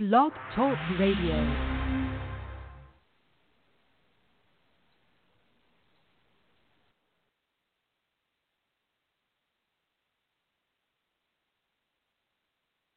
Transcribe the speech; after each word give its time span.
Blog 0.00 0.32
Talk 0.56 0.76
Radio. 0.98 1.36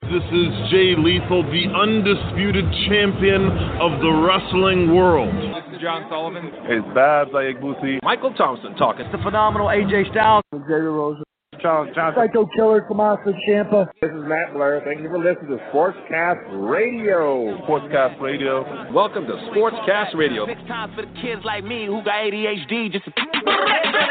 This 0.02 0.24
is 0.32 0.48
Jay 0.72 0.96
Lethal, 0.98 1.44
the 1.44 1.68
undisputed 1.72 2.66
champion 2.90 3.44
of 3.80 4.02
the 4.02 4.10
wrestling 4.10 4.96
world. 4.96 5.30
This 5.36 5.76
is 5.76 5.82
John 5.84 6.08
Sullivan. 6.10 6.50
It's 6.64 6.96
Babs 6.96 7.30
Ayagbusi. 7.30 8.00
Michael 8.02 8.34
Thompson 8.34 8.74
talking. 8.74 9.06
It's 9.06 9.12
the 9.12 9.22
phenomenal 9.22 9.68
AJ 9.68 10.10
Styles. 10.10 10.42
Xavier 10.52 10.94
Rose. 10.94 11.22
Charles 11.62 11.94
Johnson. 11.96 12.24
Psycho 12.24 12.46
Killer, 12.56 12.82
Tommaso 12.88 13.34
Ciampa. 13.48 13.88
This 14.02 14.12
is 14.12 14.24
Matt 14.26 14.54
Blair. 14.54 14.82
Thank 14.86 15.02
you 15.02 15.10
for 15.10 15.18
listening 15.20 15.58
to 15.58 15.64
Sportscast 15.72 16.46
Radio. 16.68 17.58
Sportscast 17.66 18.22
Radio. 18.22 18.64
Welcome 18.94 19.26
to 19.28 19.34
Sportscast 19.52 20.16
Radio. 20.16 20.46
Six 20.48 20.62
times 20.68 20.94
for 20.96 21.02
the 21.04 21.14
kids 21.22 21.42
like 21.46 21.64
me 21.64 21.86
who 21.86 22.04
got 22.04 22.16
ADHD. 22.26 22.92
Just 22.92 23.08
a 23.08 23.12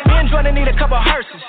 men 0.09 0.29
trying 0.29 0.45
to 0.45 0.53
need 0.53 0.69
a 0.69 0.77
couple 0.79 0.97
hearses. 0.99 1.43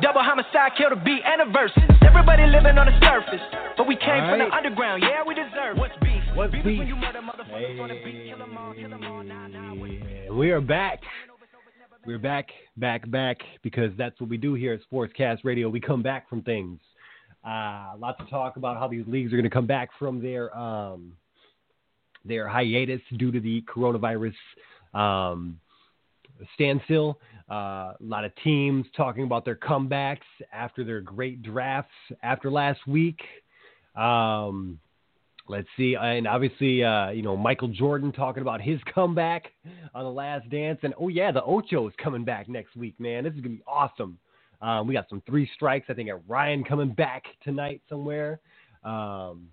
Double 0.00 0.22
homicide, 0.22 0.72
kill 0.76 0.90
the 0.90 0.96
beat 0.96 1.22
and 1.24 1.42
a 1.42 1.52
verses. 1.52 1.82
Everybody 2.02 2.46
living 2.46 2.76
on 2.76 2.86
the 2.86 2.96
surface, 3.06 3.40
but 3.76 3.86
we 3.86 3.94
came 3.96 4.24
from 4.26 4.38
the 4.40 4.50
underground. 4.50 5.02
Yeah, 5.02 5.22
we 5.26 5.34
deserve. 5.34 5.76
What's 5.78 5.94
beef? 6.02 6.22
What's 6.34 6.52
beef? 6.52 6.60
is 6.60 6.66
beef? 6.66 6.78
when 6.78 6.88
you 6.88 6.96
murder 6.96 7.20
motherfuckers 7.20 7.80
on 7.80 7.88
the 7.88 8.00
beat, 8.04 8.26
kill 8.26 8.42
'em 8.42 8.58
all, 8.58 8.74
kill 8.74 8.92
'em 8.92 9.04
all. 9.04 9.22
Nah, 9.22 9.46
nah. 9.46 9.62
We 10.32 10.50
are 10.50 10.60
back. 10.60 11.00
We're 12.04 12.18
back, 12.18 12.48
back, 12.76 13.08
back, 13.12 13.38
because 13.62 13.92
that's 13.96 14.20
what 14.20 14.28
we 14.28 14.36
do 14.36 14.54
here 14.54 14.72
at 14.72 14.80
Sportscast 14.90 15.44
Radio. 15.44 15.68
We 15.68 15.78
come 15.78 16.02
back 16.02 16.28
from 16.28 16.42
things. 16.42 16.80
Uh, 17.46 17.92
lots 17.96 18.20
of 18.20 18.28
talk 18.28 18.56
about 18.56 18.76
how 18.76 18.88
these 18.88 19.04
leagues 19.06 19.32
are 19.32 19.36
going 19.36 19.48
to 19.48 19.50
come 19.50 19.68
back 19.68 19.90
from 20.00 20.20
their 20.20 20.56
um, 20.56 21.12
their 22.24 22.48
hiatus 22.48 23.00
due 23.18 23.30
to 23.30 23.38
the 23.38 23.62
coronavirus 23.72 24.34
um, 24.94 25.60
standstill. 26.54 27.20
Uh, 27.48 27.54
a 27.54 27.96
lot 28.00 28.24
of 28.24 28.32
teams 28.42 28.84
talking 28.96 29.22
about 29.22 29.44
their 29.44 29.54
comebacks 29.54 30.18
after 30.52 30.82
their 30.82 31.00
great 31.00 31.40
drafts 31.42 31.94
after 32.24 32.50
last 32.50 32.80
week. 32.88 33.20
Um, 33.94 34.80
Let's 35.52 35.68
see, 35.76 35.96
and 36.00 36.26
obviously, 36.26 36.82
uh, 36.82 37.10
you 37.10 37.20
know, 37.20 37.36
Michael 37.36 37.68
Jordan 37.68 38.10
talking 38.10 38.40
about 38.40 38.62
his 38.62 38.80
comeback 38.94 39.52
on 39.94 40.02
the 40.02 40.10
Last 40.10 40.48
Dance, 40.48 40.78
and 40.82 40.94
oh 40.98 41.08
yeah, 41.08 41.30
the 41.30 41.44
Ocho 41.44 41.86
is 41.88 41.94
coming 42.02 42.24
back 42.24 42.48
next 42.48 42.74
week, 42.74 42.98
man. 42.98 43.24
This 43.24 43.34
is 43.34 43.40
gonna 43.40 43.56
be 43.56 43.62
awesome. 43.66 44.16
Um, 44.62 44.86
we 44.86 44.94
got 44.94 45.10
some 45.10 45.22
three 45.26 45.46
strikes. 45.54 45.90
I 45.90 45.92
think 45.92 46.08
got 46.08 46.22
Ryan 46.26 46.64
coming 46.64 46.94
back 46.94 47.24
tonight 47.44 47.82
somewhere. 47.86 48.40
Um, 48.82 49.48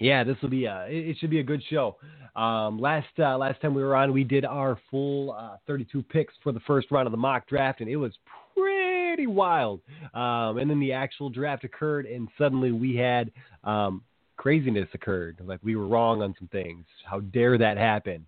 yeah, 0.00 0.24
this 0.24 0.38
will 0.40 0.48
be 0.48 0.64
a, 0.64 0.86
it 0.86 1.10
it 1.10 1.16
should 1.18 1.28
be 1.28 1.40
a 1.40 1.44
good 1.44 1.62
show. 1.68 1.96
Um, 2.34 2.78
last 2.78 3.08
uh, 3.18 3.36
last 3.36 3.60
time 3.60 3.74
we 3.74 3.82
were 3.82 3.96
on, 3.96 4.14
we 4.14 4.24
did 4.24 4.46
our 4.46 4.78
full 4.90 5.32
uh, 5.32 5.58
32 5.66 6.04
picks 6.04 6.32
for 6.42 6.52
the 6.52 6.60
first 6.60 6.90
round 6.90 7.06
of 7.06 7.10
the 7.10 7.18
mock 7.18 7.46
draft, 7.46 7.82
and 7.82 7.90
it 7.90 7.96
was 7.96 8.14
pretty 8.56 9.26
wild. 9.26 9.82
Um, 10.14 10.56
and 10.56 10.70
then 10.70 10.80
the 10.80 10.94
actual 10.94 11.28
draft 11.28 11.64
occurred, 11.64 12.06
and 12.06 12.28
suddenly 12.38 12.72
we 12.72 12.96
had 12.96 13.30
um, 13.62 14.00
craziness 14.38 14.88
occurred. 14.94 15.38
Like 15.44 15.60
we 15.62 15.76
were 15.76 15.86
wrong 15.86 16.22
on 16.22 16.34
some 16.38 16.48
things. 16.48 16.86
How 17.04 17.20
dare 17.20 17.58
that 17.58 17.76
happen? 17.76 18.26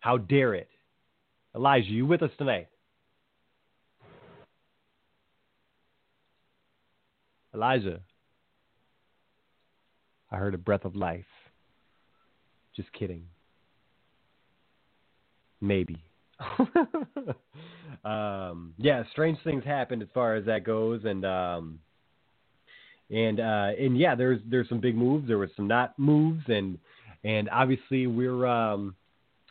How 0.00 0.16
dare 0.16 0.54
it? 0.54 0.68
Elijah, 1.54 1.90
you 1.90 2.06
with 2.06 2.22
us 2.22 2.30
tonight? 2.36 2.66
Elijah. 7.54 8.00
I 10.30 10.36
heard 10.36 10.54
a 10.54 10.58
breath 10.58 10.84
of 10.84 10.96
life. 10.96 11.24
Just 12.74 12.92
kidding. 12.92 13.24
Maybe. 15.60 16.02
um, 18.04 18.74
yeah, 18.76 19.04
strange 19.12 19.38
things 19.44 19.64
happened 19.64 20.02
as 20.02 20.08
far 20.12 20.34
as 20.34 20.44
that 20.44 20.64
goes, 20.64 21.02
and 21.04 21.24
um, 21.24 21.78
and 23.10 23.40
uh, 23.40 23.70
and 23.78 23.98
yeah, 23.98 24.14
there's 24.14 24.40
there's 24.48 24.68
some 24.68 24.80
big 24.80 24.96
moves. 24.96 25.28
There 25.28 25.38
was 25.38 25.50
some 25.56 25.68
not 25.68 25.98
moves, 25.98 26.42
and 26.48 26.78
and 27.24 27.48
obviously 27.50 28.06
we're 28.06 28.46
um, 28.46 28.94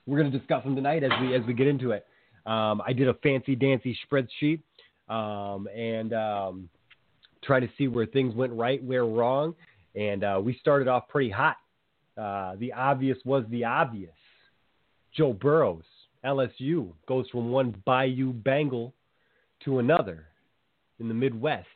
we're 0.05 0.19
going 0.19 0.31
to 0.31 0.37
discuss 0.37 0.63
them 0.63 0.75
tonight 0.75 1.03
as 1.03 1.11
we 1.21 1.35
as 1.35 1.41
we 1.45 1.53
get 1.53 1.67
into 1.67 1.91
it. 1.91 2.05
Um, 2.45 2.81
I 2.85 2.93
did 2.93 3.07
a 3.07 3.13
fancy 3.15 3.55
dancy 3.55 3.97
spreadsheet 4.05 4.61
um, 5.09 5.67
and 5.75 6.13
um, 6.13 6.69
try 7.43 7.59
to 7.59 7.69
see 7.77 7.87
where 7.87 8.05
things 8.05 8.35
went 8.35 8.53
right, 8.53 8.83
where 8.83 9.05
wrong, 9.05 9.55
and 9.95 10.23
uh, 10.23 10.39
we 10.43 10.57
started 10.59 10.87
off 10.87 11.07
pretty 11.07 11.29
hot. 11.29 11.57
Uh, 12.17 12.55
the 12.57 12.71
obvious 12.73 13.17
was 13.25 13.45
the 13.49 13.63
obvious. 13.63 14.11
Joe 15.15 15.33
Burrows, 15.33 15.83
LSU, 16.25 16.91
goes 17.07 17.27
from 17.29 17.51
one 17.51 17.81
Bayou 17.85 18.33
Bengal 18.33 18.93
to 19.63 19.79
another 19.79 20.25
in 20.99 21.07
the 21.07 21.13
Midwest 21.13 21.67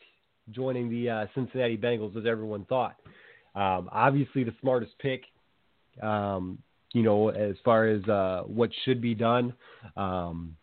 joining 0.52 0.90
the 0.90 1.10
uh, 1.10 1.26
Cincinnati 1.36 1.78
Bengals 1.78 2.18
as 2.18 2.26
everyone 2.26 2.66
thought. 2.66 2.96
Um, 3.56 3.90
obviously, 3.92 4.44
the 4.44 4.54
smartest 4.62 4.94
pick, 5.00 5.24
um, 6.02 6.60
you 6.94 7.04
know, 7.04 7.30
as 7.30 7.56
far 7.64 7.88
as 7.88 8.04
uh, 8.06 8.44
what 8.46 8.70
should 8.86 9.02
be 9.02 9.16
done. 9.16 9.54
Um, 9.98 10.56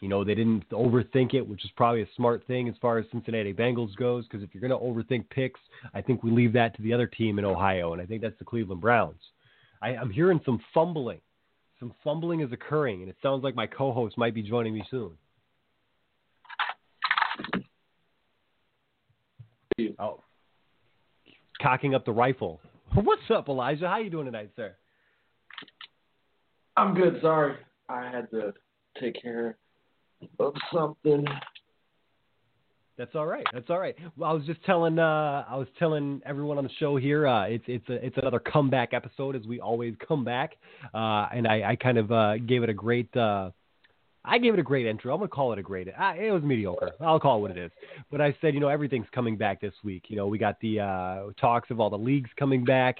you 0.00 0.08
know, 0.08 0.22
they 0.24 0.34
didn't 0.34 0.68
overthink 0.70 1.34
it, 1.34 1.46
which 1.46 1.64
is 1.64 1.70
probably 1.76 2.02
a 2.02 2.08
smart 2.16 2.46
thing 2.46 2.68
as 2.68 2.74
far 2.80 2.98
as 2.98 3.06
Cincinnati 3.10 3.54
Bengals 3.54 3.94
goes. 3.96 4.26
Because 4.26 4.42
if 4.42 4.50
you're 4.52 4.66
going 4.66 4.70
to 4.70 4.84
overthink 4.84 5.30
picks, 5.30 5.60
I 5.94 6.02
think 6.02 6.22
we 6.22 6.30
leave 6.30 6.52
that 6.54 6.76
to 6.76 6.82
the 6.82 6.92
other 6.92 7.06
team 7.06 7.38
in 7.38 7.44
Ohio, 7.44 7.92
and 7.92 8.02
I 8.02 8.06
think 8.06 8.20
that's 8.20 8.38
the 8.38 8.44
Cleveland 8.44 8.80
Browns. 8.80 9.20
I, 9.80 9.90
I'm 9.96 10.10
hearing 10.10 10.40
some 10.44 10.60
fumbling. 10.72 11.20
Some 11.80 11.94
fumbling 12.02 12.40
is 12.40 12.52
occurring, 12.52 13.00
and 13.00 13.10
it 13.10 13.16
sounds 13.22 13.44
like 13.44 13.54
my 13.54 13.66
co-host 13.66 14.16
might 14.16 14.34
be 14.34 14.42
joining 14.42 14.74
me 14.74 14.84
soon. 14.90 15.12
Oh, 19.98 20.20
cocking 21.60 21.94
up 21.94 22.04
the 22.04 22.12
rifle. 22.12 22.60
What's 22.94 23.22
up, 23.30 23.48
Elijah? 23.48 23.88
How 23.88 23.98
you 23.98 24.10
doing 24.10 24.26
tonight, 24.26 24.50
sir? 24.54 24.74
I'm 26.76 26.94
good. 26.94 27.18
Sorry, 27.20 27.56
I 27.88 28.08
had 28.08 28.30
to 28.30 28.52
take 29.00 29.20
care 29.20 29.56
of 30.38 30.54
something. 30.72 31.26
That's 32.96 33.16
all 33.16 33.26
right. 33.26 33.44
That's 33.52 33.68
all 33.68 33.80
right. 33.80 33.96
Well, 34.16 34.30
I 34.30 34.32
was 34.32 34.44
just 34.46 34.62
telling 34.64 35.00
uh, 35.00 35.44
I 35.48 35.56
was 35.56 35.66
telling 35.80 36.22
everyone 36.24 36.58
on 36.58 36.64
the 36.64 36.70
show 36.78 36.94
here. 36.94 37.26
Uh, 37.26 37.46
it's 37.46 37.64
it's 37.66 37.88
a, 37.88 37.94
it's 37.94 38.16
another 38.16 38.38
comeback 38.38 38.94
episode 38.94 39.34
as 39.34 39.44
we 39.44 39.58
always 39.58 39.94
come 40.06 40.24
back, 40.24 40.52
uh, 40.94 41.26
and 41.34 41.48
I, 41.48 41.70
I 41.70 41.76
kind 41.76 41.98
of 41.98 42.12
uh, 42.12 42.38
gave 42.38 42.62
it 42.62 42.68
a 42.68 42.74
great. 42.74 43.14
I 44.24 44.38
gave 44.38 44.54
it 44.54 44.60
a 44.60 44.62
great 44.62 44.86
intro. 44.86 45.12
I'm 45.12 45.20
gonna 45.20 45.28
call 45.28 45.52
it 45.52 45.58
a 45.58 45.62
great. 45.62 45.88
It 45.88 46.32
was 46.32 46.42
mediocre. 46.42 46.92
I'll 47.00 47.20
call 47.20 47.38
it 47.38 47.40
what 47.42 47.50
it 47.50 47.58
is. 47.58 47.70
But 48.10 48.20
I 48.20 48.34
said, 48.40 48.54
you 48.54 48.60
know, 48.60 48.68
everything's 48.68 49.06
coming 49.12 49.36
back 49.36 49.60
this 49.60 49.74
week. 49.82 50.04
You 50.08 50.16
know, 50.16 50.26
we 50.26 50.38
got 50.38 50.58
the 50.60 50.80
uh, 50.80 51.22
talks 51.38 51.70
of 51.70 51.78
all 51.78 51.90
the 51.90 51.98
leagues 51.98 52.30
coming 52.38 52.64
back. 52.64 52.96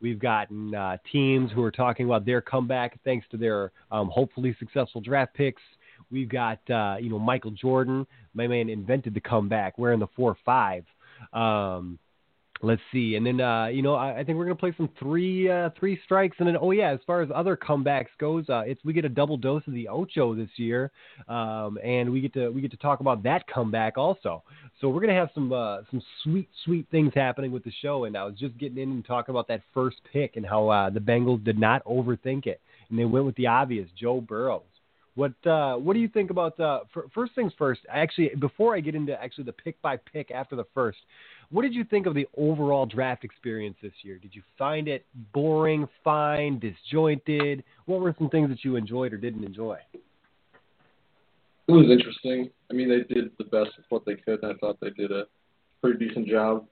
We've 0.00 0.18
gotten 0.18 0.74
uh, 0.74 0.98
teams 1.10 1.50
who 1.52 1.62
are 1.62 1.70
talking 1.70 2.04
about 2.04 2.26
their 2.26 2.42
comeback 2.42 3.00
thanks 3.04 3.26
to 3.30 3.38
their 3.38 3.72
um, 3.90 4.10
hopefully 4.12 4.54
successful 4.58 5.00
draft 5.00 5.32
picks. 5.34 5.62
We've 6.10 6.28
got 6.28 6.58
uh, 6.70 6.96
you 7.00 7.08
know 7.08 7.18
Michael 7.18 7.52
Jordan, 7.52 8.06
my 8.34 8.46
man 8.46 8.68
invented 8.68 9.14
the 9.14 9.20
comeback, 9.20 9.78
wearing 9.78 10.00
the 10.00 10.08
four 10.14 10.36
five. 10.44 10.84
Um, 11.32 11.98
let's 12.62 12.82
see, 12.92 13.16
and 13.16 13.26
then 13.26 13.40
uh, 13.40 13.66
you 13.66 13.82
know 13.82 13.94
I, 13.94 14.18
I 14.18 14.24
think 14.24 14.38
we're 14.38 14.44
gonna 14.44 14.56
play 14.56 14.74
some 14.76 14.88
three 14.98 15.50
uh, 15.50 15.70
three 15.78 16.00
strikes, 16.04 16.36
and 16.38 16.48
then 16.48 16.56
oh 16.60 16.70
yeah, 16.70 16.90
as 16.90 17.00
far 17.06 17.22
as 17.22 17.28
other 17.34 17.56
comebacks 17.56 18.08
goes, 18.18 18.48
uh, 18.48 18.62
it's 18.66 18.82
we 18.84 18.92
get 18.92 19.04
a 19.04 19.08
double 19.08 19.36
dose 19.36 19.62
of 19.66 19.74
the 19.74 19.88
Ocho 19.88 20.34
this 20.34 20.48
year, 20.56 20.90
um, 21.28 21.78
and 21.82 22.10
we 22.10 22.20
get 22.20 22.32
to 22.34 22.50
we 22.50 22.60
get 22.60 22.70
to 22.70 22.76
talk 22.76 23.00
about 23.00 23.22
that 23.22 23.46
comeback 23.46 23.98
also. 23.98 24.42
So 24.80 24.88
we're 24.88 25.00
gonna 25.00 25.14
have 25.14 25.30
some 25.34 25.52
uh, 25.52 25.78
some 25.90 26.02
sweet 26.22 26.48
sweet 26.64 26.86
things 26.90 27.12
happening 27.14 27.52
with 27.52 27.64
the 27.64 27.72
show, 27.82 28.04
and 28.04 28.16
I 28.16 28.24
was 28.24 28.34
just 28.34 28.56
getting 28.58 28.78
in 28.78 28.90
and 28.90 29.04
talking 29.04 29.32
about 29.32 29.48
that 29.48 29.62
first 29.74 29.96
pick 30.12 30.36
and 30.36 30.46
how 30.46 30.68
uh, 30.68 30.90
the 30.90 31.00
Bengals 31.00 31.44
did 31.44 31.58
not 31.58 31.84
overthink 31.84 32.46
it, 32.46 32.60
and 32.90 32.98
they 32.98 33.04
went 33.04 33.24
with 33.24 33.36
the 33.36 33.46
obvious, 33.46 33.88
Joe 33.98 34.20
Burrows. 34.20 34.62
What 35.16 35.32
uh, 35.46 35.76
what 35.76 35.94
do 35.94 36.00
you 36.00 36.08
think 36.08 36.30
about 36.30 36.60
uh, 36.60 36.80
f- 36.94 37.04
first 37.14 37.34
things 37.34 37.50
first? 37.56 37.80
Actually, 37.88 38.32
before 38.38 38.76
I 38.76 38.80
get 38.80 38.94
into 38.94 39.20
actually 39.20 39.44
the 39.44 39.52
pick 39.52 39.80
by 39.80 39.96
pick 39.96 40.30
after 40.30 40.56
the 40.56 40.66
first, 40.74 40.98
what 41.50 41.62
did 41.62 41.74
you 41.74 41.84
think 41.84 42.06
of 42.06 42.14
the 42.14 42.26
overall 42.36 42.86
draft 42.86 43.24
experience 43.24 43.76
this 43.82 43.92
year? 44.02 44.18
Did 44.18 44.34
you 44.34 44.42
find 44.58 44.88
it 44.88 45.04
boring, 45.32 45.88
fine, 46.02 46.58
disjointed? 46.58 47.62
What 47.86 48.00
were 48.00 48.14
some 48.18 48.28
things 48.30 48.48
that 48.48 48.64
you 48.64 48.76
enjoyed 48.76 49.12
or 49.12 49.16
didn't 49.16 49.44
enjoy? 49.44 49.78
It 51.68 51.72
was 51.72 51.90
interesting. 51.90 52.50
I 52.70 52.74
mean, 52.74 52.88
they 52.88 53.12
did 53.12 53.30
the 53.38 53.44
best 53.44 53.76
of 53.78 53.84
what 53.88 54.04
they 54.04 54.14
could, 54.14 54.42
and 54.42 54.52
I 54.52 54.54
thought 54.56 54.78
they 54.80 54.90
did 54.90 55.10
a 55.10 55.24
pretty 55.80 56.06
decent 56.06 56.28
job. 56.28 56.66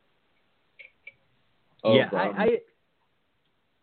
Of, 1.83 1.97
yeah, 1.97 2.09
I, 2.13 2.29
um, 2.29 2.35
I 2.39 2.59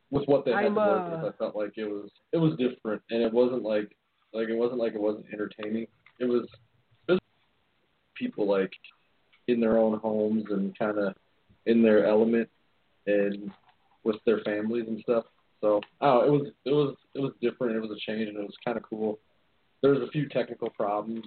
with 0.09 0.25
what 0.25 0.45
they 0.45 0.51
had 0.51 0.65
I'm, 0.65 0.75
to 0.75 0.79
work 0.79 1.01
uh, 1.01 1.17
with, 1.23 1.33
I 1.33 1.37
felt 1.37 1.55
like 1.55 1.73
it 1.77 1.85
was 1.85 2.09
it 2.33 2.37
was 2.37 2.57
different, 2.57 3.01
and 3.09 3.21
it 3.21 3.33
wasn't 3.33 3.63
like 3.63 3.95
like 4.33 4.49
it 4.49 4.57
wasn't 4.57 4.79
like 4.79 4.93
it 4.93 5.01
wasn't 5.01 5.25
entertaining. 5.31 5.87
It 6.19 6.25
was 6.25 6.47
just 7.09 7.21
people 8.15 8.49
like 8.49 8.71
in 9.51 9.59
their 9.59 9.77
own 9.77 9.99
homes 9.99 10.45
and 10.49 10.77
kind 10.77 10.97
of 10.97 11.13
in 11.65 11.81
their 11.81 12.05
element, 12.07 12.49
and 13.07 13.51
with 14.03 14.17
their 14.25 14.39
families 14.39 14.85
and 14.87 14.99
stuff. 15.01 15.25
So 15.61 15.79
oh, 16.01 16.21
it 16.25 16.31
was 16.31 16.47
it 16.65 16.71
was 16.71 16.95
it 17.13 17.19
was 17.19 17.33
different. 17.41 17.75
It 17.75 17.81
was 17.81 17.91
a 17.91 18.11
change, 18.11 18.27
and 18.27 18.37
it 18.37 18.41
was 18.41 18.55
kind 18.65 18.77
of 18.77 18.83
cool. 18.83 19.19
There 19.81 19.91
was 19.91 20.01
a 20.01 20.11
few 20.11 20.27
technical 20.29 20.69
problems, 20.69 21.25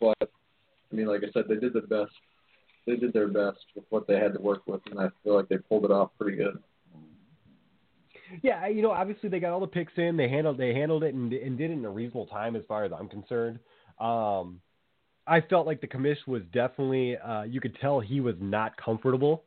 but 0.00 0.16
I 0.20 0.94
mean, 0.94 1.06
like 1.06 1.22
I 1.24 1.30
said, 1.32 1.44
they 1.48 1.56
did 1.56 1.72
the 1.72 1.82
best. 1.82 2.12
They 2.86 2.96
did 2.96 3.12
their 3.12 3.28
best 3.28 3.58
with 3.74 3.84
what 3.90 4.06
they 4.06 4.16
had 4.16 4.32
to 4.34 4.40
work 4.40 4.66
with, 4.66 4.80
and 4.90 4.98
I 4.98 5.08
feel 5.22 5.36
like 5.36 5.48
they 5.48 5.58
pulled 5.58 5.84
it 5.84 5.90
off 5.90 6.10
pretty 6.18 6.36
good. 6.36 6.62
Yeah, 8.42 8.66
you 8.66 8.82
know, 8.82 8.90
obviously 8.90 9.28
they 9.28 9.40
got 9.40 9.52
all 9.52 9.60
the 9.60 9.66
picks 9.66 9.92
in. 9.96 10.16
They 10.16 10.28
handled 10.28 10.58
they 10.58 10.74
handled 10.74 11.02
it 11.02 11.14
and, 11.14 11.32
and 11.32 11.58
did 11.58 11.70
it 11.70 11.74
in 11.74 11.84
a 11.84 11.90
reasonable 11.90 12.26
time, 12.26 12.56
as 12.56 12.62
far 12.68 12.84
as 12.84 12.92
I'm 12.92 13.08
concerned. 13.08 13.58
Um, 13.98 14.60
I 15.28 15.40
felt 15.42 15.66
like 15.66 15.80
the 15.80 15.86
commish 15.86 16.26
was 16.26 16.42
definitely. 16.52 17.16
Uh, 17.16 17.42
you 17.42 17.60
could 17.60 17.76
tell 17.80 18.00
he 18.00 18.20
was 18.20 18.34
not 18.40 18.76
comfortable. 18.76 19.44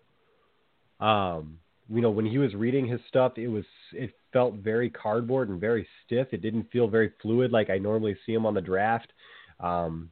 Um, 1.00 1.57
you 1.89 2.01
know, 2.01 2.12
when 2.12 2.25
he 2.25 2.38
was 2.38 2.54
reading 2.54 2.88
his 2.88 3.01
stuff, 3.10 3.33
it 3.38 3.48
was 3.48 3.66
it 3.94 4.12
felt 4.31 4.56
very 4.56 4.89
cardboard 4.89 5.50
and 5.50 5.60
very 5.60 5.88
stiff. 6.06 6.28
It 6.31 6.42
didn't 6.42 6.72
feel 6.72 6.88
very 6.88 7.12
fluid 7.22 7.51
like 7.51 7.69
I 7.69 7.78
normally 7.78 8.16
see 8.25 8.33
him 8.33 8.45
on 8.45 8.54
the 8.54 8.62
draft. 8.62 9.12
Um, 9.60 10.10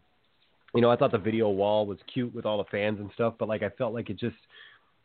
you 0.73 0.81
know, 0.81 0.91
I 0.91 0.95
thought 0.95 1.11
the 1.11 1.17
video 1.17 1.49
wall 1.49 1.85
was 1.85 1.97
cute 2.11 2.33
with 2.33 2.45
all 2.45 2.57
the 2.57 2.69
fans 2.69 2.99
and 2.99 3.09
stuff, 3.13 3.35
but 3.39 3.47
like 3.47 3.63
I 3.63 3.69
felt 3.69 3.93
like 3.93 4.09
it 4.09 4.19
just, 4.19 4.35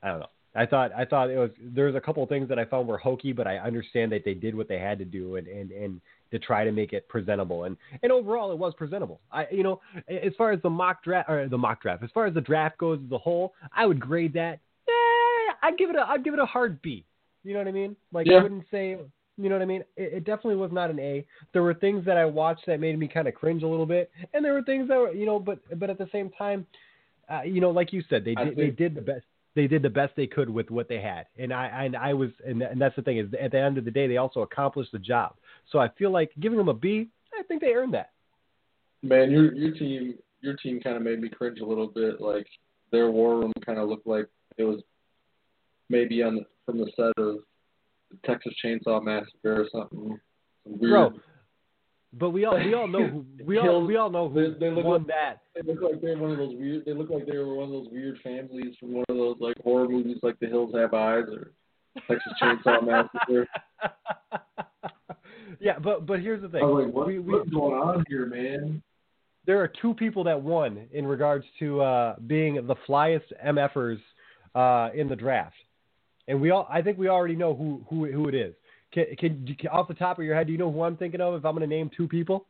I 0.03 0.09
don't 0.09 0.21
know. 0.21 0.27
I 0.55 0.67
thought 0.67 0.93
I 0.93 1.05
thought 1.05 1.31
it 1.31 1.39
was 1.39 1.51
there's 1.61 1.95
a 1.95 2.01
couple 2.01 2.23
of 2.23 2.29
things 2.29 2.49
that 2.49 2.59
I 2.59 2.65
found 2.65 2.87
were 2.87 2.99
hokey, 2.99 3.33
but 3.33 3.47
I 3.47 3.59
understand 3.59 4.13
that 4.13 4.25
they 4.25 4.35
did 4.35 4.55
what 4.55 4.69
they 4.69 4.79
had 4.79 4.99
to 4.99 5.05
do 5.05 5.37
and 5.37 5.49
and 5.49 5.71
and 5.73 6.01
to 6.31 6.39
try 6.39 6.65
to 6.65 6.73
make 6.73 6.93
it 6.93 7.09
presentable 7.09 7.65
and 7.65 7.77
and 8.03 8.13
overall 8.13 8.53
it 8.53 8.59
was 8.59 8.73
presentable. 8.75 9.21
I 9.33 9.47
you 9.51 9.65
know 9.65 9.81
as 10.09 10.33
far 10.39 10.53
as 10.53 10.63
the 10.63 10.71
mock 10.71 11.03
draft 11.03 11.29
or 11.29 11.49
the 11.49 11.59
mock 11.59 11.83
draft 11.83 12.05
as 12.05 12.11
far 12.15 12.27
as 12.27 12.35
the 12.35 12.41
draft 12.41 12.79
goes 12.79 13.01
as 13.05 13.11
a 13.13 13.19
whole, 13.19 13.55
I 13.75 13.87
would 13.87 13.99
grade 13.99 14.33
that. 14.35 14.61
Eh, 14.89 15.53
I'd 15.63 15.77
give 15.77 15.91
it 15.91 15.97
a 15.97 16.03
I'd 16.09 16.23
give 16.23 16.35
it 16.35 16.41
a 16.41 16.47
hard 16.47 16.81
B. 16.83 17.05
You 17.43 17.53
know 17.55 17.59
what 17.59 17.69
I 17.69 17.73
mean? 17.73 17.97
Like 18.13 18.27
Yeah. 18.27 18.39
I 18.39 18.43
wouldn't 18.43 18.67
say 18.71 18.97
you 19.37 19.49
know 19.49 19.57
what 19.57 19.63
I 19.63 19.67
mean? 19.67 19.83
It, 19.97 20.13
it 20.13 20.25
definitely 20.25 20.55
was 20.55 20.71
not 20.71 20.91
an 20.91 21.01
A. 21.01 21.27
There 21.53 21.65
were 21.65 21.75
things 21.75 22.05
that 22.05 22.17
I 22.17 22.25
watched 22.25 22.67
that 22.67 22.79
made 22.79 22.97
me 22.97 23.09
kind 23.09 23.27
of 23.27 23.35
cringe 23.35 23.65
a 23.65 23.67
little 23.67 23.87
bit, 23.87 24.09
and 24.33 24.45
there 24.45 24.53
were 24.53 24.63
things 24.63 24.87
that 24.87 24.97
were, 24.97 25.13
you 25.13 25.27
know, 25.27 25.41
but 25.41 25.59
but 25.81 25.91
at 25.91 25.99
the 25.99 26.09
same 26.13 26.31
time, 26.31 26.65
uh, 27.29 27.43
you 27.43 27.61
know, 27.61 27.71
like 27.71 27.93
you 27.93 28.05
said, 28.09 28.25
they 28.25 28.37
did 28.37 28.57
they 28.57 28.71
did 28.71 28.95
the 28.95 29.01
best 29.01 29.25
they 29.55 29.67
did 29.67 29.83
the 29.83 29.91
best 29.91 30.15
they 30.17 30.27
could 30.27 30.51
with 30.51 30.71
what 30.71 30.89
they 30.89 31.01
had, 31.01 31.27
and 31.39 31.53
I 31.53 31.67
and 31.67 31.97
I 31.97 32.15
was 32.15 32.31
and, 32.45 32.63
and 32.63 32.81
that's 32.81 32.97
the 32.97 33.03
thing 33.03 33.19
is 33.19 33.29
at 33.41 33.53
the 33.53 33.61
end 33.61 33.79
of 33.79 33.85
the 33.85 33.91
day 33.91 34.07
they 34.07 34.17
also 34.17 34.41
accomplished 34.41 34.93
the 34.93 34.99
job. 34.99 35.35
So 35.71 35.79
I 35.79 35.89
feel 35.99 36.11
like 36.11 36.33
giving 36.41 36.59
them 36.59 36.69
a 36.69 36.75
B, 36.75 37.09
I 37.39 37.43
think 37.45 37.61
they 37.61 37.73
earned 37.73 37.95
that. 37.95 38.11
Man, 39.03 39.31
your 39.31 39.55
your 39.55 39.73
team 39.73 40.15
your 40.41 40.55
team 40.57 40.81
kind 40.81 40.97
of 40.97 41.03
made 41.03 41.21
me 41.21 41.29
cringe 41.29 41.61
a 41.61 41.67
little 41.67 41.89
bit. 41.89 42.21
Like 42.21 42.47
their 42.91 43.11
war 43.11 43.39
room 43.39 43.53
kind 43.65 43.79
of 43.79 43.89
looked 43.89 44.07
like 44.07 44.27
it 44.57 44.65
was 44.65 44.81
maybe 45.89 46.23
on 46.23 46.37
the, 46.37 46.47
from 46.67 46.79
the 46.79 46.91
set 46.97 47.13
of 47.19 47.39
the 48.11 48.19
Texas 48.25 48.55
Chainsaw 48.65 49.03
Massacre 49.03 49.63
or 49.63 49.69
something. 49.73 50.19
Some 50.65 50.79
weird. 50.79 50.91
Bro, 50.93 51.13
but 52.19 52.31
we 52.31 52.45
all 52.45 52.57
we 52.57 52.75
all 52.75 52.87
know 52.89 53.07
who 53.07 53.25
we 53.45 53.59
all 53.59 53.65
Kills- 53.65 53.89
we 53.89 53.97
all 53.97 54.11
know 54.11 54.29
who 54.29 54.55
they- 54.55 54.59
they 54.59 54.71
look 54.71 54.85
won 54.85 54.99
like- 55.03 55.07
that. 55.09 55.41
They 55.55 55.63
look 55.63 55.83
like 55.83 56.01
they're 56.01 56.19
one 56.19 56.31
of 56.33 56.39
those 56.39 56.55
weird. 56.57 56.85
They 56.85 56.93
look 56.95 57.11
like 57.11 57.27
they 57.27 57.39
were 57.39 57.55
one 57.55 57.65
of 57.67 57.71
those 57.71 57.89
weird 57.93 58.19
families 58.23 58.75
from 58.81 58.95
one 58.95 59.05
of 59.09 59.17
those 59.17 59.37
like 59.41 59.57
horror 59.63 59.89
movies, 59.89 60.19
like 60.23 60.39
The 60.41 60.47
Hills 60.47 60.75
Have 60.75 60.95
Eyes 60.95 61.25
or 61.33 61.53
Texas 62.09 62.33
Chainsaw 62.43 62.85
Massacre. 62.87 63.47
yeah, 65.61 65.79
but 65.79 66.07
but 66.07 66.21
here's 66.21 66.43
the 66.43 66.49
thing. 66.49 66.63
Like, 66.63 66.93
what, 66.93 67.07
we, 67.07 67.19
we, 67.19 67.33
what's 67.35 67.51
going 67.51 67.75
on 67.75 68.05
here, 68.09 68.27
man? 68.27 68.83
there 69.47 69.61
are 69.61 69.71
two 69.83 69.93
people 69.95 70.25
that 70.25 70.41
won 70.41 70.87
in 70.93 71.07
regards 71.07 71.45
to 71.59 71.81
uh, 71.83 72.17
being 72.27 72.55
the 72.67 72.75
flyest 72.89 73.25
MFers 73.47 73.99
uh, 74.55 74.89
in 74.95 75.07
the 75.09 75.17
draft, 75.17 75.55
and 76.29 76.41
we 76.41 76.51
all 76.51 76.67
I 76.71 76.83
think 76.83 76.99
we 76.99 77.09
already 77.09 77.37
know 77.37 77.55
who 77.55 77.85
who 77.89 78.11
who 78.11 78.29
it 78.29 78.35
is. 78.35 78.55
Can, 78.95 79.17
can, 79.19 79.69
off 79.73 79.89
the 79.89 79.95
top 79.95 80.19
of 80.19 80.25
your 80.25 80.35
head, 80.37 80.47
do 80.47 80.53
you 80.53 80.59
know 80.59 80.71
who 80.71 80.83
I'm 80.83 80.97
thinking 80.97 81.21
of? 81.21 81.35
If 81.35 81.45
I'm 81.45 81.55
going 81.57 81.69
to 81.69 81.75
name 81.75 81.91
two 81.95 82.07
people. 82.09 82.47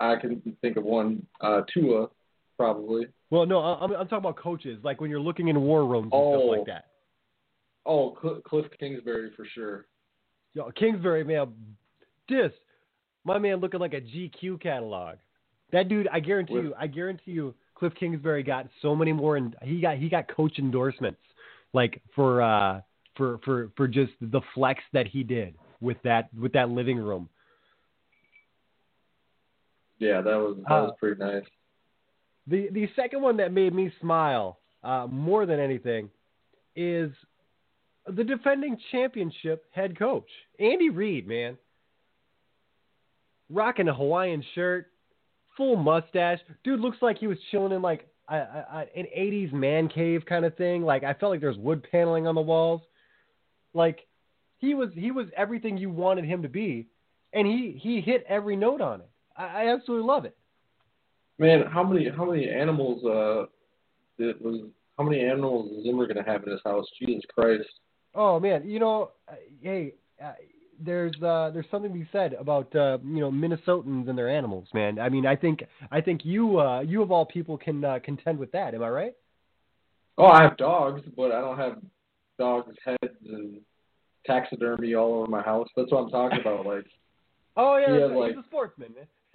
I 0.00 0.16
can 0.16 0.42
think 0.60 0.76
of 0.76 0.82
one. 0.84 1.24
Uh, 1.40 1.62
Tua, 1.72 2.08
probably. 2.58 3.06
Well, 3.30 3.46
no, 3.46 3.60
I'm, 3.60 3.92
I'm 3.92 4.08
talking 4.08 4.18
about 4.18 4.36
coaches. 4.36 4.80
Like 4.82 5.00
when 5.00 5.10
you're 5.10 5.20
looking 5.20 5.46
in 5.48 5.60
war 5.62 5.86
rooms 5.86 6.10
and 6.12 6.20
Oh. 6.20 6.38
stuff 6.40 6.58
like 6.58 6.66
that. 6.66 6.86
Oh, 7.86 8.16
Cl- 8.20 8.40
Cliff 8.44 8.66
Kingsbury 8.78 9.30
for 9.36 9.44
sure. 9.54 9.86
Yo, 10.54 10.70
Kingsbury, 10.72 11.24
man, 11.24 11.52
this 12.28 12.52
my 13.24 13.38
man 13.38 13.56
looking 13.56 13.80
like 13.80 13.94
a 13.94 14.00
GQ 14.00 14.60
catalog. 14.60 15.16
That 15.72 15.88
dude, 15.88 16.08
I 16.12 16.20
guarantee 16.20 16.54
With- 16.54 16.64
you, 16.64 16.74
I 16.78 16.86
guarantee 16.88 17.30
you, 17.32 17.54
Cliff 17.74 17.92
Kingsbury 17.98 18.42
got 18.42 18.68
so 18.82 18.94
many 18.94 19.12
more, 19.12 19.36
and 19.36 19.56
he 19.62 19.80
got 19.80 19.96
he 19.98 20.08
got 20.08 20.28
coach 20.28 20.58
endorsements, 20.58 21.20
like 21.72 22.00
for 22.14 22.42
uh 22.42 22.80
for 23.16 23.38
for 23.44 23.70
for 23.76 23.86
just 23.88 24.12
the 24.20 24.40
flex 24.54 24.82
that 24.92 25.06
he 25.06 25.22
did 25.22 25.54
with 25.80 25.96
that 26.04 26.28
with 26.34 26.52
that 26.52 26.70
living 26.70 26.98
room. 26.98 27.28
Yeah, 29.98 30.20
that 30.20 30.36
was 30.36 30.56
that 30.68 30.72
Uh, 30.72 30.82
was 30.84 30.96
pretty 30.98 31.18
nice. 31.22 31.44
The 32.46 32.68
the 32.72 32.88
second 32.96 33.22
one 33.22 33.36
that 33.36 33.52
made 33.52 33.72
me 33.74 33.92
smile 34.00 34.58
uh, 34.82 35.06
more 35.08 35.46
than 35.46 35.60
anything 35.60 36.10
is 36.74 37.10
the 38.06 38.24
defending 38.24 38.76
championship 38.90 39.64
head 39.70 39.96
coach 39.98 40.28
Andy 40.58 40.90
Reid. 40.90 41.26
Man, 41.28 41.56
rocking 43.48 43.88
a 43.88 43.94
Hawaiian 43.94 44.42
shirt, 44.54 44.88
full 45.56 45.76
mustache. 45.76 46.40
Dude 46.64 46.80
looks 46.80 46.98
like 47.00 47.18
he 47.18 47.28
was 47.28 47.38
chilling 47.50 47.72
in 47.72 47.82
like 47.82 48.08
a, 48.28 48.34
a, 48.36 48.66
a- 48.94 48.98
an 48.98 49.06
'80s 49.16 49.52
man 49.52 49.88
cave 49.88 50.24
kind 50.28 50.44
of 50.44 50.56
thing. 50.56 50.82
Like 50.82 51.04
I 51.04 51.14
felt 51.14 51.30
like 51.30 51.40
there's 51.40 51.58
wood 51.58 51.86
paneling 51.92 52.26
on 52.26 52.34
the 52.34 52.40
walls. 52.40 52.80
Like 53.74 54.06
he 54.58 54.74
was 54.74 54.90
he 54.94 55.10
was 55.10 55.26
everything 55.36 55.76
you 55.76 55.90
wanted 55.90 56.24
him 56.24 56.42
to 56.42 56.48
be, 56.48 56.86
and 57.32 57.46
he 57.46 57.78
he 57.80 58.00
hit 58.00 58.24
every 58.28 58.56
note 58.56 58.80
on 58.80 59.00
it. 59.00 59.10
I, 59.36 59.64
I 59.64 59.74
absolutely 59.74 60.06
love 60.06 60.24
it. 60.24 60.36
Man, 61.38 61.64
how 61.70 61.82
many 61.82 62.08
how 62.08 62.24
many 62.24 62.48
animals 62.48 63.04
uh 63.04 63.46
it 64.18 64.40
was 64.40 64.60
how 64.98 65.04
many 65.04 65.24
animals 65.24 65.70
is 65.72 65.84
Zimmer 65.84 66.06
gonna 66.06 66.24
have 66.24 66.44
in 66.44 66.52
his 66.52 66.60
house? 66.64 66.86
Jesus 66.98 67.24
Christ. 67.34 67.68
Oh 68.14 68.38
man, 68.38 68.68
you 68.68 68.78
know, 68.78 69.10
uh, 69.28 69.34
hey, 69.62 69.94
uh, 70.22 70.32
there's 70.84 71.14
uh, 71.22 71.50
there's 71.52 71.66
something 71.70 71.92
to 71.92 71.98
be 71.98 72.08
said 72.12 72.34
about 72.34 72.74
uh, 72.76 72.98
you 73.04 73.20
know 73.20 73.30
Minnesotans 73.30 74.08
and 74.08 74.18
their 74.18 74.28
animals, 74.28 74.68
man. 74.74 74.98
I 74.98 75.08
mean, 75.08 75.26
I 75.26 75.36
think 75.36 75.64
I 75.90 76.00
think 76.00 76.24
you 76.24 76.60
uh, 76.60 76.80
you 76.80 77.02
of 77.02 77.10
all 77.10 77.24
people 77.24 77.56
can 77.56 77.84
uh, 77.84 77.98
contend 78.04 78.38
with 78.38 78.52
that. 78.52 78.74
Am 78.74 78.82
I 78.82 78.88
right? 78.88 79.14
Oh, 80.18 80.26
I 80.26 80.42
have 80.42 80.56
dogs, 80.58 81.02
but 81.16 81.32
I 81.32 81.40
don't 81.40 81.58
have 81.58 81.78
dogs' 82.42 82.76
heads 82.84 83.14
and 83.28 83.60
taxidermy 84.26 84.94
all 84.94 85.14
over 85.14 85.26
my 85.30 85.42
house. 85.42 85.68
That's 85.76 85.90
what 85.92 86.04
I'm 86.04 86.10
talking 86.10 86.40
about. 86.40 86.66
Like 86.66 86.86
Oh 87.56 87.76
yeah, 87.76 87.94
Yeah, 87.94 88.06
that's 88.08 88.18
like- 88.18 88.34
he's 88.34 88.44
a 88.44 88.46
sportsman. 88.48 88.94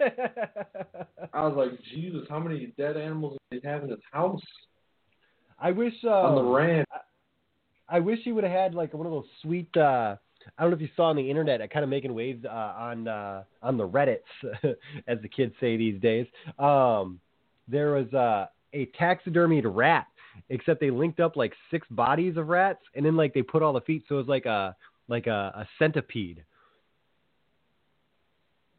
I 1.34 1.46
was 1.46 1.54
like, 1.56 1.72
Jesus, 1.92 2.22
how 2.28 2.38
many 2.38 2.72
dead 2.78 2.96
animals 2.96 3.36
does 3.50 3.60
he 3.60 3.68
have 3.68 3.82
in 3.82 3.90
his 3.90 3.98
house 4.12 4.40
I 5.60 5.72
wish 5.72 5.94
uh, 6.04 6.10
on 6.10 6.34
the 6.36 6.50
ranch? 6.52 6.86
I 7.88 7.98
wish 7.98 8.20
he 8.22 8.30
would 8.32 8.44
have 8.44 8.52
had 8.52 8.74
like 8.74 8.94
one 8.94 9.06
of 9.06 9.12
those 9.12 9.26
sweet. 9.42 9.68
Uh, 9.76 10.14
I 10.56 10.62
don't 10.62 10.70
know 10.70 10.76
if 10.76 10.80
you 10.82 10.88
saw 10.94 11.06
on 11.06 11.16
the 11.16 11.28
internet, 11.28 11.60
uh, 11.60 11.66
kind 11.66 11.82
of 11.82 11.88
making 11.90 12.14
waves 12.14 12.44
uh, 12.44 12.48
on 12.48 13.08
uh, 13.08 13.42
on 13.62 13.76
the 13.76 13.88
Reddits, 13.88 14.18
as 15.08 15.18
the 15.22 15.28
kids 15.28 15.52
say 15.58 15.76
these 15.76 16.00
days. 16.00 16.26
Um, 16.60 17.18
there 17.66 17.90
was 17.92 18.12
uh, 18.14 18.46
a 18.72 18.86
taxidermied 19.00 19.64
rat, 19.66 20.06
except 20.48 20.80
they 20.80 20.90
linked 20.90 21.20
up 21.20 21.36
like 21.36 21.52
six 21.70 21.86
bodies 21.90 22.36
of 22.36 22.48
rats, 22.48 22.80
and 22.94 23.04
then 23.04 23.16
like 23.16 23.34
they 23.34 23.42
put 23.42 23.62
all 23.62 23.72
the 23.72 23.80
feet, 23.82 24.04
so 24.08 24.16
it 24.16 24.18
was 24.18 24.28
like 24.28 24.46
a 24.46 24.74
like 25.08 25.26
a, 25.26 25.52
a 25.54 25.68
centipede. 25.78 26.44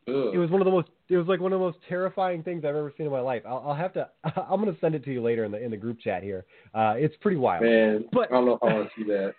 Ugh. 0.08 0.34
It 0.34 0.38
was 0.38 0.50
one 0.50 0.62
of 0.62 0.66
the 0.66 0.72
most. 0.72 0.90
It 1.10 1.18
was 1.18 1.28
like 1.28 1.40
one 1.40 1.54
of 1.54 1.60
the 1.60 1.66
most 1.66 1.78
terrifying 1.88 2.44
things 2.44 2.64
I've 2.66 2.76
ever 2.76 2.94
seen 2.98 3.06
in 3.06 3.12
my 3.12 3.20
life. 3.20 3.44
I'll, 3.48 3.64
I'll 3.68 3.76
have 3.76 3.94
to. 3.94 4.10
I'm 4.24 4.60
gonna 4.60 4.78
send 4.82 4.96
it 4.96 5.04
to 5.06 5.12
you 5.12 5.22
later 5.22 5.46
in 5.46 5.52
the 5.52 5.64
in 5.64 5.72
the 5.72 5.78
group 5.78 6.00
chat 6.00 6.24
here. 6.24 6.46
Uh, 6.74 6.94
it's 6.98 7.16
pretty 7.22 7.38
wild. 7.38 7.64
Man, 7.64 8.06
But- 8.12 8.32
I 8.32 8.36
don't 8.36 8.46
know 8.46 8.56
if 8.56 8.64
I 8.64 8.74
want 8.74 8.90
to 8.90 9.02
see 9.02 9.08
that. 9.08 9.34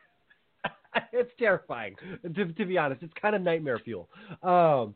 it's 1.12 1.30
terrifying. 1.38 1.94
To, 2.34 2.46
to 2.46 2.66
be 2.66 2.78
honest, 2.78 3.02
it's 3.02 3.12
kind 3.20 3.34
of 3.36 3.42
nightmare 3.42 3.78
fuel. 3.78 4.08
Um, 4.42 4.94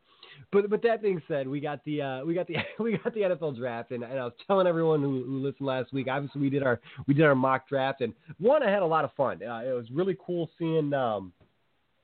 but 0.53 0.69
but 0.71 0.83
that 0.83 1.03
being 1.03 1.23
said, 1.29 1.49
we 1.49 1.61
got 1.61 1.85
the 1.85 2.03
uh, 2.03 2.25
we 2.25 2.35
got 2.35 2.47
the 2.47 2.57
we 2.79 2.99
got 2.99 3.15
the 3.15 3.21
NFL 3.21 3.57
draft, 3.57 3.91
and, 3.91 4.03
and 4.03 4.19
I 4.19 4.25
was 4.25 4.33
telling 4.47 4.67
everyone 4.67 5.01
who, 5.01 5.25
who 5.25 5.39
listened 5.39 5.67
last 5.67 5.93
week. 5.93 6.09
Obviously, 6.11 6.41
we 6.41 6.51
did 6.51 6.63
our 6.63 6.81
we 7.07 7.15
did 7.15 7.25
our 7.25 7.35
mock 7.35 7.69
draft, 7.69 8.01
and 8.01 8.13
one 8.39 8.63
I 8.63 8.71
had 8.71 8.83
a 8.83 8.87
lot 8.87 9.05
of 9.05 9.13
fun. 9.15 9.43
Uh, 9.43 9.63
it 9.65 9.73
was 9.73 9.87
really 9.93 10.17
cool 10.25 10.51
seeing 10.59 10.93
um, 10.93 11.33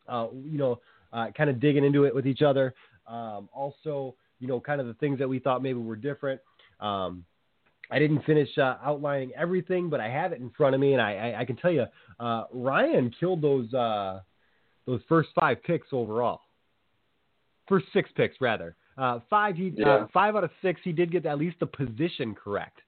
uh, 0.09 0.29
you 0.33 0.59
know 0.59 0.81
uh, 1.13 1.27
kind 1.37 1.51
of 1.51 1.61
digging 1.61 1.85
into 1.85 2.05
it 2.05 2.15
with 2.15 2.27
each 2.27 2.43
other. 2.43 2.75
Um, 3.07 3.49
also, 3.53 4.15
you 4.39 4.47
know, 4.47 4.61
kind 4.61 4.81
of 4.81 4.87
the 4.87 4.95
things 4.95 5.19
that 5.19 5.29
we 5.29 5.39
thought 5.39 5.63
maybe 5.63 5.79
were 5.79 5.97
different. 5.97 6.41
Um, 6.81 7.25
I 7.91 7.99
didn't 7.99 8.25
finish 8.25 8.49
uh, 8.57 8.77
outlining 8.85 9.33
everything, 9.37 9.91
but 9.91 10.01
I 10.01 10.09
have 10.09 10.33
it 10.33 10.41
in 10.41 10.51
front 10.51 10.75
of 10.75 10.81
me, 10.81 10.93
and 10.93 11.03
I, 11.03 11.33
I, 11.33 11.41
I 11.41 11.45
can 11.45 11.57
tell 11.57 11.73
you, 11.73 11.87
uh, 12.21 12.45
Ryan 12.53 13.13
killed 13.19 13.43
those 13.43 13.73
uh, 13.75 14.21
those 14.87 15.01
first 15.09 15.31
five 15.39 15.63
picks 15.65 15.89
overall. 15.93 16.41
First 17.71 17.87
six 17.95 18.11
picks, 18.17 18.39
rather. 18.41 18.77
Uh, 18.99 19.21
five, 19.31 19.57
he 19.57 19.73
Yeah. 19.77 19.89
uh, 19.89 20.07
five 20.13 20.37
out 20.37 20.45
of 20.45 20.51
six, 20.61 20.81
he 20.85 20.93
did 20.93 21.11
get 21.11 21.25
at 21.25 21.39
least 21.39 21.59
the 21.61 21.67
position 21.67 22.35
correct, 22.35 22.81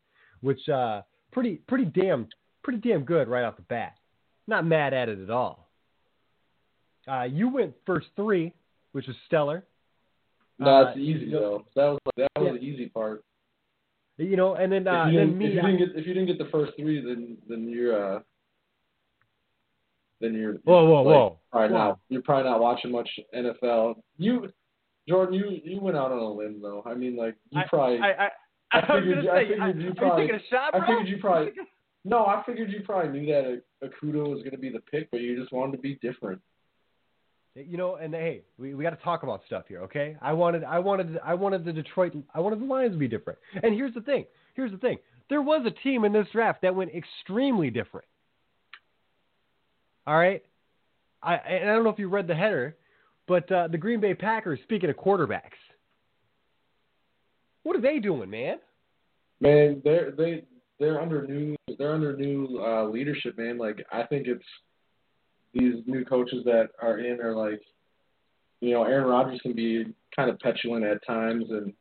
which 0.43 0.69
uh, 0.69 1.01
pretty 1.31 1.57
pretty 1.69 1.87
damn 1.87 2.29
pretty 2.65 2.81
damn 2.81 3.05
good 3.05 3.29
right 3.29 3.45
off 3.45 3.57
the 3.57 3.63
bat. 3.63 3.97
Not 4.47 4.67
mad 4.67 4.93
at 4.93 5.09
it 5.09 5.19
at 5.21 5.31
all. 5.31 5.71
Uh, 7.09 7.23
you 7.23 7.49
went 7.49 7.75
first 7.87 8.09
three, 8.17 8.53
which 8.91 9.07
was 9.07 9.17
stellar. 9.27 9.65
No, 10.59 10.67
Uh, 10.67 10.89
it's 10.91 10.99
easy 10.99 11.31
though. 11.31 11.65
That 11.77 11.85
was 11.87 11.99
that 12.17 12.29
was 12.37 12.47
Yeah. 12.47 12.53
the 12.53 12.59
easy 12.65 12.89
part. 12.89 13.25
You 14.19 14.37
know, 14.37 14.55
and 14.57 14.71
then 14.71 14.87
uh, 14.87 15.07
if, 15.07 15.13
you 15.13 15.19
then 15.21 15.27
didn't, 15.29 15.39
me. 15.39 15.47
if 15.47 15.55
you 15.55 15.61
I- 15.63 15.77
get 15.77 15.89
if 15.97 16.07
you 16.07 16.13
didn't 16.15 16.27
get 16.27 16.39
the 16.39 16.51
first 16.51 16.73
three, 16.77 17.01
then 17.01 17.39
then 17.49 17.69
you're 17.69 18.17
uh, 18.17 18.21
then 20.21 20.35
you're 20.35 20.55
whoa, 20.65 20.85
whoa, 20.85 21.03
like, 21.03 21.07
whoa! 21.15 21.39
probably 21.51 21.73
Whoa. 21.77 21.79
not 21.89 21.99
you're 22.09 22.23
probably 22.23 22.51
not 22.51 22.61
watching 22.61 22.91
much 22.93 23.09
NFL. 23.35 24.03
You, 24.19 24.53
Jordan, 25.09 25.35
you 25.35 25.61
you 25.65 25.81
went 25.81 25.97
out 25.97 26.13
on 26.13 26.19
a 26.19 26.29
limb 26.33 26.61
though. 26.63 26.83
I 26.87 26.95
mean, 26.95 27.17
like 27.17 27.35
you 27.51 27.61
probably 27.69 27.99
I, 27.99 28.11
I, 28.11 28.25
I 28.25 28.79
I, 28.79 28.95
was 28.95 29.01
figured 29.05 29.25
gonna 29.25 29.25
you- 29.25 29.31
I 29.33 29.43
say, 29.43 29.49
figured 29.49 29.83
you 29.83 29.91
are 29.91 29.95
probably- 29.95 30.23
you 30.25 30.29
taking 30.33 30.47
a 30.47 30.49
shot, 30.51 30.75
I 30.75 30.79
bro? 30.79 30.87
figured 30.89 31.09
you 31.09 31.19
probably 31.19 31.53
no, 32.05 32.27
I 32.27 32.43
figured 32.47 32.71
you 32.71 32.81
probably 32.85 33.21
knew 33.21 33.27
that 33.33 33.63
Okudah 33.89 34.29
was 34.29 34.39
going 34.41 34.51
to 34.53 34.59
be 34.59 34.71
the 34.71 34.81
pick, 34.81 35.11
but 35.11 35.21
you 35.21 35.39
just 35.41 35.53
wanted 35.53 35.73
to 35.73 35.79
be 35.79 35.97
different. 36.03 36.41
You 37.55 37.77
know, 37.77 37.97
and 37.97 38.15
hey, 38.15 38.43
we, 38.59 38.75
we 38.75 38.83
got 38.83 38.91
to 38.99 39.05
talk 39.05 39.23
about 39.25 39.43
stuff 39.47 39.65
here, 39.69 39.83
okay? 39.83 40.17
I 40.23 40.33
wanted, 40.33 40.65
I 40.65 40.79
wanted, 40.79 41.19
I 41.23 41.35
wanted 41.35 41.65
the 41.67 41.73
Detroit, 41.73 42.15
I 42.35 42.41
wanted 42.41 42.61
the 42.61 42.65
Lions 42.65 42.95
to 42.95 42.99
be 42.99 43.07
different. 43.09 43.39
And 43.63 43.75
here's 43.75 43.93
the 43.93 44.01
thing. 44.01 44.25
Here's 44.55 44.71
the 44.73 44.79
thing. 44.79 44.97
There 45.29 45.43
was 45.43 45.65
a 45.67 45.71
team 45.83 46.05
in 46.05 46.13
this 46.15 46.27
draft 46.33 46.63
that 46.63 46.75
went 46.75 46.93
extremely 46.95 47.69
different. 47.71 48.07
All 50.07 50.17
right, 50.17 50.43
I 51.23 51.35
and 51.37 51.71
I 51.71 51.75
don't 51.75 51.85
know 51.85 51.91
if 51.91 51.99
you 51.99 52.09
read 52.09 52.27
the 52.27 52.35
header, 52.35 52.75
but 53.27 53.51
uh, 53.51 53.69
the 53.69 53.79
Green 53.79 54.01
Bay 54.01 54.15
Packers. 54.15 54.59
Speaking 54.65 54.91
of 54.91 54.97
quarterbacks, 54.97 55.59
what 57.63 57.77
are 57.77 57.81
they 57.81 57.99
doing, 57.99 58.31
man? 58.31 58.59
Man, 59.41 59.81
they're 59.85 60.11
they 60.13 60.45
they're 60.79 61.01
under 61.01 61.27
new 61.27 61.57
they're 61.79 61.95
under 61.95 62.17
new 62.17 62.61
uh, 62.61 62.85
leadership, 62.85 63.39
man. 63.39 63.59
Like 63.59 63.85
I 63.93 64.05
think 64.05 64.27
it's 64.27 64.45
these 65.55 65.83
new 65.87 66.05
coaches 66.05 66.45
that 66.45 66.71
are 66.81 66.99
in 66.99 67.21
are 67.21 67.35
like, 67.35 67.61
you 68.61 68.71
know, 68.71 68.85
Aaron 68.85 69.07
Rodgers 69.07 69.41
can 69.43 69.53
be 69.53 69.87
kind 70.15 70.31
of 70.31 70.39
petulant 70.39 70.85
at 70.85 71.07
times 71.07 71.47
and 71.51 71.73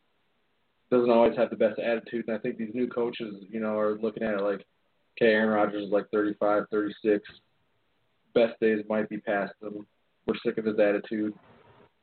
doesn't 0.91 1.10
always 1.10 1.38
have 1.38 1.50
the 1.50 1.55
best 1.55 1.79
attitude. 1.79 2.25
And 2.27 2.36
I 2.36 2.39
think 2.39 2.57
these 2.57 2.74
new 2.74 2.88
coaches, 2.88 3.36
you 3.50 3.60
know, 3.60 3.77
are 3.79 3.98
looking 3.98 4.24
at 4.24 4.33
it 4.33 4.41
like, 4.41 4.65
okay, 5.17 5.31
Aaron 5.33 5.50
Rodgers 5.50 5.86
is 5.86 5.91
like 5.91 6.10
35, 6.12 6.63
36. 6.69 7.24
Best 8.33 8.60
days 8.60 8.83
might 8.89 9.10
be 9.10 9.17
past 9.17 9.53
him. 9.62 9.86
We're 10.28 10.36
sick 10.46 10.58
of 10.58 10.66
his 10.66 10.80
attitude. 10.80 11.34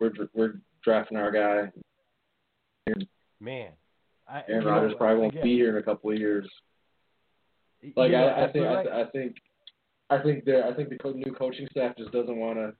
We're 0.00 0.12
we're 0.34 0.54
drafting 0.84 1.18
our 1.18 1.30
guy. 1.30 1.70
Man, 3.40 3.72
I, 4.28 4.42
Aaron 4.48 4.62
you 4.62 4.68
know, 4.68 4.70
Rodgers 4.70 4.94
probably 4.98 5.20
won't 5.20 5.32
again, 5.34 5.44
be 5.44 5.54
here 5.54 5.70
in 5.70 5.76
a 5.76 5.82
couple 5.82 6.10
of 6.10 6.18
years. 6.18 6.48
Like 7.96 8.10
know, 8.10 8.26
I, 8.26 8.44
I 8.46 8.52
think, 8.52 8.66
I, 8.66 8.74
right. 8.74 8.82
th- 8.82 8.94
I 8.94 9.10
think, 9.10 9.36
I 10.10 10.22
think 10.22 10.44
there, 10.44 10.66
I 10.66 10.74
think 10.74 10.88
the 10.88 10.98
co- 10.98 11.12
new 11.12 11.32
coaching 11.32 11.68
staff 11.70 11.96
just 11.96 12.12
doesn't 12.12 12.36
want 12.36 12.58
to 12.58 12.72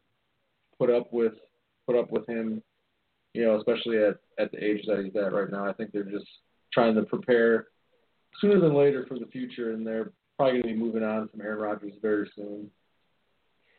put 0.79 0.91
up 0.91 1.13
with 1.13 1.35
put 1.87 1.97
up 1.97 2.11
with 2.11 2.29
him, 2.29 2.63
you 3.35 3.45
know, 3.45 3.57
especially 3.57 3.99
at 3.99 4.17
at 4.39 4.51
the 4.51 4.63
age 4.63 4.85
that 4.87 5.05
he's 5.05 5.15
at 5.17 5.33
right 5.33 5.51
now. 5.51 5.69
I 5.69 5.73
think 5.73 5.93
they're 5.93 6.03
just 6.03 6.27
trying 6.73 6.95
to 6.95 7.03
prepare 7.03 7.69
sooner 8.41 8.61
than 8.61 8.75
later 8.75 9.07
for 9.07 9.19
the 9.19 9.27
future, 9.27 9.73
and 9.73 9.87
they're 9.87 10.13
probably 10.37 10.63
going 10.63 10.75
to 10.75 10.81
be 10.81 10.85
moving 10.85 11.03
on 11.03 11.29
from 11.29 11.41
Aaron 11.41 11.61
Rodgers 11.61 11.95
very 12.03 12.31
soon. 12.35 12.71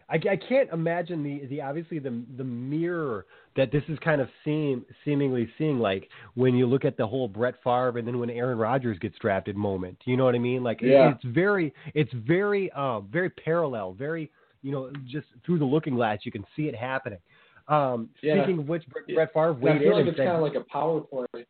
I, 0.10 0.16
I 0.16 0.36
can't 0.38 0.70
imagine 0.72 1.24
the, 1.24 1.46
the 1.48 1.62
obviously 1.62 2.00
the 2.00 2.22
the 2.38 2.44
mirror 2.44 3.25
that 3.56 3.72
this 3.72 3.84
is 3.89 4.00
kind 4.00 4.22
of 4.22 4.30
seem 4.44 4.86
seemingly 5.06 5.50
seeing 5.58 5.80
like 5.80 6.10
when 6.36 6.56
you 6.56 6.66
look 6.66 6.86
at 6.86 6.98
the 6.98 7.06
whole 7.06 7.28
Brett 7.28 7.56
Favre 7.63 7.98
and 7.98 8.08
then 8.08 8.20
when 8.20 8.30
Aaron 8.30 8.58
Rodgers 8.58 8.98
gets 9.00 9.18
drafted 9.20 9.56
moment. 9.56 9.98
You 10.06 10.18
know 10.18 10.25
what 10.25 10.36
I 10.36 10.39
mean? 10.39 10.63
Like 10.63 10.82
it- 10.82 10.88
it's 11.13 11.24
very 11.25 11.74
it's 11.94 12.12
very 12.13 12.72
uh 12.72 13.01
very 13.01 13.30
parallel, 13.30 13.94
very 13.94 14.32
you 14.62 14.72
know 14.72 14.92
just 15.06 15.28
through 15.46 15.60
the 15.60 15.66
looking 15.66 15.96
glass 15.96 16.20
you 16.24 16.32
can 16.32 16.46
see 16.56 16.63
it 16.63 16.75
happening. 16.75 17.20
Um, 17.68 18.10
Yeah. 18.24 18.38
speaking 18.44 18.60
of 18.60 18.68
which, 18.68 18.88
Brett, 18.89 19.06
Yeah. 19.08 19.16
Brett 19.16 19.34
Favre 19.34 19.51
And 19.51 19.70
I 19.70 19.80
feel 19.80 19.96
like 19.96 20.06
it's 20.08 20.18
kind 20.18 20.30
of 20.30 20.42
like 20.42 20.56
a 20.56 20.66
power 20.72 21.01
play. 21.01 21.46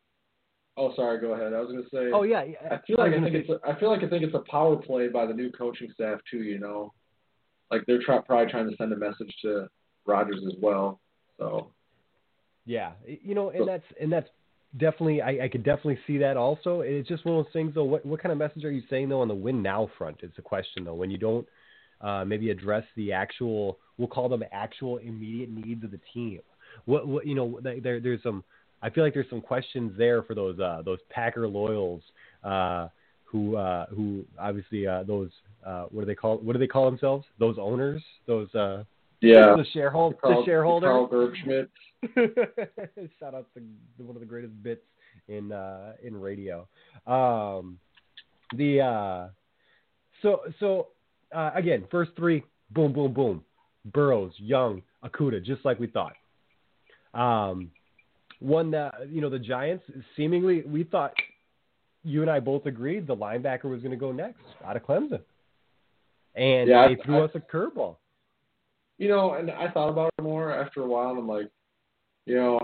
Oh, 0.75 0.93
sorry. 0.95 1.19
Go 1.19 1.33
ahead. 1.33 1.53
I 1.53 1.59
was 1.59 1.69
going 1.71 1.83
to 1.83 1.89
say. 1.89 2.11
"Oh 2.13 2.23
yeah, 2.23 2.43
yeah, 2.43 2.57
I 2.71 2.77
feel 2.85 2.97
like 2.97 3.11
was 3.11 3.19
I 3.19 3.23
think 3.23 3.35
say- 3.47 3.53
it's 3.53 3.63
a, 3.63 3.69
I 3.69 3.79
feel 3.79 3.89
like 3.89 4.03
I 4.03 4.07
think 4.09 4.23
it's 4.23 4.33
a 4.35 4.43
power 4.51 4.75
play 4.75 5.07
by 5.07 5.25
the 5.25 5.33
new 5.33 5.49
coaching 5.51 5.89
staff 5.93 6.19
too. 6.29 6.43
You 6.43 6.59
know, 6.59 6.93
like 7.71 7.85
they're 7.85 8.01
try, 8.01 8.19
probably 8.19 8.51
trying 8.51 8.69
to 8.69 8.75
send 8.77 8.91
a 8.93 8.97
message 8.97 9.33
to 9.43 9.67
Rodgers 10.05 10.43
as 10.47 10.53
well. 10.61 10.99
So 11.37 11.71
Yeah, 12.65 12.91
you 13.05 13.35
know, 13.35 13.49
and 13.49 13.67
that's 13.67 13.83
and 13.99 14.11
that's 14.11 14.29
definitely 14.77 15.21
I, 15.21 15.45
I 15.45 15.49
could 15.49 15.63
definitely 15.63 15.99
see 16.05 16.17
that 16.19 16.37
also. 16.37 16.81
It's 16.81 17.07
just 17.07 17.25
one 17.25 17.37
of 17.37 17.45
those 17.45 17.53
things 17.53 17.73
though. 17.75 17.83
What 17.83 18.05
what 18.05 18.21
kind 18.21 18.31
of 18.31 18.37
message 18.37 18.63
are 18.65 18.71
you 18.71 18.83
saying 18.89 19.09
though 19.09 19.21
on 19.21 19.27
the 19.27 19.35
win 19.35 19.61
now 19.61 19.89
front 19.97 20.17
It's 20.21 20.37
a 20.37 20.43
question 20.43 20.83
though. 20.83 20.95
When 20.95 21.11
you 21.11 21.17
don't 21.17 21.47
uh, 22.01 22.25
maybe 22.25 22.49
address 22.49 22.83
the 22.95 23.11
actual, 23.11 23.77
we'll 23.97 24.07
call 24.07 24.29
them 24.29 24.43
actual 24.51 24.97
immediate 24.97 25.49
needs 25.49 25.83
of 25.83 25.91
the 25.91 25.99
team. 26.13 26.39
What 26.85 27.07
what 27.07 27.25
you 27.25 27.35
know 27.35 27.59
there 27.61 27.99
there's 27.99 28.23
some. 28.23 28.43
I 28.81 28.89
feel 28.89 29.03
like 29.03 29.13
there's 29.13 29.29
some 29.29 29.41
questions 29.41 29.91
there 29.97 30.23
for 30.23 30.33
those 30.33 30.59
uh, 30.59 30.81
those 30.85 30.99
Packer 31.09 31.47
loyals 31.47 32.01
uh, 32.43 32.87
who 33.25 33.57
uh, 33.57 33.87
who 33.87 34.25
obviously 34.39 34.87
uh, 34.87 35.03
those 35.03 35.31
uh, 35.65 35.85
what 35.91 36.01
do 36.01 36.05
they 36.05 36.15
call 36.15 36.37
what 36.37 36.53
do 36.53 36.59
they 36.59 36.67
call 36.67 36.85
themselves? 36.85 37.25
Those 37.39 37.57
owners, 37.59 38.01
those 38.27 38.53
uh, 38.55 38.83
yeah, 39.21 39.55
the 39.57 39.65
shareholder, 39.73 40.15
Carl, 40.15 40.41
the 40.41 40.45
shareholder. 40.45 40.87
Carl 40.87 41.07
Bergschmidt. 41.09 41.67
Shout 43.19 43.35
out 43.35 43.47
to 43.53 43.61
the- 43.97 44.03
one 44.03 44.15
of 44.15 44.21
the 44.21 44.25
greatest 44.25 44.61
bits 44.63 44.83
in 45.27 45.51
uh, 45.51 45.93
in 46.03 46.19
radio. 46.19 46.67
Um, 47.05 47.79
the 48.55 48.81
uh, 48.81 49.27
so 50.21 50.41
so 50.59 50.87
uh, 51.35 51.51
again, 51.55 51.85
first 51.91 52.11
three, 52.15 52.43
boom, 52.71 52.93
boom, 52.93 53.13
boom. 53.13 53.43
Burrows, 53.93 54.33
Young, 54.37 54.81
Okudah, 55.03 55.43
just 55.43 55.63
like 55.65 55.79
we 55.79 55.87
thought. 55.87 56.13
Um, 57.13 57.71
one 58.39 58.71
that 58.71 59.09
you 59.09 59.21
know 59.21 59.29
the 59.29 59.39
Giants 59.39 59.83
seemingly 60.15 60.61
we 60.61 60.83
thought 60.83 61.13
you 62.03 62.21
and 62.21 62.31
I 62.31 62.39
both 62.39 62.65
agreed 62.65 63.07
the 63.07 63.15
linebacker 63.15 63.65
was 63.65 63.81
going 63.81 63.91
to 63.91 63.97
go 63.97 64.11
next 64.11 64.41
out 64.65 64.77
of 64.77 64.83
Clemson, 64.83 65.19
and 66.39 66.69
Yeah, 66.69 66.87
they 66.87 66.93
I- 66.93 67.03
threw 67.03 67.17
I- 67.19 67.25
us 67.25 67.31
a 67.35 67.39
curveball. 67.39 67.97
You 68.97 69.09
know, 69.09 69.33
and 69.33 69.51
I 69.51 69.69
thought 69.71 69.89
about 69.89 70.11
it 70.17 70.21
more 70.21 70.51
after 70.51 70.81
a 70.81 70.87
while, 70.87 71.11
and 71.11 71.19
I'm 71.19 71.27
like, 71.27 71.49
you 72.25 72.35
know, 72.35 72.59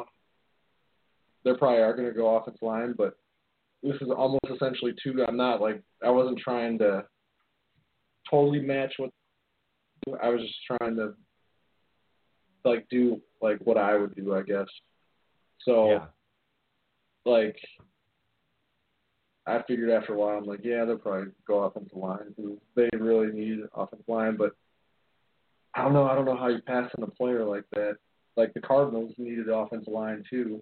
they 1.43 1.53
probably 1.53 1.79
are 1.81 1.93
going 1.95 2.07
to 2.07 2.13
go 2.13 2.35
offensive 2.35 2.61
line, 2.61 2.93
but 2.97 3.17
this 3.83 3.95
is 4.01 4.09
almost 4.09 4.45
essentially 4.49 4.93
two. 5.01 5.23
I'm 5.27 5.37
not 5.37 5.61
like 5.61 5.81
I 6.03 6.09
wasn't 6.09 6.39
trying 6.39 6.77
to 6.79 7.05
totally 8.29 8.59
match 8.59 8.93
what 8.97 9.11
I 10.21 10.29
was 10.29 10.41
just 10.41 10.55
trying 10.65 10.95
to 10.97 11.13
like 12.63 12.87
do 12.89 13.21
like 13.41 13.59
what 13.59 13.77
I 13.77 13.95
would 13.95 14.15
do, 14.15 14.33
I 14.35 14.41
guess. 14.41 14.67
So 15.59 15.89
Yeah. 15.91 16.07
like 17.25 17.57
I 19.47 19.61
figured 19.67 19.91
after 19.91 20.13
a 20.13 20.17
while, 20.17 20.37
I'm 20.37 20.45
like, 20.45 20.61
yeah, 20.63 20.85
they'll 20.85 20.97
probably 20.97 21.31
go 21.47 21.63
offensive 21.63 21.97
line. 21.97 22.33
They 22.75 22.89
really 22.97 23.31
need 23.31 23.59
offensive 23.75 24.07
line, 24.07 24.37
but 24.37 24.55
I 25.75 25.83
don't 25.83 25.93
know. 25.93 26.05
I 26.05 26.15
don't 26.15 26.25
know 26.25 26.37
how 26.37 26.47
you 26.47 26.61
pass 26.61 26.89
on 26.97 27.03
a 27.03 27.07
player 27.07 27.45
like 27.45 27.65
that. 27.73 27.97
Like 28.35 28.53
the 28.53 28.61
Cardinals 28.61 29.13
needed 29.17 29.49
offensive 29.49 29.93
line 29.93 30.23
too, 30.29 30.61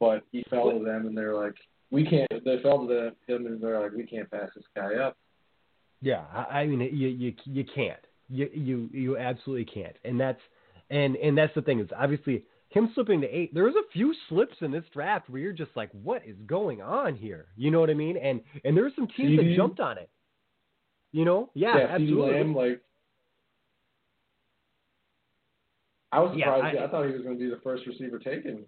but 0.00 0.22
he 0.32 0.42
fell 0.48 0.70
to 0.70 0.84
them, 0.84 1.06
and 1.06 1.16
they're 1.16 1.34
like, 1.34 1.54
we 1.90 2.04
can't. 2.04 2.28
They 2.30 2.60
fell 2.62 2.86
to 2.86 3.12
him, 3.26 3.46
and 3.46 3.60
they're 3.60 3.80
like, 3.80 3.92
we 3.92 4.04
can't 4.04 4.30
pass 4.30 4.48
this 4.54 4.64
guy 4.74 4.94
up. 4.94 5.16
Yeah, 6.00 6.24
I 6.32 6.60
I 6.60 6.66
mean, 6.66 6.80
you 6.80 7.08
you 7.08 7.34
you 7.44 7.64
can't. 7.64 8.00
You 8.28 8.48
you 8.52 8.90
you 8.92 9.18
absolutely 9.18 9.66
can't. 9.66 9.96
And 10.04 10.18
that's 10.18 10.40
and 10.90 11.16
and 11.16 11.36
that's 11.36 11.54
the 11.54 11.62
thing 11.62 11.80
is 11.80 11.88
obviously 11.96 12.44
him 12.68 12.90
slipping 12.94 13.20
to 13.20 13.26
eight. 13.28 13.54
There 13.54 13.64
was 13.64 13.74
a 13.76 13.90
few 13.92 14.14
slips 14.28 14.56
in 14.60 14.70
this 14.70 14.84
draft 14.92 15.30
where 15.30 15.40
you're 15.40 15.52
just 15.52 15.70
like, 15.76 15.90
what 16.02 16.22
is 16.26 16.36
going 16.46 16.82
on 16.82 17.14
here? 17.14 17.46
You 17.56 17.70
know 17.70 17.80
what 17.80 17.90
I 17.90 17.94
mean? 17.94 18.16
And 18.16 18.40
and 18.64 18.76
there 18.76 18.84
were 18.84 18.92
some 18.96 19.08
teams 19.08 19.38
that 19.38 19.54
jumped 19.56 19.80
on 19.80 19.98
it. 19.98 20.10
You 21.12 21.24
know? 21.24 21.50
Yeah, 21.54 21.74
CeeDee 21.74 21.90
absolutely. 21.90 22.32
Lamb, 22.32 22.54
like. 22.54 22.82
I 26.12 26.20
was 26.20 26.36
Yeah, 26.36 26.54
surprised. 26.54 26.76
I- 26.78 26.84
I, 26.84 26.88
thought 26.88 27.06
he 27.06 27.12
was 27.12 27.22
going 27.22 27.38
to 27.38 27.44
be 27.44 27.50
the 27.50 27.60
first 27.62 27.86
receiver 27.86 28.18
taken. 28.18 28.64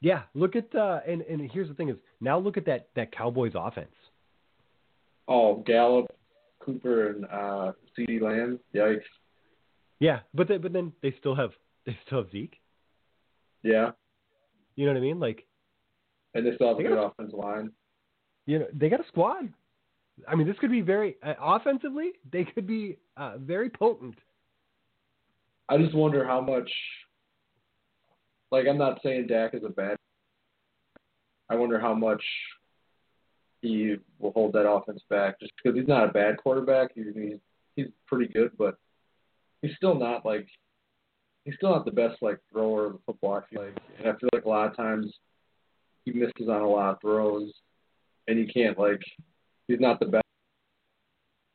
Yeah, 0.00 0.22
look 0.34 0.54
at 0.54 0.72
uh 0.74 1.00
and 1.08 1.22
and 1.22 1.50
here's 1.50 1.68
the 1.68 1.74
thing 1.74 1.88
is 1.88 1.96
now 2.20 2.38
look 2.38 2.56
at 2.56 2.66
that 2.66 2.88
that 2.94 3.10
Cowboys 3.10 3.52
offense. 3.56 3.94
Oh, 5.26 5.56
Gallup, 5.66 6.06
Cooper, 6.60 7.08
and 7.08 7.24
uh, 7.26 7.72
CeeDee 7.98 8.20
Lamb. 8.22 8.60
Yikes. 8.74 9.02
Yeah, 9.98 10.20
but 10.32 10.46
then 10.48 10.60
but 10.60 10.72
then 10.72 10.92
they 11.02 11.14
still 11.18 11.34
have 11.34 11.50
they 11.84 11.98
still 12.06 12.22
have 12.22 12.30
Zeke. 12.30 12.54
Yeah, 13.62 13.90
You 14.76 14.86
know 14.86 14.92
what 14.92 14.98
I 14.98 15.02
mean? 15.02 15.18
Like 15.20 15.44
and 16.34 16.46
they 16.46 16.54
still 16.54 16.68
have 16.68 16.78
a 16.78 16.82
good 16.82 16.94
got 16.94 17.06
offensive 17.12 17.38
line. 17.38 17.70
you 18.46 18.58
know 18.60 18.66
they 18.72 18.88
got 18.88 19.00
a 19.00 19.08
squad. 19.08 19.52
I 20.26 20.34
mean, 20.34 20.46
this 20.48 20.56
could 20.60 20.70
be 20.70 20.80
very 20.80 21.16
uh, 21.22 21.34
offensively. 21.40 22.12
They 22.32 22.44
could 22.44 22.66
be 22.66 22.98
uh, 23.16 23.38
very 23.38 23.70
potent. 23.70 24.16
I 25.68 25.78
just 25.78 25.94
wonder 25.94 26.26
how 26.26 26.40
much. 26.40 26.70
Like, 28.50 28.66
I'm 28.66 28.78
not 28.78 28.98
saying 29.02 29.26
Dak 29.28 29.54
is 29.54 29.62
a 29.64 29.68
bad. 29.68 29.96
I 31.50 31.54
wonder 31.54 31.78
how 31.78 31.94
much 31.94 32.22
he 33.60 33.96
will 34.18 34.32
hold 34.32 34.54
that 34.54 34.68
offense 34.68 35.02
back, 35.10 35.38
just 35.40 35.52
because 35.62 35.78
he's 35.78 35.86
not 35.88 36.08
a 36.08 36.12
bad 36.12 36.36
quarterback. 36.38 36.90
He's, 36.94 37.38
he's 37.76 37.86
pretty 38.06 38.32
good, 38.32 38.52
but 38.58 38.76
he's 39.62 39.76
still 39.76 39.94
not 39.94 40.24
like 40.24 40.48
he's 41.48 41.56
still 41.56 41.70
not 41.70 41.86
the 41.86 41.90
best 41.90 42.20
like 42.20 42.38
thrower 42.52 42.86
of 42.86 42.92
the 42.92 42.98
football. 43.06 43.36
I 43.36 43.40
feel 43.48 43.64
like, 43.64 43.78
and 43.98 44.08
I 44.08 44.12
feel 44.12 44.28
like 44.34 44.44
a 44.44 44.48
lot 44.48 44.70
of 44.70 44.76
times 44.76 45.10
he 46.04 46.12
misses 46.12 46.46
on 46.48 46.60
a 46.60 46.68
lot 46.68 46.90
of 46.90 47.00
throws, 47.00 47.50
and 48.26 48.38
he 48.38 48.46
can't 48.52 48.78
like 48.78 49.00
he's 49.66 49.80
not 49.80 49.98
the 49.98 50.06
best 50.06 50.24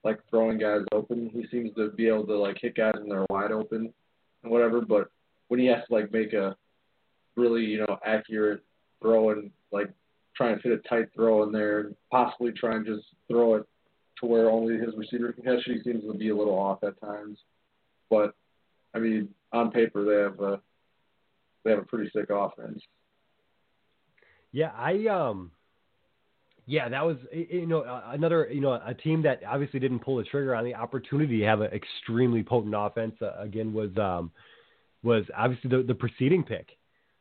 like 0.03 0.19
throwing 0.31 0.57
guys 0.57 0.81
open. 0.91 1.29
He 1.31 1.45
seems 1.51 1.75
to 1.75 1.91
be 1.91 2.07
able 2.07 2.25
to 2.25 2.35
like 2.35 2.57
hit 2.59 2.75
guys 2.75 2.95
when 2.97 3.07
they're 3.07 3.27
wide 3.29 3.51
open 3.51 3.93
and 4.41 4.51
whatever, 4.51 4.81
but 4.81 5.11
when 5.49 5.59
he 5.59 5.67
has 5.67 5.85
to 5.87 5.93
like 5.93 6.11
make 6.11 6.33
a 6.33 6.55
really 7.35 7.63
you 7.63 7.79
know 7.79 7.99
accurate 8.03 8.63
throw 8.99 9.29
and 9.29 9.51
like 9.71 9.91
try 10.35 10.49
and 10.49 10.61
fit 10.61 10.71
a 10.71 10.77
tight 10.89 11.09
throw 11.13 11.43
in 11.43 11.51
there 11.51 11.81
and 11.81 11.95
possibly 12.09 12.51
try 12.51 12.77
and 12.77 12.85
just 12.87 13.05
throw 13.27 13.55
it 13.55 13.67
to 14.19 14.25
where 14.25 14.49
only 14.49 14.75
his 14.75 14.95
receiver 14.97 15.33
can 15.33 15.43
catch 15.43 15.67
it, 15.67 15.77
he 15.77 15.83
seems 15.83 16.03
to 16.03 16.17
be 16.17 16.29
a 16.29 16.35
little 16.35 16.57
off 16.57 16.83
at 16.83 16.99
times. 16.99 17.37
But 18.09 18.33
I 18.93 18.99
mean, 18.99 19.29
on 19.51 19.71
paper 19.71 20.03
they 20.03 20.21
have 20.21 20.39
a 20.39 20.61
they 21.63 21.71
have 21.71 21.79
a 21.79 21.85
pretty 21.85 22.09
sick 22.13 22.29
offense. 22.29 22.81
Yeah, 24.51 24.71
I 24.75 25.07
um, 25.07 25.51
yeah, 26.65 26.89
that 26.89 27.05
was 27.05 27.17
you 27.31 27.65
know 27.65 27.83
another 28.07 28.49
you 28.51 28.61
know 28.61 28.73
a 28.73 28.93
team 28.93 29.23
that 29.23 29.41
obviously 29.47 29.79
didn't 29.79 29.99
pull 29.99 30.17
the 30.17 30.23
trigger 30.23 30.55
on 30.55 30.63
the 30.63 30.75
opportunity 30.75 31.39
to 31.39 31.45
have 31.45 31.61
an 31.61 31.71
extremely 31.71 32.43
potent 32.43 32.73
offense. 32.77 33.15
Uh, 33.21 33.33
again, 33.39 33.73
was 33.73 33.89
um, 33.97 34.31
was 35.03 35.25
obviously 35.35 35.69
the 35.69 35.83
the 35.83 35.95
preceding 35.95 36.43
pick, 36.43 36.69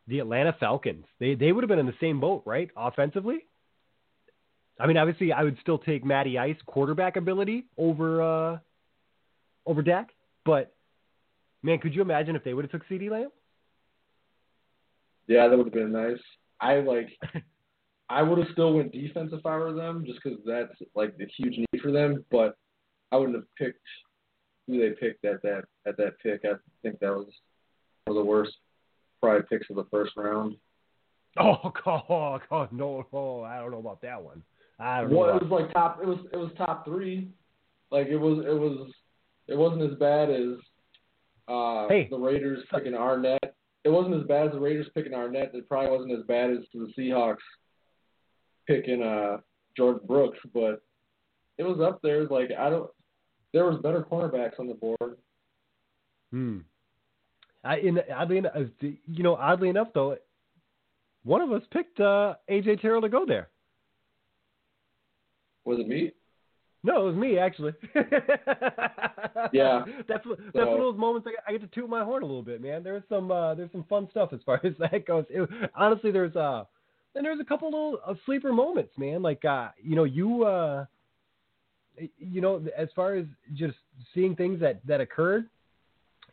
the 0.06 0.20
Atlanta 0.20 0.54
Falcons. 0.60 1.06
They 1.18 1.34
they 1.34 1.52
would 1.52 1.64
have 1.64 1.68
been 1.68 1.78
in 1.78 1.86
the 1.86 1.94
same 2.00 2.20
boat, 2.20 2.42
right? 2.46 2.70
Offensively. 2.76 3.46
I 4.78 4.86
mean, 4.86 4.96
obviously, 4.96 5.32
I 5.32 5.42
would 5.42 5.58
still 5.60 5.78
take 5.78 6.04
Matty 6.04 6.38
Ice 6.38 6.56
quarterback 6.66 7.16
ability 7.16 7.66
over 7.76 8.22
uh, 8.22 8.58
over 9.66 9.82
Dak, 9.82 10.10
but 10.44 10.74
man, 11.62 11.78
could 11.78 11.94
you 11.94 12.02
imagine 12.02 12.36
if 12.36 12.44
they 12.44 12.54
would 12.54 12.64
have 12.64 12.72
took 12.72 12.88
CeeDee 12.88 13.10
Lamb? 13.10 13.30
Yeah, 15.26 15.48
that 15.48 15.56
would 15.56 15.66
have 15.66 15.74
been 15.74 15.92
nice. 15.92 16.20
I 16.60 16.80
like. 16.80 17.08
I 18.08 18.22
would 18.22 18.38
have 18.38 18.48
still 18.52 18.74
went 18.74 18.92
defense 18.92 19.30
if 19.32 19.46
I 19.46 19.56
were 19.56 19.72
them, 19.72 20.04
just 20.06 20.20
because 20.22 20.38
that's 20.44 20.74
like 20.94 21.16
the 21.16 21.26
huge 21.38 21.56
need 21.56 21.80
for 21.82 21.92
them. 21.92 22.24
But 22.30 22.56
I 23.10 23.16
wouldn't 23.16 23.36
have 23.36 23.46
picked 23.56 23.80
who 24.66 24.78
they 24.78 24.94
picked 24.94 25.24
at 25.24 25.42
that 25.42 25.62
at 25.86 25.96
that 25.96 26.18
pick. 26.22 26.42
I 26.44 26.54
think 26.82 26.98
that 27.00 27.12
was 27.12 27.28
one 28.04 28.16
of 28.16 28.22
the 28.22 28.28
worst 28.28 28.52
probably 29.20 29.42
picks 29.48 29.70
of 29.70 29.76
the 29.76 29.86
first 29.90 30.12
round. 30.16 30.56
Oh 31.38 31.72
God, 31.82 32.42
God, 32.50 32.68
no, 32.72 33.06
no, 33.10 33.42
I 33.42 33.56
don't 33.56 33.70
know 33.70 33.78
about 33.78 34.02
that 34.02 34.22
one. 34.22 34.42
I 34.78 35.00
don't 35.00 35.14
well, 35.14 35.28
know. 35.28 35.36
it 35.36 35.42
was 35.42 35.50
like 35.50 35.72
top. 35.72 35.98
It 36.02 36.06
was 36.06 36.18
it 36.30 36.36
was 36.36 36.50
top 36.58 36.84
three. 36.84 37.30
Like 37.90 38.08
it 38.08 38.18
was 38.18 38.44
it 38.44 38.52
was 38.52 38.92
it 39.48 39.56
wasn't 39.56 39.90
as 39.90 39.98
bad 39.98 40.28
as 40.28 40.58
uh, 41.48 41.88
Hey. 41.88 42.08
the 42.10 42.18
Raiders 42.18 42.64
picking 42.72 42.92
Arnette. 42.92 43.38
It 43.84 43.88
wasn't 43.88 44.14
as 44.14 44.26
bad 44.26 44.46
as 44.46 44.52
the 44.52 44.60
Raiders 44.60 44.86
picking 44.94 45.12
Arnette. 45.12 45.54
It 45.54 45.68
probably 45.68 45.90
wasn't 45.90 46.18
as 46.18 46.24
bad 46.26 46.50
as 46.50 46.58
the 46.72 46.92
Seahawks 46.96 47.36
picking 48.66 49.02
uh, 49.02 49.38
Jordyn 49.78 50.06
Brooks, 50.06 50.38
but 50.54 50.82
it 51.58 51.64
was 51.64 51.80
up 51.80 52.00
there. 52.02 52.24
Like 52.26 52.50
I 52.56 52.70
don't. 52.70 52.90
There 53.52 53.66
was 53.66 53.80
better 53.82 54.02
cornerbacks 54.08 54.58
on 54.58 54.68
the 54.68 54.74
board. 54.74 55.16
Hmm. 56.30 56.58
I, 57.64 57.76
in, 57.78 58.00
oddly 58.14 58.38
enough, 58.38 58.52
you 58.80 59.22
know, 59.22 59.36
oddly 59.36 59.68
enough 59.68 59.88
though, 59.94 60.16
one 61.22 61.40
of 61.42 61.52
us 61.52 61.62
picked 61.70 62.00
uh, 62.00 62.34
AJ 62.50 62.80
Terrell 62.80 63.02
to 63.02 63.08
go 63.08 63.26
there. 63.26 63.50
Was 65.64 65.78
it 65.78 65.86
me? 65.86 66.12
No, 66.84 67.02
it 67.02 67.10
was 67.12 67.16
me 67.16 67.38
actually. 67.38 67.72
Yeah. 69.52 69.84
that's 70.08 70.24
what- 70.26 70.38
that's 70.38 70.52
So- 70.54 70.66
one 70.66 70.72
of 70.74 70.78
those 70.78 70.96
moments 70.98 71.26
I, 71.26 71.30
get- 71.32 71.44
I 71.48 71.52
get 71.52 71.60
to 71.62 71.66
toot 71.80 71.88
my 71.88 72.04
horn 72.04 72.22
a 72.22 72.26
little 72.26 72.42
bit, 72.42 72.60
man. 72.60 72.82
There's 72.82 73.02
some 73.08 73.30
uh, 73.30 73.54
there's 73.54 73.72
some 73.72 73.84
fun 73.84 74.08
stuff 74.10 74.32
as 74.32 74.40
far 74.44 74.60
as 74.64 74.72
that 74.78 75.06
goes. 75.06 75.24
It, 75.30 75.48
honestly, 75.74 76.10
there's 76.10 76.34
uh, 76.36 76.64
and 77.14 77.24
there's 77.24 77.40
a 77.40 77.44
couple 77.44 77.68
little 77.70 77.98
uh, 78.06 78.14
sleeper 78.24 78.52
moments, 78.52 78.92
man. 78.96 79.22
Like 79.22 79.44
uh, 79.44 79.68
you 79.82 79.96
know, 79.96 80.04
you 80.04 80.44
uh, 80.44 80.84
you 82.18 82.40
know, 82.40 82.64
as 82.76 82.88
far 82.96 83.14
as 83.14 83.26
just 83.54 83.74
seeing 84.14 84.34
things 84.36 84.60
that 84.60 84.84
that 84.86 85.00
occurred, 85.00 85.48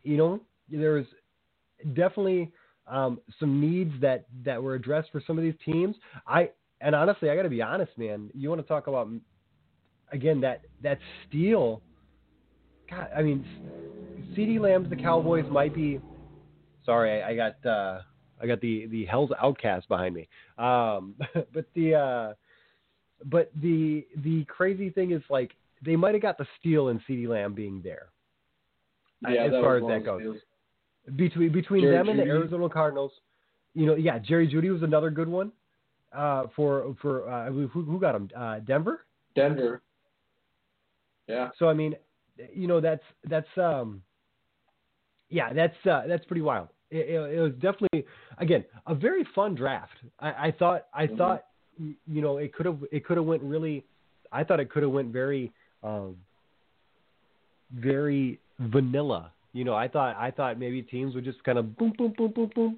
you 0.04 0.18
know, 0.18 0.40
there 0.70 0.94
was 0.94 1.06
definitely 1.94 2.52
um, 2.88 3.20
some 3.40 3.60
needs 3.60 3.94
that 4.02 4.26
that 4.46 4.62
were 4.62 4.76
addressed 4.76 5.12
for 5.12 5.22
some 5.26 5.38
of 5.38 5.44
these 5.44 5.56
teams. 5.66 5.96
I 6.28 6.52
and 6.82 6.96
honestly, 6.96 7.30
I 7.30 7.36
got 7.36 7.44
to 7.44 7.50
be 7.50 7.62
honest, 7.62 7.92
man. 7.98 8.30
You 8.34 8.50
want 8.50 8.62
to 8.62 8.68
talk 8.68 8.88
about 8.88 9.10
again 10.12 10.42
that 10.42 10.62
that 10.84 11.00
steal? 11.28 11.82
God, 12.90 13.10
I 13.16 13.22
mean, 13.22 13.46
CeeDee 14.36 14.60
Lamb's 14.60 14.90
the 14.90 14.96
Cowboys 14.96 15.46
might 15.52 15.74
be. 15.74 16.00
Sorry, 16.86 17.22
I, 17.22 17.30
I 17.30 17.36
got 17.36 17.66
uh, 17.66 18.02
I 18.42 18.48
got 18.48 18.62
the 18.62 18.88
the 18.88 19.06
Hell's 19.06 19.32
Outcast 19.42 19.88
behind 19.88 20.16
me. 20.16 20.28
Um, 20.58 21.16
but 21.54 21.66
the 21.76 21.96
uh, 21.96 22.34
but 23.26 23.52
the 23.62 24.06
the 24.24 24.46
crazy 24.46 24.90
thing 24.90 25.12
is 25.12 25.22
like 25.30 25.52
they 25.84 25.96
might 25.96 26.14
have 26.14 26.22
got 26.22 26.38
the 26.38 26.48
steal 26.60 26.90
in 26.90 27.02
C.D. 27.08 27.28
Lamb 27.28 27.54
being 27.54 27.82
there. 27.84 28.08
Yeah, 29.28 29.46
as 29.46 29.52
far 29.52 29.78
as 29.78 29.84
that 29.84 30.06
goes 30.06 30.20
the 30.20 30.24
deals. 30.24 30.38
between 31.18 31.52
between 31.52 31.82
Jerry 31.84 31.98
them 31.98 32.10
and 32.10 32.20
the 32.20 32.24
Arizona 32.24 32.70
Cardinals. 32.70 33.12
You 33.74 33.86
know, 33.86 33.96
yeah, 33.96 34.18
Jerry 34.20 34.48
Jeudy 34.48 34.72
was 34.72 34.82
another 34.82 35.10
good 35.10 35.28
one 35.28 35.52
uh, 36.14 36.46
for 36.56 36.96
for 37.02 37.30
uh, 37.30 37.52
who, 37.52 37.68
who 37.68 38.00
got 38.00 38.16
him? 38.16 38.30
Uh, 38.36 38.60
Denver. 38.60 39.06
Denver. 39.36 39.82
Yeah. 41.30 41.50
So 41.60 41.70
I 41.70 41.74
mean, 41.74 41.96
you 42.54 42.68
know, 42.68 42.82
that's 42.82 43.04
that's 43.30 43.48
um, 43.58 44.02
yeah, 45.30 45.54
that's 45.54 45.76
uh, 45.90 46.04
that's 46.08 46.26
pretty 46.26 46.42
wild. 46.42 46.70
It, 46.90 47.08
it, 47.10 47.38
it 47.38 47.40
was 47.40 47.54
definitely 47.62 48.06
again 48.40 48.66
a 48.88 48.96
very 48.96 49.26
fun 49.36 49.54
draft. 49.56 49.94
I, 50.20 50.48
I 50.48 50.52
thought 50.58 50.88
I 50.94 51.08
Mhm. 51.08 51.18
thought 51.18 51.44
you 51.78 52.22
know 52.22 52.38
it 52.38 52.54
could 52.54 52.66
have 52.66 52.80
it 52.92 53.06
could 53.06 53.18
have 53.18 53.26
went 53.28 53.44
really. 53.44 53.86
I 54.32 54.44
thought 54.44 54.60
it 54.60 54.70
could 54.72 54.84
have 54.84 54.92
went 54.92 55.14
very 55.14 55.52
um, 55.84 56.18
very 57.72 58.40
vanilla. 58.60 59.32
You 59.54 59.64
know, 59.66 59.76
I 59.76 59.88
thought 59.88 60.16
I 60.18 60.32
thought 60.32 60.58
maybe 60.60 60.82
teams 60.82 61.14
would 61.16 61.26
just 61.26 61.44
kind 61.44 61.60
of 61.60 61.78
boom 61.78 61.94
boom 61.98 62.14
boom 62.18 62.32
boom 62.32 62.52
boom, 62.56 62.78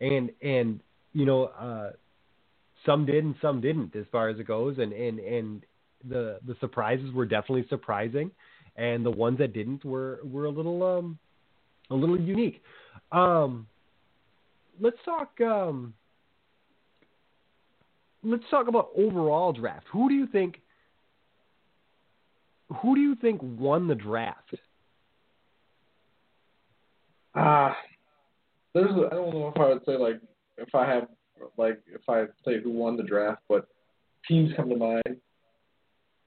and 0.00 0.30
and 0.42 0.80
you 1.12 1.24
know 1.24 1.44
uh, 1.44 1.92
some 2.84 3.06
did 3.06 3.24
and 3.24 3.36
some 3.40 3.60
didn't 3.60 3.94
as 3.94 4.06
far 4.10 4.28
as 4.28 4.40
it 4.40 4.46
goes, 4.46 4.78
and 4.78 4.92
and 4.92 5.20
and 5.20 5.64
the 6.08 6.38
the 6.46 6.56
surprises 6.60 7.12
were 7.12 7.26
definitely 7.26 7.66
surprising, 7.68 8.30
and 8.76 9.04
the 9.04 9.10
ones 9.10 9.38
that 9.38 9.52
didn't 9.52 9.84
were 9.84 10.20
were 10.24 10.46
a 10.46 10.50
little 10.50 10.82
um 10.82 11.18
a 11.90 11.94
little 11.94 12.20
unique. 12.20 12.62
Um, 13.10 13.66
let's 14.80 14.96
talk 15.04 15.40
um 15.40 15.94
let's 18.22 18.44
talk 18.50 18.68
about 18.68 18.90
overall 18.96 19.52
draft. 19.52 19.86
Who 19.92 20.08
do 20.08 20.14
you 20.14 20.26
think 20.26 20.60
who 22.80 22.94
do 22.94 23.00
you 23.00 23.14
think 23.16 23.40
won 23.42 23.86
the 23.86 23.94
draft? 23.94 24.54
Ah, 27.34 27.76
there's. 28.74 28.90
A, 28.90 29.08
I 29.10 29.14
don't 29.14 29.34
know 29.34 29.52
if 29.54 29.60
I 29.60 29.68
would 29.68 29.84
say 29.84 29.96
like 29.96 30.20
if 30.58 30.74
I 30.74 30.86
have 30.86 31.08
like 31.56 31.80
if 31.92 32.02
I 32.08 32.24
say 32.44 32.60
who 32.62 32.70
won 32.70 32.96
the 32.96 33.02
draft, 33.02 33.42
but 33.48 33.68
teams 34.28 34.52
come 34.56 34.68
to 34.68 34.76
mind. 34.76 35.16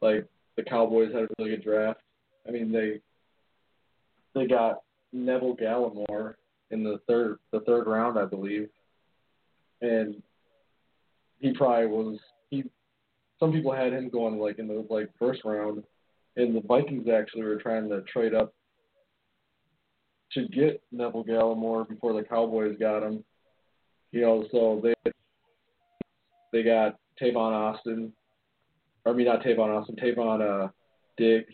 Like 0.01 0.27
the 0.57 0.63
Cowboys 0.63 1.13
had 1.13 1.23
a 1.23 1.27
really 1.39 1.51
good 1.51 1.63
draft. 1.63 2.01
I 2.47 2.51
mean 2.51 2.71
they 2.71 2.99
they 4.33 4.47
got 4.47 4.81
Neville 5.13 5.55
Gallimore 5.55 6.35
in 6.71 6.83
the 6.83 6.99
third 7.07 7.37
the 7.51 7.61
third 7.61 7.87
round, 7.87 8.19
I 8.19 8.25
believe, 8.25 8.69
and 9.81 10.21
he 11.39 11.53
probably 11.53 11.87
was 11.87 12.19
he. 12.49 12.63
Some 13.39 13.51
people 13.51 13.73
had 13.73 13.93
him 13.93 14.09
going 14.09 14.39
like 14.39 14.59
in 14.59 14.67
the 14.67 14.85
like 14.89 15.09
first 15.19 15.41
round, 15.45 15.83
and 16.35 16.55
the 16.55 16.61
Vikings 16.61 17.07
actually 17.09 17.43
were 17.43 17.57
trying 17.57 17.89
to 17.89 18.01
trade 18.01 18.33
up 18.33 18.53
to 20.33 20.47
get 20.49 20.81
Neville 20.91 21.23
Gallimore 21.23 21.87
before 21.87 22.13
the 22.13 22.27
Cowboys 22.27 22.77
got 22.79 23.03
him. 23.03 23.23
You 24.11 24.21
know, 24.21 24.45
so 24.51 24.81
they 24.83 25.11
they 26.51 26.63
got 26.63 26.97
Tavon 27.21 27.51
Austin, 27.51 28.13
I 29.05 29.13
mean 29.13 29.25
not 29.25 29.43
Tavon 29.43 29.69
Austin, 29.69 29.95
Tavon 29.95 30.41
uh, 30.41 30.67
Diggs, 31.17 31.53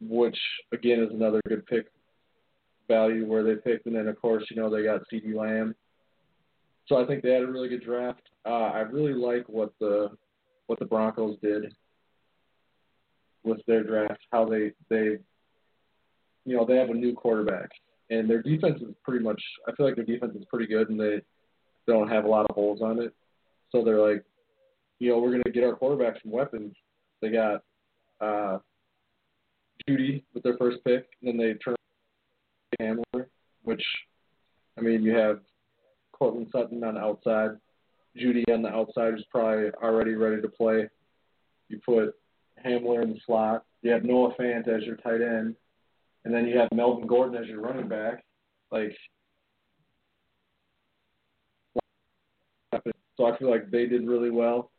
which 0.00 0.38
again 0.72 1.00
is 1.00 1.10
another 1.10 1.40
good 1.48 1.66
pick 1.66 1.86
value 2.88 3.26
where 3.26 3.44
they 3.44 3.54
picked, 3.54 3.86
and 3.86 3.94
then 3.94 4.08
of 4.08 4.20
course 4.20 4.44
you 4.50 4.60
know 4.60 4.70
they 4.70 4.82
got 4.82 5.02
CeeDee 5.12 5.34
Lamb. 5.34 5.74
So 6.86 7.02
I 7.02 7.06
think 7.06 7.22
they 7.22 7.32
had 7.32 7.42
a 7.42 7.46
really 7.46 7.68
good 7.68 7.84
draft. 7.84 8.22
Uh, 8.44 8.70
I 8.74 8.80
really 8.80 9.14
like 9.14 9.48
what 9.48 9.72
the 9.78 10.10
what 10.66 10.78
the 10.78 10.86
Broncos 10.86 11.36
did 11.42 11.72
with 13.44 13.60
their 13.66 13.84
draft, 13.84 14.20
how 14.32 14.44
they 14.44 14.72
they 14.88 15.18
you 16.44 16.56
know, 16.56 16.64
they 16.64 16.76
have 16.76 16.90
a 16.90 16.94
new 16.94 17.14
quarterback, 17.14 17.70
and 18.10 18.28
their 18.28 18.42
defense 18.42 18.80
is 18.80 18.94
pretty 19.04 19.22
much. 19.22 19.40
I 19.68 19.72
feel 19.74 19.86
like 19.86 19.96
their 19.96 20.04
defense 20.04 20.34
is 20.36 20.44
pretty 20.50 20.66
good, 20.66 20.90
and 20.90 20.98
they 20.98 21.20
they 21.86 21.92
don't 21.92 22.08
have 22.08 22.24
a 22.24 22.28
lot 22.28 22.46
of 22.48 22.54
holes 22.54 22.80
on 22.82 23.00
it. 23.00 23.14
So 23.72 23.84
they're 23.84 24.00
like, 24.00 24.24
you 25.00 25.10
know, 25.10 25.18
we're 25.18 25.32
gonna 25.32 25.42
get 25.52 25.64
our 25.64 25.74
quarterback 25.74 26.22
some 26.22 26.30
weapons. 26.30 26.74
They 27.20 27.30
got 27.30 27.64
uh, 28.20 28.58
Jeudy 29.88 30.22
with 30.32 30.42
their 30.42 30.56
first 30.56 30.78
pick, 30.84 31.08
and 31.20 31.28
then 31.28 31.36
they 31.36 31.54
turn 31.54 31.74
Hamler, 32.80 33.26
which 33.62 33.82
I 34.78 34.82
mean, 34.82 35.02
you 35.02 35.14
have 35.16 35.40
Courtland 36.12 36.48
Sutton 36.52 36.84
on 36.84 36.94
the 36.94 37.00
outside, 37.00 37.50
Jeudy 38.16 38.44
on 38.52 38.62
the 38.62 38.68
outside, 38.68 39.14
who's 39.14 39.24
probably 39.30 39.70
already 39.82 40.14
ready 40.14 40.40
to 40.40 40.48
play. 40.48 40.88
You 41.68 41.80
put 41.84 42.14
Hamler 42.64 43.02
in 43.02 43.10
the 43.10 43.20
slot. 43.26 43.64
You 43.82 43.90
have 43.92 44.04
Noah 44.04 44.34
Fant 44.38 44.68
as 44.68 44.84
your 44.84 44.96
tight 44.96 45.22
end, 45.22 45.56
and 46.24 46.34
then 46.34 46.46
you 46.46 46.58
have 46.58 46.68
Melvin 46.72 47.06
Gordon 47.06 47.42
as 47.42 47.48
your 47.48 47.62
running 47.62 47.88
back. 47.88 48.24
Like, 48.70 48.94
so 53.16 53.26
I 53.26 53.38
feel 53.38 53.50
like 53.50 53.70
they 53.70 53.86
did 53.86 54.06
really 54.06 54.30
well. 54.30 54.70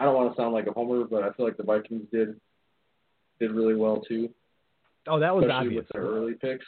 I 0.00 0.04
don't 0.04 0.14
want 0.14 0.34
to 0.34 0.40
sound 0.40 0.54
like 0.54 0.66
a 0.66 0.72
homer, 0.72 1.04
but 1.04 1.22
I 1.22 1.32
feel 1.32 1.46
like 1.46 1.56
the 1.56 1.62
Vikings 1.64 2.04
did 2.12 2.40
did 3.40 3.52
really 3.52 3.74
well 3.74 4.00
too. 4.00 4.30
Oh, 5.06 5.18
that 5.18 5.34
was 5.34 5.44
especially 5.44 5.66
obvious. 5.66 5.84
with 5.84 5.88
their 5.92 6.02
early 6.02 6.34
picks. 6.34 6.66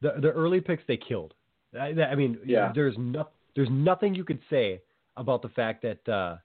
The 0.00 0.14
the 0.20 0.30
early 0.30 0.60
picks 0.60 0.82
they 0.88 0.96
killed. 0.96 1.34
I, 1.78 1.88
I 1.88 2.14
mean, 2.14 2.38
Yeah. 2.46 2.72
there's 2.74 2.96
no, 2.98 3.28
there's 3.54 3.68
nothing 3.70 4.14
you 4.14 4.24
could 4.24 4.40
say 4.48 4.80
about 5.16 5.42
the 5.42 5.50
fact 5.50 5.82
that 5.82 6.08
uh, 6.08 6.36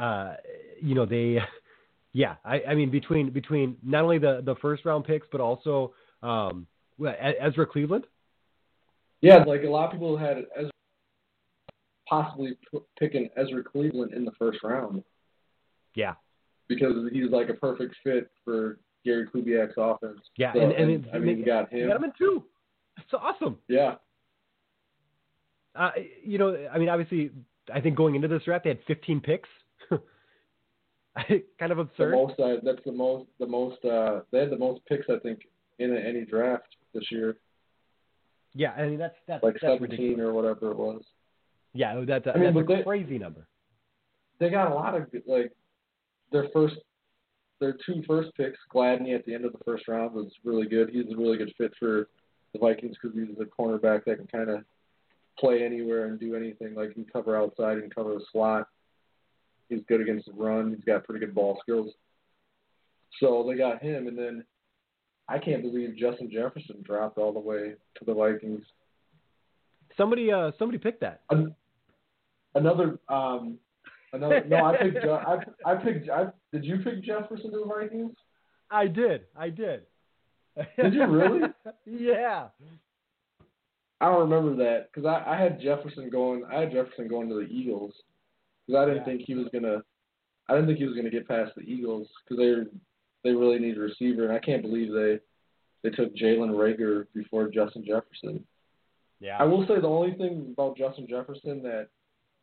uh, 0.00 0.36
you 0.80 0.94
know 0.94 1.06
they, 1.06 1.38
yeah. 2.12 2.36
I, 2.44 2.62
I 2.68 2.74
mean 2.74 2.90
between 2.90 3.30
between 3.30 3.76
not 3.82 4.04
only 4.04 4.18
the 4.18 4.42
the 4.44 4.54
first 4.56 4.84
round 4.84 5.04
picks 5.04 5.26
but 5.32 5.40
also 5.40 5.92
um, 6.22 6.66
Ezra 7.00 7.66
Cleveland. 7.66 8.06
Yeah, 9.20 9.38
like 9.44 9.64
a 9.64 9.68
lot 9.68 9.86
of 9.86 9.92
people 9.92 10.16
had 10.16 10.44
Ezra 10.56 10.70
possibly 12.08 12.56
p- 12.72 12.78
picking 12.98 13.28
Ezra 13.36 13.62
Cleveland 13.64 14.12
in 14.14 14.24
the 14.24 14.32
first 14.38 14.62
round 14.62 15.02
Yeah, 15.98 16.14
because 16.68 16.94
he's 17.12 17.28
like 17.30 17.48
a 17.48 17.54
perfect 17.54 17.96
fit 18.04 18.30
for 18.44 18.78
Gary 19.04 19.26
Kubiak's 19.34 19.74
offense. 19.76 20.20
yeah, 20.36 20.52
So, 20.52 20.60
and, 20.60 20.70
and, 20.72 20.90
and, 20.92 21.06
I 21.12 21.18
mean, 21.18 21.38
you 21.38 21.44
got 21.44 21.72
him. 21.72 21.78
you 21.80 21.86
got 21.88 21.96
him 21.96 22.04
in 22.04 22.12
two. 22.16 22.44
It's 22.98 23.12
awesome. 23.12 23.58
Yeah, 23.68 23.96
Uh, 25.74 25.90
you 26.24 26.38
know, 26.38 26.56
I 26.72 26.78
mean, 26.78 26.88
obviously, 26.88 27.30
I 27.74 27.80
think 27.80 27.96
going 27.96 28.14
into 28.14 28.28
this 28.28 28.42
draft 28.44 28.62
they 28.64 28.70
had 28.70 28.78
15 28.86 29.20
picks. 29.20 29.48
kind 31.58 31.72
of 31.72 31.78
absurd. 31.78 32.12
the 32.12 32.16
most. 32.16 32.38
Uh, 32.40 32.56
that's 32.64 32.84
the 32.84 32.92
most. 32.92 33.28
The 33.40 33.46
most. 33.46 33.84
Uh, 33.84 34.20
they 34.30 34.38
had 34.40 34.50
the 34.50 34.58
most 34.58 34.80
picks 34.86 35.06
I 35.10 35.18
think 35.18 35.40
in 35.80 35.96
any 35.96 36.24
draft 36.24 36.68
this 36.94 37.04
year, 37.10 37.36
Yeah, 38.54 38.72
I 38.72 38.86
mean 38.88 38.98
that's 38.98 39.14
that's 39.28 39.42
like 39.44 39.54
that's 39.60 39.74
17 39.74 39.90
ridiculous. 39.90 40.20
or 40.28 40.32
whatever 40.32 40.70
it 40.72 40.76
was. 40.76 41.02
Yeah, 41.74 42.02
that's 42.06 42.26
a, 42.26 42.32
I 42.34 42.38
mean, 42.38 42.54
that's 42.54 42.64
a 42.70 42.76
they- 42.76 42.82
crazy 42.82 43.18
number. 43.18 43.46
They 44.40 44.50
got 44.50 44.70
a 44.70 44.74
lot 44.74 44.94
of 44.94 45.06
like 45.26 45.52
their 46.32 46.48
first. 46.52 46.76
Their 47.60 47.76
two 47.84 48.04
first 48.06 48.30
picks, 48.36 48.58
Gladney 48.72 49.16
at 49.16 49.26
the 49.26 49.34
end 49.34 49.44
of 49.44 49.50
the 49.50 49.58
first 49.64 49.88
round 49.88 50.14
was 50.14 50.30
really 50.44 50.68
good. 50.68 50.90
He's 50.90 51.12
a 51.12 51.16
really 51.16 51.36
good 51.36 51.52
fit 51.58 51.72
for 51.76 52.08
the 52.52 52.60
Vikings 52.60 52.96
because 53.02 53.18
he's 53.18 53.36
a 53.40 53.44
cornerback 53.44 54.04
that 54.04 54.18
can 54.18 54.28
kind 54.28 54.48
of 54.48 54.62
play 55.40 55.64
anywhere 55.64 56.06
and 56.06 56.20
do 56.20 56.36
anything. 56.36 56.76
Like 56.76 56.90
he 56.90 56.94
can 56.94 57.06
cover 57.12 57.36
outside, 57.36 57.78
and 57.78 57.92
cover 57.92 58.14
the 58.14 58.24
slot. 58.30 58.68
He's 59.68 59.80
good 59.88 60.00
against 60.00 60.26
the 60.26 60.32
run. 60.32 60.72
He's 60.74 60.84
got 60.84 61.04
pretty 61.04 61.24
good 61.24 61.34
ball 61.34 61.58
skills. 61.60 61.92
So 63.20 63.44
they 63.48 63.56
got 63.56 63.82
him, 63.82 64.06
and 64.06 64.16
then 64.16 64.44
I 65.28 65.38
can't 65.38 65.62
believe 65.62 65.96
Justin 65.96 66.30
Jefferson 66.32 66.76
dropped 66.82 67.18
all 67.18 67.32
the 67.32 67.40
way 67.40 67.74
to 67.96 68.04
the 68.06 68.14
Vikings. 68.14 68.62
Somebody 69.96 70.30
uh 70.30 70.52
somebody 70.58 70.78
picked 70.78 71.00
that. 71.00 71.22
An- 71.30 71.56
Another, 72.54 72.98
um, 73.08 73.58
another. 74.12 74.44
No, 74.46 74.64
I 74.64 74.76
picked. 74.76 75.04
I, 75.04 75.36
I 75.64 75.74
picked. 75.76 76.08
I, 76.10 76.26
did 76.52 76.64
you 76.64 76.78
pick 76.78 77.02
Jefferson 77.02 77.50
to 77.52 77.58
the 77.58 77.66
Vikings? 77.66 78.12
I 78.70 78.86
did. 78.86 79.22
I 79.36 79.50
did. 79.50 79.82
Did 80.76 80.94
you 80.94 81.06
really? 81.06 81.40
yeah. 81.86 82.48
I 84.00 84.06
don't 84.10 84.28
remember 84.30 84.56
that 84.64 84.88
because 84.92 85.06
I, 85.06 85.32
I 85.34 85.40
had 85.40 85.60
Jefferson 85.60 86.10
going. 86.10 86.44
I 86.50 86.60
had 86.60 86.72
Jefferson 86.72 87.08
going 87.08 87.28
to 87.28 87.34
the 87.34 87.46
Eagles 87.48 87.92
because 88.66 88.80
I 88.80 88.84
didn't 88.86 88.98
Yeah. 88.98 89.04
think 89.04 89.22
he 89.26 89.34
was 89.34 89.48
gonna. 89.52 89.82
I 90.48 90.54
didn't 90.54 90.66
think 90.68 90.78
he 90.78 90.86
was 90.86 90.96
gonna 90.96 91.10
get 91.10 91.28
past 91.28 91.52
the 91.56 91.62
Eagles 91.62 92.08
because 92.24 92.38
they 92.38 92.54
they 93.30 93.34
really 93.34 93.58
need 93.58 93.76
a 93.76 93.80
receiver, 93.80 94.24
and 94.24 94.32
I 94.32 94.38
can't 94.38 94.62
believe 94.62 94.92
they 94.92 95.18
they 95.82 95.90
took 95.90 96.14
Jalen 96.14 96.50
Reagor 96.50 97.06
before 97.14 97.48
Justin 97.48 97.84
Jefferson. 97.86 98.44
Yeah. 99.20 99.36
I 99.38 99.44
will 99.44 99.66
say 99.66 99.80
the 99.80 99.88
only 99.88 100.14
thing 100.16 100.48
about 100.52 100.76
Justin 100.76 101.06
Jefferson 101.08 101.62
that 101.62 101.88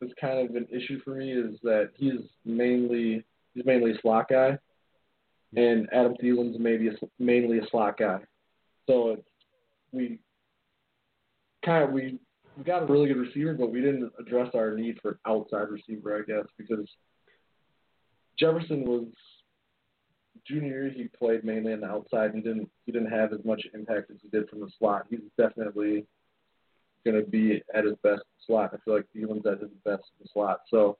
is 0.02 0.12
kind 0.20 0.50
of 0.50 0.56
an 0.56 0.68
issue 0.72 1.00
for 1.04 1.16
me 1.16 1.32
is 1.32 1.56
that 1.64 1.92
he's 1.96 2.20
mainly 2.44 3.24
he's 3.54 3.66
mainly 3.66 3.92
a 3.92 4.02
slot 4.02 4.30
guy, 4.30 4.58
and 5.56 5.88
Adam 5.92 6.16
Thielen's 6.22 6.58
maybe 6.60 6.90
a, 6.90 6.94
mainly 7.20 7.60
a 7.60 7.68
slot 7.70 7.98
guy. 7.98 8.20
So 8.88 9.12
it's, 9.12 9.28
we 9.92 10.20
kind 11.64 11.84
of 11.84 11.92
we 11.92 12.20
we 12.58 12.64
got 12.64 12.84
a 12.84 12.86
really 12.86 13.08
good 13.08 13.18
receiver, 13.18 13.54
but 13.54 13.72
we 13.72 13.82
didn't 13.82 14.12
address 14.20 14.50
our 14.54 14.76
need 14.76 15.00
for 15.02 15.20
outside 15.26 15.70
receiver, 15.70 16.18
I 16.18 16.22
guess, 16.30 16.46
because 16.58 16.88
Jefferson 18.38 18.86
was 18.86 19.08
junior 20.46 20.84
year 20.84 20.90
he 20.90 21.08
played 21.18 21.44
mainly 21.44 21.74
on 21.74 21.82
the 21.82 21.88
outside 21.88 22.34
and 22.34 22.44
didn't 22.44 22.70
he 22.86 22.92
didn't 22.92 23.12
have 23.12 23.34
as 23.34 23.44
much 23.44 23.66
impact 23.74 24.12
as 24.12 24.18
he 24.22 24.30
did 24.30 24.48
from 24.50 24.60
the 24.60 24.70
slot. 24.78 25.06
He's 25.10 25.20
definitely 25.38 26.06
going 27.06 27.24
to 27.24 27.30
be 27.30 27.62
at 27.74 27.86
his 27.86 27.94
best 28.04 28.24
slot. 28.46 28.72
I 28.74 28.78
feel 28.84 28.96
like 28.96 29.06
Thielen's 29.16 29.46
at 29.46 29.62
his 29.62 29.70
best 29.84 30.04
slot. 30.34 30.62
So 30.70 30.98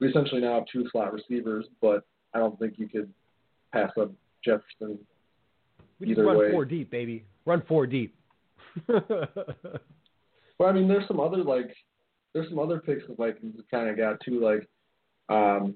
we 0.00 0.08
essentially 0.08 0.40
now 0.40 0.54
have 0.54 0.64
two 0.70 0.86
slot 0.90 1.12
receivers, 1.12 1.66
but 1.80 2.04
I 2.34 2.38
don't 2.38 2.58
think 2.58 2.74
you 2.76 2.88
could 2.88 3.12
pass 3.72 3.90
up 4.00 4.12
Jefferson. 4.44 4.98
We 6.00 6.08
just 6.08 6.20
run 6.20 6.36
way. 6.36 6.50
four 6.50 6.64
deep, 6.64 6.90
baby. 6.90 7.24
Run 7.46 7.62
four 7.68 7.86
deep. 7.86 8.14
well, 8.88 9.08
I 10.60 10.72
mean, 10.72 10.88
there's 10.88 11.06
some 11.06 11.20
other 11.20 11.42
like 11.44 11.74
there's 12.32 12.48
some 12.48 12.58
other 12.58 12.80
picks 12.80 13.06
the 13.06 13.14
Vikings 13.14 13.60
kind 13.70 13.88
of 13.88 13.96
got 13.96 14.18
too, 14.24 14.40
like 14.40 14.68
um, 15.28 15.74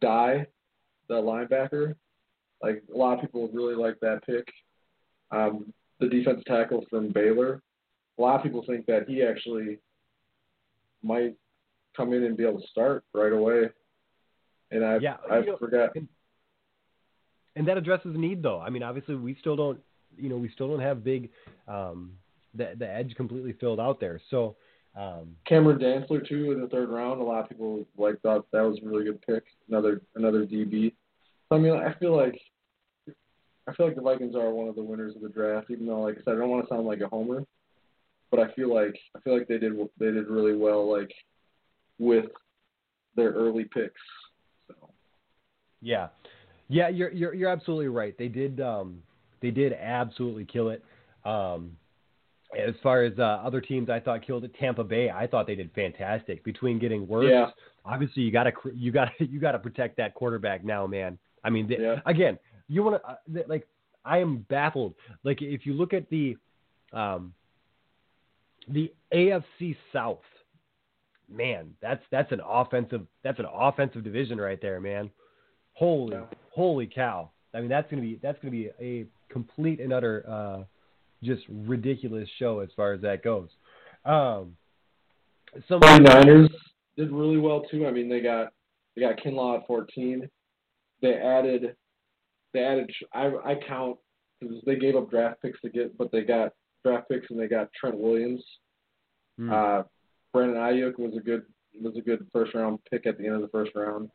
Dye, 0.00 0.46
the 1.08 1.14
linebacker. 1.14 1.94
Like 2.62 2.82
a 2.92 2.96
lot 2.96 3.14
of 3.14 3.20
people 3.20 3.48
really 3.52 3.76
like 3.76 4.00
that 4.00 4.26
pick. 4.26 4.44
Um, 5.30 5.72
the 6.00 6.08
defensive 6.08 6.44
tackle 6.44 6.84
from 6.90 7.12
Baylor. 7.12 7.62
A 8.18 8.22
lot 8.22 8.36
of 8.36 8.42
people 8.42 8.64
think 8.66 8.86
that 8.86 9.08
he 9.08 9.22
actually 9.22 9.78
might 11.02 11.34
come 11.96 12.12
in 12.12 12.24
and 12.24 12.36
be 12.36 12.44
able 12.44 12.60
to 12.60 12.66
start 12.68 13.04
right 13.14 13.32
away. 13.32 13.68
And 14.70 14.84
I 14.84 14.98
Yeah, 14.98 15.16
I 15.30 15.42
forgot. 15.58 15.90
and 17.56 17.66
that 17.66 17.76
addresses 17.78 18.14
a 18.14 18.18
need 18.18 18.42
though. 18.42 18.60
I 18.60 18.70
mean, 18.70 18.82
obviously 18.82 19.14
we 19.14 19.36
still 19.40 19.56
don't 19.56 19.80
you 20.16 20.28
know, 20.28 20.36
we 20.36 20.48
still 20.50 20.68
don't 20.68 20.80
have 20.80 21.04
big 21.04 21.30
um 21.66 22.12
the 22.54 22.74
the 22.76 22.88
edge 22.88 23.14
completely 23.16 23.52
filled 23.52 23.80
out 23.80 24.00
there. 24.00 24.20
So 24.30 24.56
um 24.96 25.36
Cameron 25.46 25.78
Dantzler 25.78 26.26
too 26.26 26.52
in 26.52 26.60
the 26.60 26.68
third 26.68 26.88
round. 26.88 27.20
A 27.20 27.24
lot 27.24 27.44
of 27.44 27.48
people 27.48 27.86
like 27.96 28.20
thought 28.20 28.46
that 28.52 28.62
was 28.62 28.78
a 28.82 28.86
really 28.86 29.04
good 29.04 29.22
pick. 29.22 29.44
Another 29.68 30.02
another 30.16 30.44
DB. 30.44 30.92
So, 31.48 31.56
I 31.56 31.60
mean, 31.60 31.72
I 31.72 31.94
feel 31.94 32.16
like 32.16 32.38
I 33.68 33.74
feel 33.74 33.86
like 33.86 33.96
the 33.96 34.02
Vikings 34.02 34.34
are 34.34 34.50
one 34.50 34.68
of 34.68 34.74
the 34.76 34.82
winners 34.82 35.14
of 35.14 35.22
the 35.22 35.28
draft. 35.28 35.70
Even 35.70 35.86
though, 35.86 36.00
like 36.00 36.16
I 36.16 36.22
said, 36.24 36.34
I 36.34 36.38
don't 36.38 36.48
want 36.48 36.66
to 36.66 36.74
sound 36.74 36.86
like 36.86 37.00
a 37.00 37.08
homer, 37.08 37.44
but 38.30 38.40
I 38.40 38.52
feel 38.52 38.72
like 38.72 38.98
I 39.16 39.20
feel 39.20 39.36
like 39.36 39.48
they 39.48 39.58
did 39.58 39.72
they 39.98 40.06
did 40.12 40.28
really 40.28 40.56
well, 40.56 40.90
like 40.90 41.12
with 41.98 42.26
their 43.16 43.30
early 43.32 43.64
picks. 43.64 44.00
So 44.68 44.90
Yeah, 45.80 46.08
yeah, 46.68 46.88
you're 46.88 47.10
you're 47.10 47.34
you're 47.34 47.50
absolutely 47.50 47.88
right. 47.88 48.16
They 48.18 48.28
did 48.28 48.60
um 48.60 49.02
they 49.40 49.50
did 49.50 49.72
absolutely 49.72 50.44
kill 50.44 50.70
it. 50.70 50.84
Um, 51.24 51.76
as 52.58 52.74
far 52.82 53.04
as 53.04 53.12
uh, 53.18 53.22
other 53.22 53.60
teams, 53.60 53.90
I 53.90 54.00
thought 54.00 54.26
killed 54.26 54.44
it. 54.44 54.54
Tampa 54.58 54.82
Bay, 54.82 55.10
I 55.10 55.26
thought 55.26 55.46
they 55.46 55.54
did 55.54 55.70
fantastic. 55.74 56.42
Between 56.44 56.78
getting 56.78 57.06
Wirfs, 57.06 57.30
Yeah. 57.30 57.50
obviously 57.84 58.22
you 58.22 58.32
gotta 58.32 58.52
you 58.74 58.90
gotta 58.92 59.12
you 59.18 59.38
gotta 59.40 59.58
protect 59.58 59.96
that 59.98 60.14
quarterback 60.14 60.64
now, 60.64 60.86
man. 60.86 61.18
I 61.44 61.50
mean, 61.50 61.68
they, 61.68 61.76
Yeah. 61.78 62.00
again, 62.06 62.38
you 62.68 62.82
want 62.82 63.02
to 63.02 63.08
uh, 63.10 63.44
like 63.46 63.66
I 64.04 64.18
am 64.18 64.46
baffled. 64.48 64.94
Like 65.24 65.42
if 65.42 65.66
you 65.66 65.74
look 65.74 65.92
at 65.92 66.08
the 66.10 66.36
um 66.92 67.34
the 68.68 68.92
AFC 69.12 69.76
South, 69.92 70.22
man, 71.30 71.74
that's 71.80 72.02
that's 72.10 72.32
an 72.32 72.40
offensive 72.46 73.06
that's 73.22 73.38
an 73.38 73.46
offensive 73.52 74.04
division 74.04 74.40
right 74.40 74.60
there, 74.60 74.80
man. 74.80 75.10
Holy 75.74 76.16
Yeah. 76.16 76.24
holy 76.50 76.86
cow! 76.86 77.30
I 77.54 77.60
mean, 77.60 77.68
that's 77.68 77.88
gonna 77.90 78.02
be 78.02 78.18
that's 78.22 78.38
gonna 78.40 78.52
be 78.52 78.70
a 78.80 79.06
complete 79.28 79.80
and 79.80 79.92
utter 79.92 80.24
uh, 80.28 80.64
just 81.22 81.42
ridiculous 81.48 82.28
show 82.38 82.60
as 82.60 82.68
far 82.76 82.92
as 82.92 83.00
that 83.02 83.22
goes. 83.22 83.48
Um, 84.04 84.56
some 85.68 85.80
49ers 85.80 86.48
did 86.96 87.10
really 87.10 87.38
well 87.38 87.62
too. 87.70 87.86
I 87.86 87.90
mean, 87.90 88.08
they 88.08 88.20
got 88.20 88.52
they 88.94 89.02
got 89.02 89.18
Kinlaw 89.18 89.60
at 89.60 89.66
14. 89.66 90.28
They 91.00 91.14
added 91.14 91.76
they 92.52 92.60
added 92.60 92.90
I 93.12 93.26
I 93.44 93.54
count 93.66 93.98
because 94.40 94.56
they 94.66 94.76
gave 94.76 94.96
up 94.96 95.10
draft 95.10 95.42
picks 95.42 95.60
to 95.60 95.68
get, 95.68 95.96
but 95.96 96.10
they 96.12 96.22
got 96.22 96.52
draft 96.84 97.08
picks 97.08 97.30
and 97.30 97.38
they 97.38 97.48
got 97.48 97.70
Trent 97.72 97.98
Williams. 97.98 98.42
Hmm. 99.38 99.52
Uh, 99.52 99.82
Brandon 100.32 100.56
Aiyuk 100.56 100.98
was 100.98 101.16
a 101.16 101.20
good 101.20 101.42
was 101.80 101.96
a 101.96 102.00
good 102.00 102.26
first 102.32 102.54
round 102.54 102.78
pick 102.90 103.06
at 103.06 103.18
the 103.18 103.26
end 103.26 103.34
of 103.36 103.42
the 103.42 103.48
first 103.48 103.72
round. 103.74 104.10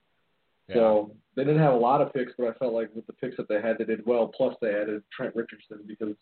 So 0.74 1.16
they 1.36 1.44
didn't 1.44 1.62
have 1.62 1.74
a 1.74 1.78
lot 1.78 2.02
of 2.02 2.14
picks, 2.14 2.32
but 2.38 2.48
I 2.48 2.54
felt 2.54 2.74
like 2.74 2.90
with 2.96 3.06
the 3.06 3.14
picks 3.14 3.36
that 3.38 3.48
they 3.50 3.62
had, 3.62 3.78
they 3.78 3.84
did 3.84 4.06
well. 4.06 4.28
Plus, 4.28 4.56
they 4.62 4.70
added 4.74 5.04
Trent 5.16 5.36
Richardson 5.36 5.80
because 5.86 6.16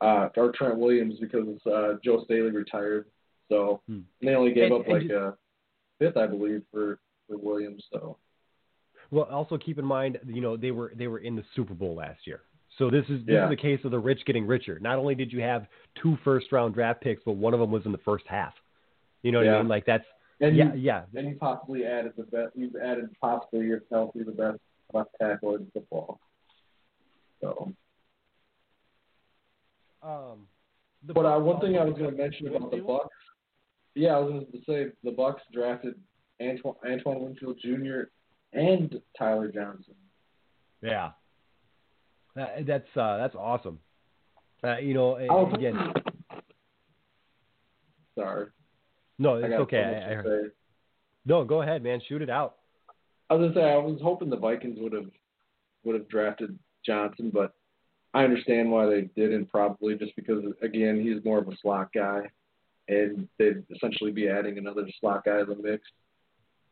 uh, 0.00 0.28
or 0.36 0.50
Trent 0.52 0.78
Williams 0.78 1.14
because 1.20 1.46
uh, 1.66 1.94
Joe 2.04 2.24
Staley 2.24 2.50
retired. 2.50 3.06
So 3.50 3.82
Hmm. 3.86 4.00
they 4.22 4.34
only 4.34 4.52
gave 4.52 4.64
And- 4.72 4.74
up 4.74 4.84
and 4.86 4.92
like 4.94 5.02
you- 5.04 5.16
a 5.18 5.36
fifth, 5.98 6.16
I 6.16 6.26
believe, 6.26 6.62
for 6.72 6.98
for 7.28 7.36
Williams. 7.38 7.84
So 7.92 8.18
Well, 9.10 9.24
also 9.24 9.56
keep 9.58 9.78
in 9.78 9.84
mind, 9.84 10.18
you 10.26 10.40
know, 10.40 10.56
they 10.56 10.70
were 10.72 10.92
they 10.96 11.06
were 11.08 11.18
in 11.20 11.36
the 11.36 11.44
Super 11.54 11.74
Bowl 11.74 11.94
last 11.94 12.26
year. 12.26 12.42
So 12.78 12.90
this 12.90 13.04
is 13.08 13.24
this 13.24 13.34
Yeah. 13.34 13.46
is 13.46 13.52
a 13.52 13.56
case 13.56 13.84
of 13.84 13.90
the 13.90 13.98
rich 13.98 14.24
getting 14.24 14.46
richer. 14.46 14.78
Not 14.80 14.98
only 14.98 15.14
did 15.14 15.32
you 15.32 15.40
have 15.42 15.66
two 15.94 16.16
first 16.24 16.50
round 16.52 16.74
draft 16.74 17.00
picks, 17.00 17.22
but 17.24 17.32
one 17.32 17.54
of 17.54 17.60
them 17.60 17.70
was 17.70 17.86
in 17.86 17.92
the 17.92 17.98
first 17.98 18.26
half. 18.26 18.54
You 19.22 19.32
know 19.32 19.38
what 19.38 19.48
I 19.48 19.58
mean? 19.58 19.68
Like 19.68 19.86
that's 19.86 20.04
and 20.40 20.56
yeah, 20.56 20.74
you, 20.74 20.80
yeah. 20.80 21.04
and 21.14 21.28
you 21.28 21.36
possibly 21.36 21.86
added 21.86 22.12
the 22.16 22.24
best. 22.24 22.56
You've 22.56 22.76
added 22.76 23.08
possibly 23.20 23.68
if 23.68 23.82
healthy 23.90 24.24
the 24.24 24.32
best 24.32 24.58
left 24.92 25.10
tackle 25.20 25.54
in 25.56 25.70
football. 25.72 26.20
So, 27.40 27.72
Um, 30.02 30.48
the 31.06 31.14
but 31.14 31.24
uh, 31.24 31.38
one 31.38 31.60
thing 31.60 31.78
I 31.78 31.84
was 31.84 31.96
going 31.96 32.10
to 32.10 32.16
mention 32.16 32.48
about 32.48 32.70
the 32.70 32.78
Bucs. 32.78 33.08
Yeah, 33.94 34.16
I 34.16 34.18
was 34.18 34.32
going 34.32 34.46
to 34.52 34.58
say 34.66 34.92
the 35.02 35.12
Bucs 35.12 35.40
drafted 35.52 35.94
Antoine, 36.42 36.74
Antoine 36.84 37.20
Winfield 37.20 37.58
Jr. 37.62 38.08
and 38.52 39.00
Tyler 39.16 39.48
Johnson. 39.50 39.94
Yeah, 40.82 41.12
that, 42.36 42.66
that's 42.66 42.96
uh, 42.96 43.16
that's 43.18 43.34
awesome. 43.34 43.78
Uh, 44.62 44.78
you 44.78 44.94
know, 44.94 45.10
was 45.10 45.54
again, 45.54 45.92
Sorry, 48.16 48.46
no, 49.18 49.36
I 49.36 49.48
okay. 49.54 50.04
I, 50.06 50.12
I 50.12 50.14
heard. 50.14 50.52
No, 51.26 51.44
go 51.44 51.62
ahead, 51.62 51.82
man. 51.82 52.00
Shoot 52.08 52.22
it 52.22 52.30
out. 52.30 52.56
I 53.30 53.34
was 53.34 53.48
gonna 53.48 53.54
say 53.54 53.72
I 53.72 53.76
was 53.76 54.00
hoping 54.02 54.30
the 54.30 54.36
Vikings 54.36 54.78
would 54.80 54.92
have 54.92 55.10
would 55.84 55.94
have 55.94 56.08
drafted 56.08 56.58
Johnson, 56.84 57.30
but 57.32 57.54
I 58.12 58.24
understand 58.24 58.70
why 58.70 58.86
they 58.86 59.02
didn't. 59.16 59.46
Probably 59.46 59.96
just 59.96 60.14
because 60.16 60.44
again 60.62 61.00
he's 61.00 61.24
more 61.24 61.38
of 61.38 61.48
a 61.48 61.56
slot 61.62 61.90
guy, 61.94 62.22
and 62.88 63.28
they'd 63.38 63.64
essentially 63.74 64.12
be 64.12 64.28
adding 64.28 64.58
another 64.58 64.86
slot 65.00 65.24
guy 65.24 65.38
to 65.38 65.44
the 65.44 65.56
mix. 65.56 65.82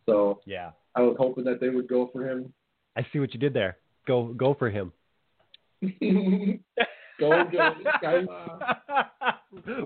So 0.07 0.41
Yeah, 0.45 0.73
I 0.95 1.03
was 1.03 1.17
hoping 1.19 1.45
that 1.45 1.61
they 1.61 1.69
would 1.69 1.89
go 1.89 2.11
for 2.13 2.29
him. 2.29 2.53
I 2.97 3.07
see 3.13 3.19
what 3.19 3.33
you 3.33 3.41
did 3.41 3.55
there. 3.55 3.79
Go 4.07 4.27
go 4.35 4.55
for 4.55 4.71
him. 4.71 4.93
go 7.21 7.45
go 7.51 7.71
guys. 8.01 8.27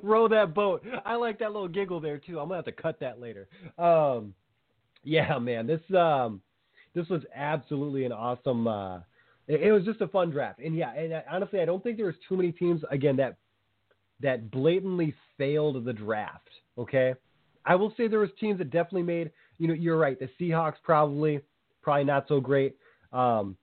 Row 0.02 0.28
that 0.28 0.54
boat. 0.54 0.84
I 1.04 1.14
like 1.14 1.38
that 1.38 1.52
little 1.52 1.68
giggle 1.68 2.00
there 2.00 2.18
too. 2.18 2.38
I'm 2.38 2.48
gonna 2.48 2.56
have 2.56 2.64
to 2.66 2.72
cut 2.72 3.00
that 3.00 3.20
later. 3.20 3.48
Um, 3.78 4.34
yeah, 5.02 5.38
man, 5.38 5.66
this 5.66 5.80
um, 5.96 6.40
this 6.94 7.08
was 7.08 7.22
absolutely 7.34 8.04
an 8.04 8.12
awesome. 8.12 8.66
Uh, 8.66 8.98
it, 9.48 9.62
it 9.62 9.72
was 9.72 9.84
just 9.84 10.00
a 10.00 10.08
fun 10.08 10.30
draft, 10.30 10.58
and 10.58 10.76
yeah, 10.76 10.92
and 10.94 11.14
I, 11.14 11.24
honestly, 11.30 11.60
I 11.60 11.64
don't 11.64 11.82
think 11.82 11.96
there 11.96 12.06
was 12.06 12.16
too 12.28 12.36
many 12.36 12.52
teams 12.52 12.82
again 12.90 13.16
that 13.16 13.36
that 14.20 14.50
blatantly 14.50 15.14
failed 15.38 15.82
the 15.84 15.92
draft. 15.92 16.48
Okay, 16.76 17.14
I 17.64 17.74
will 17.74 17.92
say 17.96 18.08
there 18.08 18.20
was 18.20 18.30
teams 18.38 18.58
that 18.58 18.70
definitely 18.70 19.02
made. 19.02 19.30
You 19.58 19.68
know, 19.68 19.74
you're 19.74 19.98
right. 19.98 20.18
The 20.18 20.28
Seahawks 20.40 20.76
probably 20.82 21.40
probably 21.82 22.04
not 22.04 22.26
so 22.28 22.40
great. 22.40 22.76
Um, 23.12 23.56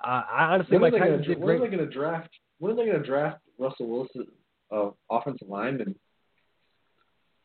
I, 0.00 0.24
I 0.30 0.44
honestly, 0.54 0.78
When 0.78 0.92
my 0.92 0.98
Titans 0.98 1.26
did 1.26 1.38
when 1.38 1.56
are 1.56 1.60
they 1.60 1.66
going 1.66 1.78
to 1.78 1.92
draft? 1.92 2.30
When 2.58 2.72
are 2.72 2.76
they 2.76 2.86
going 2.86 3.00
to 3.00 3.06
draft 3.06 3.40
Russell 3.58 3.88
Wilson, 3.88 4.26
uh, 4.70 4.90
offensive 5.10 5.48
lineman? 5.48 5.94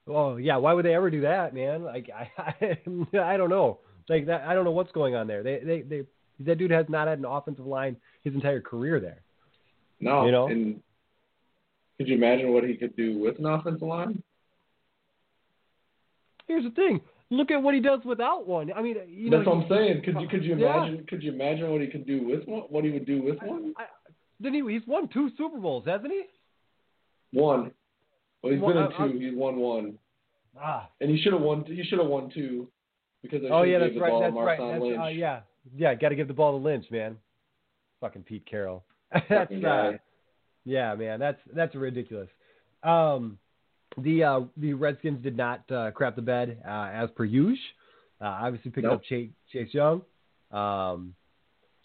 Oh 0.08 0.38
yeah, 0.38 0.58
why 0.58 0.74
would 0.74 0.86
they 0.86 0.94
ever 0.94 1.10
do 1.10 1.22
that, 1.22 1.54
man? 1.54 1.84
Like 1.84 2.10
I, 2.16 2.32
I, 2.62 3.18
I 3.20 3.38
don't 3.38 3.50
know. 3.50 3.80
Like 4.10 4.26
that, 4.28 4.42
I 4.42 4.54
don't 4.54 4.66
know 4.66 4.72
what's 4.72 4.92
going 4.92 5.16
on 5.16 5.28
there. 5.28 5.44
They, 5.44 5.60
they, 5.60 5.82
they, 5.82 6.04
that 6.42 6.58
dude 6.58 6.72
has 6.72 6.88
not 6.90 7.08
had 7.08 7.20
an 7.20 7.26
offensive 7.26 7.66
line 7.66 7.96
his 8.24 8.34
entire 8.34 8.60
career 8.60 9.00
there. 9.00 9.22
No, 10.02 10.26
You 10.26 10.32
know? 10.32 10.48
and 10.48 10.82
could 11.98 12.10
you 12.10 12.16
imagine 12.16 12.52
what 12.52 12.66
he 12.66 12.76
could 12.76 12.96
do 12.98 13.18
with 13.18 13.40
an 13.40 13.46
offensive 13.46 13.88
line? 13.88 14.22
Here's 16.48 16.66
the 16.66 16.72
thing: 16.72 17.00
look 17.34 17.52
at 17.52 17.62
what 17.62 17.74
he 17.74 17.80
does 17.80 18.00
without 18.06 18.48
one. 18.48 18.72
I 18.74 18.82
mean, 18.82 18.96
you 19.08 19.30
know, 19.30 19.38
That's 19.38 19.48
what 19.48 19.58
I'm 19.58 19.70
saying. 19.70 20.02
Could 20.04 20.22
you 20.22 20.28
could 20.28 20.44
you 20.46 20.56
Yeah. 20.58 20.84
imagine 20.86 21.06
could 21.08 21.24
you 21.24 21.34
imagine 21.34 21.72
what 21.72 21.82
he 21.82 21.88
could 21.88 22.06
do 22.06 22.26
with 22.28 22.48
one? 22.48 22.62
What 22.70 22.84
he 22.84 22.92
would 22.92 23.06
do 23.06 23.22
with 23.24 23.42
one? 23.42 23.74
I, 23.78 23.86
didn't 24.42 24.68
he? 24.68 24.74
He's 24.74 24.88
won 24.88 25.08
two 25.10 25.30
Super 25.38 25.58
Bowls, 25.60 25.86
hasn't 25.86 26.12
he? 26.12 26.24
One. 27.40 27.72
Well, 28.42 28.54
he's 28.54 28.62
Well, 28.62 28.74
been 28.74 28.84
in 28.84 28.92
I- 28.94 29.04
I- 29.04 29.08
two. 29.12 29.20
He's 29.20 29.36
won 29.36 29.56
one, 29.58 29.98
Ah. 30.60 30.90
and 31.02 31.10
he 31.10 31.18
should 31.22 31.34
have 31.34 31.42
won. 31.42 31.64
He 31.66 31.84
should 31.84 32.00
have 32.00 32.08
won 32.08 32.30
two 32.30 32.68
because 33.22 33.42
they 33.42 33.50
Oh 33.50 33.64
yeah, 33.64 33.80
that's 33.80 33.98
right. 33.98 34.20
That's 34.22 34.36
right. 34.36 34.60
That's, 34.60 35.00
uh, 35.00 35.08
yeah, 35.08 35.42
yeah. 35.76 35.96
Got 35.96 36.10
to 36.10 36.16
give 36.16 36.28
the 36.28 36.34
ball 36.34 36.52
to 36.58 36.64
Lynch, 36.64 36.90
man. 36.92 37.18
Fucking 38.02 38.24
Pete 38.24 38.46
Carroll. 38.46 38.84
that's 39.14 39.28
Fucking 39.30 39.66
uh. 39.66 39.94
Yeah, 40.66 40.96
man, 40.96 41.20
that's 41.20 41.40
that's 41.54 41.74
ridiculous. 41.76 42.30
Um, 42.84 43.38
the 43.98 44.24
uh, 44.24 44.42
the 44.58 44.74
Redskins 44.74 45.22
did 45.24 45.38
not 45.38 45.70
uh, 45.72 45.92
crap 45.92 46.16
the 46.16 46.22
bed 46.22 46.62
uh, 46.68 46.90
as 46.94 47.10
per 47.16 47.24
usual. 47.26 47.58
Uh, 48.22 48.26
obviously, 48.26 48.72
picking 48.72 48.90
Nope. 48.90 49.00
up 49.00 49.04
Chase, 49.04 49.30
Chase 49.52 49.74
Young. 49.74 50.02
Um, 50.52 51.14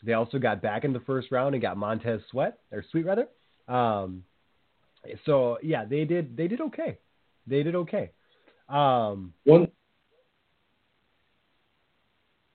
they 0.04 0.12
also 0.12 0.38
got 0.38 0.62
back 0.62 0.84
in 0.84 0.92
the 0.92 1.00
first 1.00 1.32
round 1.32 1.54
and 1.54 1.62
got 1.62 1.76
Montez 1.76 2.20
Sweat 2.30 2.58
or 2.70 2.84
Sweet 2.90 3.04
rather. 3.06 3.26
Um, 3.66 4.22
so 5.26 5.58
yeah, 5.62 5.84
they 5.84 6.04
did 6.04 6.36
they 6.36 6.48
did 6.48 6.60
okay. 6.60 6.98
They 7.46 7.62
did 7.62 7.74
okay. 7.74 8.10
Um, 8.68 9.32
One 9.44 9.68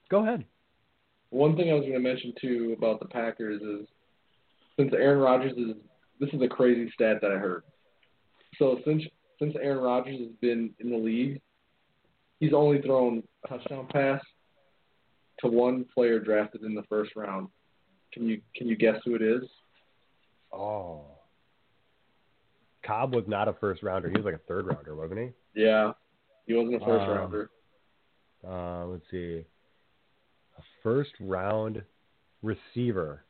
go 0.10 0.22
ahead. 0.24 0.46
one 1.32 1.56
thing 1.58 1.72
I 1.72 1.74
was 1.74 1.82
going 1.82 1.94
to 1.94 2.00
mention 2.00 2.34
too 2.40 2.76
about 2.78 3.00
the 3.00 3.08
Packers 3.08 3.62
is 3.62 3.88
since 4.78 4.94
Aaron 4.94 5.20
Rodgers 5.20 5.54
is 5.58 5.76
this 6.20 6.30
is 6.32 6.42
a 6.42 6.48
crazy 6.48 6.90
stat 6.94 7.18
that 7.22 7.32
I 7.32 7.38
heard. 7.38 7.64
So 8.60 8.80
since 8.86 9.04
since 9.44 9.56
Aaron 9.62 9.80
Rodgers 9.84 10.20
has 10.20 10.30
been 10.42 10.72
in 10.80 10.90
the 10.90 10.98
league, 10.98 11.42
he's 12.40 12.54
only 12.54 12.82
thrown 12.82 13.24
a 13.44 13.48
touchdown 13.48 13.88
pass 13.92 14.22
to 15.40 15.48
one 15.48 15.86
player 15.94 16.20
drafted 16.20 16.64
in 16.64 16.74
the 16.74 16.84
first 16.84 17.16
round. 17.16 17.48
Can 18.14 18.28
you 18.28 18.42
can 18.56 18.68
you 18.68 18.76
guess 18.76 18.96
who 19.04 19.16
it 19.16 19.22
is? 19.22 19.44
Oh, 20.52 21.02
Cobb 22.86 23.16
was 23.16 23.26
not 23.28 23.48
a 23.48 23.54
first 23.54 23.82
rounder. 23.82 24.10
He 24.10 24.16
was 24.16 24.26
like 24.26 24.36
a 24.36 24.42
third 24.48 24.68
rounder, 24.68 24.96
wasn't 24.96 25.20
he? 25.20 25.62
Yeah, 25.62 25.94
he 26.46 26.54
wasn't 26.54 26.76
a 26.76 26.80
first 26.86 27.04
Um, 27.04 27.10
rounder. 27.10 27.50
Uh, 28.48 28.86
let's 28.86 29.06
see. 29.10 29.44
A 30.58 30.62
first 30.84 31.12
round 31.20 31.82
receiver. 32.44 33.24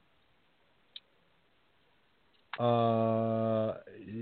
Uh, 2.60 3.74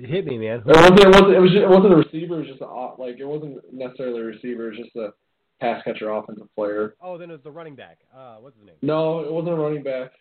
hit 0.05 0.25
me, 0.25 0.37
man. 0.37 0.59
It 0.59 0.65
wasn't. 0.65 0.99
It 0.99 1.07
wasn't. 1.07 1.35
It 1.35 1.39
was. 1.39 1.51
Just, 1.51 1.63
it 1.63 1.69
wasn't 1.69 1.93
a 1.93 1.97
receiver. 1.97 2.35
It 2.35 2.39
was 2.39 2.47
just 2.47 2.61
a, 2.61 3.01
like 3.01 3.19
it 3.19 3.25
wasn't 3.25 3.59
necessarily 3.73 4.21
a 4.21 4.25
receiver. 4.25 4.71
It 4.71 4.77
was 4.77 4.85
just 4.85 4.95
a 4.95 5.13
pass 5.59 5.83
catcher, 5.83 6.09
offensive 6.09 6.47
player. 6.55 6.95
Oh, 7.01 7.17
then 7.17 7.29
it 7.29 7.33
was 7.33 7.43
the 7.43 7.51
running 7.51 7.75
back. 7.75 7.99
Uh, 8.15 8.37
what's 8.37 8.55
his 8.57 8.65
name? 8.65 8.75
No, 8.81 9.19
it 9.19 9.31
wasn't 9.31 9.53
a 9.53 9.57
running 9.57 9.83
back. 9.83 10.11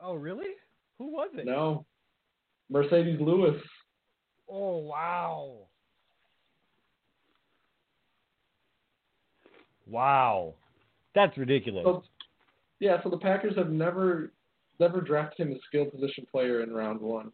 Oh, 0.00 0.14
really? 0.14 0.50
Who 0.98 1.08
was 1.12 1.30
it? 1.34 1.44
No, 1.44 1.84
Marcedes 2.72 3.20
Lewis. 3.20 3.60
Oh, 4.48 4.78
wow. 4.78 5.56
Wow. 9.88 10.54
That's 11.14 11.36
ridiculous. 11.36 11.84
So, 11.84 12.02
yeah, 12.78 13.02
so 13.02 13.10
the 13.10 13.18
Packers 13.18 13.56
have 13.56 13.70
never 13.70 14.32
never 14.80 15.00
drafted 15.00 15.46
him 15.46 15.54
a 15.54 15.58
skill 15.66 15.86
position 15.86 16.26
player 16.30 16.62
in 16.62 16.72
round 16.72 17.00
one. 17.00 17.32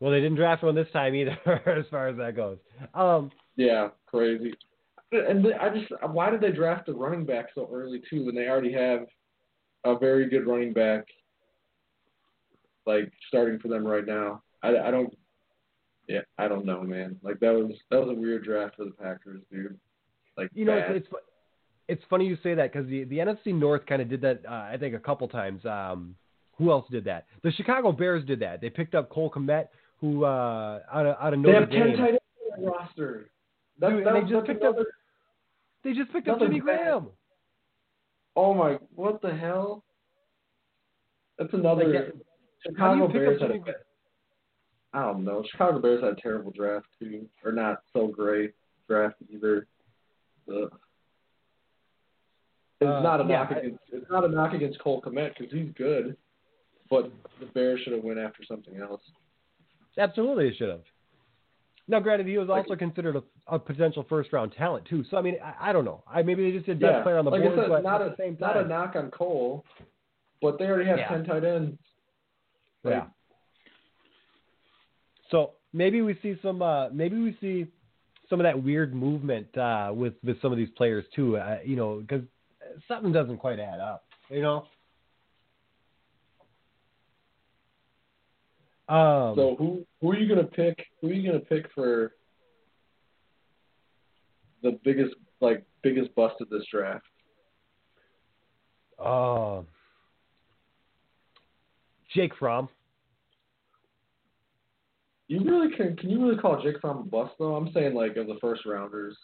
Well, 0.00 0.10
they 0.12 0.20
didn't 0.20 0.36
draft 0.36 0.62
one 0.62 0.74
this 0.74 0.88
time 0.92 1.14
either, 1.14 1.38
as 1.66 1.86
far 1.90 2.08
as 2.08 2.16
that 2.18 2.36
goes. 2.36 2.58
Um, 2.94 3.30
Yeah, 3.56 3.88
crazy. 4.06 4.52
And 5.12 5.46
I 5.60 5.70
just 5.70 5.90
why 6.10 6.30
did 6.30 6.40
they 6.40 6.50
draft 6.50 6.88
a 6.88 6.92
running 6.92 7.24
back 7.24 7.46
so 7.54 7.68
early 7.72 8.02
too 8.10 8.24
when 8.26 8.34
they 8.34 8.48
already 8.48 8.72
have 8.72 9.06
a 9.84 9.96
very 9.96 10.28
good 10.28 10.46
running 10.46 10.72
back 10.72 11.06
like 12.86 13.10
starting 13.28 13.58
for 13.60 13.68
them 13.68 13.86
right 13.86 14.06
now? 14.06 14.42
I, 14.62 14.76
I 14.76 14.90
don't. 14.90 15.16
Yeah, 16.08 16.20
I 16.38 16.48
don't 16.48 16.66
know, 16.66 16.82
man. 16.82 17.18
Like 17.22 17.40
that 17.40 17.52
was 17.52 17.72
that 17.90 18.00
was 18.00 18.10
a 18.10 18.20
weird 18.20 18.44
draft 18.44 18.76
for 18.76 18.84
the 18.84 18.90
Packers, 18.90 19.42
dude. 19.50 19.78
Like 20.36 20.50
You 20.54 20.64
know, 20.64 20.78
bad. 20.78 20.96
it's, 20.96 21.06
it's 21.06 21.16
it's 21.88 22.02
funny 22.10 22.26
you 22.26 22.36
say 22.42 22.54
that 22.54 22.72
because 22.72 22.88
the 22.88 23.04
the 23.04 23.18
NFC 23.18 23.46
North 23.54 23.86
kind 23.86 24.02
of 24.02 24.08
did 24.08 24.20
that. 24.22 24.40
Uh, 24.48 24.52
I 24.72 24.76
think 24.78 24.94
a 24.94 24.98
couple 24.98 25.28
times. 25.28 25.64
Um, 25.64 26.16
who 26.58 26.70
else 26.70 26.86
did 26.90 27.04
that? 27.04 27.26
The 27.42 27.52
Chicago 27.52 27.92
Bears 27.92 28.24
did 28.24 28.40
that. 28.40 28.60
They 28.62 28.70
picked 28.70 28.94
up 28.94 29.10
Cole 29.10 29.30
Kmet, 29.30 29.68
who 30.00 30.24
uh, 30.24 30.80
out 30.92 31.06
of 31.06 31.16
out 31.20 31.34
of 31.34 31.38
Notre 31.40 31.66
they 31.66 31.76
have 31.76 31.88
ten 31.88 31.96
tight 31.98 32.08
ends 32.08 32.20
on 32.56 32.62
their 32.62 32.70
roster. 32.70 33.30
Dude, 33.78 34.06
that, 34.06 34.16
and 34.16 34.16
they 34.16 34.20
just 34.22 34.32
that's 34.32 34.46
picked 34.46 34.64
up- 34.64 34.76
They 35.84 35.92
just 35.92 36.12
picked 36.12 36.28
up 36.28 36.38
Jimmy. 36.38 36.60
Graham. 36.60 37.08
Oh 38.34 38.54
my! 38.54 38.78
What 38.94 39.20
the 39.20 39.34
hell? 39.34 39.84
That's 41.38 41.52
another. 41.52 41.88
Like, 41.88 42.14
Chicago 42.66 43.06
Bears 43.08 43.40
up 43.42 43.50
had 43.50 43.60
a 43.60 43.74
I 44.94 45.02
don't 45.02 45.24
know. 45.24 45.44
Chicago 45.50 45.78
Bears 45.78 46.02
had 46.02 46.14
a 46.14 46.20
terrible 46.20 46.52
draft 46.52 46.86
too, 46.98 47.26
or 47.44 47.52
not 47.52 47.82
so 47.92 48.06
great 48.06 48.54
draft 48.88 49.16
either. 49.30 49.66
Ugh. 50.50 50.72
It's 52.80 52.88
Uh, 52.88 53.00
not 53.00 53.20
a 53.20 53.24
yeah, 53.24 53.28
knock 53.38 53.52
I- 53.52 53.58
against. 53.60 53.82
It's 53.92 54.10
not 54.10 54.24
a 54.24 54.28
knock 54.28 54.52
against 54.52 54.78
Cole 54.80 55.00
Kmet 55.00 55.36
because 55.38 55.52
he's 55.52 55.72
good. 55.72 56.16
but 56.88 57.10
the 57.40 57.46
Bears 57.46 57.80
should 57.80 57.92
have 57.94 58.04
went 58.04 58.16
after 58.20 58.44
something 58.44 58.76
else. 58.80 59.00
Absolutely, 59.98 60.50
they 60.50 60.54
should 60.54 60.68
have. 60.68 60.82
Now, 61.88 61.98
granted, 61.98 62.28
he 62.28 62.38
was 62.38 62.46
Like- 62.48 62.62
also 62.64 62.76
considered 62.76 63.16
a, 63.16 63.24
a 63.48 63.58
potential 63.58 64.04
first 64.04 64.32
round 64.32 64.52
talent 64.52 64.84
too. 64.86 65.02
So 65.10 65.16
I 65.16 65.20
mean, 65.20 65.36
I, 65.42 65.70
I 65.70 65.72
don't 65.72 65.84
know. 65.84 66.04
I 66.06 66.22
maybe 66.22 66.44
they 66.44 66.52
just 66.56 66.66
did 66.66 66.78
best 66.78 66.92
Yeah, 66.98 67.02
player 67.02 67.18
on 67.18 67.24
the 67.24 67.32
like 67.32 67.42
board, 67.42 67.58
I 67.58 67.62
said, 67.62 67.68
but 67.70 67.82
not 67.82 68.02
a 68.02 68.10
the 68.10 68.16
same 68.16 68.36
not 68.40 68.56
a 68.56 68.64
knock 68.68 68.94
on 68.94 69.10
Cole, 69.10 69.64
but 70.40 70.58
they 70.60 70.66
already 70.66 70.88
have 70.88 70.98
Yeah. 70.98 71.08
ten 71.08 71.24
tight 71.24 71.42
ends. 71.44 71.76
Like, 72.84 72.94
yeah. 72.94 73.06
So 75.30 75.52
maybe 75.72 76.02
we 76.02 76.16
see 76.22 76.38
some. 76.42 76.62
Uh, 76.62 76.88
maybe 76.90 77.18
we 77.20 77.36
see 77.40 77.66
some 78.30 78.38
of 78.40 78.44
that 78.44 78.62
weird 78.62 78.94
movement 78.94 79.56
uh, 79.58 79.92
with 79.94 80.14
with 80.22 80.40
some 80.40 80.52
of 80.52 80.58
these 80.58 80.70
players 80.76 81.04
too. 81.14 81.36
Uh, 81.36 81.58
you 81.64 81.74
know, 81.76 81.98
because 82.00 82.22
something 82.88 83.12
doesn't 83.12 83.38
quite 83.38 83.58
add 83.58 83.80
up. 83.80 84.04
You 84.30 84.42
know. 84.42 84.66
Um, 88.88 89.34
So 89.34 89.56
who 89.58 89.86
who 90.00 90.12
are 90.12 90.16
you 90.16 90.28
gonna 90.28 90.46
pick? 90.46 90.86
Who 91.00 91.08
are 91.08 91.12
you 91.12 91.30
gonna 91.30 91.44
pick 91.44 91.66
for 91.74 92.12
the 94.62 94.78
biggest 94.84 95.14
like 95.40 95.64
biggest 95.82 96.14
bust 96.14 96.36
of 96.40 96.48
this 96.48 96.64
draft? 96.70 97.04
uh, 98.98 99.62
Jake 102.14 102.32
Fromm. 102.38 102.68
You 105.28 105.40
really 105.40 105.74
can 105.76 105.96
can 105.96 106.08
you 106.08 106.24
really 106.24 106.38
call 106.40 106.62
Jake 106.62 106.80
Fromm 106.80 106.98
a 106.98 107.02
bust 107.02 107.34
though? 107.38 107.56
I'm 107.56 107.72
saying 107.72 107.94
like 107.94 108.16
of 108.16 108.28
the 108.28 108.38
first 108.40 108.64
rounders. 108.64 109.16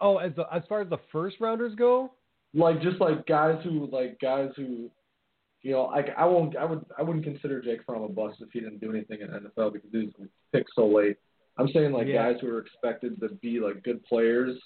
Oh, 0.00 0.18
as 0.18 0.32
the, 0.34 0.44
as 0.52 0.62
far 0.68 0.80
as 0.82 0.88
the 0.88 0.98
first 1.12 1.36
rounders 1.40 1.74
go, 1.74 2.12
Like 2.56 2.80
just 2.80 3.00
like 3.00 3.26
guys 3.26 3.60
who 3.62 3.86
like 3.92 4.18
guys 4.18 4.48
who 4.56 4.90
you 5.60 5.72
know, 5.72 5.84
like 5.84 6.06
I 6.16 6.24
won't 6.24 6.56
I 6.56 6.64
would 6.64 6.84
I 6.98 7.02
wouldn't 7.02 7.24
consider 7.24 7.60
Jake 7.60 7.80
Fromm 7.84 8.02
a 8.02 8.08
bust 8.08 8.38
if 8.40 8.48
he 8.50 8.60
didn't 8.60 8.80
do 8.80 8.90
anything 8.90 9.20
in 9.20 9.28
NFL 9.28 9.74
because 9.74 9.90
he 9.92 10.10
was 10.18 10.28
picked 10.52 10.70
so 10.74 10.86
late. 10.86 11.18
I'm 11.58 11.68
saying 11.68 11.92
like 11.92 12.06
Yeah. 12.06 12.32
guys 12.32 12.40
who 12.40 12.48
are 12.48 12.60
expected 12.60 13.20
to 13.20 13.28
be 13.42 13.60
like 13.60 13.82
good 13.82 14.02
players 14.04 14.58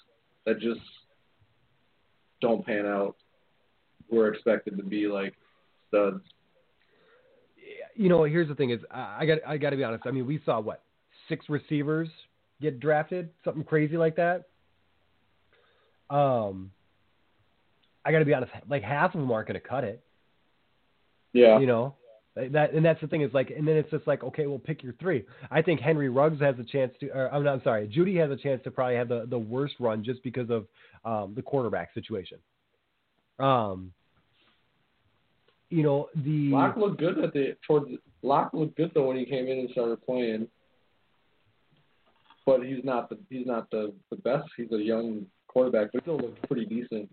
that 0.45 0.59
just 0.59 0.79
don't 2.41 2.65
pan 2.65 2.85
out. 2.85 3.15
Who 4.09 4.19
are 4.19 4.33
expected 4.33 4.77
to 4.77 4.83
be 4.83 5.07
like 5.07 5.33
studs. 5.89 6.21
you 7.95 8.07
know, 8.07 8.23
here's 8.23 8.47
the 8.47 8.55
thing: 8.55 8.69
is 8.69 8.79
I 8.89 9.17
I 9.19 9.25
got 9.25 9.39
I 9.45 9.57
got 9.57 9.71
to 9.71 9.77
be 9.77 9.83
honest. 9.83 10.03
I 10.05 10.11
mean, 10.11 10.25
we 10.25 10.41
saw 10.45 10.61
what 10.61 10.83
six 11.27 11.49
receivers 11.49 12.09
get 12.61 12.79
drafted, 12.79 13.29
something 13.43 13.63
crazy 13.63 13.97
like 13.97 14.15
that. 14.17 14.45
Um, 16.09 16.71
I 18.03 18.11
got 18.11 18.19
to 18.19 18.25
be 18.25 18.33
honest. 18.33 18.51
Like 18.69 18.83
half 18.83 19.13
of 19.13 19.21
them 19.21 19.31
aren't 19.31 19.47
going 19.47 19.59
to 19.59 19.67
cut 19.67 19.83
it. 19.83 20.03
Yeah. 21.33 21.59
You 21.59 21.67
know, 21.67 21.95
that 22.35 22.73
and 22.73 22.83
that's 22.83 23.01
the 23.01 23.07
thing 23.07 23.21
is 23.21 23.33
like, 23.33 23.51
and 23.55 23.67
then 23.67 23.75
it's 23.75 23.91
just 23.91 24.07
like, 24.07 24.23
okay, 24.23 24.47
well, 24.47 24.59
pick 24.59 24.83
your 24.83 24.93
three. 24.93 25.25
I 25.49 25.61
think 25.61 25.79
Henry 25.81 26.09
Ruggs 26.09 26.39
has 26.41 26.55
a 26.59 26.63
chance 26.63 26.93
to. 27.01 27.09
Or, 27.09 27.33
I'm 27.33 27.43
not 27.43 27.53
I'm 27.55 27.63
sorry. 27.63 27.87
Jeudy 27.87 28.19
has 28.19 28.31
a 28.31 28.41
chance 28.41 28.61
to 28.63 28.71
probably 28.71 28.95
have 28.95 29.09
the 29.09 29.25
the 29.29 29.37
worst 29.37 29.75
run 29.79 30.03
just 30.03 30.23
because 30.23 30.49
of 30.49 30.67
um, 31.05 31.33
the 31.35 31.41
quarterback 31.41 31.93
situation. 31.93 32.37
Um. 33.39 33.91
You 35.69 35.83
know 35.83 36.09
the 36.15 36.49
Lock 36.49 36.75
looked 36.75 36.99
good 36.99 37.17
at 37.19 37.31
the 37.31 37.55
towards 37.65 37.91
Lock 38.23 38.51
looked 38.53 38.75
good 38.75 38.91
though 38.93 39.07
when 39.07 39.17
he 39.17 39.25
came 39.25 39.47
in 39.47 39.59
and 39.59 39.69
started 39.71 40.05
playing. 40.05 40.47
But 42.45 42.63
he's 42.65 42.83
not 42.83 43.09
the 43.09 43.17
he's 43.29 43.45
not 43.45 43.69
the, 43.71 43.93
the 44.09 44.17
best. 44.17 44.49
He's 44.57 44.71
a 44.71 44.77
young 44.77 45.25
quarterback, 45.47 45.91
but 45.93 46.01
he 46.01 46.03
still 46.03 46.17
looked 46.17 46.45
pretty 46.47 46.65
decent 46.65 47.09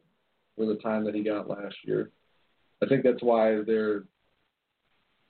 for 0.59 0.67
the 0.67 0.75
time 0.77 1.05
that 1.05 1.15
he 1.15 1.23
got 1.23 1.49
last 1.49 1.77
year. 1.85 2.11
I 2.83 2.87
think 2.87 3.05
that's 3.05 3.23
why 3.23 3.63
they're 3.67 4.05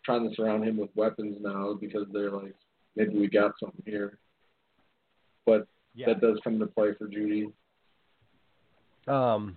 trying 0.05 0.29
to 0.29 0.35
surround 0.35 0.65
him 0.65 0.77
with 0.77 0.91
weapons 0.97 1.37
now 1.41 1.77
because 1.81 2.07
they're 2.13 2.31
like 2.31 2.55
maybe 2.97 3.17
we 3.19 3.29
got 3.29 3.53
something 3.61 3.83
here. 3.85 4.19
But 5.47 5.69
yeah. 5.95 6.07
that 6.07 6.21
does 6.21 6.39
come 6.43 6.55
into 6.55 6.67
play 6.67 6.89
for 6.99 7.07
Jeudy. 7.07 7.53
Um, 9.07 9.57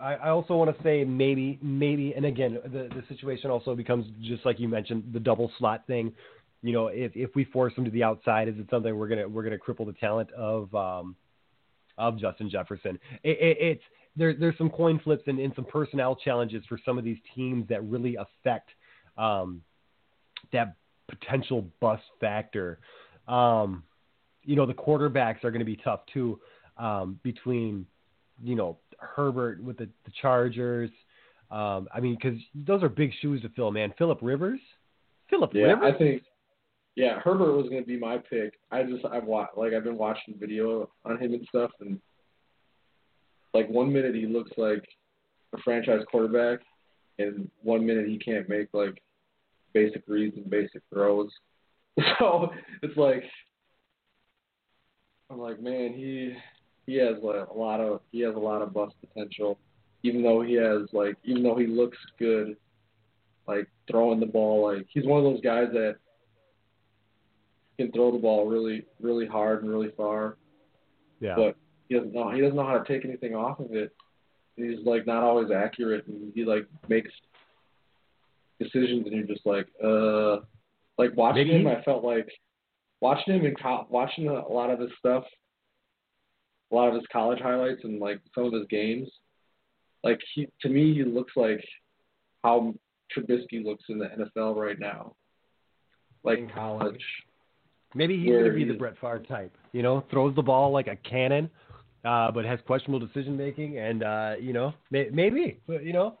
I, 0.00 0.14
I 0.14 0.28
also 0.28 0.56
want 0.56 0.76
to 0.76 0.82
say 0.82 1.04
maybe, 1.04 1.58
maybe, 1.60 2.12
and 2.14 2.24
again, 2.24 2.58
the 2.64 2.88
the 2.94 3.02
situation 3.08 3.50
also 3.50 3.74
becomes 3.74 4.06
just 4.22 4.44
like 4.46 4.60
you 4.60 4.68
mentioned, 4.68 5.10
the 5.12 5.20
double 5.20 5.50
slot 5.58 5.86
thing. 5.86 6.12
You 6.62 6.72
know, 6.72 6.86
if 6.88 7.12
if 7.14 7.34
we 7.34 7.44
force 7.44 7.72
him 7.74 7.84
to 7.84 7.90
the 7.90 8.04
outside, 8.04 8.48
is 8.48 8.54
it 8.58 8.66
something 8.70 8.96
we're 8.96 9.08
gonna 9.08 9.28
we're 9.28 9.42
gonna 9.42 9.58
cripple 9.58 9.86
the 9.86 9.94
talent 9.94 10.30
of 10.32 10.72
um 10.74 11.16
of 11.96 12.18
Justin 12.18 12.48
Jefferson? 12.48 12.98
It, 13.24 13.38
it, 13.40 13.56
it's 13.60 13.82
there. 14.18 14.34
There's 14.34 14.58
some 14.58 14.70
coin 14.70 15.00
flips 15.02 15.22
and, 15.26 15.38
and 15.38 15.52
some 15.54 15.64
personnel 15.64 16.16
challenges 16.16 16.64
for 16.68 16.78
some 16.84 16.98
of 16.98 17.04
these 17.04 17.18
teams 17.34 17.68
that 17.68 17.82
really 17.84 18.16
affect 18.16 18.70
um 19.16 19.62
that 20.52 20.76
potential 21.08 21.66
bust 21.80 22.02
factor. 22.20 22.78
Um, 23.26 23.82
you 24.42 24.56
know, 24.56 24.66
the 24.66 24.74
quarterbacks 24.74 25.44
are 25.44 25.50
going 25.50 25.60
to 25.60 25.64
be 25.64 25.76
tough 25.76 26.00
too. 26.12 26.40
Um, 26.76 27.18
between 27.22 27.86
you 28.42 28.54
know 28.54 28.78
Herbert 28.98 29.62
with 29.62 29.78
the, 29.78 29.88
the 30.04 30.12
Chargers. 30.20 30.90
Um, 31.50 31.88
I 31.94 32.00
mean, 32.00 32.14
because 32.14 32.38
those 32.54 32.82
are 32.82 32.88
big 32.88 33.10
shoes 33.20 33.42
to 33.42 33.48
fill, 33.50 33.70
man. 33.70 33.94
Philip 33.96 34.18
Rivers, 34.20 34.60
Philip 35.30 35.50
Yeah, 35.54 35.66
Rivers. 35.66 35.94
I 35.94 35.98
think. 35.98 36.22
Yeah, 36.94 37.20
Herbert 37.20 37.52
was 37.52 37.68
going 37.68 37.80
to 37.80 37.86
be 37.86 37.96
my 37.96 38.18
pick. 38.18 38.54
I 38.72 38.82
just 38.82 39.04
I've 39.04 39.24
watched 39.24 39.56
like 39.56 39.72
I've 39.72 39.84
been 39.84 39.96
watching 39.96 40.34
video 40.38 40.90
on 41.04 41.16
him 41.18 41.32
and 41.32 41.46
stuff, 41.48 41.70
and 41.80 42.00
like 43.58 43.68
one 43.68 43.92
minute 43.92 44.14
he 44.14 44.26
looks 44.26 44.52
like 44.56 44.84
a 45.54 45.58
franchise 45.58 46.02
quarterback, 46.10 46.60
and 47.18 47.50
one 47.62 47.84
minute 47.84 48.06
he 48.06 48.18
can't 48.18 48.48
make 48.48 48.68
like 48.72 49.02
basic 49.72 50.02
reads 50.06 50.36
and 50.36 50.48
basic 50.48 50.82
throws. 50.92 51.30
So 52.20 52.50
it's 52.82 52.96
like 52.96 53.24
I'm 55.30 55.40
like, 55.40 55.60
man, 55.60 55.92
he 55.92 56.34
he 56.86 56.94
has 56.98 57.16
like 57.22 57.48
a 57.48 57.58
lot 57.58 57.80
of 57.80 58.00
he 58.12 58.20
has 58.20 58.36
a 58.36 58.38
lot 58.38 58.62
of 58.62 58.72
bust 58.72 58.94
potential, 59.00 59.58
even 60.04 60.22
though 60.22 60.40
he 60.40 60.54
has 60.54 60.82
like 60.92 61.16
even 61.24 61.42
though 61.42 61.56
he 61.56 61.66
looks 61.66 61.98
good, 62.20 62.56
like 63.48 63.66
throwing 63.90 64.20
the 64.20 64.26
ball. 64.26 64.72
Like 64.72 64.86
he's 64.90 65.06
one 65.06 65.18
of 65.18 65.24
those 65.24 65.40
guys 65.40 65.68
that 65.72 65.96
can 67.78 67.90
throw 67.90 68.12
the 68.12 68.18
ball 68.18 68.46
really 68.46 68.84
really 69.00 69.26
hard 69.26 69.62
and 69.62 69.70
really 69.70 69.90
far, 69.96 70.36
yeah. 71.20 71.34
but 71.34 71.56
he 71.88 71.94
doesn't 71.94 72.12
know 72.12 72.30
he 72.30 72.40
doesn't 72.40 72.56
know 72.56 72.66
how 72.66 72.78
to 72.78 72.84
take 72.84 73.04
anything 73.04 73.34
off 73.34 73.60
of 73.60 73.74
it. 73.74 73.94
He's 74.56 74.84
like 74.84 75.06
not 75.06 75.22
always 75.22 75.50
accurate, 75.50 76.06
and 76.06 76.32
he 76.34 76.44
like 76.44 76.66
makes 76.88 77.10
decisions, 78.60 79.06
and 79.06 79.14
you're 79.14 79.26
just 79.26 79.46
like, 79.46 79.68
uh, 79.82 80.40
like 80.98 81.16
watching 81.16 81.48
him. 81.48 81.66
I 81.66 81.82
felt 81.82 82.04
like 82.04 82.28
watching 83.00 83.34
him 83.34 83.46
in 83.46 83.54
co- 83.54 83.86
watching 83.88 84.28
a 84.28 84.48
lot 84.48 84.70
of 84.70 84.80
his 84.80 84.90
stuff, 84.98 85.24
a 86.70 86.74
lot 86.74 86.88
of 86.88 86.94
his 86.94 87.04
college 87.12 87.40
highlights, 87.40 87.80
and 87.84 88.00
like 88.00 88.20
some 88.34 88.44
of 88.44 88.52
his 88.52 88.66
games. 88.68 89.08
Like 90.04 90.20
he, 90.34 90.48
to 90.62 90.68
me, 90.68 90.94
he 90.94 91.04
looks 91.04 91.32
like 91.36 91.64
how 92.44 92.74
Trubisky 93.16 93.64
looks 93.64 93.84
in 93.88 93.98
the 93.98 94.06
NFL 94.06 94.56
right 94.56 94.78
now, 94.78 95.14
like 96.24 96.38
In 96.38 96.50
college. 96.50 97.02
Maybe 97.94 98.18
he's 98.18 98.30
going 98.30 98.44
to 98.44 98.50
be 98.52 98.64
the 98.64 98.74
Brett 98.74 98.94
Favre 99.00 99.20
type. 99.20 99.56
You 99.72 99.82
know, 99.82 100.04
throws 100.10 100.34
the 100.36 100.42
ball 100.42 100.70
like 100.70 100.88
a 100.88 100.96
cannon, 100.96 101.48
uh, 102.08 102.30
but 102.30 102.44
has 102.44 102.58
questionable 102.66 103.06
decision 103.06 103.36
making, 103.36 103.78
and 103.78 104.02
uh, 104.02 104.34
you 104.40 104.52
know, 104.52 104.72
may, 104.90 105.08
maybe, 105.12 105.60
but, 105.66 105.84
you 105.84 105.92
know, 105.92 106.18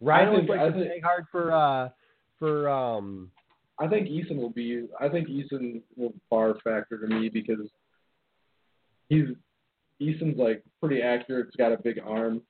Ryan 0.00 0.34
think- 0.36 0.48
like 0.48 0.74
he's 0.74 0.84
think- 0.84 1.04
hard 1.04 1.26
for 1.30 1.52
uh, 1.52 1.88
for 2.38 2.68
um, 2.68 3.30
I 3.78 3.86
think 3.86 4.08
Eason 4.08 4.36
will 4.36 4.50
be. 4.50 4.86
I 5.00 5.08
think 5.08 5.28
Eason 5.28 5.82
will 5.96 6.12
bar 6.30 6.56
factor 6.64 6.98
to 6.98 7.06
me 7.06 7.28
because 7.28 7.68
he's 9.08 9.28
Eason's 10.00 10.38
like 10.38 10.62
pretty 10.80 11.02
accurate. 11.02 11.46
He's 11.46 11.56
got 11.56 11.72
a 11.72 11.78
big 11.78 12.00
arm, 12.04 12.42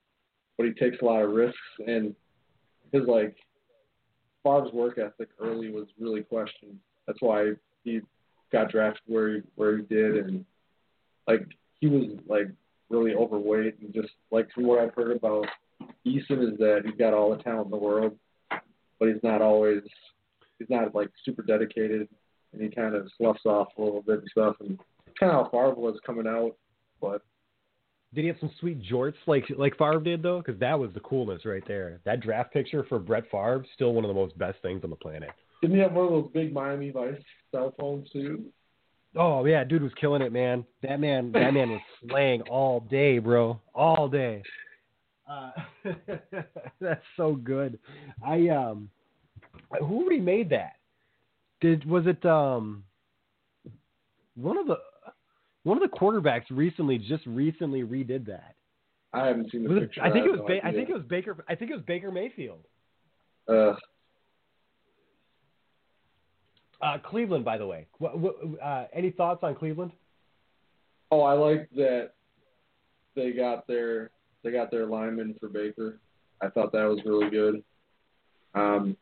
but 0.57 0.67
he 0.67 0.73
takes 0.73 0.97
a 1.03 1.05
lot 1.05 1.23
of 1.23 1.31
risks, 1.31 1.59
and 1.87 2.15
his 2.93 3.03
like 3.07 3.37
Favre's 4.43 4.73
work 4.73 4.99
ethic 4.99 5.29
early 5.39 5.71
was 5.71 5.87
really 6.01 6.23
questioned. 6.23 6.79
That's 7.07 7.21
why 7.21 7.53
he 7.85 8.01
got 8.51 8.71
drafted 8.71 9.03
where 9.07 9.35
he 9.35 9.41
where 9.57 9.77
he 9.77 9.83
did, 9.85 10.17
and 10.17 10.45
like 11.27 11.47
he 11.81 11.87
was 11.87 12.19
like 12.27 12.49
really 12.91 13.15
overweight, 13.15 13.79
and 13.81 13.93
just 13.93 14.11
like 14.31 14.51
from 14.53 14.65
what 14.67 14.79
I've 14.79 14.95
heard 14.95 15.17
about 15.17 15.47
Eason 16.07 16.53
is 16.53 16.59
that 16.59 16.83
he's 16.85 16.97
got 16.99 17.15
all 17.15 17.37
the 17.37 17.43
talent 17.43 17.67
in 17.67 17.71
the 17.71 17.77
world, 17.77 18.17
but 18.99 19.09
he's 19.09 19.23
not 19.23 19.43
always 19.43 19.83
he's 20.59 20.71
not 20.71 20.95
like 20.95 21.11
super 21.25 21.43
dedicated, 21.43 22.09
and 22.53 22.63
he 22.63 22.69
kind 22.69 22.95
of 22.95 23.09
sloughs 23.17 23.39
off 23.45 23.69
a 23.79 23.83
little 23.83 24.03
bit 24.03 24.21
and 24.21 24.29
stuff, 24.31 24.57
and 24.61 24.79
kind 25.19 25.33
of 25.33 25.45
how 25.45 25.51
Favre 25.51 25.75
was 25.75 25.99
coming 26.05 26.27
out, 26.27 26.57
but 27.01 27.23
did 28.15 28.23
he 28.23 28.29
have 28.29 28.37
some 28.41 28.51
sweet 28.59 28.83
jorts 28.83 29.15
like 29.27 29.45
like 29.57 29.77
Favre 29.77 30.01
did 30.01 30.23
though? 30.23 30.39
Because 30.39 30.59
that 30.61 30.79
was 30.79 30.91
the 30.95 31.01
coolness 31.01 31.45
right 31.45 31.63
there. 31.67 32.01
That 32.05 32.21
draft 32.21 32.53
picture 32.53 32.85
for 32.89 32.99
Brett 32.99 33.25
Favre 33.31 33.65
still 33.75 33.93
one 33.93 34.05
of 34.05 34.09
the 34.09 34.15
most 34.15 34.37
best 34.39 34.59
things 34.63 34.83
on 34.83 34.91
the 34.91 34.97
planet. 34.97 35.31
didn't 35.61 35.77
he 35.77 35.83
have 35.83 35.93
one 35.93 36.07
of 36.07 36.11
those 36.11 36.31
big 36.33 36.53
Miami 36.53 36.91
Vice 36.91 37.21
cell 37.53 37.75
phones 37.79 38.11
too? 38.11 38.45
Oh 39.17 39.45
yeah, 39.45 39.65
dude 39.65 39.83
was 39.83 39.93
killing 40.01 40.23
it, 40.23 40.33
man. 40.33 40.65
That 40.83 41.01
man, 41.01 41.33
that 41.33 41.53
man 41.53 41.71
was 41.71 41.81
slaying 42.09 42.43
all 42.43 42.81
day, 42.81 43.19
bro, 43.19 43.61
all 43.75 44.09
day. 44.09 44.43
Uh, 45.29 45.51
that's 46.81 47.05
so 47.17 47.35
good. 47.35 47.79
I 48.25 48.49
um, 48.49 48.91
Who 49.81 50.03
already 50.03 50.21
made 50.21 50.51
that? 50.51 50.75
Did 51.61 51.85
was 51.89 52.07
it 52.07 52.25
um 52.25 52.85
one 54.37 54.57
of 54.57 54.67
the 54.67 54.77
one 55.65 55.83
of 55.83 55.91
the 55.91 55.97
quarterbacks 55.97 56.45
recently 56.51 56.99
just 56.99 57.27
recently 57.27 57.83
redid 57.83 58.27
that? 58.27 58.55
I 59.13 59.27
haven't 59.27 59.51
seen 59.51 59.65
the 59.65 59.71
Was 59.71 59.79
it, 59.79 59.81
picture. 59.87 60.03
I 60.03 60.13
think 60.13 60.27
it 60.27 60.31
was 60.31 60.41
have 60.41 60.47
ba- 60.47 60.67
I 60.67 60.73
think 60.73 60.89
it 60.91 60.95
was 60.95 61.03
Baker 61.09 61.45
I 61.49 61.55
think 61.55 61.71
it 61.71 61.75
was 61.75 61.85
Baker 61.87 62.11
Mayfield. 62.13 62.65
Uh, 63.49 63.75
Uh, 66.81 66.99
Cleveland, 66.99 67.45
by 67.45 67.59
the 67.59 67.67
way. 67.67 67.87
What, 67.99 68.19
what, 68.19 68.37
uh, 68.63 68.85
any 68.93 69.11
thoughts 69.11 69.41
on 69.43 69.55
Cleveland? 69.55 69.93
oh, 71.11 71.23
I 71.23 71.33
like 71.33 71.69
that 71.77 72.13
they 73.15 73.33
got 73.33 73.67
their 73.67 74.11
they 74.43 74.53
got 74.53 74.71
their 74.71 74.87
lineman 74.87 75.35
for 75.41 75.49
Baker. 75.49 75.99
I 76.41 76.49
thought 76.49 76.73
that 76.73 76.85
was 76.85 77.01
really 77.05 77.31
good. 77.31 77.63
Um, 78.55 78.97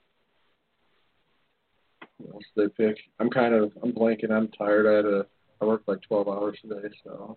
what 2.18 2.35
else 2.35 2.45
did 2.57 2.70
they 2.79 2.87
pick? 2.87 2.99
I'm 3.20 3.31
kind 3.31 3.55
of 3.55 3.72
I'm 3.83 3.93
blanking. 3.93 4.31
I'm 4.31 4.49
tired. 4.49 4.87
I 4.87 4.97
had 4.97 5.05
a 5.05 5.27
I 5.61 5.64
worked 5.64 5.89
like 5.89 6.03
12 6.03 6.29
hours 6.29 6.59
today, 6.62 6.95
so 7.05 7.37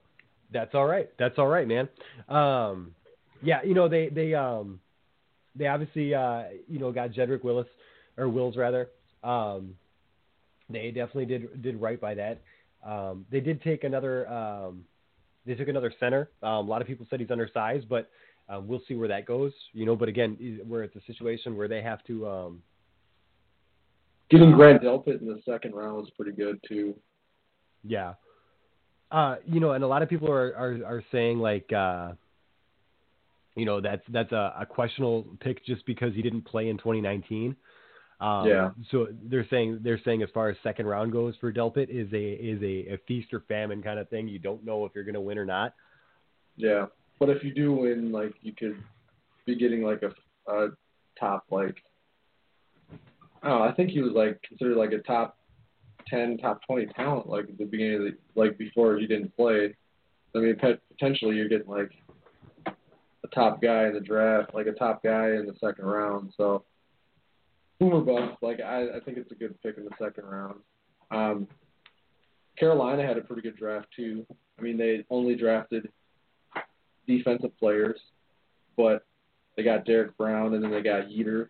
That's 0.51 0.73
all 0.75 0.85
right. 0.85 1.09
That's 1.17 1.37
all 1.37 1.47
right, 1.47 1.67
man. 1.67 1.87
Um, 2.27 2.95
yeah, 3.41 3.63
you 3.63 3.73
know 3.73 3.87
they 3.87 4.09
they 4.09 4.33
um 4.33 4.79
they 5.55 5.67
obviously 5.67 6.13
uh 6.13 6.43
you 6.67 6.79
know 6.79 6.91
got 6.91 7.11
Jedrick 7.11 7.43
Willis 7.43 7.67
or 8.17 8.29
Wills 8.29 8.55
rather. 8.55 8.89
Um, 9.23 9.75
they 10.69 10.91
definitely 10.91 11.25
did 11.25 11.61
did 11.61 11.81
right 11.81 11.99
by 11.99 12.13
that. 12.15 12.41
Um, 12.85 13.25
they 13.31 13.39
did 13.39 13.61
take 13.61 13.83
another 13.83 14.27
um, 14.29 14.85
they 15.45 15.55
took 15.55 15.67
another 15.67 15.93
center. 15.99 16.29
Um, 16.43 16.51
a 16.51 16.61
lot 16.61 16.81
of 16.81 16.87
people 16.87 17.05
said 17.09 17.19
he's 17.19 17.31
undersized, 17.31 17.89
but 17.89 18.09
uh, 18.47 18.61
we'll 18.63 18.81
see 18.87 18.95
where 18.95 19.07
that 19.07 19.25
goes. 19.25 19.51
You 19.73 19.85
know, 19.85 19.95
but 19.95 20.09
again, 20.09 20.59
where 20.67 20.83
it's 20.83 20.95
a 20.95 21.01
situation 21.05 21.57
where 21.57 21.67
they 21.67 21.81
have 21.81 22.03
to 22.05 22.27
um, 22.27 22.61
getting 24.29 24.51
Grant 24.51 24.83
Delpit 24.83 25.21
in 25.21 25.27
the 25.27 25.41
second 25.45 25.73
round 25.73 25.97
was 25.97 26.09
pretty 26.15 26.31
good 26.31 26.59
too. 26.67 26.95
Yeah. 27.83 28.13
Uh, 29.11 29.37
you 29.45 29.59
know, 29.59 29.71
and 29.71 29.83
a 29.83 29.87
lot 29.87 30.01
of 30.01 30.09
people 30.09 30.29
are 30.29 30.55
are, 30.55 30.79
are 30.85 31.03
saying 31.11 31.39
like, 31.39 31.71
uh, 31.73 32.11
you 33.55 33.65
know, 33.65 33.81
that's 33.81 34.03
that's 34.09 34.31
a, 34.31 34.53
a 34.59 34.65
questionable 34.65 35.25
pick 35.39 35.65
just 35.65 35.85
because 35.85 36.13
he 36.13 36.21
didn't 36.21 36.43
play 36.43 36.69
in 36.69 36.77
2019. 36.77 37.55
Um, 38.19 38.47
Yeah. 38.47 38.71
So 38.91 39.07
they're 39.23 39.47
saying 39.49 39.79
they're 39.81 40.01
saying 40.03 40.23
as 40.23 40.29
far 40.33 40.49
as 40.49 40.57
second 40.61 40.87
round 40.87 41.11
goes 41.11 41.35
for 41.39 41.51
Delpit 41.53 41.89
is 41.89 42.11
a 42.13 42.31
is 42.33 42.61
a, 42.61 42.93
a 42.93 42.97
feast 43.07 43.33
or 43.33 43.41
famine 43.47 43.81
kind 43.81 43.99
of 43.99 44.09
thing. 44.09 44.27
You 44.27 44.39
don't 44.39 44.65
know 44.65 44.85
if 44.85 44.91
you're 44.93 45.05
going 45.05 45.15
to 45.15 45.21
win 45.21 45.37
or 45.37 45.45
not. 45.45 45.73
Yeah, 46.57 46.87
but 47.19 47.29
if 47.29 47.43
you 47.43 47.53
do 47.53 47.73
win, 47.73 48.11
like 48.11 48.33
you 48.41 48.53
could 48.53 48.77
be 49.45 49.55
getting 49.55 49.83
like 49.83 50.03
a, 50.03 50.51
a 50.51 50.69
top 51.19 51.45
like. 51.49 51.77
I 53.41 53.69
I 53.69 53.73
think 53.73 53.91
he 53.91 54.01
was 54.01 54.13
like 54.13 54.41
considered 54.41 54.75
like 54.75 54.91
a 54.91 54.99
top 54.99 55.37
ten, 56.07 56.37
top 56.37 56.59
twenty 56.67 56.87
talent 56.87 57.27
like 57.27 57.45
at 57.45 57.57
the 57.57 57.65
beginning 57.65 57.95
of 57.95 58.01
the 58.01 58.17
like 58.35 58.57
before 58.57 58.97
he 58.97 59.07
didn't 59.07 59.35
play. 59.35 59.75
I 60.35 60.39
mean, 60.39 60.55
pot- 60.57 60.79
potentially 60.91 61.35
you're 61.35 61.47
getting 61.47 61.67
like 61.67 61.91
a 62.67 63.27
top 63.33 63.61
guy 63.61 63.85
in 63.87 63.93
the 63.93 63.99
draft, 63.99 64.53
like 64.53 64.67
a 64.67 64.73
top 64.73 65.03
guy 65.03 65.27
in 65.31 65.45
the 65.45 65.55
second 65.59 65.85
round. 65.85 66.33
So, 66.37 66.63
boomer 67.79 68.01
bust. 68.01 68.37
Like 68.41 68.59
I, 68.59 68.97
I 68.97 68.99
think 69.05 69.17
it's 69.17 69.31
a 69.31 69.35
good 69.35 69.59
pick 69.61 69.77
in 69.77 69.85
the 69.85 69.91
second 69.99 70.25
round. 70.25 70.55
Um, 71.11 71.47
Carolina 72.57 73.05
had 73.05 73.17
a 73.17 73.21
pretty 73.21 73.41
good 73.41 73.57
draft 73.57 73.87
too. 73.95 74.25
I 74.57 74.61
mean, 74.61 74.77
they 74.77 75.05
only 75.09 75.35
drafted 75.35 75.89
defensive 77.07 77.57
players, 77.57 77.99
but 78.75 79.05
they 79.55 79.63
got 79.63 79.85
Derrick 79.85 80.17
Brown 80.17 80.53
and 80.53 80.63
then 80.63 80.71
they 80.71 80.81
got 80.81 81.07
Yetur, 81.07 81.47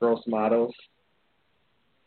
Gross 0.00 0.20
Matos, 0.26 0.72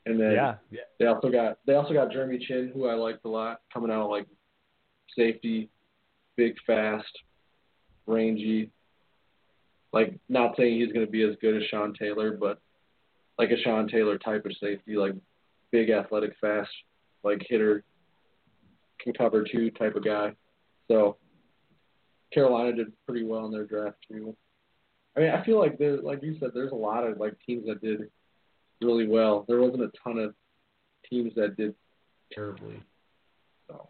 and 0.05 0.19
then 0.19 0.31
yeah. 0.31 0.55
Yeah. 0.71 0.81
they 0.99 1.05
also 1.05 1.29
got 1.29 1.59
they 1.65 1.75
also 1.75 1.93
got 1.93 2.11
Jeremy 2.11 2.43
Chinn, 2.47 2.71
who 2.73 2.87
I 2.87 2.93
liked 2.93 3.25
a 3.25 3.29
lot, 3.29 3.61
coming 3.73 3.91
out 3.91 4.09
like 4.09 4.25
safety, 5.15 5.69
big, 6.37 6.55
fast, 6.65 7.11
rangy. 8.05 8.71
Like 9.91 10.17
not 10.29 10.55
saying 10.57 10.79
he's 10.79 10.93
going 10.93 11.05
to 11.05 11.11
be 11.11 11.23
as 11.23 11.35
good 11.41 11.55
as 11.55 11.63
Sean 11.69 11.93
Taylor, 11.93 12.31
but 12.31 12.59
like 13.37 13.51
a 13.51 13.57
Sean 13.61 13.87
Taylor 13.87 14.17
type 14.17 14.45
of 14.45 14.51
safety, 14.61 14.95
like 14.95 15.13
big, 15.71 15.89
athletic, 15.89 16.33
fast, 16.41 16.69
like 17.23 17.45
hitter, 17.47 17.83
can 18.99 19.13
cover 19.13 19.43
two 19.43 19.69
type 19.71 19.95
of 19.95 20.03
guy. 20.03 20.33
So 20.87 21.17
Carolina 22.33 22.73
did 22.73 22.93
pretty 23.05 23.23
well 23.23 23.45
in 23.45 23.51
their 23.51 23.65
draft 23.65 23.97
too. 24.09 24.35
I 25.15 25.19
mean, 25.19 25.29
I 25.31 25.43
feel 25.43 25.59
like 25.59 25.77
there, 25.77 25.97
like 26.01 26.21
you 26.21 26.37
said, 26.39 26.51
there's 26.53 26.71
a 26.71 26.75
lot 26.75 27.03
of 27.05 27.19
like 27.19 27.33
teams 27.45 27.65
that 27.67 27.81
did 27.81 28.09
really 28.81 29.07
well. 29.07 29.45
There 29.47 29.59
wasn't 29.59 29.83
a 29.83 29.91
ton 30.03 30.19
of 30.19 30.33
teams 31.09 31.33
that 31.35 31.57
did 31.57 31.73
terribly. 32.31 32.81
So 33.67 33.87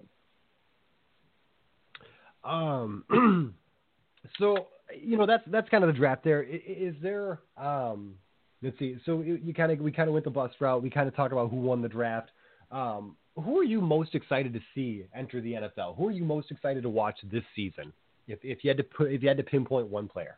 Um, 2.44 3.04
so 4.40 4.68
you 4.98 5.18
know 5.18 5.26
that's 5.26 5.44
that's 5.48 5.70
kind 5.70 5.84
of 5.84 5.90
the 5.90 5.98
draft 5.98 6.24
there. 6.24 6.44
Is 6.44 6.96
there? 7.02 7.40
Um, 7.58 8.16
let's 8.62 8.78
see. 8.80 8.98
So 9.06 9.22
you, 9.22 9.54
kind 9.54 9.72
of 9.72 9.80
we 9.80 9.92
kind 9.92 10.08
of 10.10 10.14
went 10.14 10.26
the 10.26 10.32
bus 10.32 10.52
route. 10.60 10.82
We 10.82 10.90
kind 10.90 11.08
of 11.08 11.16
talked 11.16 11.32
about 11.34 11.50
who 11.50 11.58
won 11.58 11.82
the 11.82 11.90
draft. 11.90 12.30
Um, 12.72 13.16
who 13.36 13.60
are 13.60 13.64
you 13.64 13.82
most 13.82 14.16
excited 14.16 14.54
to 14.54 14.60
see 14.74 15.06
enter 15.16 15.42
the 15.42 15.54
NFL? 15.54 15.96
Who 15.98 16.08
are 16.08 16.12
you 16.12 16.24
most 16.26 16.52
excited 16.52 16.84
to 16.84 16.90
watch 16.90 17.18
this 17.32 17.44
season? 17.56 17.94
If 18.28 18.40
if 18.44 18.64
you 18.64 18.70
had 18.70 18.78
to 18.78 18.84
put 18.84 19.12
if 19.12 19.22
you 19.22 19.28
had 19.28 19.38
to 19.38 19.44
pinpoint 19.44 19.88
one 19.88 20.08
player. 20.08 20.38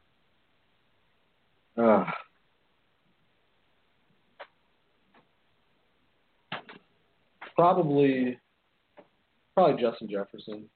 uh, 1.78 2.06
probably 7.56 8.40
probably 9.56 9.82
Justin 9.82 10.10
Jefferson. 10.10 10.70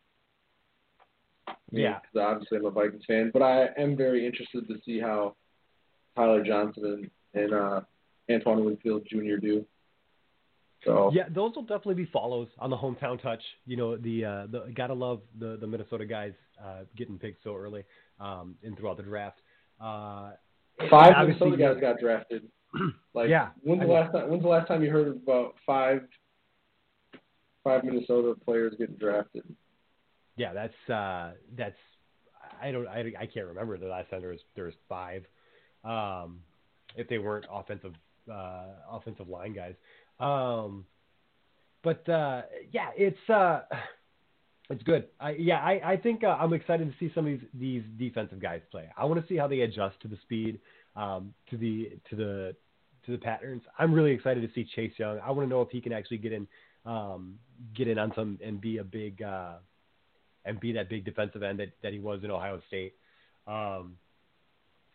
Yeah. 1.72 2.00
'cause 2.00 2.22
obviously 2.22 2.58
I'm 2.58 2.66
a 2.66 2.72
Vikings 2.72 3.06
fan, 3.06 3.32
but 3.32 3.42
I 3.42 3.68
am 3.78 3.96
very 3.96 4.26
interested 4.26 4.68
to 4.68 4.80
see 4.86 5.00
how 5.00 5.36
Tyler 6.16 6.44
Johnson 6.44 7.10
and, 7.34 7.54
uh, 7.54 7.82
Antoine 8.32 8.64
Winfield 8.66 9.06
Jr. 9.10 9.36
do. 9.42 9.66
So 10.86 11.12
Yeah, 11.14 11.24
those 11.30 11.56
will 11.56 11.64
definitely 11.64 11.96
be 11.96 12.06
follows 12.12 12.48
on 12.60 12.70
the 12.70 12.78
hometown 12.78 13.22
touch. 13.22 13.42
You 13.66 13.78
know, 13.78 13.98
the 13.98 14.26
uh, 14.26 14.48
the 14.48 14.72
gotta 14.76 14.94
love 14.94 15.22
the 15.40 15.58
the 15.60 15.68
Minnesota 15.68 16.06
guys 16.06 16.34
uh, 16.64 16.84
getting 16.96 17.18
picked 17.18 17.44
so 17.44 17.56
early 17.56 17.84
um, 18.20 18.56
and 18.64 18.78
throughout 18.78 18.98
the 18.98 19.04
draft. 19.04 19.40
Uh, 19.80 20.32
five 20.90 21.14
Minnesota 21.28 21.58
guys 21.58 21.78
got 21.82 22.00
drafted. 22.00 22.44
Like, 23.14 23.30
Yeah, 23.30 23.50
When's 23.62 23.82
the 23.82 23.86
I 23.86 23.88
mean- 23.88 23.96
last 23.96 24.12
time? 24.14 24.30
When's 24.32 24.42
the 24.42 24.50
last 24.50 24.68
time 24.68 24.82
you 24.84 24.90
heard 24.90 25.08
about 25.08 25.54
five 25.66 26.02
five 27.64 27.84
Minnesota 27.84 28.34
players 28.44 28.74
getting 28.80 28.96
drafted? 28.96 29.44
Yeah, 30.36 30.54
that's 30.54 30.90
uh, 30.90 31.34
that's 31.56 31.78
I 32.62 32.72
don't 32.72 32.88
I, 32.88 33.12
I 33.20 33.26
can't 33.28 33.48
remember 33.48 33.78
the 33.78 33.86
last 33.88 34.10
time 34.10 34.22
there 34.22 34.32
was 34.32 34.40
there 34.56 34.66
was 34.66 34.74
five, 34.90 35.24
um, 35.84 36.40
if 36.96 37.08
they 37.08 37.18
weren't 37.18 37.46
offensive 37.52 37.94
uh, 38.32 38.66
offensive 38.92 39.28
line 39.28 39.54
guys. 39.54 39.76
Um, 40.20 40.86
but 41.84 42.08
uh, 42.08 42.44
yeah, 42.72 42.90
it's 42.96 43.30
uh, 43.30 43.62
it's 44.70 44.84
good. 44.84 45.08
I 45.20 45.32
yeah 45.32 45.60
I 45.60 45.94
I 45.94 45.98
think 45.98 46.24
uh, 46.24 46.38
I'm 46.40 46.54
excited 46.54 46.92
to 46.92 46.98
see 47.00 47.12
some 47.14 47.26
of 47.26 47.32
these 47.32 47.50
these 47.54 47.84
defensive 47.98 48.42
guys 48.42 48.62
play. 48.72 48.90
I 48.98 49.06
want 49.06 49.22
to 49.22 49.28
see 49.28 49.38
how 49.38 49.48
they 49.48 49.62
adjust 49.62 50.00
to 50.02 50.08
the 50.08 50.18
speed, 50.24 50.60
um, 50.96 51.34
to 51.50 51.58
the 51.58 51.98
to 52.10 52.16
the 52.16 52.56
to 53.06 53.12
the 53.12 53.18
patterns. 53.18 53.64
I'm 53.78 53.94
really 53.94 54.12
excited 54.12 54.42
to 54.42 54.54
see 54.54 54.68
Chase 54.76 54.94
Young. 54.98 55.20
I 55.20 55.32
want 55.32 55.48
to 55.48 55.50
know 55.50 55.62
if 55.62 55.70
he 55.70 55.82
can 55.82 55.92
actually 55.92 56.18
get 56.18 56.32
in 56.32 56.48
um, 56.86 57.40
get 57.76 57.88
in 57.88 57.98
on 57.98 58.12
some 58.16 58.40
and 58.44 58.60
be 58.60 58.78
a 58.78 58.84
big 58.84 59.22
uh, 59.22 59.56
and 60.46 60.60
be 60.60 60.72
that 60.74 60.90
big 60.90 61.06
defensive 61.06 61.44
end 61.44 61.60
that, 61.60 61.70
that 61.82 61.94
he 61.94 62.00
was 62.00 62.24
in 62.24 62.32
Ohio 62.32 62.62
State. 62.68 62.94
Um, 63.48 63.98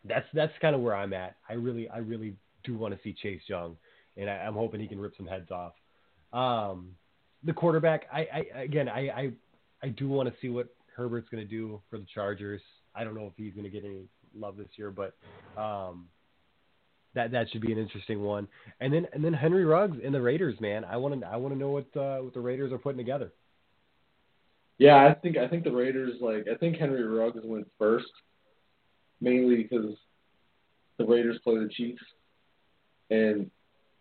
that's 0.05 0.27
that's 0.33 0.53
kind 0.61 0.75
of 0.75 0.81
where 0.81 0.95
I'm 0.95 1.13
at. 1.13 1.37
I 1.49 1.55
really 1.55 1.89
I 1.89 1.99
really 1.99 2.35
do 2.65 2.77
want 2.77 2.95
to 2.95 3.01
see 3.03 3.15
Chase 3.23 3.43
Young, 3.47 3.77
and 4.17 4.29
I, 4.29 4.35
I'm 4.35 4.55
hoping 4.55 4.81
he 4.81 4.89
can 4.89 5.01
rip 5.01 5.17
some 5.17 5.27
heads 5.27 5.51
off. 5.51 5.73
Um, 6.33 6.91
the 7.45 7.53
quarterback, 7.53 8.07
I, 8.13 8.27
I 8.55 8.61
again 8.61 8.89
I, 8.89 9.09
I 9.09 9.31
I 9.83 9.89
do 9.89 10.09
want 10.09 10.29
to 10.29 10.35
see 10.41 10.49
what 10.49 10.69
Herbert's 10.97 11.29
going 11.29 11.43
to 11.43 11.49
do 11.49 11.81
for 11.91 11.99
the 11.99 12.07
Chargers. 12.13 12.61
I 12.95 13.05
don't 13.05 13.15
know 13.15 13.27
if 13.27 13.33
he's 13.37 13.53
going 13.55 13.65
to 13.65 13.71
get 13.71 13.85
any 13.85 14.03
love 14.37 14.57
this 14.57 14.69
year, 14.77 14.91
but 14.91 15.15
um, 15.61 16.07
that 17.15 17.31
that 17.33 17.51
should 17.51 17.61
be 17.61 17.73
an 17.73 17.79
interesting 17.79 18.23
one. 18.23 18.49
And 18.81 18.93
then 18.93 19.07
and 19.13 19.25
then 19.25 19.33
Henry 19.33 19.65
Ruggs 19.65 19.99
and 20.05 20.15
the 20.15 20.21
Raiders, 20.21 20.61
man. 20.61 20.85
I 20.85 20.97
want 20.97 21.21
to 21.21 21.27
I 21.27 21.37
want 21.37 21.55
to 21.55 21.59
know 21.59 21.71
what 21.71 21.97
uh, 21.97 22.19
what 22.19 22.35
the 22.35 22.41
Raiders 22.41 22.73
are 22.73 22.79
putting 22.79 22.99
together. 22.99 23.33
Yeah, 24.79 24.97
I 25.07 25.15
think 25.15 25.37
I 25.37 25.49
think 25.49 25.65
the 25.65 25.73
Raiders 25.73 26.17
like 26.21 26.47
I 26.53 26.57
think 26.57 26.77
Henry 26.77 27.03
Ruggs 27.03 27.41
went 27.45 27.69
first, 27.79 28.07
mainly 29.21 29.63
because 29.63 29.95
the 30.99 31.05
Raiders 31.05 31.39
play 31.43 31.57
the 31.59 31.69
Chiefs, 31.69 32.03
and 33.11 33.51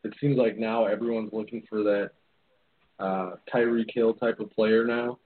it 0.03 0.13
seems 0.19 0.37
like 0.37 0.57
now 0.57 0.85
everyone's 0.85 1.33
looking 1.33 1.63
for 1.69 1.83
that 1.83 2.11
uh, 2.99 3.35
Tyreek 3.53 3.93
Hill 3.93 4.13
type 4.13 4.39
of 4.39 4.51
player 4.51 4.85
now, 4.85 5.19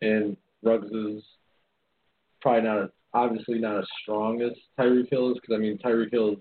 and 0.00 0.36
Ruggs 0.62 0.90
is 0.90 1.22
probably 2.40 2.62
not 2.62 2.82
as, 2.84 2.90
obviously 3.12 3.58
not 3.58 3.78
as 3.78 3.86
strong 4.02 4.42
as 4.42 4.52
Tyreek 4.78 5.10
Hill 5.10 5.32
is 5.32 5.38
because 5.40 5.54
I 5.54 5.58
mean 5.58 5.78
Tyreek 5.78 6.10
Hill 6.10 6.32
is 6.32 6.38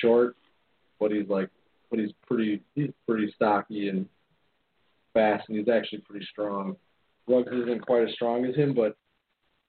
short, 0.00 0.36
but 0.98 1.10
he's 1.10 1.28
like, 1.28 1.48
but 1.90 1.98
he's 1.98 2.12
pretty, 2.26 2.62
he's 2.74 2.90
pretty 3.06 3.32
stocky 3.34 3.88
and 3.88 4.06
fast, 5.14 5.48
and 5.48 5.58
he's 5.58 5.68
actually 5.68 6.00
pretty 6.00 6.26
strong. 6.30 6.76
Ruggs 7.26 7.52
isn't 7.52 7.86
quite 7.86 8.08
as 8.08 8.14
strong 8.14 8.44
as 8.44 8.54
him, 8.54 8.74
but 8.74 8.96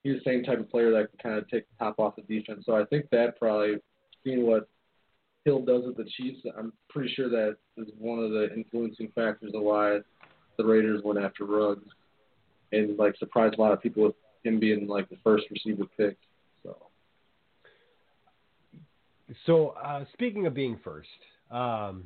he's 0.03 0.15
the 0.15 0.29
same 0.29 0.43
type 0.43 0.59
of 0.59 0.69
player 0.69 0.91
that 0.91 1.09
can 1.09 1.19
kind 1.31 1.37
of 1.37 1.49
take 1.49 1.65
the 1.69 1.85
top 1.85 1.99
off 1.99 2.15
the 2.15 2.21
defense. 2.23 2.63
So 2.65 2.75
I 2.75 2.85
think 2.85 3.09
that 3.11 3.37
probably, 3.39 3.75
seeing 4.23 4.45
what 4.45 4.67
Hill 5.45 5.63
does 5.63 5.83
with 5.85 5.97
the 5.97 6.05
Chiefs, 6.17 6.39
I'm 6.57 6.73
pretty 6.89 7.13
sure 7.13 7.29
that 7.29 7.57
is 7.77 7.87
one 7.97 8.19
of 8.19 8.31
the 8.31 8.53
influencing 8.53 9.11
factors 9.15 9.51
of 9.53 9.61
why 9.61 9.99
the 10.57 10.65
Raiders 10.65 11.01
went 11.03 11.19
after 11.19 11.45
Ruggs 11.45 11.87
and 12.71 12.97
like 12.97 13.15
surprised 13.17 13.55
a 13.57 13.61
lot 13.61 13.73
of 13.73 13.81
people 13.81 14.03
with 14.03 14.15
him 14.43 14.59
being 14.59 14.87
like 14.87 15.09
the 15.09 15.17
first 15.23 15.45
receiver 15.49 15.85
pick. 15.97 16.17
So. 16.63 16.77
So 19.45 19.69
uh, 19.69 20.05
speaking 20.13 20.45
of 20.45 20.53
being 20.53 20.79
first, 20.83 21.07
um, 21.49 22.05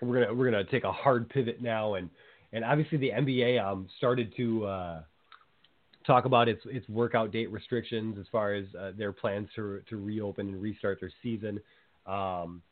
we're 0.00 0.20
gonna 0.20 0.34
we're 0.34 0.50
gonna 0.50 0.64
take 0.64 0.84
a 0.84 0.92
hard 0.92 1.28
pivot 1.28 1.60
now, 1.60 1.94
and 1.94 2.10
and 2.52 2.64
obviously 2.64 2.98
the 2.98 3.10
NBA 3.10 3.62
um, 3.62 3.88
started 3.98 4.34
to 4.36 4.64
uh, 4.66 5.02
talk 6.06 6.24
about 6.24 6.48
its 6.48 6.62
its 6.66 6.88
workout 6.88 7.32
date 7.32 7.50
restrictions 7.50 8.16
as 8.18 8.26
far 8.32 8.54
as 8.54 8.66
uh, 8.78 8.92
their 8.96 9.12
plans 9.12 9.48
to 9.56 9.80
to 9.88 9.96
reopen 9.96 10.48
and 10.48 10.60
restart 10.60 11.00
their 11.00 11.12
season. 11.22 11.60
Um, 12.06 12.62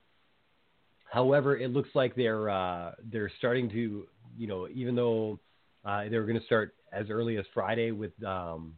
however, 1.10 1.56
it 1.56 1.70
looks 1.72 1.90
like 1.94 2.14
they're 2.14 2.48
uh, 2.48 2.92
they're 3.10 3.30
starting 3.38 3.68
to 3.70 4.06
you 4.36 4.46
know 4.46 4.68
even 4.72 4.94
though 4.94 5.38
uh, 5.84 6.08
they 6.08 6.18
were 6.18 6.26
going 6.26 6.40
to 6.40 6.46
start 6.46 6.74
as 6.92 7.10
early 7.10 7.36
as 7.36 7.44
Friday 7.52 7.90
with 7.90 8.12
um, 8.24 8.74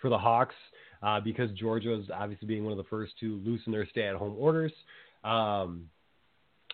for 0.00 0.08
the 0.08 0.18
Hawks 0.18 0.54
uh, 1.02 1.20
because 1.20 1.50
Georgia 1.52 1.94
is 1.94 2.06
obviously 2.12 2.48
being 2.48 2.64
one 2.64 2.72
of 2.72 2.78
the 2.78 2.84
first 2.84 3.12
to 3.20 3.40
loosen 3.44 3.72
their 3.72 3.86
stay-at-home 3.86 4.34
orders. 4.38 4.72
Um, 5.24 5.88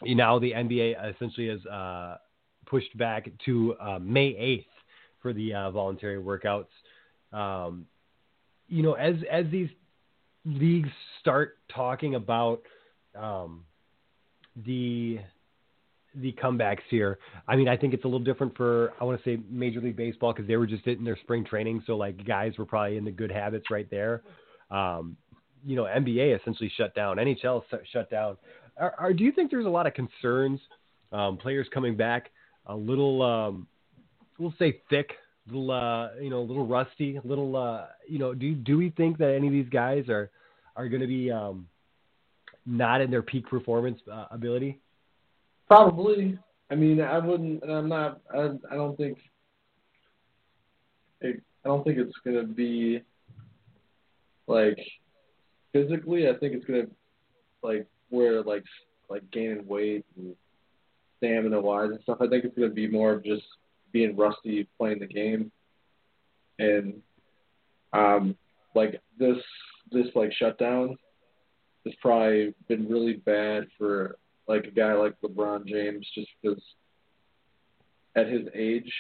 now 0.02 0.38
the 0.38 0.52
NBA 0.52 1.14
essentially 1.14 1.48
has 1.48 1.64
uh, 1.66 2.18
pushed 2.66 2.96
back 2.96 3.28
to 3.44 3.74
uh, 3.80 3.98
May 4.00 4.32
8th 4.32 4.66
for 5.22 5.32
the 5.32 5.54
uh, 5.54 5.70
voluntary 5.70 6.20
workouts. 6.20 6.66
Um, 7.32 7.86
you 8.68 8.82
know, 8.82 8.94
as 8.94 9.14
as 9.30 9.46
these 9.50 9.68
leagues 10.44 10.90
start 11.20 11.58
talking 11.72 12.14
about 12.14 12.62
um, 13.18 13.64
the 14.66 15.18
the 16.14 16.32
comebacks 16.32 16.82
here. 16.90 17.18
I 17.48 17.56
mean, 17.56 17.68
I 17.68 17.76
think 17.76 17.94
it's 17.94 18.04
a 18.04 18.06
little 18.06 18.24
different 18.24 18.56
for 18.56 18.92
I 19.00 19.04
want 19.04 19.22
to 19.22 19.30
say 19.30 19.40
Major 19.48 19.80
League 19.80 19.96
Baseball 19.96 20.32
because 20.32 20.46
they 20.46 20.56
were 20.56 20.66
just 20.66 20.86
in 20.86 21.04
their 21.04 21.16
spring 21.22 21.44
training, 21.44 21.82
so 21.86 21.96
like 21.96 22.24
guys 22.26 22.52
were 22.58 22.66
probably 22.66 22.96
in 22.96 23.04
the 23.04 23.10
good 23.10 23.30
habits 23.30 23.70
right 23.70 23.88
there. 23.90 24.22
Um, 24.70 25.16
you 25.64 25.76
know, 25.76 25.84
NBA 25.84 26.38
essentially 26.40 26.70
shut 26.76 26.94
down, 26.94 27.16
NHL 27.16 27.62
shut 27.92 28.10
down. 28.10 28.36
Are, 28.78 28.94
are, 28.98 29.12
do 29.12 29.22
you 29.22 29.32
think 29.32 29.50
there's 29.50 29.66
a 29.66 29.70
lot 29.70 29.86
of 29.86 29.94
concerns, 29.94 30.60
um, 31.12 31.36
players 31.36 31.66
coming 31.72 31.96
back 31.96 32.30
a 32.66 32.74
little, 32.74 33.22
um, 33.22 33.66
we'll 34.42 34.54
say 34.58 34.80
thick, 34.90 35.12
little, 35.46 35.70
uh, 35.70 36.08
you 36.20 36.28
know, 36.28 36.40
a 36.40 36.46
little 36.46 36.66
rusty, 36.66 37.16
a 37.16 37.26
little, 37.26 37.56
uh, 37.56 37.86
you 38.06 38.18
know, 38.18 38.34
do 38.34 38.54
do 38.54 38.76
we 38.76 38.90
think 38.90 39.18
that 39.18 39.34
any 39.34 39.46
of 39.46 39.52
these 39.52 39.68
guys 39.68 40.08
are 40.08 40.30
are 40.76 40.88
going 40.88 41.00
to 41.00 41.06
be 41.06 41.30
um, 41.30 41.68
not 42.66 43.00
in 43.00 43.10
their 43.10 43.22
peak 43.22 43.46
performance 43.48 44.00
uh, 44.12 44.26
ability? 44.30 44.80
Probably. 45.68 46.38
I 46.70 46.74
mean, 46.74 47.00
I 47.00 47.18
wouldn't, 47.18 47.62
and 47.62 47.72
I'm 47.72 47.88
not. 47.88 48.20
I, 48.34 48.50
I 48.70 48.74
don't 48.74 48.96
think. 48.96 49.18
It, 51.20 51.40
I 51.64 51.68
don't 51.68 51.84
think 51.84 51.98
it's 51.98 52.16
gonna 52.24 52.44
be 52.44 53.00
like 54.48 54.78
physically. 55.72 56.28
I 56.28 56.36
think 56.38 56.54
it's 56.54 56.64
gonna 56.64 56.86
like 57.62 57.86
where 58.10 58.42
like 58.42 58.64
like 59.08 59.22
gaining 59.30 59.66
weight 59.66 60.04
and 60.16 60.34
stamina 61.18 61.60
wise 61.60 61.90
and 61.90 62.00
stuff. 62.02 62.18
I 62.20 62.26
think 62.26 62.44
it's 62.44 62.56
gonna 62.56 62.70
be 62.70 62.88
more 62.88 63.12
of 63.12 63.24
just 63.24 63.44
being 63.92 64.16
rusty 64.16 64.68
playing 64.78 65.00
the 65.00 65.06
game, 65.06 65.50
and 66.58 67.00
um 67.92 68.36
like 68.74 69.00
this 69.18 69.36
this 69.90 70.06
like 70.14 70.32
shutdown 70.32 70.96
has 71.84 71.94
probably 72.00 72.54
been 72.68 72.88
really 72.88 73.14
bad 73.14 73.66
for 73.76 74.16
like 74.48 74.64
a 74.64 74.70
guy 74.70 74.92
like 74.94 75.14
LeBron 75.22 75.66
James, 75.66 76.06
just 76.14 76.28
because 76.40 76.62
at 78.16 78.28
his 78.28 78.46
age 78.54 78.92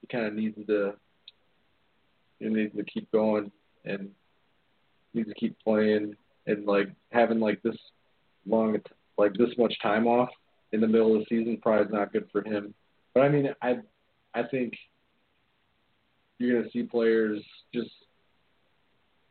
he 0.00 0.06
kind 0.06 0.26
of 0.26 0.34
needs 0.34 0.56
to 0.66 0.94
he 2.38 2.48
needs 2.48 2.74
to 2.76 2.84
keep 2.84 3.10
going 3.10 3.50
and 3.84 4.10
needs 5.14 5.28
to 5.28 5.34
keep 5.34 5.56
playing 5.62 6.14
and 6.46 6.66
like 6.66 6.88
having 7.10 7.40
like 7.40 7.60
this 7.62 7.76
long 8.46 8.76
like 9.16 9.34
this 9.34 9.50
much 9.58 9.74
time 9.82 10.06
off 10.06 10.30
in 10.72 10.80
the 10.80 10.86
middle 10.86 11.14
of 11.14 11.20
the 11.20 11.26
season 11.28 11.58
probably 11.60 11.86
is 11.86 11.92
not 11.92 12.12
good 12.12 12.28
for 12.30 12.42
him. 12.42 12.74
But 13.14 13.22
I 13.22 13.28
mean, 13.28 13.48
I 13.62 13.78
I 14.34 14.42
think 14.42 14.74
you're 16.38 16.60
gonna 16.60 16.70
see 16.70 16.82
players 16.84 17.42
just 17.74 17.90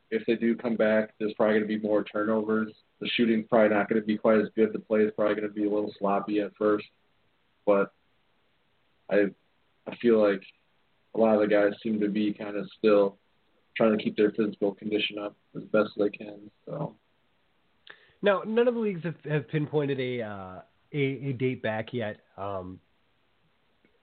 if 0.09 0.25
they 0.25 0.35
do 0.35 0.55
come 0.55 0.75
back, 0.75 1.13
there's 1.19 1.33
probably 1.33 1.59
going 1.59 1.69
to 1.69 1.79
be 1.79 1.85
more 1.85 2.01
turnovers 2.01 2.71
the 2.99 3.09
shooting's 3.15 3.45
probably 3.47 3.75
not 3.75 3.89
going 3.89 4.01
to 4.01 4.05
be 4.05 4.17
quite 4.17 4.39
as 4.39 4.47
good. 4.55 4.73
The 4.73 4.79
play 4.79 5.01
is 5.01 5.11
probably 5.15 5.35
going 5.35 5.47
to 5.47 5.53
be 5.53 5.65
a 5.65 5.69
little 5.69 5.93
sloppy 5.99 6.39
at 6.39 6.55
first, 6.57 6.85
but 7.65 7.91
I 9.09 9.25
I 9.87 9.95
feel 10.01 10.21
like 10.21 10.41
a 11.15 11.19
lot 11.19 11.35
of 11.35 11.41
the 11.41 11.47
guys 11.47 11.73
seem 11.81 11.99
to 11.99 12.09
be 12.09 12.33
kind 12.33 12.57
of 12.57 12.67
still 12.77 13.17
trying 13.75 13.97
to 13.97 14.03
keep 14.03 14.17
their 14.17 14.31
physical 14.31 14.73
condition 14.73 15.17
up 15.19 15.35
as 15.55 15.63
best 15.63 15.91
they 15.97 16.09
can. 16.09 16.51
So 16.65 16.95
now, 18.21 18.41
none 18.45 18.67
of 18.67 18.73
the 18.73 18.79
leagues 18.79 19.03
have, 19.03 19.15
have 19.29 19.47
pinpointed 19.47 19.99
a, 19.99 20.21
uh, 20.23 20.61
a 20.91 20.97
a 20.97 21.33
date 21.33 21.61
back 21.61 21.93
yet. 21.93 22.21
Um, 22.37 22.79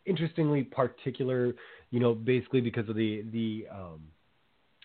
interestingly, 0.07 0.63
particular, 0.63 1.55
you 1.91 2.01
know, 2.01 2.15
basically 2.15 2.61
because 2.61 2.89
of 2.89 2.97
the 2.97 3.25
the 3.33 3.67
um, 3.73 4.01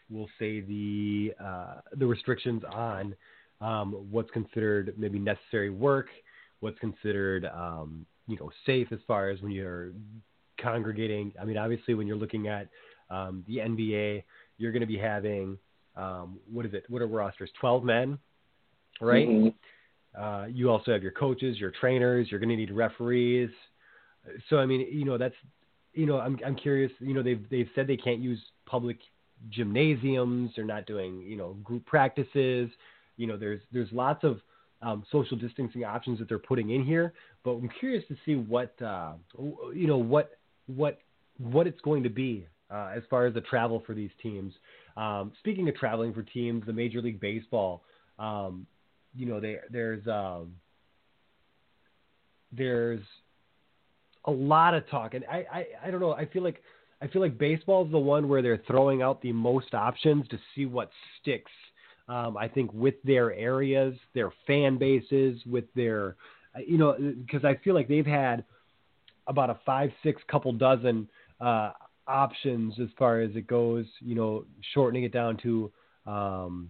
we'll 0.10 0.30
say 0.40 0.62
the 0.62 1.34
uh, 1.44 1.76
the 1.96 2.06
restrictions 2.06 2.64
on 2.72 3.16
um, 3.62 4.08
what's 4.10 4.32
considered 4.32 4.94
maybe 4.98 5.20
necessary 5.20 5.70
work, 5.70 6.08
what's 6.60 6.80
considered 6.80 7.46
um, 7.46 8.06
you 8.28 8.38
know 8.38 8.50
safe 8.66 8.88
as 8.92 9.00
far 9.08 9.30
as 9.30 9.42
when 9.42 9.52
you're 9.52 9.92
congregating. 10.62 11.32
I 11.40 11.46
mean, 11.46 11.58
obviously, 11.58 11.94
when 11.94 12.08
you're 12.08 12.18
looking 12.18 12.48
at 12.48 12.68
um, 13.10 13.44
the 13.48 13.58
NBA, 13.58 14.24
you're 14.58 14.72
going 14.72 14.82
to 14.82 14.88
be 14.88 14.98
having 14.98 15.58
um, 15.96 16.40
what 16.52 16.66
is 16.66 16.74
it? 16.74 16.86
What 16.90 17.02
are 17.02 17.08
rosters? 17.08 17.50
Twelve 17.60 17.84
men, 17.84 18.18
right? 19.02 19.28
Mm-hmm. 19.28 20.22
Uh, 20.22 20.48
you 20.48 20.72
also 20.72 20.92
have 20.92 21.04
your 21.04 21.12
coaches, 21.12 21.60
your 21.60 21.72
trainers. 21.72 22.28
You're 22.32 22.40
going 22.40 22.50
to 22.50 22.56
need 22.56 22.72
referees. 22.72 23.52
So 24.50 24.58
I 24.58 24.66
mean, 24.66 24.88
you 24.92 25.06
know, 25.06 25.18
that's 25.18 25.36
you 25.94 26.06
know, 26.06 26.20
I'm 26.20 26.40
I'm 26.46 26.56
curious. 26.56 26.92
You 27.00 27.14
know, 27.14 27.24
they've 27.24 27.44
they've 27.50 27.70
said 27.76 27.88
they 27.88 27.98
can't 27.98 28.20
use 28.20 28.40
public 28.66 28.98
gymnasiums. 29.50 30.52
They're 30.56 30.66
not 30.66 30.86
doing 30.86 31.22
you 31.22 31.36
know 31.36 31.54
group 31.64 31.86
practices. 31.86 32.70
You 33.18 33.28
know, 33.28 33.38
there's 33.38 33.62
there's 33.72 33.92
lots 33.92 34.24
of 34.24 34.40
um, 34.82 35.04
social 35.12 35.38
distancing 35.38 35.84
options 35.84 36.20
that 36.20 36.30
they're 36.30 36.40
putting 36.40 36.70
in 36.70 36.84
here, 36.84 37.14
but 37.44 37.52
I'm 37.52 37.70
curious 37.80 38.04
to 38.08 38.16
see 38.26 38.36
what 38.36 38.80
uh, 38.82 39.14
you 39.74 39.88
know 39.88 39.98
what 39.98 40.38
what 40.68 41.00
what 41.38 41.68
it's 41.68 41.82
going 41.82 42.04
to 42.04 42.10
be 42.10 42.46
uh, 42.72 42.92
as 42.96 43.04
far 43.10 43.26
as 43.26 43.34
the 43.34 43.42
travel 43.42 43.84
for 43.86 43.94
these 43.94 44.12
teams. 44.22 44.54
Um, 44.96 45.32
speaking 45.40 45.68
of 45.70 45.76
traveling 45.76 46.14
for 46.14 46.24
teams, 46.24 46.66
the 46.66 46.74
Major 46.74 47.02
League 47.02 47.20
Baseball, 47.20 47.84
um, 48.18 48.68
you 49.16 49.26
know, 49.26 49.40
they, 49.40 49.58
there's 49.72 50.06
um, 50.08 50.56
there's 52.52 53.02
a 54.26 54.32
lot 54.32 54.74
of 54.74 54.88
talk, 54.90 55.14
and 55.14 55.26
I, 55.26 55.46
I 55.52 55.66
I 55.86 55.92
don't 55.92 56.00
know. 56.00 56.14
I 56.14 56.26
feel 56.26 56.44
like 56.44 56.62
I 57.02 57.08
feel 57.08 57.22
like 57.22 57.38
baseball 57.38 57.86
is 57.86 57.92
the 57.92 58.00
one 58.00 58.28
where 58.28 58.42
they're 58.42 58.62
throwing 58.68 59.02
out 59.02 59.22
the 59.22 59.32
most 59.32 59.74
options 59.74 60.28
to 60.30 60.40
see 60.54 60.66
what 60.66 60.90
sticks 61.22 61.52
um, 62.10 62.36
I 62.36 62.48
think 62.48 62.74
with 62.74 62.96
their 63.04 63.32
areas, 63.34 63.96
their 64.16 64.32
fan 64.48 64.80
bases, 64.80 65.40
with 65.46 65.66
their, 65.76 66.16
you 66.66 66.80
know, 66.80 66.98
because 66.98 67.46
I 67.46 67.56
feel 67.64 67.76
like 67.76 67.88
they've 67.88 68.06
had 68.06 68.44
about 69.28 69.52
a 69.52 69.60
five, 69.64 69.92
six, 70.02 70.20
couple 70.28 70.52
dozen 70.54 71.08
uh, 71.40 71.72
options 72.08 72.74
as 72.82 72.88
far 72.98 73.22
as 73.22 73.36
it 73.36 73.46
goes. 73.46 73.86
You 74.00 74.16
know, 74.16 74.46
shortening 74.74 75.04
it 75.04 75.14
down 75.14 75.38
to, 75.44 75.72
um, 76.08 76.70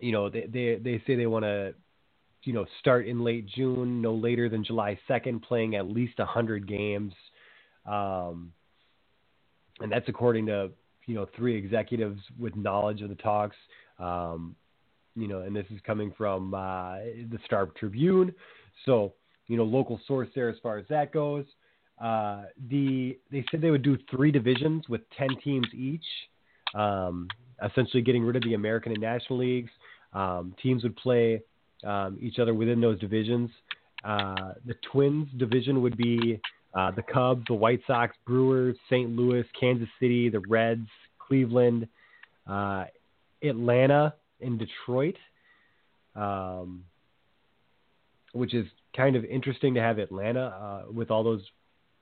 you 0.00 0.10
know, 0.10 0.30
they 0.30 0.46
they 0.50 0.80
they 0.82 1.02
say 1.06 1.16
they 1.16 1.26
want 1.26 1.44
to, 1.44 1.74
you 2.46 2.52
know, 2.52 2.64
start 2.78 3.06
in 3.06 3.24
late 3.24 3.46
June, 3.46 4.00
no 4.00 4.14
later 4.14 4.48
than 4.48 4.64
July 4.64 4.98
second, 5.08 5.42
playing 5.42 5.74
at 5.74 5.88
least 5.88 6.18
hundred 6.18 6.68
games, 6.68 7.12
um, 7.84 8.52
and 9.80 9.90
that's 9.90 10.08
according 10.08 10.46
to 10.46 10.70
you 11.06 11.14
know 11.14 11.26
three 11.36 11.56
executives 11.56 12.20
with 12.38 12.54
knowledge 12.54 13.02
of 13.02 13.08
the 13.08 13.16
talks. 13.16 13.56
Um, 13.98 14.54
you 15.16 15.26
know, 15.26 15.40
and 15.40 15.56
this 15.56 15.66
is 15.70 15.80
coming 15.84 16.12
from 16.16 16.54
uh, 16.54 16.98
the 17.30 17.38
Star 17.46 17.66
Tribune. 17.78 18.32
So, 18.84 19.14
you 19.48 19.56
know, 19.56 19.64
local 19.64 19.98
source 20.06 20.28
there 20.34 20.48
as 20.48 20.56
far 20.62 20.78
as 20.78 20.84
that 20.88 21.12
goes. 21.12 21.46
Uh, 22.00 22.42
the 22.68 23.18
they 23.32 23.44
said 23.50 23.60
they 23.60 23.70
would 23.70 23.82
do 23.82 23.98
three 24.10 24.30
divisions 24.30 24.88
with 24.88 25.00
ten 25.18 25.30
teams 25.42 25.66
each, 25.74 26.04
um, 26.74 27.26
essentially 27.64 28.02
getting 28.02 28.22
rid 28.22 28.36
of 28.36 28.42
the 28.42 28.54
American 28.54 28.92
and 28.92 29.00
National 29.00 29.38
leagues. 29.40 29.70
Um, 30.12 30.54
teams 30.62 30.84
would 30.84 30.96
play 30.96 31.42
um, 31.84 32.18
each 32.20 32.38
other 32.38 32.54
within 32.54 32.80
those 32.80 32.98
divisions. 33.00 33.50
Uh, 34.04 34.52
the 34.64 34.74
Twins 34.92 35.28
division 35.36 35.82
would 35.82 35.96
be 35.96 36.40
uh, 36.74 36.90
the 36.92 37.02
Cubs, 37.02 37.42
the 37.48 37.54
White 37.54 37.80
Sox, 37.86 38.14
Brewers, 38.26 38.76
St. 38.90 39.10
Louis, 39.16 39.44
Kansas 39.58 39.88
City, 39.98 40.28
the 40.28 40.40
Reds, 40.48 40.88
Cleveland, 41.18 41.88
uh, 42.46 42.84
Atlanta, 43.42 44.14
and 44.40 44.58
Detroit, 44.58 45.16
um, 46.14 46.84
which 48.32 48.54
is 48.54 48.66
kind 48.96 49.16
of 49.16 49.24
interesting 49.24 49.74
to 49.74 49.80
have 49.80 49.98
Atlanta 49.98 50.46
uh, 50.88 50.92
with 50.92 51.10
all 51.10 51.24
those, 51.24 51.42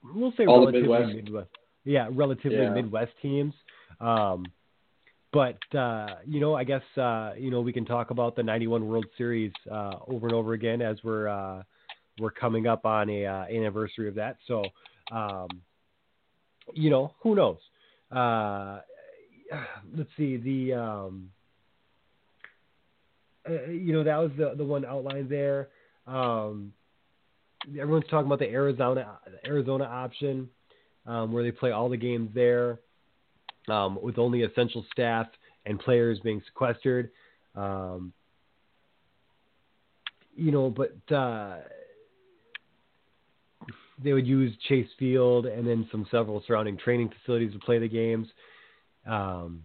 we'll 0.03 0.33
say 0.37 0.47
All 0.47 0.61
relatively 0.61 0.83
Midwest. 0.89 1.15
Midwest. 1.17 1.51
Yeah, 1.85 2.09
relatively 2.11 2.59
Yeah. 2.59 2.71
Midwest 2.71 3.13
teams. 3.23 3.55
Um, 4.01 4.47
but 5.35 5.59
uh, 5.77 6.07
you 6.25 6.39
know, 6.39 6.55
I 6.55 6.63
guess 6.63 6.83
uh, 6.97 7.33
you 7.37 7.51
know 7.51 7.61
we 7.61 7.73
can 7.73 7.85
talk 7.85 8.11
about 8.11 8.37
the 8.37 8.43
'91 8.45 8.87
World 8.87 9.07
Series 9.19 9.53
uh, 9.71 9.95
over 10.07 10.29
and 10.29 10.35
over 10.35 10.53
again 10.53 10.81
as 10.81 10.97
we're 11.03 11.27
uh, 11.27 11.65
we're 12.21 12.31
coming 12.31 12.69
up 12.69 12.87
on 12.87 13.11
a 13.11 13.27
uh, 13.27 13.45
anniversary 13.47 14.09
of 14.09 14.15
that. 14.15 14.37
So, 14.47 14.63
um, 15.11 15.49
you 16.73 16.89
know, 16.89 17.15
who 17.21 17.35
knows? 17.35 17.59
Uh, 18.13 18.79
let's 19.97 20.11
see 20.17 20.37
the. 20.37 20.75
Um, 20.75 21.31
you 23.69 23.93
know 23.93 24.05
that 24.05 24.17
was 24.17 24.31
the 24.39 24.55
the 24.57 24.65
one 24.65 24.85
outlined 24.85 25.29
there. 25.29 25.69
Um, 26.07 26.73
everyone's 27.79 28.07
talking 28.09 28.27
about 28.27 28.39
the 28.39 28.49
Arizona 28.49 29.19
Arizona 29.45 29.85
option, 29.85 30.49
um, 31.07 31.33
where 31.33 31.43
they 31.43 31.51
play 31.51 31.73
all 31.73 31.89
the 31.89 31.97
games 31.97 32.31
there, 32.35 32.79
um, 33.69 33.99
with 34.03 34.19
only 34.19 34.43
essential 34.43 34.85
staff 34.93 35.27
and 35.67 35.79
players 35.79 36.19
being 36.21 36.43
sequestered. 36.47 37.11
Um, 37.55 38.13
you 40.37 40.51
know, 40.51 40.71
but 40.71 41.15
uh, 41.15 41.59
they 44.03 44.13
would 44.13 44.27
use 44.27 44.53
Chase 44.69 44.89
Field 44.99 45.47
and 45.47 45.67
then 45.67 45.89
some 45.91 46.07
several 46.11 46.43
surrounding 46.47 46.77
training 46.77 47.11
facilities 47.21 47.53
to 47.53 47.59
play 47.61 47.79
the 47.79 47.89
games. 47.89 48.27
Um, 49.07 49.63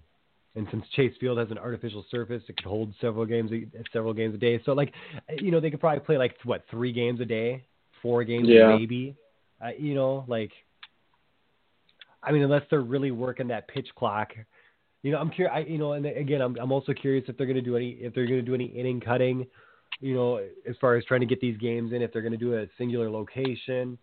and 0.56 0.68
since 0.72 0.84
Chase 0.96 1.14
Field 1.20 1.38
has 1.38 1.50
an 1.52 1.58
artificial 1.58 2.06
surface, 2.12 2.44
it 2.48 2.58
could 2.58 2.66
hold 2.66 2.94
several 3.00 3.26
games, 3.26 3.52
several 3.94 4.14
games 4.14 4.36
a 4.36 4.38
day. 4.38 4.62
So, 4.66 4.74
like, 4.74 4.94
you 5.38 5.52
know, 5.52 5.60
they 5.60 5.72
could 5.72 5.80
probably 5.80 6.02
play 6.02 6.18
like 6.18 6.36
what 6.44 6.64
three 6.70 6.92
games 6.92 7.22
a 7.22 7.26
day, 7.26 7.64
four 8.02 8.24
games 8.24 8.48
Yeah. 8.48 8.68
maybe. 8.68 9.16
Uh, 9.64 9.70
you 9.78 9.94
know, 9.94 10.26
like, 10.28 10.52
I 12.24 12.32
mean, 12.32 12.44
unless 12.44 12.64
they're 12.70 12.82
really 12.82 13.12
working 13.12 13.48
that 13.48 13.68
pitch 13.68 13.88
clock. 13.96 14.30
You 15.04 15.12
know, 15.12 15.20
I'm 15.20 15.30
curious. 15.30 15.66
You 15.70 15.78
know, 15.78 15.94
and 15.94 16.06
again, 16.06 16.42
I'm 16.42 16.58
I'm 16.58 16.72
also 16.72 16.94
curious 16.94 17.26
if 17.28 17.38
they're 17.38 17.48
going 17.48 17.56
to 17.56 17.62
do 17.62 17.78
any 17.78 17.92
if 17.92 18.14
they're 18.14 18.28
going 18.28 18.40
to 18.40 18.46
do 18.46 18.54
any 18.56 18.66
inning 18.66 19.00
cutting. 19.00 19.48
You 20.02 20.16
know, 20.16 20.38
as 20.38 20.76
far 20.80 20.96
as 20.96 21.06
trying 21.06 21.22
to 21.22 21.26
get 21.26 21.42
these 21.42 21.58
games 21.58 21.94
in, 21.94 22.02
if 22.02 22.12
they're 22.12 22.22
going 22.22 22.34
to 22.34 22.38
do 22.38 22.58
a 22.58 22.68
singular 22.78 23.10
location. 23.10 23.98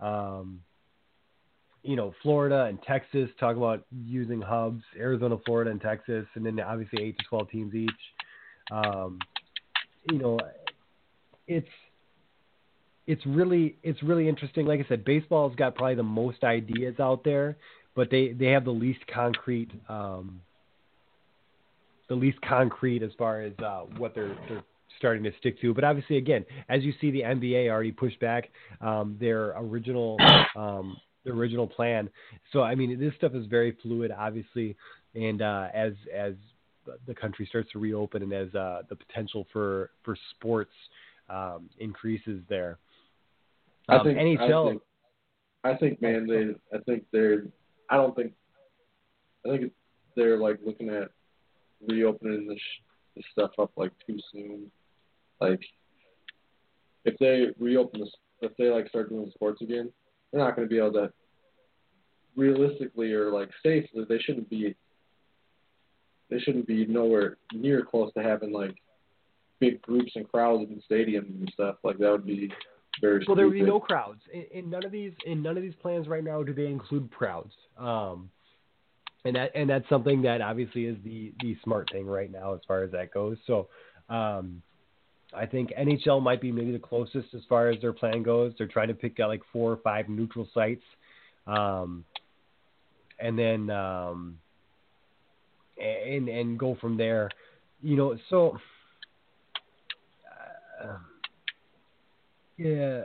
Um, 0.00 0.60
you 1.84 1.96
know, 1.96 2.14
Florida 2.22 2.64
and 2.64 2.80
Texas 2.82 3.28
talk 3.40 3.56
about 3.56 3.84
using 4.04 4.40
hubs, 4.40 4.82
Arizona, 4.96 5.36
Florida, 5.44 5.70
and 5.70 5.80
Texas, 5.80 6.26
and 6.34 6.46
then 6.46 6.60
obviously 6.60 7.02
eight 7.02 7.18
to 7.18 7.24
twelve 7.28 7.50
teams 7.50 7.74
each. 7.74 7.90
Um, 8.70 9.18
you 10.10 10.18
know, 10.18 10.38
it's 11.46 11.68
it's 13.06 13.24
really 13.26 13.76
it's 13.82 14.02
really 14.02 14.28
interesting. 14.28 14.66
Like 14.66 14.80
I 14.80 14.88
said, 14.88 15.04
baseball's 15.04 15.54
got 15.56 15.74
probably 15.74 15.96
the 15.96 16.02
most 16.02 16.44
ideas 16.44 17.00
out 17.00 17.24
there, 17.24 17.56
but 17.94 18.10
they 18.10 18.32
they 18.32 18.46
have 18.46 18.64
the 18.64 18.70
least 18.70 19.00
concrete 19.12 19.70
um, 19.88 20.40
the 22.08 22.14
least 22.14 22.38
concrete 22.42 23.02
as 23.02 23.10
far 23.18 23.42
as 23.42 23.52
uh, 23.58 23.82
what 23.96 24.14
they're 24.14 24.36
they're 24.48 24.62
starting 24.98 25.24
to 25.24 25.32
stick 25.40 25.60
to. 25.60 25.74
But 25.74 25.84
obviously, 25.84 26.16
again, 26.16 26.44
as 26.68 26.82
you 26.82 26.92
see, 27.00 27.10
the 27.10 27.22
NBA 27.22 27.70
already 27.70 27.92
pushed 27.92 28.20
back 28.20 28.50
um, 28.80 29.16
their 29.20 29.56
original 29.58 30.18
um, 30.56 30.96
their 31.24 31.34
original 31.34 31.66
plan. 31.66 32.08
So 32.52 32.62
I 32.62 32.74
mean, 32.74 32.98
this 33.00 33.14
stuff 33.16 33.34
is 33.34 33.46
very 33.46 33.76
fluid, 33.82 34.12
obviously, 34.16 34.76
and 35.14 35.42
uh, 35.42 35.68
as 35.74 35.94
as 36.14 36.34
the 37.06 37.14
country 37.14 37.46
starts 37.46 37.70
to 37.72 37.78
reopen 37.78 38.22
and 38.22 38.32
as 38.32 38.54
uh, 38.54 38.82
the 38.88 38.96
potential 38.96 39.46
for 39.52 39.90
for 40.04 40.16
sports 40.36 40.72
um, 41.28 41.68
increases 41.78 42.40
there. 42.48 42.78
I 44.00 44.02
think 44.02 44.18
NHL. 44.18 44.66
I 44.66 44.70
think, 44.70 44.82
I 45.64 45.74
think, 45.76 46.02
man, 46.02 46.26
they. 46.26 46.76
I 46.76 46.80
think 46.82 47.04
they're. 47.12 47.44
I 47.90 47.96
don't 47.96 48.14
think. 48.16 48.32
I 49.46 49.50
think 49.50 49.72
they're 50.16 50.38
like 50.38 50.58
looking 50.64 50.88
at 50.88 51.10
reopening 51.86 52.46
this, 52.46 52.60
this 53.16 53.24
stuff 53.32 53.50
up 53.58 53.70
like 53.76 53.92
too 54.06 54.18
soon. 54.32 54.70
Like, 55.40 55.60
if 57.04 57.18
they 57.18 57.46
reopen 57.58 58.00
this, 58.00 58.10
if 58.40 58.56
they 58.56 58.68
like 58.68 58.88
start 58.88 59.10
doing 59.10 59.30
sports 59.34 59.60
again, 59.62 59.90
they're 60.30 60.42
not 60.42 60.56
going 60.56 60.68
to 60.68 60.72
be 60.72 60.78
able 60.78 60.92
to. 60.92 61.12
Realistically, 62.34 63.12
or 63.12 63.30
like 63.30 63.50
safely, 63.62 64.04
they 64.08 64.18
shouldn't 64.18 64.48
be. 64.48 64.74
They 66.30 66.38
shouldn't 66.38 66.66
be 66.66 66.86
nowhere 66.86 67.36
near 67.52 67.84
close 67.84 68.10
to 68.14 68.22
having 68.22 68.52
like 68.52 68.74
big 69.60 69.82
groups 69.82 70.12
and 70.14 70.26
crowds 70.26 70.70
in 70.70 70.82
stadiums 70.90 71.28
and 71.28 71.50
stuff. 71.52 71.76
Like 71.84 71.98
that 71.98 72.10
would 72.10 72.26
be 72.26 72.50
very. 73.00 73.24
Well, 73.26 73.36
there 73.36 73.46
would 73.46 73.54
be 73.54 73.62
no 73.62 73.80
crowds 73.80 74.20
in, 74.32 74.44
in 74.52 74.70
none 74.70 74.84
of 74.84 74.92
these. 74.92 75.12
In 75.26 75.42
none 75.42 75.56
of 75.56 75.62
these 75.62 75.74
plans 75.80 76.08
right 76.08 76.24
now 76.24 76.42
do 76.42 76.52
they 76.52 76.66
include 76.66 77.10
crowds. 77.10 77.52
Um, 77.78 78.30
and 79.24 79.36
that 79.36 79.52
and 79.54 79.68
that's 79.70 79.88
something 79.88 80.22
that 80.22 80.40
obviously 80.40 80.86
is 80.86 80.96
the 81.04 81.32
the 81.40 81.56
smart 81.62 81.88
thing 81.92 82.06
right 82.06 82.30
now 82.30 82.54
as 82.54 82.60
far 82.66 82.82
as 82.82 82.90
that 82.92 83.12
goes. 83.12 83.36
So, 83.46 83.68
um, 84.08 84.62
I 85.34 85.46
think 85.46 85.70
NHL 85.78 86.22
might 86.22 86.40
be 86.40 86.52
maybe 86.52 86.72
the 86.72 86.78
closest 86.78 87.28
as 87.34 87.42
far 87.48 87.70
as 87.70 87.80
their 87.80 87.92
plan 87.92 88.22
goes. 88.22 88.52
They're 88.58 88.66
trying 88.66 88.88
to 88.88 88.94
pick 88.94 89.20
out 89.20 89.28
like 89.28 89.42
four 89.52 89.72
or 89.72 89.76
five 89.78 90.08
neutral 90.08 90.48
sites, 90.52 90.82
um, 91.46 92.04
and 93.18 93.38
then 93.38 93.70
um, 93.70 94.38
and 95.80 96.28
and 96.28 96.58
go 96.58 96.76
from 96.80 96.96
there. 96.96 97.30
You 97.80 97.96
know, 97.96 98.18
so. 98.28 98.58
Uh, 100.82 100.98
yeah. 102.56 103.04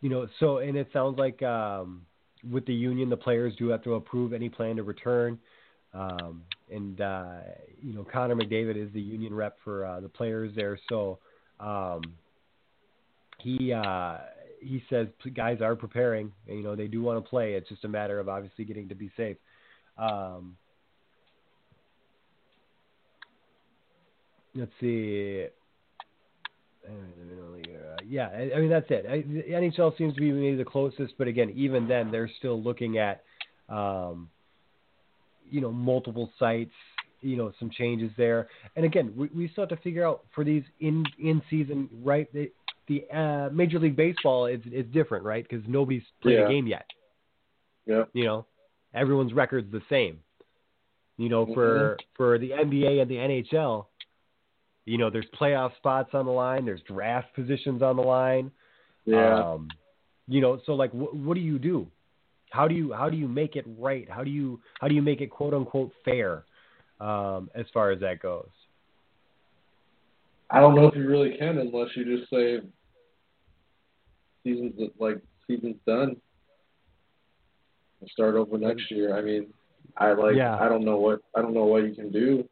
You 0.00 0.08
know, 0.08 0.26
so 0.38 0.58
and 0.58 0.76
it 0.76 0.88
sounds 0.92 1.18
like 1.18 1.42
um, 1.42 2.06
with 2.50 2.64
the 2.66 2.72
union, 2.72 3.10
the 3.10 3.16
players 3.16 3.54
do 3.56 3.68
have 3.68 3.82
to 3.84 3.94
approve 3.94 4.32
any 4.32 4.48
plan 4.48 4.76
to 4.76 4.82
return. 4.82 5.38
Um, 5.92 6.42
and 6.70 7.00
uh, 7.00 7.40
you 7.82 7.92
know, 7.92 8.06
Connor 8.10 8.36
McDavid 8.36 8.76
is 8.76 8.92
the 8.92 9.00
union 9.00 9.34
rep 9.34 9.56
for 9.64 9.84
uh, 9.84 10.00
the 10.00 10.08
players 10.08 10.52
there, 10.54 10.78
so 10.88 11.18
um, 11.58 12.02
he 13.40 13.72
uh, 13.72 14.18
he 14.60 14.82
says 14.88 15.08
guys 15.34 15.60
are 15.60 15.74
preparing. 15.74 16.32
And, 16.48 16.56
you 16.56 16.62
know, 16.62 16.76
they 16.76 16.86
do 16.86 17.02
want 17.02 17.22
to 17.22 17.28
play. 17.28 17.54
It's 17.54 17.68
just 17.68 17.84
a 17.84 17.88
matter 17.88 18.18
of 18.18 18.28
obviously 18.28 18.64
getting 18.64 18.88
to 18.88 18.94
be 18.94 19.10
safe. 19.16 19.36
Um, 19.98 20.56
let's 24.54 24.72
see. 24.80 25.46
Uh, 26.90 27.96
yeah, 28.08 28.28
I, 28.28 28.56
I 28.56 28.60
mean 28.60 28.70
that's 28.70 28.90
it. 28.90 29.06
I, 29.08 29.20
the 29.22 29.42
NHL 29.52 29.96
seems 29.96 30.14
to 30.14 30.20
be 30.20 30.32
maybe 30.32 30.56
the 30.56 30.64
closest, 30.64 31.14
but 31.18 31.28
again, 31.28 31.50
even 31.54 31.86
then, 31.88 32.10
they're 32.10 32.30
still 32.38 32.60
looking 32.60 32.98
at, 32.98 33.22
um, 33.68 34.28
you 35.50 35.60
know, 35.60 35.70
multiple 35.72 36.30
sites. 36.38 36.72
You 37.22 37.36
know, 37.36 37.52
some 37.58 37.68
changes 37.70 38.10
there, 38.16 38.48
and 38.76 38.86
again, 38.86 39.12
we, 39.14 39.28
we 39.36 39.48
still 39.48 39.62
have 39.62 39.68
to 39.68 39.76
figure 39.84 40.06
out 40.06 40.24
for 40.34 40.42
these 40.42 40.62
in 40.80 41.04
in 41.22 41.42
season 41.50 41.90
right. 42.02 42.26
The, 42.32 42.50
the 42.88 43.04
uh, 43.14 43.50
Major 43.52 43.78
League 43.78 43.94
Baseball 43.94 44.46
is 44.46 44.60
is 44.72 44.86
different, 44.90 45.24
right? 45.26 45.46
Because 45.46 45.62
nobody's 45.68 46.02
played 46.22 46.38
Yeah. 46.38 46.46
a 46.46 46.48
game 46.48 46.66
yet. 46.66 46.86
Yeah. 47.84 48.04
You 48.14 48.24
know, 48.24 48.46
everyone's 48.94 49.34
record's 49.34 49.70
the 49.70 49.82
same. 49.90 50.20
You 51.18 51.28
know, 51.28 51.44
for 51.52 51.98
for 52.16 52.38
the 52.38 52.52
NBA 52.52 53.02
and 53.02 53.10
the 53.10 53.16
NHL, 53.16 53.84
you 54.90 54.98
know, 54.98 55.08
there's 55.08 55.26
playoff 55.40 55.76
spots 55.76 56.10
on 56.14 56.26
the 56.26 56.32
line, 56.32 56.64
there's 56.64 56.82
draft 56.82 57.32
positions 57.36 57.80
on 57.80 57.94
the 57.94 58.02
line. 58.02 58.50
Yeah. 59.04 59.52
Um, 59.52 59.68
you 60.26 60.40
know, 60.40 60.60
so 60.66 60.72
like, 60.72 60.90
wh- 60.90 61.14
what 61.14 61.34
do 61.34 61.40
you 61.40 61.60
do? 61.60 61.86
How 62.50 62.66
do 62.66 62.74
you 62.74 62.92
how 62.92 63.08
do 63.08 63.16
you 63.16 63.28
make 63.28 63.54
it 63.54 63.64
right? 63.78 64.10
How 64.10 64.24
do 64.24 64.30
you 64.30 64.58
how 64.80 64.88
do 64.88 64.94
you 64.96 65.02
make 65.02 65.20
it 65.20 65.28
quote 65.28 65.54
unquote 65.54 65.92
fair 66.04 66.42
um, 67.00 67.48
as 67.54 67.66
far 67.72 67.92
as 67.92 68.00
that 68.00 68.20
goes? 68.20 68.48
I 70.50 70.58
don't 70.58 70.74
know 70.74 70.88
if 70.88 70.96
you 70.96 71.08
really 71.08 71.36
can 71.38 71.58
unless 71.58 71.90
you 71.94 72.18
just 72.18 72.28
say 72.28 72.58
season's 74.42 74.72
like 74.98 75.22
season's 75.46 75.76
done. 75.86 76.16
We'll 78.00 78.10
start 78.10 78.34
over 78.34 78.58
next 78.58 78.90
year. 78.90 79.16
I 79.16 79.22
mean, 79.22 79.52
I 79.96 80.14
like 80.14 80.34
Yeah. 80.34 80.58
I 80.60 80.68
don't 80.68 80.84
know 80.84 80.96
what 80.96 81.20
I 81.36 81.42
don't 81.42 81.54
know 81.54 81.66
what 81.66 81.84
you 81.84 81.94
can 81.94 82.10
do. 82.10 82.48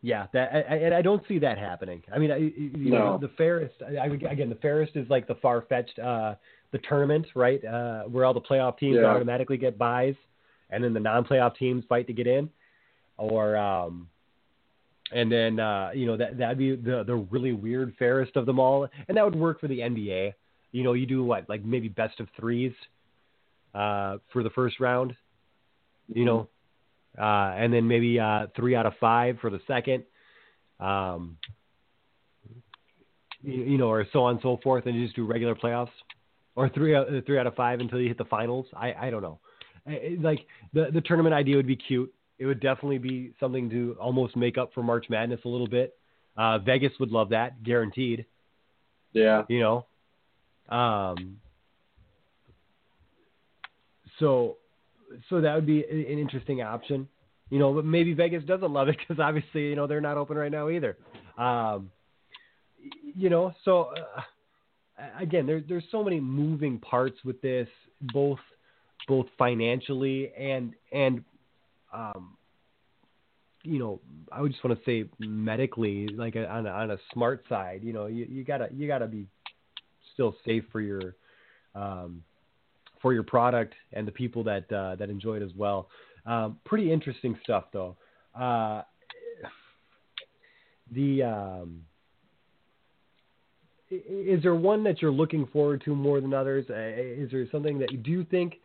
Yeah, 0.00 0.26
that 0.32 0.50
I, 0.52 0.58
I- 0.74 0.78
and 0.78 0.94
I 0.94 1.02
don't 1.02 1.22
see 1.26 1.38
that 1.40 1.58
happening. 1.58 2.02
I 2.14 2.18
mean, 2.18 2.30
I, 2.30 2.36
you 2.36 2.90
know, 2.92 3.18
the 3.20 3.28
fairest. 3.36 3.74
I, 3.82 4.06
again, 4.06 4.48
the 4.48 4.54
fairest 4.62 4.94
is 4.96 5.08
like 5.10 5.26
the 5.26 5.34
far 5.36 5.62
fetched, 5.62 5.98
uh, 5.98 6.34
the 6.70 6.78
tournament, 6.88 7.26
right, 7.34 7.64
uh, 7.64 8.02
where 8.04 8.24
all 8.24 8.34
the 8.34 8.40
playoff 8.40 8.78
teams 8.78 8.96
Yeah. 9.00 9.06
automatically 9.06 9.56
get 9.56 9.76
buys, 9.76 10.14
and 10.70 10.84
then 10.84 10.92
the 10.92 11.00
non-playoff 11.00 11.56
teams 11.56 11.84
fight 11.88 12.06
to 12.06 12.12
get 12.12 12.26
in, 12.28 12.48
or 13.16 13.56
um, 13.56 14.08
and 15.10 15.32
then 15.32 15.58
uh, 15.58 15.90
you 15.94 16.06
know 16.06 16.16
that 16.16 16.38
that'd 16.38 16.58
be 16.58 16.76
the 16.76 17.02
the 17.04 17.16
really 17.16 17.52
weird 17.52 17.94
fairest 17.98 18.36
of 18.36 18.46
them 18.46 18.60
all, 18.60 18.86
and 19.08 19.16
that 19.16 19.24
would 19.24 19.34
work 19.34 19.60
for 19.60 19.66
the 19.66 19.80
NBA. 19.80 20.32
You 20.70 20.84
know, 20.84 20.92
you 20.92 21.06
do 21.06 21.24
what 21.24 21.48
like 21.48 21.64
maybe 21.64 21.88
best 21.88 22.20
of 22.20 22.28
threes 22.38 22.72
uh, 23.74 24.18
for 24.32 24.42
the 24.44 24.50
first 24.50 24.78
round. 24.78 25.16
You 26.12 26.24
know, 26.24 26.48
uh, 27.18 27.54
and 27.56 27.72
then 27.72 27.88
maybe 27.88 28.18
uh, 28.18 28.46
three 28.54 28.74
out 28.74 28.86
of 28.86 28.94
five 29.00 29.38
for 29.40 29.50
the 29.50 29.60
second. 29.66 30.04
Um, 30.80 31.36
you, 33.42 33.64
you 33.64 33.78
know, 33.78 33.88
or 33.88 34.06
so 34.12 34.24
on 34.24 34.34
and 34.34 34.42
so 34.42 34.58
forth, 34.62 34.86
and 34.86 34.94
you 34.94 35.04
just 35.04 35.16
do 35.16 35.26
regular 35.26 35.54
playoffs, 35.54 35.90
or 36.54 36.68
three 36.68 36.94
out, 36.94 37.08
three 37.26 37.38
out 37.38 37.46
of 37.46 37.54
five 37.54 37.80
until 37.80 38.00
you 38.00 38.08
hit 38.08 38.18
the 38.18 38.24
finals. 38.24 38.66
I 38.74 38.92
I 38.94 39.10
don't 39.10 39.22
know. 39.22 39.38
I, 39.86 40.16
like 40.20 40.46
the 40.72 40.88
the 40.92 41.00
tournament 41.00 41.34
idea 41.34 41.56
would 41.56 41.66
be 41.66 41.76
cute. 41.76 42.12
It 42.38 42.46
would 42.46 42.60
definitely 42.60 42.98
be 42.98 43.32
something 43.40 43.68
to 43.70 43.96
almost 44.00 44.36
make 44.36 44.58
up 44.58 44.72
for 44.72 44.82
March 44.82 45.06
Madness 45.10 45.40
a 45.44 45.48
little 45.48 45.68
bit. 45.68 45.96
Uh, 46.36 46.58
Vegas 46.60 46.92
would 47.00 47.10
love 47.10 47.30
that, 47.30 47.64
guaranteed. 47.64 48.26
Yeah. 49.12 49.42
You 49.48 49.60
know. 49.60 49.86
Um. 50.74 51.38
So, 54.18 54.56
so 55.28 55.40
that 55.40 55.54
would 55.54 55.66
be 55.66 55.84
an 55.84 56.18
interesting 56.18 56.62
option. 56.62 57.08
You 57.50 57.58
know, 57.58 57.72
but 57.72 57.84
maybe 57.84 58.12
Vegas 58.12 58.44
doesn't 58.44 58.70
love 58.70 58.88
it 58.88 58.96
because 58.98 59.20
obviously, 59.22 59.68
you 59.68 59.76
know, 59.76 59.86
they're 59.86 60.02
not 60.02 60.18
open 60.18 60.36
right 60.36 60.52
now 60.52 60.68
either. 60.68 60.98
Um, 61.38 61.90
you 63.16 63.30
know, 63.30 63.54
so 63.64 63.90
uh, 64.98 65.02
again, 65.18 65.46
there's 65.46 65.62
there's 65.68 65.84
so 65.90 66.04
many 66.04 66.20
moving 66.20 66.78
parts 66.78 67.16
with 67.24 67.40
this, 67.40 67.68
both 68.12 68.38
both 69.06 69.26
financially 69.38 70.30
and 70.38 70.74
and 70.92 71.24
um, 71.92 72.36
you 73.62 73.78
know, 73.78 74.00
I 74.30 74.40
would 74.40 74.52
just 74.52 74.62
want 74.64 74.78
to 74.78 74.84
say 74.84 75.08
medically, 75.18 76.08
like 76.08 76.36
on 76.36 76.66
a, 76.66 76.70
on 76.70 76.90
a 76.90 76.98
smart 77.12 77.44
side, 77.48 77.80
you 77.82 77.92
know, 77.92 78.06
you, 78.06 78.26
you 78.28 78.44
gotta 78.44 78.68
you 78.72 78.86
gotta 78.86 79.06
be 79.06 79.26
still 80.14 80.36
safe 80.44 80.64
for 80.70 80.80
your 80.80 81.14
um, 81.74 82.22
for 83.00 83.12
your 83.12 83.22
product 83.22 83.74
and 83.92 84.06
the 84.06 84.12
people 84.12 84.42
that 84.44 84.70
uh, 84.72 84.96
that 84.96 85.10
enjoy 85.10 85.36
it 85.36 85.42
as 85.42 85.54
well. 85.56 85.88
Um, 86.26 86.58
pretty 86.64 86.92
interesting 86.92 87.38
stuff, 87.42 87.64
though. 87.72 87.96
Uh, 88.38 88.82
the 90.92 91.22
um, 91.22 91.82
is 93.90 94.42
there 94.42 94.54
one 94.54 94.84
that 94.84 95.00
you're 95.00 95.10
looking 95.10 95.46
forward 95.46 95.82
to 95.84 95.94
more 95.94 96.20
than 96.20 96.34
others? 96.34 96.66
Uh, 96.68 96.74
is 96.76 97.30
there 97.30 97.46
something 97.50 97.78
that 97.78 97.90
you 97.90 97.98
do 97.98 98.24
think, 98.24 98.56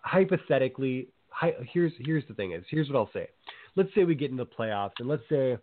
hypothetically, 0.00 1.08
hi, 1.28 1.52
here's 1.72 1.92
here's 1.98 2.24
the 2.28 2.34
thing 2.34 2.52
is 2.52 2.64
here's 2.70 2.88
what 2.88 2.96
I'll 2.96 3.10
say. 3.12 3.28
Let's 3.74 3.90
say 3.94 4.04
we 4.04 4.14
get 4.14 4.30
into 4.30 4.44
the 4.44 4.50
playoffs, 4.50 4.92
and 4.98 5.08
let's 5.08 5.22
say 5.28 5.58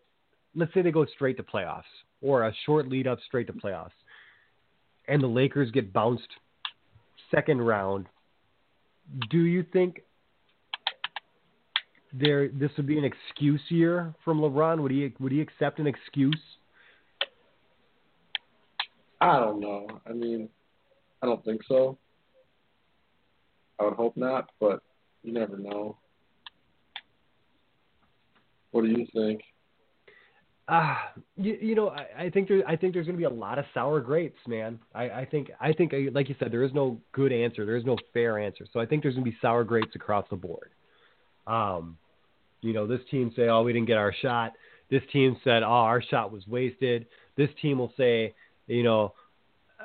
let's 0.56 0.74
say 0.74 0.82
they 0.82 0.92
go 0.92 1.06
straight 1.06 1.38
to 1.38 1.44
playoffs 1.44 1.84
or 2.22 2.44
a 2.44 2.54
short 2.66 2.88
lead 2.88 3.08
up 3.08 3.20
straight 3.26 3.48
to 3.48 3.54
playoffs, 3.54 3.92
and 5.08 5.22
the 5.22 5.28
Lakers 5.28 5.72
get 5.72 5.92
bounced 5.92 6.28
second 7.34 7.62
round. 7.62 8.08
Do 9.30 9.40
you 9.40 9.66
think 9.74 10.02
there 12.14 12.48
this 12.48 12.72
would 12.78 12.88
be 12.88 12.98
an 12.98 13.04
excuse 13.04 13.62
year 13.70 14.14
from 14.24 14.40
LeBron? 14.40 14.82
Would 14.82 14.92
he 14.92 15.14
would 15.20 15.32
he 15.32 15.42
accept 15.42 15.80
an 15.80 15.88
excuse? 15.88 16.40
I 19.20 19.40
don't 19.40 19.60
know. 19.60 19.88
I 20.08 20.14
mean, 20.14 20.50
I 21.22 21.26
don't 21.26 21.44
think 21.46 21.62
so. 21.68 21.98
I 23.80 23.86
would 23.86 23.94
hope 23.94 24.18
not, 24.18 24.50
but 24.60 24.84
you 25.24 25.34
never 25.34 25.58
know. 25.58 25.98
What 28.72 28.84
do 28.84 28.90
you 28.90 29.08
think? 29.14 29.42
Uh, 30.68 30.96
you, 31.36 31.58
you 31.62 31.76
know, 31.76 31.90
I, 31.90 32.26
I 32.26 32.30
think 32.30 32.48
there, 32.48 32.64
I 32.68 32.78
think 32.78 32.94
there's 32.94 33.06
going 33.06 33.18
to 33.18 33.20
be 33.20 33.26
a 33.26 33.30
lot 33.30 33.60
of 33.60 33.66
sour 33.74 34.00
grapes, 34.00 34.40
man. 34.48 34.80
I, 34.96 35.10
I 35.10 35.28
think, 35.30 35.52
I 35.60 35.74
think, 35.74 35.94
uh, 35.94 35.98
like 36.14 36.30
you 36.30 36.36
said, 36.40 36.52
there 36.52 36.64
is 36.64 36.74
no 36.74 37.02
good 37.12 37.34
answer. 37.34 37.66
There 37.66 37.76
is 37.76 37.86
no 37.86 37.98
fair 38.14 38.40
answer. 38.40 38.66
So 38.72 38.80
I 38.80 38.86
think 38.86 39.04
there's 39.04 39.16
going 39.16 39.26
to 39.26 39.32
be 39.32 39.38
sour 39.42 39.66
grapes 39.66 39.96
across 39.96 40.26
the 40.30 40.38
board. 40.38 40.72
Um, 41.48 41.98
you 42.62 42.72
know, 42.72 42.88
this 42.88 43.02
team 43.12 43.34
say, 43.36 43.50
oh, 43.50 43.64
we 43.64 43.74
didn't 43.74 43.88
get 43.88 43.98
our 43.98 44.14
shot. 44.22 44.54
This 44.90 45.02
team 45.12 45.36
said, 45.44 45.64
oh, 45.64 45.68
our 45.68 46.02
shot 46.02 46.32
was 46.32 46.48
wasted. 46.48 47.08
This 47.36 47.50
team 47.62 47.80
will 47.80 47.94
say, 47.98 48.34
you 48.68 48.84
know, 48.84 49.14
uh, 49.80 49.84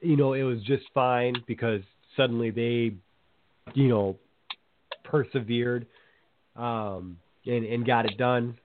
you 0.00 0.16
know, 0.16 0.34
it 0.34 0.44
was 0.44 0.62
just 0.62 0.84
fine 0.94 1.34
because 1.48 1.80
suddenly 2.16 2.50
they, 2.50 2.94
you 3.74 3.88
know, 3.88 4.18
persevered 5.04 5.86
um, 6.54 7.18
and 7.44 7.64
and 7.64 7.86
got 7.86 8.06
it 8.06 8.16
done. 8.18 8.56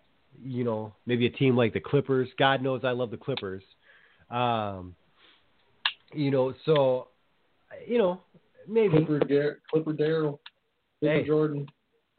You 0.43 0.63
know, 0.63 0.93
maybe 1.05 1.27
a 1.27 1.31
team 1.31 1.55
like 1.55 1.73
the 1.73 1.79
Clippers. 1.79 2.27
God 2.37 2.61
knows 2.61 2.81
I 2.83 2.91
love 2.91 3.11
the 3.11 3.17
Clippers. 3.17 3.63
Um, 4.29 4.95
you 6.13 6.31
know, 6.31 6.53
so 6.65 7.07
you 7.87 7.97
know, 7.97 8.21
maybe 8.67 9.05
Clipper, 9.05 9.25
Gar- 9.25 9.59
Clipper 9.69 9.93
Darrell, 9.93 10.41
Clipper 10.99 11.13
hey, 11.19 11.25
Jordan, 11.25 11.67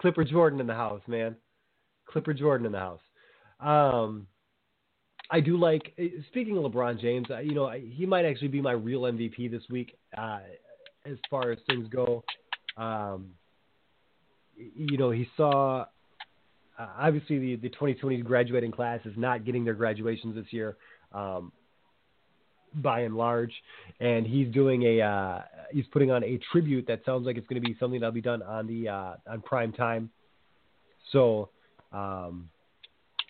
Clipper 0.00 0.24
Jordan 0.24 0.60
in 0.60 0.66
the 0.66 0.74
house, 0.74 1.02
man. 1.06 1.36
Clipper 2.06 2.34
Jordan 2.34 2.66
in 2.66 2.72
the 2.72 2.78
house. 2.78 3.00
Um, 3.60 4.26
I 5.30 5.40
do 5.40 5.56
like. 5.56 5.96
Speaking 6.28 6.58
of 6.58 6.64
LeBron 6.64 7.00
James, 7.00 7.26
you 7.42 7.54
know, 7.54 7.70
he 7.70 8.04
might 8.04 8.24
actually 8.24 8.48
be 8.48 8.60
my 8.60 8.72
real 8.72 9.02
MVP 9.02 9.50
this 9.50 9.62
week, 9.70 9.96
uh, 10.16 10.40
as 11.06 11.16
far 11.30 11.50
as 11.50 11.58
things 11.66 11.88
go. 11.88 12.22
Um, 12.76 13.30
you 14.56 14.98
know, 14.98 15.10
he 15.10 15.28
saw. 15.36 15.86
Uh, 16.82 16.88
obviously, 16.98 17.38
the 17.38 17.56
the 17.56 17.68
2020 17.68 18.22
graduating 18.22 18.72
class 18.72 19.00
is 19.04 19.12
not 19.16 19.44
getting 19.44 19.64
their 19.64 19.74
graduations 19.74 20.34
this 20.34 20.46
year, 20.50 20.76
um, 21.12 21.52
by 22.74 23.00
and 23.00 23.16
large, 23.16 23.52
and 24.00 24.26
he's 24.26 24.48
doing 24.48 24.82
a 24.82 25.00
uh, 25.00 25.42
he's 25.70 25.86
putting 25.92 26.10
on 26.10 26.24
a 26.24 26.40
tribute 26.50 26.86
that 26.88 27.00
sounds 27.06 27.24
like 27.24 27.36
it's 27.36 27.46
going 27.46 27.62
to 27.62 27.66
be 27.66 27.76
something 27.78 28.00
that'll 28.00 28.12
be 28.12 28.20
done 28.20 28.42
on 28.42 28.66
the 28.66 28.88
uh, 28.88 29.14
on 29.30 29.40
prime 29.42 29.72
time. 29.72 30.10
So. 31.12 31.50
Um, 31.92 32.48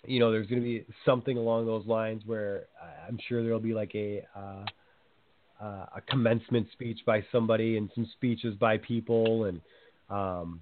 you 0.05 0.19
know, 0.19 0.31
there's 0.31 0.47
going 0.47 0.61
to 0.61 0.65
be 0.65 0.85
something 1.05 1.37
along 1.37 1.65
those 1.65 1.85
lines 1.85 2.23
where 2.25 2.65
I'm 3.07 3.17
sure 3.29 3.41
there'll 3.41 3.59
be 3.59 3.73
like 3.73 3.91
a 3.95 4.25
uh, 4.35 4.65
uh, 5.63 5.85
a 5.95 6.01
commencement 6.09 6.67
speech 6.73 6.99
by 7.05 7.23
somebody 7.31 7.77
and 7.77 7.89
some 7.95 8.05
speeches 8.13 8.53
by 8.55 8.77
people 8.77 9.45
and 9.45 9.61
um, 10.09 10.59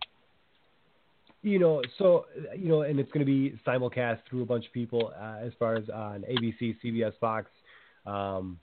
you 1.44 1.60
know, 1.60 1.82
so 1.98 2.26
you 2.58 2.70
know, 2.70 2.82
and 2.82 3.00
it's 3.00 3.12
going 3.12 3.26
to 3.26 3.32
be 3.32 3.60
simulcast 3.66 4.20
through 4.30 4.44
a 4.44 4.46
bunch 4.46 4.68
of 4.68 4.74
people 4.74 5.12
uh, 5.20 5.38
as 5.46 5.52
far 5.58 5.76
as 5.76 5.90
on 5.90 6.24
ABC, 6.30 6.76
CBS, 6.84 7.14
Fox. 7.20 7.50
Um, 8.06 8.60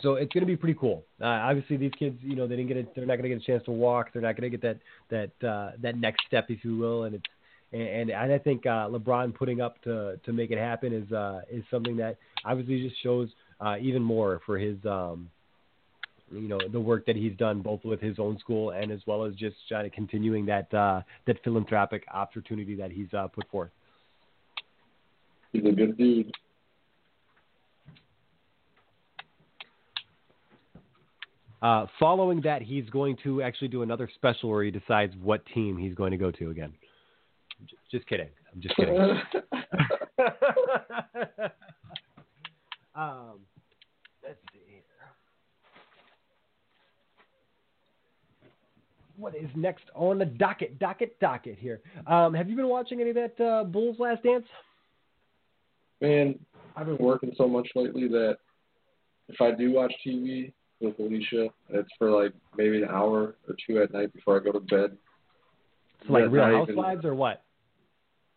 so 0.00 0.14
it's 0.14 0.32
going 0.32 0.42
to 0.42 0.46
be 0.46 0.56
pretty 0.56 0.78
cool. 0.78 1.04
Uh, 1.20 1.26
obviously, 1.26 1.76
these 1.76 1.92
kids, 1.98 2.16
you 2.22 2.36
know, 2.36 2.46
they 2.46 2.56
didn't 2.56 2.68
get 2.68 2.76
it. 2.76 2.94
They're 2.94 3.06
not 3.06 3.16
going 3.16 3.28
to 3.30 3.36
get 3.36 3.42
a 3.42 3.46
chance 3.46 3.64
to 3.64 3.72
walk. 3.72 4.12
They're 4.12 4.22
not 4.22 4.36
going 4.36 4.50
to 4.50 4.56
get 4.56 4.62
that 4.62 5.30
that 5.40 5.48
uh, 5.48 5.72
that 5.82 5.96
next 5.96 6.24
step, 6.26 6.46
if 6.50 6.64
you 6.64 6.76
will. 6.76 7.04
And 7.04 7.16
it's 7.16 7.24
and, 7.72 8.10
and 8.10 8.32
I 8.32 8.38
think 8.38 8.64
uh, 8.64 8.88
LeBron 8.88 9.34
putting 9.34 9.60
up 9.60 9.82
to 9.82 10.18
to 10.24 10.32
make 10.32 10.50
it 10.50 10.58
happen 10.58 10.92
is 10.92 11.12
uh, 11.12 11.40
is 11.50 11.64
something 11.70 11.96
that 11.96 12.16
obviously 12.44 12.88
just 12.88 13.02
shows 13.02 13.28
uh, 13.60 13.76
even 13.80 14.02
more 14.02 14.40
for 14.46 14.58
his 14.58 14.76
um, 14.84 15.30
you 16.30 16.48
know 16.48 16.58
the 16.72 16.80
work 16.80 17.06
that 17.06 17.16
he's 17.16 17.36
done 17.36 17.62
both 17.62 17.84
with 17.84 18.00
his 18.00 18.18
own 18.18 18.38
school 18.38 18.70
and 18.70 18.90
as 18.90 19.00
well 19.06 19.24
as 19.24 19.34
just 19.34 19.56
trying 19.68 19.84
to 19.84 19.90
continuing 19.90 20.46
that 20.46 20.72
uh, 20.74 21.00
that 21.26 21.42
philanthropic 21.42 22.04
opportunity 22.12 22.74
that 22.74 22.90
he's 22.90 23.12
uh, 23.14 23.28
put 23.28 23.48
forth. 23.48 23.70
He's 25.52 25.64
a 25.64 25.72
good 25.72 25.96
dude. 25.96 26.32
Uh, 31.60 31.86
following 31.98 32.40
that, 32.42 32.62
he's 32.62 32.88
going 32.90 33.16
to 33.24 33.42
actually 33.42 33.66
do 33.66 33.82
another 33.82 34.08
special 34.14 34.48
where 34.48 34.62
he 34.62 34.70
decides 34.70 35.12
what 35.20 35.44
team 35.46 35.76
he's 35.76 35.92
going 35.94 36.12
to 36.12 36.16
go 36.16 36.30
to 36.30 36.50
again. 36.50 36.72
Just 37.90 38.06
kidding. 38.06 38.28
I'm 38.54 38.60
just 38.60 38.76
kidding. 38.76 38.96
um, 42.94 43.40
let's 44.22 44.38
see 44.52 44.60
here. 44.68 44.82
What 49.18 49.34
is 49.34 49.50
next 49.56 49.84
on 49.96 50.18
the 50.18 50.24
docket? 50.26 50.78
Docket, 50.78 51.18
docket 51.18 51.58
here. 51.58 51.80
Um, 52.06 52.32
have 52.34 52.48
you 52.48 52.54
been 52.54 52.68
watching 52.68 53.00
any 53.00 53.10
of 53.10 53.16
that 53.16 53.40
uh, 53.44 53.64
Bulls 53.64 53.96
Last 53.98 54.22
Dance? 54.22 54.46
Man, 56.00 56.38
I've 56.76 56.86
been 56.86 56.98
working 56.98 57.32
so 57.36 57.48
much 57.48 57.68
lately 57.74 58.06
that 58.06 58.38
if 59.28 59.40
I 59.40 59.50
do 59.50 59.72
watch 59.72 59.92
TV 60.06 60.52
with 60.80 60.96
Alicia, 61.00 61.48
it's 61.70 61.88
for 61.98 62.12
like 62.12 62.32
maybe 62.56 62.80
an 62.80 62.88
hour 62.88 63.34
or 63.48 63.56
two 63.66 63.82
at 63.82 63.92
night 63.92 64.12
before 64.14 64.40
I 64.40 64.44
go 64.44 64.52
to 64.52 64.60
bed. 64.60 64.96
So 66.06 66.12
like 66.12 66.22
That's 66.24 66.32
Real 66.32 66.46
not 66.46 66.62
even- 66.62 66.76
Housewives 66.76 67.04
or 67.04 67.16
what? 67.16 67.42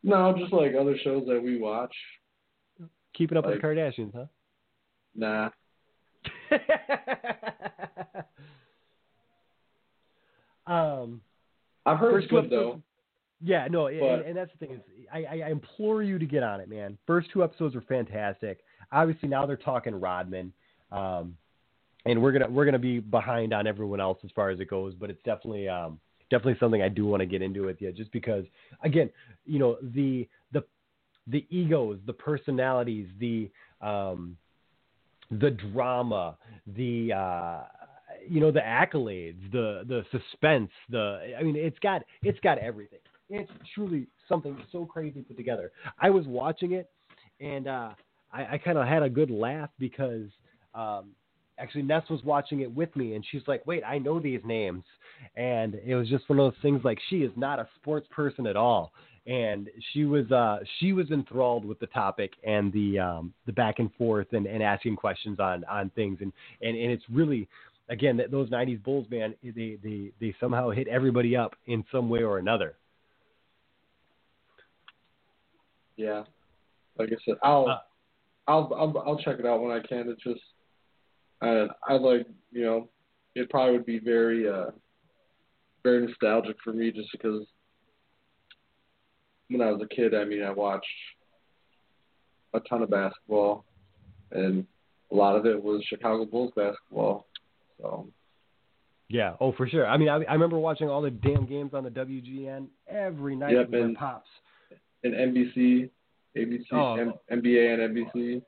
No, 0.03 0.35
just 0.35 0.51
like 0.51 0.71
other 0.73 0.97
shows 1.03 1.27
that 1.27 1.39
we 1.39 1.59
watch. 1.59 1.93
Keeping 3.13 3.37
up 3.37 3.45
with 3.45 3.61
the 3.61 3.67
Kardashians, 3.67 4.15
huh? 4.15 4.25
Nah. 5.13 5.49
um, 10.67 11.21
I've 11.85 11.97
heard 11.97 12.11
First 12.13 12.23
it's 12.25 12.31
good 12.31 12.49
clip 12.49 12.51
though. 12.51 12.81
Yeah, 13.43 13.67
no, 13.69 13.87
and, 13.87 13.99
But- 13.99 14.25
and 14.25 14.37
that's 14.37 14.51
the 14.51 14.65
thing 14.65 14.75
is, 14.75 14.81
I, 15.11 15.23
I 15.25 15.41
I 15.47 15.49
implore 15.49 16.03
you 16.03 16.19
to 16.19 16.25
get 16.25 16.43
on 16.43 16.61
it, 16.61 16.69
man. 16.69 16.97
First 17.07 17.29
two 17.31 17.43
episodes 17.43 17.75
are 17.75 17.81
fantastic. 17.81 18.59
Obviously, 18.91 19.29
now 19.29 19.45
they're 19.45 19.57
talking 19.57 19.99
Rodman, 19.99 20.53
um, 20.91 21.35
and 22.05 22.21
we're 22.21 22.31
gonna 22.31 22.49
we're 22.49 22.65
gonna 22.65 22.79
be 22.79 22.99
behind 22.99 23.53
on 23.53 23.65
everyone 23.67 23.99
else 23.99 24.19
as 24.23 24.29
far 24.35 24.49
as 24.51 24.59
it 24.59 24.69
goes. 24.69 24.93
But 24.93 25.09
it's 25.09 25.21
definitely 25.23 25.67
um, 25.67 25.99
definitely 26.29 26.57
something 26.59 26.81
I 26.81 26.89
do 26.89 27.05
want 27.05 27.21
to 27.21 27.25
get 27.25 27.41
into 27.41 27.65
with 27.65 27.81
you, 27.81 27.91
just 27.91 28.11
because, 28.11 28.45
again, 28.83 29.09
you 29.45 29.59
know 29.59 29.77
the 29.81 30.27
the 30.51 30.63
the 31.27 31.45
egos, 31.49 31.99
the 32.05 32.13
personalities, 32.13 33.07
the 33.19 33.49
um, 33.81 34.37
the 35.31 35.51
drama, 35.51 36.37
the 36.67 37.13
uh, 37.13 37.61
you 38.27 38.39
know 38.39 38.51
the 38.51 38.61
accolades, 38.61 39.51
the 39.51 39.83
the 39.87 40.03
suspense, 40.11 40.69
the 40.89 41.33
I 41.39 41.43
mean 41.43 41.55
it's 41.55 41.79
got 41.79 42.03
it's 42.23 42.39
got 42.39 42.57
everything. 42.57 42.99
It's 43.29 43.51
truly 43.73 44.07
something 44.27 44.57
so 44.71 44.85
crazy 44.85 45.21
put 45.21 45.37
together. 45.37 45.71
I 45.99 46.09
was 46.09 46.25
watching 46.25 46.73
it 46.73 46.89
and 47.39 47.67
uh, 47.67 47.89
I, 48.33 48.53
I 48.53 48.57
kind 48.57 48.77
of 48.77 48.87
had 48.87 49.03
a 49.03 49.09
good 49.09 49.31
laugh 49.31 49.69
because 49.79 50.27
um, 50.75 51.11
actually 51.57 51.83
Ness 51.83 52.03
was 52.09 52.23
watching 52.23 52.61
it 52.61 52.73
with 52.73 52.95
me 52.95 53.15
and 53.15 53.25
she's 53.31 53.41
like, 53.47 53.65
"Wait, 53.65 53.83
I 53.85 53.97
know 53.97 54.19
these 54.19 54.41
names," 54.45 54.83
and 55.35 55.75
it 55.75 55.95
was 55.95 56.09
just 56.09 56.29
one 56.29 56.39
of 56.39 56.51
those 56.51 56.61
things 56.61 56.81
like 56.83 56.99
she 57.09 57.17
is 57.17 57.31
not 57.35 57.59
a 57.59 57.67
sports 57.81 58.07
person 58.11 58.47
at 58.47 58.55
all 58.55 58.91
and 59.27 59.69
she 59.93 60.05
was 60.05 60.29
uh 60.31 60.57
she 60.79 60.93
was 60.93 61.11
enthralled 61.11 61.63
with 61.63 61.79
the 61.79 61.87
topic 61.87 62.33
and 62.43 62.73
the 62.73 62.97
um 62.97 63.33
the 63.45 63.51
back 63.51 63.77
and 63.77 63.93
forth 63.93 64.27
and, 64.31 64.47
and 64.47 64.63
asking 64.63 64.95
questions 64.95 65.39
on 65.39 65.63
on 65.65 65.91
things 65.91 66.17
and 66.21 66.33
and 66.61 66.75
and 66.75 66.91
it's 66.91 67.03
really 67.11 67.47
again 67.91 68.17
that 68.17 68.31
those 68.31 68.49
90s 68.49 68.81
bulls 68.83 69.05
man 69.11 69.35
they 69.43 69.77
they 69.83 70.11
they 70.19 70.35
somehow 70.39 70.71
hit 70.71 70.87
everybody 70.87 71.35
up 71.35 71.55
in 71.67 71.83
some 71.91 72.09
way 72.09 72.23
or 72.23 72.39
another 72.39 72.75
Yeah, 75.97 76.23
like 76.97 77.09
I 77.09 77.15
said, 77.25 77.35
I'll 77.43 77.67
Uh, 77.67 77.77
I'll, 78.47 78.73
I'll 78.75 79.03
I'll 79.05 79.17
check 79.19 79.37
it 79.39 79.45
out 79.45 79.61
when 79.61 79.71
I 79.71 79.85
can. 79.85 80.09
It's 80.09 80.23
just 80.23 80.41
I 81.41 81.67
I 81.87 81.93
like 81.93 82.25
you 82.51 82.63
know 82.65 82.89
it 83.35 83.49
probably 83.49 83.73
would 83.73 83.85
be 83.85 83.99
very 83.99 84.49
uh 84.49 84.71
very 85.83 86.05
nostalgic 86.05 86.57
for 86.63 86.73
me 86.73 86.91
just 86.91 87.11
because 87.11 87.45
when 89.49 89.61
I 89.61 89.71
was 89.71 89.81
a 89.81 89.95
kid, 89.95 90.15
I 90.15 90.23
mean, 90.23 90.43
I 90.43 90.51
watched 90.51 90.85
a 92.53 92.59
ton 92.61 92.81
of 92.81 92.89
basketball, 92.89 93.65
and 94.31 94.65
a 95.11 95.15
lot 95.15 95.35
of 95.35 95.45
it 95.45 95.61
was 95.61 95.83
Chicago 95.87 96.25
Bulls 96.25 96.53
basketball. 96.55 97.27
So 97.81 98.07
yeah 99.09 99.33
oh 99.41 99.51
for 99.53 99.67
sure 99.67 99.85
i 99.85 99.97
mean 99.97 100.07
i, 100.07 100.15
I 100.23 100.33
remember 100.33 100.57
watching 100.57 100.87
all 100.87 101.01
the 101.01 101.09
damn 101.11 101.45
games 101.45 101.73
on 101.73 101.83
the 101.83 101.89
wgn 101.89 102.67
every 102.87 103.35
night 103.35 103.53
Yep, 103.53 103.73
and- 103.73 103.97
pops 103.97 104.29
and 105.03 105.13
NBC, 105.15 105.89
ABC, 106.37 106.65
Oh. 106.71 106.93
M- 106.93 107.13
NBA, 107.31 107.73
and 107.73 107.97
NBC. 107.97 108.41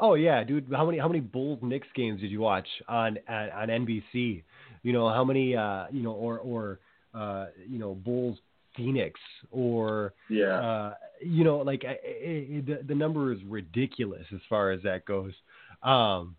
Oh 0.00 0.14
yeah, 0.14 0.42
dude. 0.42 0.66
How 0.72 0.86
many 0.86 0.96
how 0.98 1.06
many 1.06 1.20
Bulls 1.20 1.58
Knicks 1.60 1.86
games 1.94 2.22
did 2.22 2.30
you 2.30 2.40
watch 2.40 2.66
on 2.88 3.18
on, 3.28 3.50
on 3.50 3.68
NBC? 3.68 4.42
You 4.82 4.92
know 4.94 5.08
how 5.10 5.22
many 5.22 5.54
uh 5.54 5.84
you 5.92 6.02
know 6.02 6.12
or 6.12 6.38
or 6.38 6.80
uh 7.14 7.48
you 7.68 7.78
know 7.78 7.94
Bulls 7.94 8.38
Phoenix 8.74 9.20
or 9.50 10.14
Yeah. 10.30 10.58
uh 10.58 10.94
you 11.20 11.44
know 11.44 11.58
like 11.58 11.84
I, 11.84 11.90
I, 11.92 12.62
the 12.66 12.80
the 12.88 12.94
number 12.94 13.32
is 13.32 13.38
ridiculous 13.46 14.24
as 14.34 14.40
far 14.48 14.70
as 14.70 14.82
that 14.84 15.04
goes. 15.04 15.34
Um 15.82 16.36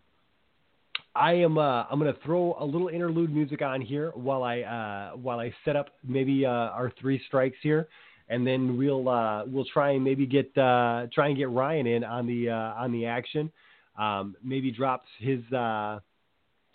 I 1.20 1.34
am 1.34 1.58
uh 1.58 1.84
I'm 1.90 1.98
going 2.00 2.12
to 2.12 2.20
throw 2.20 2.56
a 2.58 2.64
little 2.64 2.88
interlude 2.88 3.32
music 3.32 3.62
on 3.62 3.80
here 3.80 4.10
while 4.14 4.42
I 4.42 4.60
uh 4.60 5.16
while 5.16 5.38
I 5.38 5.52
set 5.64 5.76
up 5.76 5.90
maybe 6.02 6.46
uh 6.46 6.50
our 6.50 6.92
three 6.98 7.20
strikes 7.26 7.58
here 7.62 7.88
and 8.30 8.46
then 8.46 8.78
we'll 8.78 9.08
uh, 9.08 9.44
we'll 9.44 9.66
try 9.66 9.90
and 9.90 10.04
maybe 10.04 10.24
get 10.24 10.56
uh, 10.56 11.08
try 11.12 11.26
and 11.28 11.36
get 11.36 11.50
Ryan 11.50 11.86
in 11.86 12.04
on 12.04 12.26
the 12.26 12.48
uh, 12.48 12.54
on 12.54 12.92
the 12.92 13.04
action. 13.04 13.52
Um, 13.98 14.36
maybe 14.42 14.70
drops 14.70 15.08
his 15.18 15.40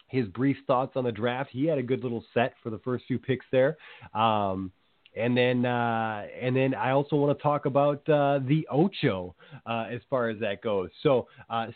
his 0.07 0.27
brief 0.27 0.57
thoughts 0.67 0.91
on 0.95 1.05
the 1.05 1.11
draft. 1.11 1.49
He 1.51 1.65
had 1.65 1.77
a 1.77 1.83
good 1.83 2.03
little 2.03 2.23
set 2.33 2.53
for 2.61 2.69
the 2.69 2.79
first 2.79 3.05
few 3.07 3.17
picks 3.17 3.45
there. 3.51 3.77
Um, 4.13 4.71
and 5.15 5.35
then 5.35 5.65
uh, 5.65 6.27
and 6.39 6.55
then 6.55 6.75
I 6.75 6.91
also 6.91 7.15
want 7.15 7.35
to 7.37 7.41
talk 7.41 7.65
about 7.65 8.07
uh, 8.09 8.39
the 8.45 8.67
Ocho 8.69 9.33
uh, 9.65 9.85
as 9.89 10.01
far 10.09 10.29
as 10.29 10.37
that 10.41 10.61
goes. 10.61 10.89
So 11.01 11.27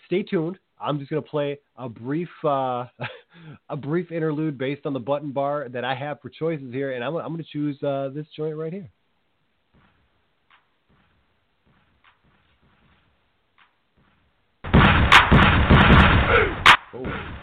stay 0.08 0.24
tuned. 0.24 0.60
I'm 0.82 1.00
just 1.00 1.10
going 1.10 1.22
to 1.22 1.30
play 1.30 1.60
a 1.78 1.90
brief 1.90 2.30
uh, 2.44 2.86
a 3.70 3.78
brief 3.78 4.12
interlude 4.12 4.58
based 4.58 4.86
on 4.86 4.94
the 4.94 5.00
button 5.00 5.32
bar 5.32 5.68
that 5.70 5.84
I 5.84 5.96
have 5.96 6.22
for 6.22 6.30
choices 6.30 6.74
here, 6.74 6.94
and 6.94 7.04
I'm, 7.04 7.16
I'm 7.16 7.34
going 7.34 7.38
to 7.38 7.44
choose 7.44 7.82
uh, 7.84 8.10
this 8.14 8.26
joint 8.36 8.56
right 8.56 8.74
here. 8.74 8.90
Oh. 16.92 17.39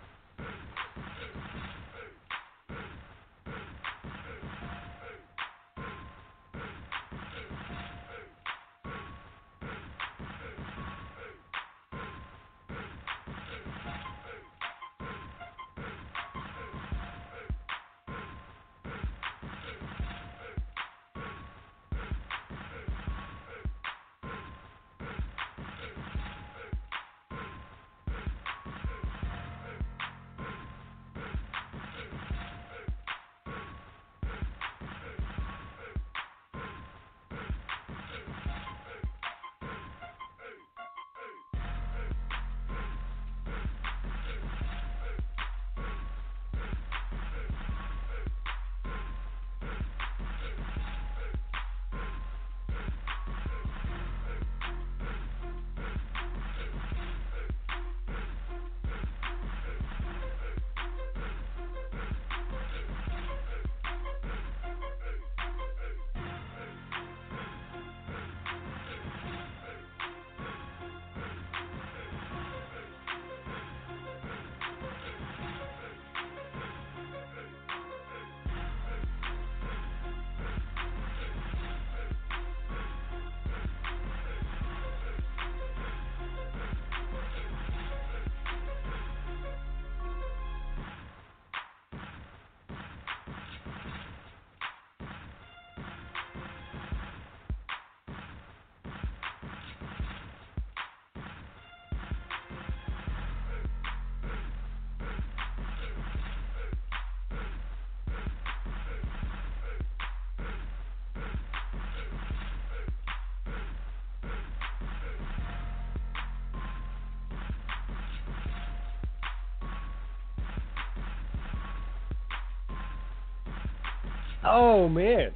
Oh 124.59 124.89
man, 124.89 125.33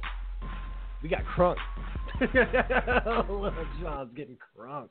we 1.03 1.09
got 1.09 1.21
crunk. 1.25 1.57
Lil 3.29 3.53
Jon's 3.79 4.11
getting 4.15 4.35
crunk. 4.57 4.89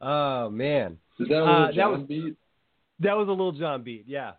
Oh 0.00 0.48
man, 0.48 0.96
Is 1.20 1.28
that 1.28 1.34
a 1.34 1.44
Uh, 1.44 1.66
little 1.66 1.76
that 1.76 1.90
was- 1.90 2.06
beat? 2.08 2.36
that 3.00 3.14
was 3.16 3.28
a 3.28 3.32
Lil 3.32 3.52
Jon 3.52 3.82
beat. 3.82 4.04
Yeah, 4.06 4.32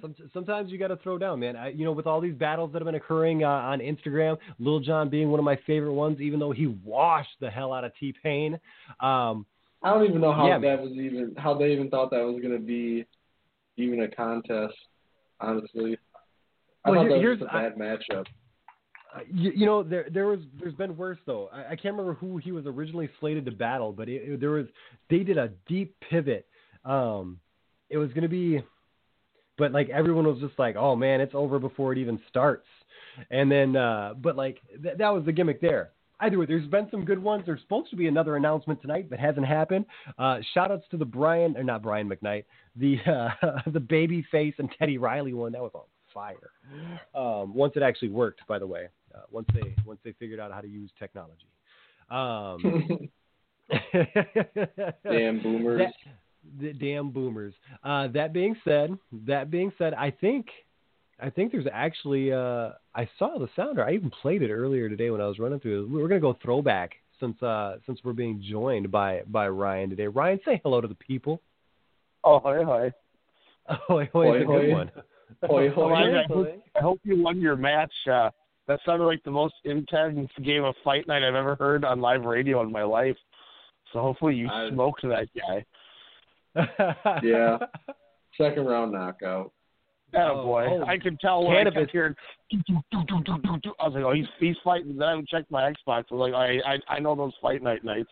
Some, 0.00 0.16
sometimes 0.32 0.70
you 0.72 0.78
got 0.78 0.88
to 0.88 0.96
throw 0.96 1.16
down, 1.18 1.38
man. 1.38 1.54
I, 1.56 1.68
you 1.68 1.84
know, 1.84 1.92
with 1.92 2.06
all 2.08 2.20
these 2.20 2.34
battles 2.34 2.72
that 2.72 2.80
have 2.80 2.86
been 2.86 2.94
occurring 2.96 3.44
uh, 3.44 3.48
on 3.48 3.78
Instagram, 3.78 4.36
Lil 4.58 4.80
Jon 4.80 5.08
being 5.08 5.30
one 5.30 5.38
of 5.38 5.44
my 5.44 5.58
favorite 5.66 5.92
ones, 5.94 6.20
even 6.20 6.40
though 6.40 6.52
he 6.52 6.66
washed 6.84 7.36
the 7.40 7.50
hell 7.50 7.72
out 7.72 7.84
of 7.84 7.92
T 8.00 8.12
Pain. 8.22 8.54
Um, 9.00 9.46
I 9.82 9.94
don't 9.94 10.04
even 10.06 10.20
know 10.20 10.32
how 10.32 10.48
Yeah, 10.48 10.58
that 10.58 10.82
was 10.82 10.90
even 10.92 11.34
how 11.38 11.54
they 11.56 11.70
even 11.72 11.88
thought 11.88 12.10
that 12.10 12.24
was 12.24 12.42
gonna 12.42 12.58
be 12.58 13.06
even 13.76 14.02
a 14.02 14.08
contest. 14.08 14.74
Honestly, 15.40 15.96
I 16.88 16.90
Well, 16.90 17.00
thought 17.02 17.08
that 17.14 17.20
was 17.30 17.38
a 17.42 17.44
bad 17.70 17.76
matchup. 18.10 18.26
Uh, 19.14 19.20
you, 19.32 19.52
you 19.56 19.66
know, 19.66 19.82
there 19.82 20.06
there 20.12 20.26
was 20.26 20.40
there's 20.60 20.74
been 20.74 20.96
worse 20.96 21.18
though. 21.26 21.48
I, 21.52 21.60
I 21.72 21.76
can't 21.76 21.94
remember 21.96 22.14
who 22.14 22.36
he 22.36 22.52
was 22.52 22.66
originally 22.66 23.08
slated 23.20 23.44
to 23.46 23.52
battle, 23.52 23.92
but 23.92 24.08
it, 24.08 24.22
it- 24.32 24.40
there 24.40 24.50
was 24.50 24.66
they 25.08 25.20
did 25.20 25.38
a 25.38 25.48
deep 25.66 25.96
pivot. 26.10 26.46
Um, 26.84 27.40
it 27.90 27.96
was 27.96 28.10
going 28.10 28.22
to 28.22 28.28
be, 28.28 28.62
but 29.56 29.72
like 29.72 29.88
everyone 29.88 30.26
was 30.26 30.38
just 30.40 30.58
like, 30.58 30.76
oh 30.76 30.94
man, 30.94 31.20
it's 31.22 31.34
over 31.34 31.58
before 31.58 31.92
it 31.92 31.98
even 31.98 32.20
starts. 32.28 32.66
And 33.30 33.50
then, 33.50 33.74
uh, 33.76 34.14
but 34.20 34.36
like 34.36 34.58
th- 34.82 34.98
that 34.98 35.08
was 35.08 35.24
the 35.24 35.32
gimmick 35.32 35.60
there. 35.60 35.90
Either 36.20 36.36
way, 36.38 36.46
there's 36.46 36.66
been 36.66 36.88
some 36.90 37.04
good 37.04 37.18
ones. 37.22 37.44
There's 37.46 37.60
supposed 37.62 37.90
to 37.90 37.96
be 37.96 38.08
another 38.08 38.36
announcement 38.36 38.82
tonight, 38.82 39.08
but 39.08 39.18
hasn't 39.20 39.46
happened. 39.46 39.86
Uh, 40.18 40.38
shout 40.52 40.70
outs 40.70 40.84
to 40.90 40.96
the 40.96 41.04
Brian 41.04 41.56
or 41.56 41.62
not 41.64 41.80
Brian 41.80 42.08
McKnight, 42.10 42.44
the 42.76 42.98
uh, 43.06 43.60
the 43.70 43.80
Babyface 43.80 44.54
and 44.58 44.68
Teddy 44.78 44.98
Riley 44.98 45.32
one. 45.32 45.52
That 45.52 45.62
was 45.62 45.70
on 45.74 45.82
fire. 46.12 46.50
Um, 47.14 47.54
once 47.54 47.74
it 47.76 47.82
actually 47.82 48.10
worked, 48.10 48.46
by 48.46 48.58
the 48.58 48.66
way. 48.66 48.88
Uh, 49.14 49.20
once 49.30 49.48
they 49.54 49.74
once 49.84 50.00
they 50.04 50.12
figured 50.12 50.40
out 50.40 50.52
how 50.52 50.60
to 50.60 50.68
use 50.68 50.90
technology. 50.98 51.48
Um, 52.10 53.08
Damn 55.04 55.42
boomers. 55.42 55.80
That, 55.80 55.92
the 56.60 56.72
damn 56.72 57.10
boomers. 57.10 57.54
Uh, 57.84 58.08
that 58.08 58.32
being 58.32 58.56
said, 58.64 58.96
that 59.26 59.50
being 59.50 59.72
said, 59.76 59.94
I 59.94 60.10
think 60.10 60.46
I 61.20 61.30
think 61.30 61.52
there's 61.52 61.66
actually 61.72 62.32
uh, 62.32 62.70
I 62.94 63.08
saw 63.18 63.38
the 63.38 63.48
sounder. 63.56 63.84
I 63.84 63.94
even 63.94 64.10
played 64.10 64.42
it 64.42 64.50
earlier 64.50 64.88
today 64.88 65.10
when 65.10 65.20
I 65.20 65.26
was 65.26 65.38
running 65.38 65.60
through. 65.60 65.88
We're 65.90 66.08
gonna 66.08 66.20
go 66.20 66.38
throwback 66.42 66.92
since 67.20 67.40
uh, 67.42 67.76
since 67.86 67.98
we're 68.04 68.12
being 68.12 68.42
joined 68.48 68.90
by 68.90 69.22
by 69.26 69.48
Ryan 69.48 69.90
today. 69.90 70.06
Ryan, 70.06 70.40
say 70.44 70.60
hello 70.62 70.80
to 70.80 70.88
the 70.88 70.94
people. 70.94 71.42
Oh, 72.24 72.40
hi, 72.40 72.62
hi. 72.62 72.92
Oh, 73.90 73.98
it's 73.98 74.10
a 74.14 74.14
good 74.14 74.46
Hoi, 74.46 74.46
hoi. 74.46 74.72
one. 74.72 74.90
Hoi, 75.44 75.68
Oh, 75.76 75.88
hoi. 75.88 75.92
I, 75.92 76.20
I, 76.20 76.24
hope, 76.28 76.48
I 76.76 76.80
hope 76.80 77.00
you 77.04 77.22
won 77.22 77.40
your 77.40 77.56
match. 77.56 77.92
Uh, 78.10 78.30
that 78.66 78.80
sounded 78.84 79.04
like 79.06 79.22
the 79.24 79.30
most 79.30 79.54
intense 79.64 80.28
game 80.44 80.64
of 80.64 80.74
fight 80.84 81.06
night 81.08 81.22
I've 81.22 81.34
ever 81.34 81.54
heard 81.54 81.84
on 81.84 82.00
live 82.00 82.24
radio 82.24 82.60
in 82.62 82.70
my 82.72 82.82
life. 82.82 83.16
So 83.92 84.00
hopefully 84.00 84.34
you 84.34 84.48
I- 84.48 84.70
smoked 84.70 85.02
that 85.02 85.28
guy. 85.36 85.64
Yeah. 87.22 87.58
Second 88.36 88.66
round 88.66 88.92
knockout. 88.92 89.52
Oh, 90.14 90.42
boy, 90.42 90.66
oh. 90.70 90.84
I 90.86 90.96
could 90.96 91.20
tell 91.20 91.42
when 91.44 91.52
I 91.56 91.58
Cannabis. 91.64 91.80
kept 91.82 91.90
hearing. 91.92 92.14
"Doo, 92.50 92.58
doo, 92.66 92.78
doo, 92.90 93.02
doo, 93.06 93.22
doo, 93.24 93.38
doo, 93.42 93.58
doo." 93.62 93.74
I 93.78 93.84
was 93.88 93.94
like, 93.94 94.04
oh, 94.04 94.12
he's 94.12 94.26
he's 94.40 94.56
fighting. 94.64 94.96
Then 94.96 95.06
I 95.06 95.20
checked 95.28 95.50
my 95.50 95.70
Xbox. 95.70 96.04
I 96.10 96.14
was 96.14 96.30
like, 96.30 96.34
I 96.34 96.72
I, 96.74 96.96
I 96.96 96.98
know 96.98 97.14
those 97.14 97.34
fight 97.42 97.62
night 97.62 97.84
nights. 97.84 98.08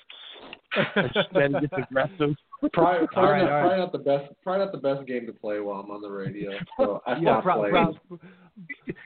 then 1.32 1.54
it 1.54 1.62
gets 1.70 1.72
aggressive. 1.88 2.34
Probably, 2.72 3.06
probably, 3.08 3.16
All 3.16 3.30
right, 3.32 3.42
not, 3.42 3.50
all 3.50 3.56
right. 3.56 3.60
probably 3.62 3.78
not 3.78 3.92
the 3.92 3.98
best. 3.98 4.32
Probably 4.42 4.64
not 4.64 4.72
the 4.72 4.78
best 4.78 5.06
game 5.06 5.26
to 5.26 5.32
play 5.32 5.60
while 5.60 5.80
I'm 5.80 5.90
on 5.90 6.00
the 6.00 6.08
radio. 6.10 6.50
So 6.78 7.02
I 7.06 7.12
yeah, 7.18 7.40
stopped 7.40 7.44
pro- 7.44 7.58
playing. 7.70 7.72
pro- 8.08 8.18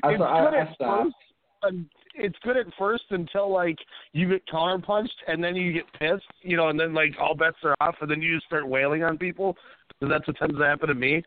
I, 0.04 0.12
it's 0.12 0.22
I, 0.22 0.40
good 0.44 0.54
I 0.54 0.60
at 0.60 0.74
stopped. 0.74 1.04
first. 1.62 1.76
It's 2.14 2.36
good 2.42 2.56
at 2.56 2.66
first 2.78 3.04
until 3.10 3.52
like 3.52 3.76
you 4.12 4.28
get 4.28 4.46
counterpunched 4.48 5.08
and 5.28 5.42
then 5.42 5.54
you 5.56 5.72
get 5.72 5.84
pissed, 5.98 6.24
you 6.42 6.56
know, 6.56 6.68
and 6.68 6.78
then 6.80 6.94
like 6.94 7.12
all 7.20 7.34
bets 7.34 7.56
are 7.64 7.74
off, 7.80 7.94
and 8.00 8.10
then 8.10 8.22
you 8.22 8.34
just 8.36 8.46
start 8.46 8.66
wailing 8.68 9.02
on 9.02 9.18
people. 9.18 9.56
Because 9.88 10.10
that's 10.12 10.26
what 10.26 10.36
tends 10.38 10.56
to 10.56 10.64
happen 10.64 10.88
to 10.88 10.94
me. 10.94 11.22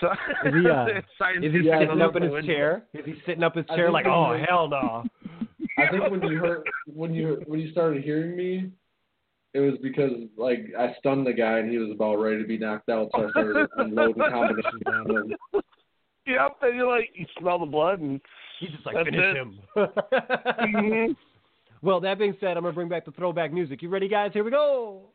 So 0.00 0.08
Is 0.46 0.54
he, 0.54 0.68
uh, 0.70 0.86
science 1.18 1.44
is 1.44 1.52
he 1.52 1.60
Yeah, 1.68 1.80
sitting 1.80 2.00
up 2.02 2.16
in 2.16 2.22
his 2.24 2.32
think- 2.32 2.46
chair? 2.46 2.84
Is 2.94 3.04
he 3.04 3.14
sitting 3.26 3.42
up 3.44 3.54
his 3.54 3.66
chair 3.66 3.90
like, 3.90 4.06
oh 4.06 4.36
hell 4.48 4.68
no? 4.68 5.04
I 5.78 5.88
think 5.90 6.10
when 6.10 6.22
you 6.22 6.38
heard 6.38 6.62
when 6.86 7.14
you 7.14 7.42
when 7.46 7.60
you 7.60 7.70
started 7.70 8.02
hearing 8.02 8.36
me, 8.36 8.70
it 9.54 9.60
was 9.60 9.74
because 9.82 10.10
like 10.36 10.66
I 10.78 10.94
stunned 10.98 11.26
the 11.26 11.32
guy 11.32 11.58
and 11.58 11.70
he 11.70 11.78
was 11.78 11.90
about 11.92 12.16
ready 12.16 12.42
to 12.42 12.46
be 12.46 12.58
knocked 12.58 12.88
out, 12.90 13.08
so 13.14 13.26
I 13.26 13.30
started 13.30 13.68
unloading 13.78 14.22
combinations 14.28 14.82
on 14.86 15.10
him. 15.10 15.34
Yep, 16.26 16.56
and 16.62 16.76
you're 16.76 16.88
like 16.88 17.10
you 17.14 17.26
smell 17.38 17.58
the 17.58 17.66
blood 17.66 18.00
and 18.00 18.20
He's 18.60 18.70
just 18.70 18.86
like 18.86 18.94
That's 18.94 19.08
finish 19.08 19.20
it. 19.20 19.36
him. 19.36 19.58
Mhm. 19.76 21.16
Well, 21.82 22.00
that 22.00 22.18
being 22.18 22.34
said, 22.40 22.56
I'm 22.56 22.62
gonna 22.62 22.72
bring 22.72 22.88
back 22.88 23.04
the 23.04 23.10
throwback 23.10 23.52
music. 23.52 23.82
You 23.82 23.90
ready, 23.90 24.08
guys? 24.08 24.30
Here 24.32 24.42
we 24.44 24.50
go. 24.50 25.10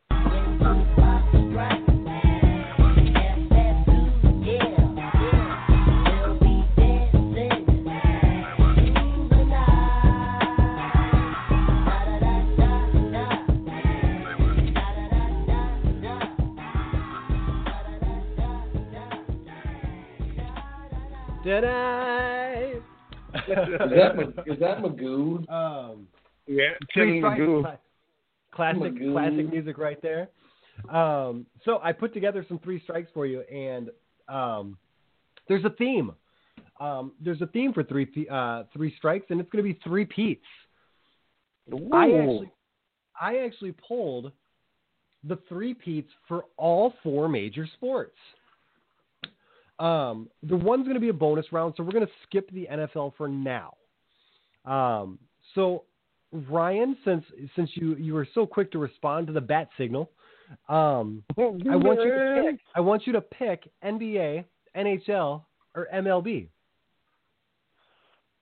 Did 21.49 21.65
I? 21.65 22.73
Is 23.33 23.41
that 23.47 24.59
that 24.59 24.77
Magoo? 24.83 25.49
um, 25.49 26.07
yeah, 26.45 26.73
Three 26.93 27.13
King 27.13 27.21
strikes. 27.21 27.41
Magoo. 27.41 27.77
Classic, 28.53 28.81
Magoo. 28.81 29.13
classic 29.13 29.51
music 29.51 29.79
right 29.79 29.99
there. 30.03 30.29
Um, 30.95 31.47
so 31.65 31.79
I 31.81 31.91
put 31.91 32.13
together 32.13 32.45
some 32.47 32.59
three 32.59 32.79
strikes 32.83 33.09
for 33.15 33.25
you, 33.25 33.41
and 33.41 33.89
um, 34.27 34.77
there's 35.47 35.65
a 35.65 35.71
theme. 35.71 36.11
Um, 36.79 37.13
there's 37.19 37.41
a 37.41 37.47
theme 37.47 37.73
for 37.73 37.83
three 37.83 38.27
uh, 38.31 38.65
three 38.71 38.93
strikes, 38.97 39.25
and 39.31 39.41
it's 39.41 39.49
going 39.49 39.65
to 39.65 39.73
be 39.73 39.79
three 39.83 40.05
peats. 40.05 40.45
I 41.91 42.11
actually, 42.11 42.51
I 43.19 43.37
actually 43.37 43.73
pulled 43.87 44.31
the 45.23 45.39
three 45.49 45.73
peats 45.73 46.11
for 46.27 46.45
all 46.57 46.93
four 47.01 47.27
major 47.27 47.67
sports. 47.73 48.13
Um, 49.79 50.29
the 50.43 50.57
one's 50.57 50.83
going 50.83 50.95
to 50.95 51.01
be 51.01 51.09
a 51.09 51.13
bonus 51.13 51.45
round, 51.51 51.73
so 51.77 51.83
we're 51.83 51.93
going 51.93 52.05
to 52.05 52.11
skip 52.27 52.49
the 52.51 52.67
NFL 52.69 53.13
for 53.17 53.29
now. 53.29 53.75
Um, 54.65 55.19
so 55.55 55.83
Ryan, 56.31 56.97
since 57.05 57.23
since 57.55 57.69
you 57.73 57.95
you 57.95 58.13
were 58.13 58.27
so 58.33 58.45
quick 58.45 58.71
to 58.73 58.77
respond 58.77 59.27
to 59.27 59.33
the 59.33 59.41
bat 59.41 59.69
signal, 59.77 60.11
um, 60.67 61.23
I 61.37 61.41
want 61.41 62.01
you 62.01 62.11
to 62.11 62.43
pick. 62.51 62.59
I 62.75 62.79
want 62.81 63.07
you 63.07 63.13
to 63.13 63.21
pick 63.21 63.69
NBA, 63.83 64.43
NHL, 64.75 65.43
or 65.75 65.87
MLB. 65.93 66.47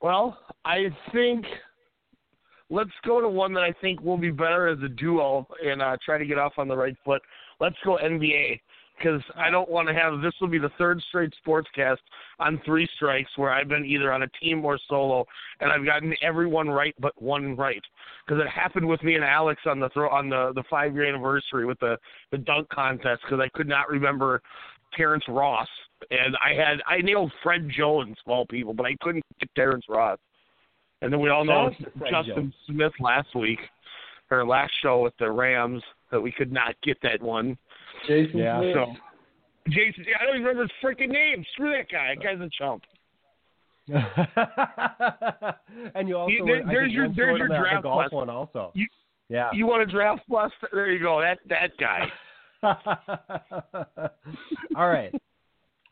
Well, 0.02 0.38
I 0.66 0.88
think 1.12 1.46
let's 2.70 2.92
go 3.06 3.22
to 3.22 3.30
one 3.30 3.54
that 3.54 3.64
I 3.64 3.74
think 3.80 4.02
will 4.02 4.18
be 4.18 4.32
better 4.32 4.68
as 4.68 4.80
a 4.84 4.90
duo 4.90 5.48
and 5.64 5.82
uh, 5.82 5.98
try 6.04 6.18
to 6.18 6.26
get 6.26 6.38
off 6.38 6.54
on 6.58 6.68
the 6.68 6.76
right 6.76 6.96
foot. 7.06 7.22
Let's 7.60 7.78
go 7.84 7.98
NBA 7.98 8.60
because 8.98 9.22
I 9.36 9.50
don't 9.50 9.70
want 9.70 9.88
to 9.88 9.93
have 9.93 10.22
this 10.22 10.34
will 10.41 10.48
be 10.48 10.58
the 10.58 10.72
third 10.78 11.02
straight 11.10 11.34
sportscast 11.45 11.98
on 12.39 12.62
three 12.66 12.88
strikes 12.95 13.30
where 13.36 13.52
I've 13.52 13.68
been 13.68 13.86
either 13.86 14.12
on 14.12 14.24
a 14.24 14.28
team 14.41 14.64
or 14.66 14.80
solo 14.89 15.26
and 15.60 15.72
I've 15.72 15.86
gotten 15.86 16.14
everyone 16.22 16.70
right 16.70 16.95
but 17.00 17.20
one 17.22 17.56
right 17.56 17.82
because 18.26 18.41
it 18.41 18.50
happened 18.50 18.88
with 18.88 19.02
me 19.04 19.16
and 19.16 19.24
Alex 19.24 19.62
on 19.66 19.80
the 19.80 19.89
throw 19.89 20.10
on 20.10 20.30
the 20.30 20.52
the 20.56 20.64
five 20.70 20.93
year 20.93 21.06
anniversary 21.06 21.66
with 21.66 21.80
the 21.80 21.98
the 22.32 22.38
dunk 22.38 22.70
contest 22.70 23.22
because 23.24 23.39
I 23.39 23.50
could 23.56 23.68
not 23.68 23.89
remember 23.89 24.41
Terrence 24.95 25.26
Ross 25.28 25.68
and 26.12 26.36
I 26.43 26.54
had 26.54 26.82
I 26.88 27.02
nailed 27.02 27.32
Fred 27.43 27.70
Jones 27.70 28.18
of 28.26 28.32
all 28.32 28.45
people 28.45 28.74
but 28.74 28.86
I 28.86 28.95
couldn't 29.02 29.24
get 29.39 29.54
Terrence 29.56 29.86
Ross 29.89 30.20
and 31.02 31.14
then 31.14 31.20
we 31.20 31.30
all 31.30 31.45
know 31.45 31.70
Shout 31.70 31.88
out 31.88 31.93
to 31.93 32.00
Fred 32.00 32.12
Justin 32.12 32.36
Jones. 32.36 32.54
Smith 32.66 32.93
last 33.00 33.36
week 33.36 33.60
or 34.30 34.45
last 34.45 34.74
show 34.82 35.02
with 35.04 35.14
the 35.20 35.30
Rams 35.30 35.82
that 36.12 36.20
we 36.20 36.32
could 36.32 36.52
not 36.52 36.76
get 36.84 36.98
that 37.02 37.22
one. 37.22 37.58
Jason 38.06 38.38
Yeah. 38.39 38.60
Smith. 38.60 38.76
So 38.76 38.93
Jason, 39.70 40.06
I 40.20 40.26
don't 40.26 40.36
even 40.36 40.45
remember 40.48 40.64
his 40.64 40.72
freaking 40.84 41.10
name. 41.10 41.43
Screw 41.54 41.72
that 41.72 41.89
guy. 41.91 42.16
That 42.16 42.24
guy's 42.24 42.39
a 42.39 42.50
chump. 42.58 42.84
and 45.95 46.08
you 46.10 46.18
also 46.18 46.32
You- 46.32 46.45
there- 46.45 46.66
there's 46.66 46.91
your- 46.91 47.08
there's 47.10 47.38
your 47.38 47.43
on 47.43 47.50
the, 47.50 47.58
draft 47.82 48.14
one 48.14 48.30
also. 48.30 48.72
You- 48.76 48.88
yeah. 49.30 49.50
You 49.54 49.66
want 49.66 49.84
a 49.84 49.86
draft 49.86 50.24
plus? 50.28 50.52
There 50.72 50.89
you 50.91 51.00
go. 51.00 51.22
That 51.22 51.39
that 51.48 51.76
guy. 51.78 52.12
All 54.76 54.89
right. 54.89 55.14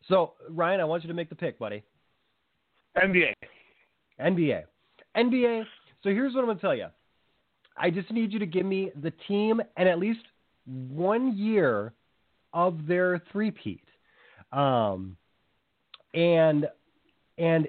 So 0.08 0.34
Ryan, 0.50 0.82
I 0.82 0.86
want 0.86 1.04
you 1.04 1.08
to 1.10 1.14
make 1.14 1.30
the 1.30 1.36
pick, 1.36 1.58
buddy. 1.60 1.84
NBA. 2.98 3.34
NBA. 4.20 4.64
NBA. 5.18 5.64
So 6.04 6.10
here's 6.10 6.34
what 6.34 6.42
I'm 6.42 6.46
going 6.46 6.58
to 6.58 6.62
tell 6.62 6.76
you. 6.76 6.88
I 7.78 7.90
just 7.90 8.10
need 8.12 8.32
you 8.32 8.40
to 8.40 8.46
give 8.46 8.66
me 8.66 8.92
the 9.02 9.12
team 9.28 9.62
and 9.76 9.90
at 9.90 10.00
least 10.00 10.22
one 10.66 11.38
year 11.38 11.94
of 12.54 12.88
their 12.88 13.22
three-peat. 13.32 13.84
Um, 14.52 15.18
and 16.14 16.68
and 17.38 17.68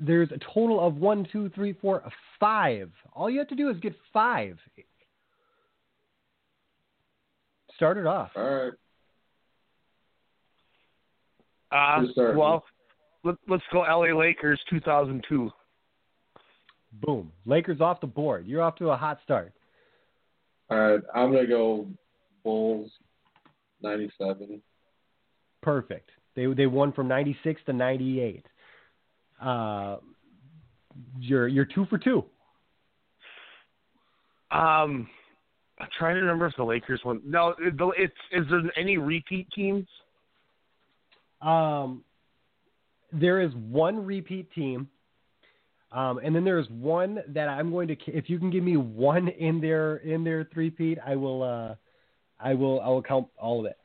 there's 0.00 0.30
a 0.32 0.38
total 0.52 0.84
of 0.84 0.96
one, 0.96 1.26
two, 1.30 1.48
three, 1.50 1.74
four, 1.74 2.02
five. 2.40 2.90
All 3.14 3.30
you 3.30 3.38
have 3.38 3.48
to 3.48 3.54
do 3.54 3.70
is 3.70 3.76
get 3.78 3.94
five. 4.12 4.58
Start 7.76 7.98
it 7.98 8.06
off. 8.06 8.30
All 8.36 8.42
right. 8.42 8.72
Uh, 11.70 12.02
well, 12.36 12.64
let, 13.24 13.36
let's 13.48 13.62
go 13.72 13.80
LA 13.80 14.16
Lakers 14.16 14.60
2002. 14.68 15.50
Boom. 17.00 17.32
Lakers 17.46 17.80
off 17.80 18.00
the 18.00 18.06
board. 18.06 18.46
You're 18.46 18.62
off 18.62 18.76
to 18.76 18.90
a 18.90 18.96
hot 18.96 19.18
start. 19.24 19.52
All 20.72 20.78
right, 20.78 21.00
I'm 21.14 21.32
gonna 21.32 21.46
go 21.46 21.86
Bulls, 22.44 22.90
'97. 23.82 24.62
Perfect. 25.60 26.08
They 26.34 26.46
they 26.46 26.66
won 26.66 26.92
from 26.92 27.08
96 27.08 27.60
to 27.66 27.74
98. 27.74 28.46
Uh, 29.38 29.96
you're 31.18 31.46
you're 31.46 31.66
two 31.66 31.84
for 31.90 31.98
two. 31.98 32.24
Um, 34.50 35.08
I'm 35.78 35.88
trying 35.98 36.14
to 36.14 36.20
remember 36.20 36.46
if 36.46 36.56
the 36.56 36.64
Lakers 36.64 37.00
won. 37.04 37.20
No, 37.24 37.50
it- 37.58 37.76
the- 37.76 37.92
it's 37.98 38.14
is 38.30 38.46
there 38.48 38.62
any 38.76 38.96
repeat 38.96 39.50
teams? 39.50 39.86
Um, 41.42 42.02
there 43.12 43.40
is 43.40 43.54
one 43.56 44.06
repeat 44.06 44.50
team, 44.52 44.88
um, 45.92 46.18
and 46.18 46.34
then 46.34 46.44
there 46.44 46.58
is 46.58 46.66
one 46.70 47.18
that 47.28 47.48
I'm 47.48 47.70
going 47.70 47.88
to. 47.88 47.96
If 48.06 48.30
you 48.30 48.38
can 48.38 48.50
give 48.50 48.64
me 48.64 48.76
one 48.76 49.28
in 49.28 49.60
their 49.60 49.96
in 49.96 50.24
their 50.24 50.44
three-peat, 50.52 50.98
I 51.04 51.16
will. 51.16 51.42
Uh, 51.42 51.74
I 52.40 52.54
will. 52.54 52.80
I 52.80 52.88
will 52.88 53.02
count 53.02 53.28
all 53.38 53.60
of 53.60 53.66
it. 53.66 53.76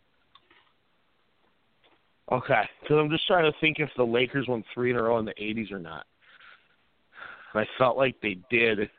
Okay, 2.31 2.63
because 2.81 2.97
I'm 2.97 3.09
just 3.09 3.25
trying 3.25 3.49
to 3.49 3.57
think 3.59 3.77
if 3.79 3.89
the 3.95 4.03
Lakers 4.03 4.47
won 4.49 4.63
three 4.73 4.91
in 4.91 4.97
a 4.97 5.03
row 5.03 5.17
in 5.17 5.23
the 5.23 5.33
80s 5.41 5.71
or 5.71 5.79
not. 5.79 6.05
And 7.53 7.61
I 7.61 7.67
felt 7.77 7.95
like 7.95 8.15
they 8.21 8.37
did. 8.49 8.89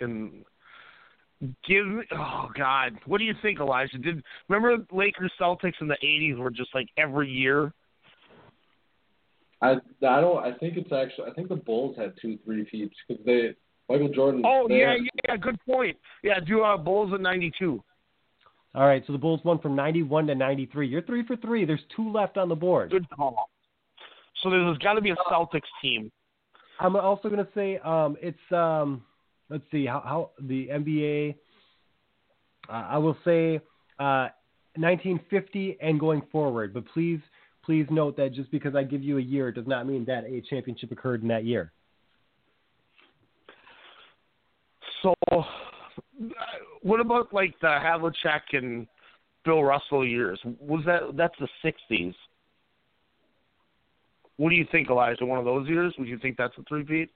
And 0.00 0.44
give 1.66 1.86
me, 1.86 2.04
oh 2.12 2.48
God, 2.54 2.92
what 3.06 3.16
do 3.16 3.24
you 3.24 3.34
think, 3.40 3.60
Elijah? 3.60 3.96
Did 3.96 4.22
remember 4.48 4.84
Lakers 4.92 5.32
Celtics 5.40 5.80
in 5.80 5.88
the 5.88 5.96
80s 6.04 6.36
were 6.36 6.50
just 6.50 6.74
like 6.74 6.88
every 6.98 7.30
year? 7.30 7.72
I 9.62 9.72
I 10.06 10.20
don't. 10.20 10.44
I 10.44 10.52
think 10.58 10.76
it's 10.76 10.92
actually. 10.92 11.30
I 11.30 11.34
think 11.34 11.48
the 11.48 11.56
Bulls 11.56 11.96
had 11.96 12.12
two 12.20 12.38
three 12.44 12.64
peats 12.64 12.94
because 13.08 13.24
they 13.24 13.54
Michael 13.88 14.08
Jordan. 14.08 14.42
Oh 14.44 14.66
yeah, 14.68 14.92
had- 14.92 15.00
yeah, 15.28 15.36
good 15.36 15.58
point. 15.66 15.96
Yeah, 16.22 16.40
do 16.40 16.60
our 16.60 16.78
Bulls 16.78 17.12
in 17.14 17.22
'92. 17.22 17.82
All 18.74 18.86
right, 18.86 19.02
so 19.06 19.12
the 19.14 19.18
Bulls 19.18 19.40
won 19.42 19.58
from 19.58 19.74
91 19.74 20.26
to 20.26 20.34
93. 20.34 20.86
You're 20.86 21.00
three 21.00 21.24
for 21.26 21.34
three. 21.36 21.64
There's 21.64 21.80
two 21.96 22.12
left 22.12 22.36
on 22.36 22.50
the 22.50 22.54
board. 22.54 22.90
Good 22.90 23.08
call. 23.08 23.48
So 24.42 24.50
there's 24.50 24.76
got 24.78 24.94
to 24.94 25.00
be 25.00 25.10
a 25.10 25.16
Celtics 25.30 25.62
team. 25.80 26.12
I'm 26.78 26.94
also 26.94 27.30
going 27.30 27.42
to 27.42 27.50
say 27.54 27.78
um, 27.78 28.18
it's 28.20 28.36
um, 28.52 29.02
let's 29.48 29.64
see 29.70 29.86
how, 29.86 30.00
how 30.00 30.30
the 30.40 30.68
NBA. 30.68 31.36
Uh, 32.68 32.72
I 32.72 32.98
will 32.98 33.16
say 33.24 33.56
uh, 33.98 34.28
1950 34.74 35.78
and 35.80 35.98
going 35.98 36.20
forward, 36.30 36.74
but 36.74 36.84
please 36.92 37.20
please 37.66 37.86
note 37.90 38.16
that 38.16 38.32
just 38.32 38.50
because 38.52 38.76
I 38.76 38.84
give 38.84 39.02
you 39.02 39.18
a 39.18 39.20
year 39.20 39.50
does 39.50 39.66
not 39.66 39.86
mean 39.86 40.04
that 40.06 40.24
a 40.24 40.40
championship 40.48 40.92
occurred 40.92 41.22
in 41.22 41.28
that 41.28 41.44
year. 41.44 41.72
So, 45.02 45.14
uh, 45.32 45.42
what 46.82 47.00
about 47.00 47.34
like 47.34 47.54
the 47.60 47.66
Havlicek 47.66 48.40
and 48.52 48.86
Bill 49.44 49.62
Russell 49.62 50.06
years? 50.06 50.40
Was 50.60 50.84
that 50.86 51.16
that's 51.16 51.34
the 51.40 51.48
'60s? 51.64 52.14
What 54.36 54.50
do 54.50 54.56
you 54.56 54.66
think, 54.70 54.88
Elijah? 54.88 55.26
One 55.26 55.38
of 55.38 55.44
those 55.44 55.68
years? 55.68 55.94
Would 55.98 56.08
you 56.08 56.18
think 56.18 56.36
that's 56.36 56.54
a 56.58 56.62
three-peat? 56.64 57.10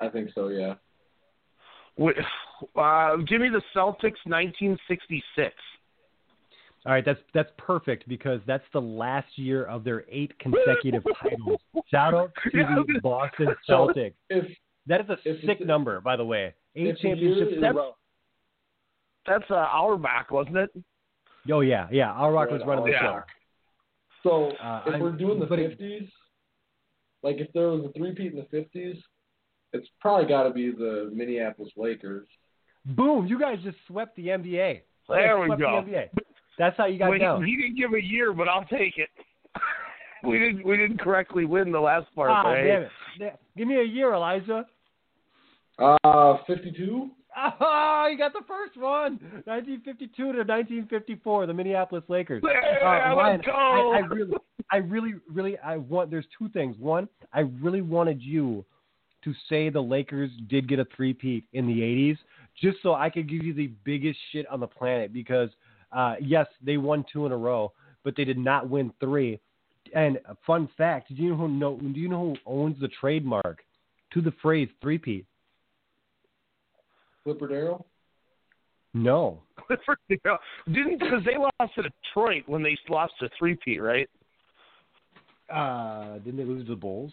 I 0.00 0.08
think 0.08 0.30
so. 0.34 0.48
Yeah. 0.48 0.74
Wait, 1.96 2.16
Uh, 2.76 3.16
give 3.16 3.40
me 3.40 3.48
the 3.48 3.62
Celtics 3.74 4.20
1966. 4.26 5.54
All 6.88 6.94
right, 6.94 7.04
that's 7.04 7.20
that's 7.34 7.50
perfect 7.58 8.08
because 8.08 8.40
that's 8.46 8.64
the 8.72 8.80
last 8.80 9.26
year 9.36 9.64
of 9.66 9.84
their 9.84 10.06
eight 10.10 10.32
consecutive 10.38 11.02
titles. 11.22 11.60
Shout 11.90 12.14
out 12.14 12.32
to 12.50 12.50
the 12.86 12.98
Boston 13.02 13.48
Celtics. 13.68 14.14
If 14.30 14.46
That 14.86 15.02
is 15.02 15.10
a 15.10 15.46
sick 15.46 15.60
number, 15.66 16.00
by 16.00 16.16
the 16.16 16.24
way. 16.24 16.54
Eight 16.76 16.86
if 16.86 16.96
the 17.02 17.08
year 17.08 17.14
championships 17.14 17.52
in 17.58 17.64
a 17.64 17.72
row. 17.74 17.92
That's 19.26 19.44
uh, 19.50 19.56
Auerbach, 19.70 20.30
wasn't 20.30 20.56
it? 20.56 20.70
Oh 21.52 21.60
yeah, 21.60 21.88
yeah. 21.92 22.10
Al 22.14 22.30
Rock 22.30 22.50
was 22.50 22.60
Right, 22.60 22.68
running 22.68 22.86
the 22.86 22.92
show. 22.98 23.20
So 24.22 24.46
Uh, 24.56 24.82
if 24.86 24.94
I- 24.94 24.98
we're 24.98 25.12
doing 25.12 25.40
the 25.40 25.46
fifties, 25.46 26.08
like 27.22 27.36
if 27.36 27.52
there 27.52 27.68
was 27.68 27.84
a 27.84 27.92
three-peat 27.98 28.32
in 28.32 28.38
the 28.38 28.46
fifties, 28.46 28.96
it's 29.74 29.88
probably 30.00 30.26
got 30.26 30.44
to 30.44 30.50
be 30.50 30.70
the 30.70 31.10
Minneapolis 31.12 31.70
Lakers. 31.76 32.26
Boom! 32.86 33.26
You 33.26 33.38
guys 33.38 33.58
just 33.62 33.76
swept 33.86 34.16
the 34.16 34.28
NBA. 34.28 34.80
There 35.10 35.38
we 35.40 35.48
go. 35.48 35.84
The. 35.86 36.08
That's 36.58 36.76
how 36.76 36.86
you 36.86 36.98
got 36.98 37.10
Well, 37.10 37.18
down. 37.18 37.44
he, 37.44 37.52
he 37.52 37.56
didn't 37.62 37.76
give 37.76 37.92
a 37.94 38.02
year, 38.02 38.32
but 38.32 38.48
I'll 38.48 38.64
take 38.64 38.98
it. 38.98 39.08
we 40.24 40.38
didn't 40.38 40.64
we 40.66 40.76
didn't 40.76 40.98
correctly 41.00 41.44
win 41.44 41.70
the 41.72 41.80
last 41.80 42.12
part. 42.14 42.30
Ah, 42.30 42.42
but 42.42 42.56
hey. 42.56 42.66
damn 42.66 42.82
it! 42.82 42.90
Da- 43.18 43.36
Give 43.56 43.68
me 43.68 43.76
a 43.80 43.84
year, 43.84 44.12
Elijah. 44.14 44.66
Uh, 45.78 46.36
fifty-two. 46.46 47.10
Oh, 47.60 48.08
you 48.10 48.18
got 48.18 48.32
the 48.32 48.42
first 48.48 48.76
one. 48.76 49.12
1952 49.44 50.10
to 50.16 50.26
1954, 50.38 51.46
the 51.46 51.54
Minneapolis 51.54 52.02
Lakers. 52.08 52.42
Yeah, 52.44 52.50
Uh, 53.10 53.14
let's 53.14 53.16
Ryan, 53.16 53.40
go. 53.46 53.52
I, 53.52 53.96
I 53.96 53.98
really, 54.00 54.32
I 54.72 54.76
really, 54.78 55.14
really, 55.32 55.58
I 55.58 55.76
want. 55.76 56.10
There's 56.10 56.26
two 56.36 56.48
things. 56.48 56.76
One, 56.78 57.08
I 57.32 57.40
really 57.60 57.82
wanted 57.82 58.20
you 58.20 58.64
to 59.22 59.32
say 59.48 59.68
the 59.68 59.80
Lakers 59.80 60.30
did 60.48 60.68
get 60.68 60.78
a 60.80 60.86
three-peat 60.96 61.44
in 61.52 61.66
the 61.66 61.80
80s, 61.80 62.18
just 62.60 62.78
so 62.82 62.94
I 62.94 63.08
could 63.10 63.28
give 63.28 63.44
you 63.44 63.52
the 63.54 63.68
biggest 63.84 64.18
shit 64.32 64.46
on 64.48 64.58
the 64.58 64.66
planet. 64.66 65.12
Because 65.12 65.50
uh, 65.92 66.14
yes, 66.20 66.46
they 66.64 66.76
won 66.76 67.04
two 67.12 67.26
in 67.26 67.32
a 67.32 67.36
row, 67.36 67.72
but 68.04 68.14
they 68.16 68.24
did 68.24 68.38
not 68.38 68.68
win 68.68 68.92
three. 69.00 69.40
And 69.94 70.18
a 70.26 70.36
fun 70.46 70.68
fact: 70.76 71.08
Do 71.14 71.22
you 71.22 71.30
know 71.30 71.36
who 71.36 71.48
know? 71.48 71.76
Do 71.78 71.98
you 72.00 72.08
know 72.08 72.34
who 72.34 72.36
owns 72.46 72.78
the 72.80 72.88
trademark 73.00 73.60
to 74.12 74.20
the 74.20 74.32
phrase 74.42 74.68
three-peat? 74.82 75.24
Flipper 77.24 77.48
Darrell. 77.48 77.86
No. 78.94 79.40
Clifford 79.66 79.98
Darrell 80.24 80.38
didn't 80.66 80.98
because 80.98 81.22
they 81.24 81.36
lost 81.36 81.74
to 81.74 81.82
Detroit 81.82 82.42
when 82.46 82.62
they 82.62 82.76
lost 82.88 83.12
to 83.20 83.28
three-peat, 83.38 83.82
right? 83.82 84.08
Uh, 85.52 86.18
didn't 86.18 86.36
they 86.36 86.44
lose 86.44 86.64
to 86.64 86.70
the 86.70 86.76
Bulls? 86.76 87.12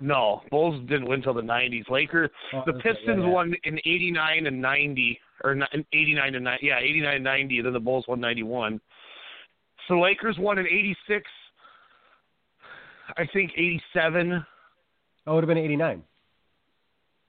No, 0.00 0.42
Bulls 0.50 0.80
didn't 0.88 1.08
win 1.08 1.20
until 1.20 1.34
the 1.34 1.42
'90s. 1.42 1.88
Lakers, 1.88 2.30
Oh, 2.52 2.62
the 2.66 2.72
that's 2.72 2.84
right, 2.84 2.94
Pistons 2.96 3.18
yeah, 3.20 3.24
yeah. 3.24 3.32
won 3.32 3.54
in 3.62 3.78
'89 3.84 4.46
and 4.46 4.60
'90, 4.60 5.20
or 5.44 5.54
ni- 5.54 5.86
'89 5.92 6.34
and 6.34 6.44
90, 6.44 6.66
yeah, 6.66 6.78
'89 6.78 7.14
and 7.14 7.24
'90. 7.24 7.60
Then 7.62 7.72
the 7.72 7.80
Bulls 7.80 8.04
won 8.08 8.20
'91. 8.20 8.80
So 9.88 10.00
Lakers 10.00 10.36
won 10.38 10.58
in 10.58 10.66
'86. 10.66 11.28
I 13.16 13.26
think 13.32 13.52
'87. 13.56 14.44
Oh, 15.26 15.32
it 15.32 15.34
would 15.34 15.44
have 15.44 15.48
been 15.48 15.58
89. 15.58 16.02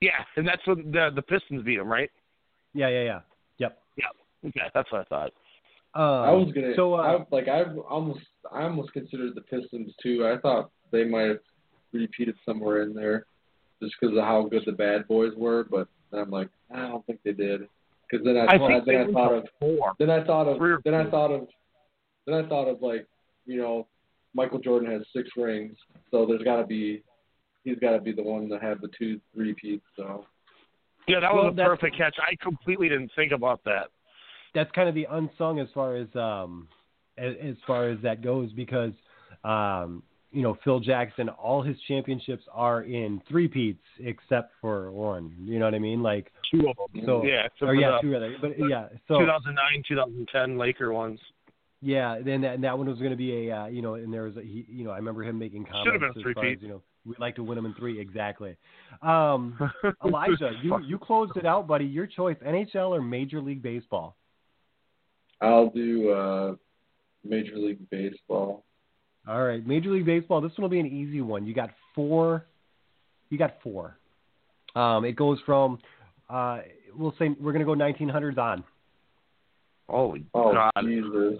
Yeah, 0.00 0.10
and 0.36 0.46
that's 0.46 0.66
when 0.66 0.90
the 0.90 1.10
the 1.14 1.22
Pistons 1.22 1.62
beat 1.64 1.76
them, 1.76 1.88
right? 1.88 2.10
Yeah, 2.74 2.88
yeah, 2.88 3.02
yeah. 3.02 3.20
Yep. 3.58 3.78
Yeah. 3.96 4.48
Okay, 4.48 4.60
that's 4.74 4.90
what 4.92 5.02
I 5.02 5.04
thought. 5.04 5.30
Um, 5.94 6.02
I 6.02 6.32
was 6.32 6.52
gonna. 6.52 6.74
So, 6.74 6.94
uh, 6.94 6.98
I, 6.98 7.26
like 7.30 7.48
I 7.48 7.62
almost, 7.88 8.20
I 8.52 8.64
almost 8.64 8.92
considered 8.92 9.34
the 9.34 9.42
Pistons 9.42 9.92
too. 10.02 10.26
I 10.26 10.38
thought 10.40 10.70
they 10.90 11.04
might 11.04 11.28
have 11.28 11.38
repeated 11.92 12.34
somewhere 12.44 12.82
in 12.82 12.94
there, 12.94 13.26
just 13.80 13.94
because 14.00 14.16
of 14.16 14.24
how 14.24 14.42
good 14.50 14.62
the 14.66 14.72
Bad 14.72 15.06
Boys 15.06 15.32
were. 15.36 15.64
But 15.70 15.86
I'm 16.12 16.30
like, 16.30 16.48
I 16.74 16.88
don't 16.88 17.06
think 17.06 17.20
they 17.24 17.32
did. 17.32 17.62
Because 18.10 18.24
then 18.24 18.36
I, 18.36 18.54
I 18.54 18.58
thought, 18.58 18.68
think 18.68 18.86
then 18.86 19.08
I 19.08 19.12
thought 19.12 19.32
of, 19.32 19.44
four. 19.60 19.92
then 19.98 20.10
I 20.10 20.24
thought 20.24 20.48
of, 20.48 20.58
Three 20.58 20.72
or 20.72 20.80
then 20.84 20.94
I 20.94 21.10
thought 21.10 21.30
of, 21.30 21.46
then 22.26 22.34
I 22.44 22.48
thought 22.48 22.68
of 22.68 22.82
like, 22.82 23.06
you 23.46 23.60
know, 23.60 23.86
Michael 24.34 24.58
Jordan 24.58 24.90
has 24.90 25.02
six 25.14 25.28
rings, 25.36 25.76
so 26.10 26.26
there's 26.26 26.42
got 26.42 26.56
to 26.56 26.66
be, 26.66 27.02
he's 27.64 27.78
got 27.78 27.92
to 27.92 28.00
be 28.00 28.12
the 28.12 28.22
one 28.22 28.48
to 28.48 28.58
have 28.58 28.80
the 28.80 28.88
two 28.98 29.20
repeats. 29.34 29.84
So 29.96 30.24
Yeah, 31.08 31.20
that 31.20 31.32
Well, 31.34 31.44
was 31.44 31.54
a 31.58 31.64
perfect 31.64 31.96
catch. 31.96 32.16
I 32.20 32.34
completely 32.42 32.88
didn't 32.88 33.12
think 33.16 33.32
about 33.32 33.62
that. 33.64 33.88
that's 34.54 34.70
kind 34.72 34.88
of 34.88 34.94
the 34.94 35.06
unsung 35.10 35.58
as 35.60 35.68
far 35.74 35.96
as 35.96 36.08
um 36.14 36.68
as, 37.16 37.34
as 37.42 37.54
far 37.66 37.88
as 37.88 37.98
that 38.02 38.22
goes 38.22 38.52
because 38.52 38.92
um 39.44 40.02
you 40.34 40.42
know 40.42 40.58
Phil 40.64 40.80
Jackson 40.80 41.28
all 41.28 41.62
his 41.62 41.76
championships 41.86 42.42
are 42.52 42.82
in 42.82 43.22
three 43.28 43.48
peats 43.48 43.82
except 44.00 44.52
for 44.60 44.90
one. 44.90 45.34
You 45.44 45.58
know 45.58 45.64
what 45.64 45.74
I 45.74 45.78
mean? 45.78 46.02
Like 46.02 46.32
Two 46.50 46.68
of 46.68 46.76
them. 46.92 47.04
so 47.06 47.24
yeah, 47.24 47.46
except 47.46 47.62
or 47.62 47.74
yeah, 47.74 47.92
the 47.92 47.98
two 48.02 48.12
rather. 48.12 48.36
But 48.40 48.52
yeah, 48.68 48.88
so 49.08 49.20
2009, 49.20 49.84
2010 49.88 50.58
Laker 50.58 50.92
ones. 50.92 51.20
Yeah, 51.80 52.18
then 52.24 52.40
that, 52.40 52.54
and 52.54 52.64
that 52.64 52.76
one 52.76 52.88
was 52.88 52.98
going 52.98 53.10
to 53.10 53.16
be 53.16 53.48
a 53.48 53.56
uh, 53.56 53.66
you 53.66 53.82
know, 53.82 53.94
and 53.94 54.12
there 54.12 54.22
was 54.22 54.36
a, 54.36 54.42
he, 54.42 54.66
you 54.68 54.84
know, 54.84 54.90
I 54.90 54.96
remember 54.96 55.22
him 55.22 55.38
making 55.38 55.64
comments 55.66 55.84
Should've 55.86 56.00
been 56.00 56.08
a 56.08 56.10
as 56.10 56.22
far 56.22 56.30
as 56.30 56.34
three-peat. 56.34 56.62
you 56.62 56.68
know, 56.68 56.82
we'd 57.04 57.18
like 57.18 57.36
to 57.36 57.44
win 57.44 57.56
them 57.56 57.66
in 57.66 57.74
three 57.74 58.00
exactly. 58.00 58.56
Um, 59.02 59.58
Elijah, 60.04 60.52
you 60.62 60.80
you 60.86 60.98
closed 60.98 61.36
it 61.36 61.46
out, 61.46 61.66
buddy. 61.66 61.84
Your 61.84 62.06
choice: 62.06 62.36
NHL 62.44 62.90
or 62.90 63.02
Major 63.02 63.40
League 63.40 63.62
Baseball. 63.62 64.16
I'll 65.40 65.68
do 65.70 66.10
uh, 66.10 66.54
Major 67.22 67.56
League 67.56 67.88
Baseball. 67.90 68.64
All 69.26 69.42
right, 69.42 69.66
Major 69.66 69.90
League 69.90 70.06
Baseball. 70.06 70.40
This 70.40 70.52
one 70.56 70.62
will 70.62 70.68
be 70.68 70.80
an 70.80 70.86
easy 70.86 71.20
one. 71.20 71.46
You 71.46 71.54
got 71.54 71.70
four. 71.94 72.44
You 73.30 73.38
got 73.38 73.54
four. 73.62 73.96
Um, 74.74 75.04
it 75.04 75.16
goes 75.16 75.38
from, 75.46 75.78
uh, 76.28 76.58
we'll 76.96 77.14
say 77.18 77.30
we're 77.40 77.52
going 77.52 77.64
to 77.64 77.66
go 77.66 77.74
1900s 77.74 78.38
on. 78.38 78.64
Holy 79.88 80.24
Oh 80.34 80.52
God! 80.52 80.72
Jesus! 80.82 81.38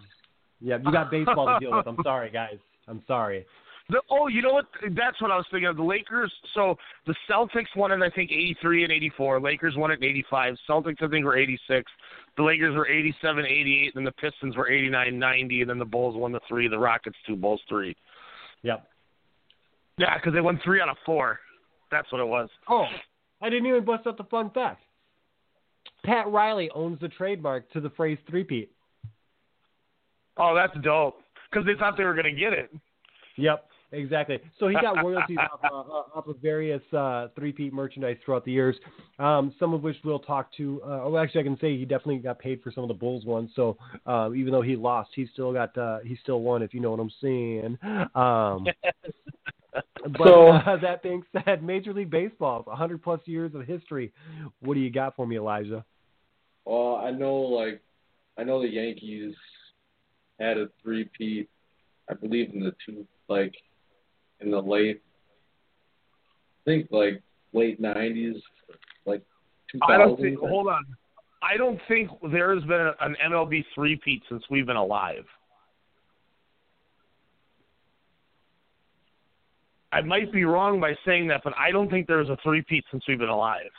Yeah, 0.61 0.79
you 0.85 0.93
got 0.93 1.11
baseball 1.11 1.47
to 1.47 1.59
deal 1.61 1.77
with. 1.77 1.87
I'm 1.87 1.97
sorry, 2.03 2.31
guys. 2.31 2.59
I'm 2.89 3.03
sorry. 3.07 3.47
The, 3.91 4.01
oh, 4.11 4.29
you 4.29 4.41
know 4.41 4.53
what? 4.53 4.67
That's 4.83 5.21
what 5.21 5.31
I 5.31 5.37
was 5.37 5.47
thinking 5.51 5.69
of. 5.69 5.77
The 5.77 5.83
Lakers. 5.83 6.33
So 6.55 6.77
the 7.07 7.15
Celtics 7.31 7.75
won 7.77 7.93
in 7.93 8.03
I 8.03 8.11
think 8.11 8.31
'83 8.31 8.85
and 8.85 8.93
'84. 8.93 9.41
Lakers 9.41 9.75
won 9.77 9.91
it 9.91 10.03
in 10.03 10.05
'85. 10.05 10.55
Celtics 10.69 11.03
I 11.03 11.09
think 11.09 11.25
were 11.25 11.37
'86. 11.37 11.91
The 12.37 12.43
Lakers 12.43 12.75
were 12.75 12.89
'87, 12.89 13.45
'88, 13.45 13.85
and 13.85 13.93
then 13.95 14.05
the 14.05 14.13
Pistons 14.13 14.57
were 14.57 14.69
'89, 14.71 15.19
'90, 15.19 15.61
and 15.61 15.71
then 15.71 15.79
the 15.79 15.85
Bulls 15.85 16.17
won 16.17 16.33
the 16.33 16.41
three. 16.49 16.69
The 16.69 16.79
Rockets 16.79 17.17
two, 17.27 17.37
Bulls 17.37 17.61
three. 17.69 17.97
Yep. 18.63 18.87
Yeah, 19.99 20.17
because 20.17 20.33
they 20.33 20.41
won 20.41 20.61
three 20.65 20.81
out 20.81 20.89
of 20.89 20.97
four. 21.07 21.39
That's 21.91 22.11
what 22.11 22.21
it 22.21 22.27
was. 22.27 22.49
Oh, 22.69 22.87
I 23.41 23.49
didn't 23.51 23.67
even 23.67 23.85
bust 23.85 24.07
out 24.07 24.17
the 24.17 24.25
fun 24.25 24.51
fact. 24.51 24.83
Pat 26.05 26.27
Riley 26.29 26.71
owns 26.75 26.99
the 27.01 27.09
trademark 27.09 27.71
to 27.73 27.81
the 27.81 27.91
phrase 27.91 28.19
three-peat. 28.29 28.71
Oh, 30.37 30.55
that's 30.55 30.77
dope. 30.83 31.21
Because 31.51 31.65
they 31.67 31.79
thought 31.79 31.97
they 31.97 32.05
were 32.05 32.15
going 32.15 32.35
to 32.35 32.41
get 32.41 32.53
it. 32.53 32.71
Yep, 33.37 33.67
exactly. 33.95 34.39
So 34.59 34.69
he 34.69 34.75
got 34.75 35.03
royalties 35.03 35.39
off, 35.39 35.61
uh, 35.63 36.19
off 36.19 36.27
of 36.27 36.37
various 36.39 36.83
uh, 36.93 37.29
three-peat 37.37 37.73
merchandise 37.73 38.17
throughout 38.25 38.45
the 38.45 38.53
years, 38.53 38.77
um, 39.19 39.55
some 39.59 39.75
of 39.75 39.83
which 39.83 39.97
we'll 40.05 40.19
talk 40.19 40.53
to. 40.57 40.81
Uh, 40.85 41.05
oh, 41.05 41.17
actually, 41.17 41.41
I 41.41 41.45
can 41.45 41.59
say 41.61 41.77
he 41.77 41.85
definitely 41.85 42.19
got 42.19 42.39
paid 42.39 42.63
for 42.63 42.71
some 42.71 42.85
of 42.85 42.89
the 42.89 42.95
Bulls 42.95 43.25
ones. 43.25 43.51
So 43.57 43.77
uh, 44.07 44.31
even 44.35 44.53
though 44.53 44.63
he 44.63 44.77
lost, 44.77 45.11
he 45.15 45.27
still 45.33 45.53
got 45.53 45.77
uh, 45.79 45.99
he 46.05 46.17
still 46.23 46.41
won. 46.41 46.63
If 46.63 46.75
you 46.75 46.81
know 46.81 46.91
what 46.91 47.01
I'm 47.01 47.13
saying. 47.21 47.79
Um, 48.15 48.67
but 50.19 50.27
So- 50.27 50.49
uh, 50.49 50.77
that 50.83 51.03
being 51.03 51.23
said, 51.45 51.63
Major 51.63 51.93
League 51.93 52.11
Baseball, 52.11 52.63
100 52.65 53.03
plus 53.03 53.21
years 53.25 53.55
of 53.55 53.67
history. 53.67 54.13
What 54.61 54.75
do 54.75 54.81
you 54.81 54.91
got 54.91 55.17
for 55.17 55.27
me, 55.27 55.37
Elijah? 55.37 55.85
Well, 56.65 56.97
I 56.97 57.11
know 57.11 57.37
like 57.37 57.83
I 58.39 58.45
know 58.45 58.61
the 58.63 58.69
Yankees 58.69 59.35
had 60.41 60.59
a 60.59 60.69
three-peat, 60.83 61.49
I 62.11 62.15
believe 62.15 62.51
in 62.53 62.61
the 62.61 62.75
two 62.85 63.07
like 63.29 63.55
in 64.41 64.51
the 64.51 64.61
late, 64.61 65.03
I 66.67 66.71
think 66.71 66.89
like 66.91 67.23
late 67.53 67.81
'90s, 67.81 68.41
like 69.07 69.23
2000s. 69.75 69.81
I 69.89 69.99
don't 69.99 70.21
think. 70.21 70.39
Hold 70.39 70.69
on. 70.69 70.85
I 71.43 71.57
don't 71.59 71.79
think 71.89 72.11
there 72.33 72.55
has 72.55 72.65
been 72.65 72.91
an 73.01 73.17
MLB 73.31 73.65
three-peat 73.75 74.23
since 74.31 74.43
we've 74.51 74.65
been 74.65 74.77
alive. 74.77 75.25
I 79.93 80.01
might 80.01 80.33
be 80.33 80.45
wrong 80.45 80.81
by 80.81 80.95
saying 81.05 81.29
that, 81.29 81.43
but 81.45 81.53
I 81.59 81.71
don't 81.71 81.91
think 81.91 82.07
there 82.07 82.17
was 82.17 82.31
a 82.31 82.39
three-peat 82.43 82.85
since 82.91 83.05
we've 83.07 83.19
been 83.19 83.29
alive. 83.29 83.71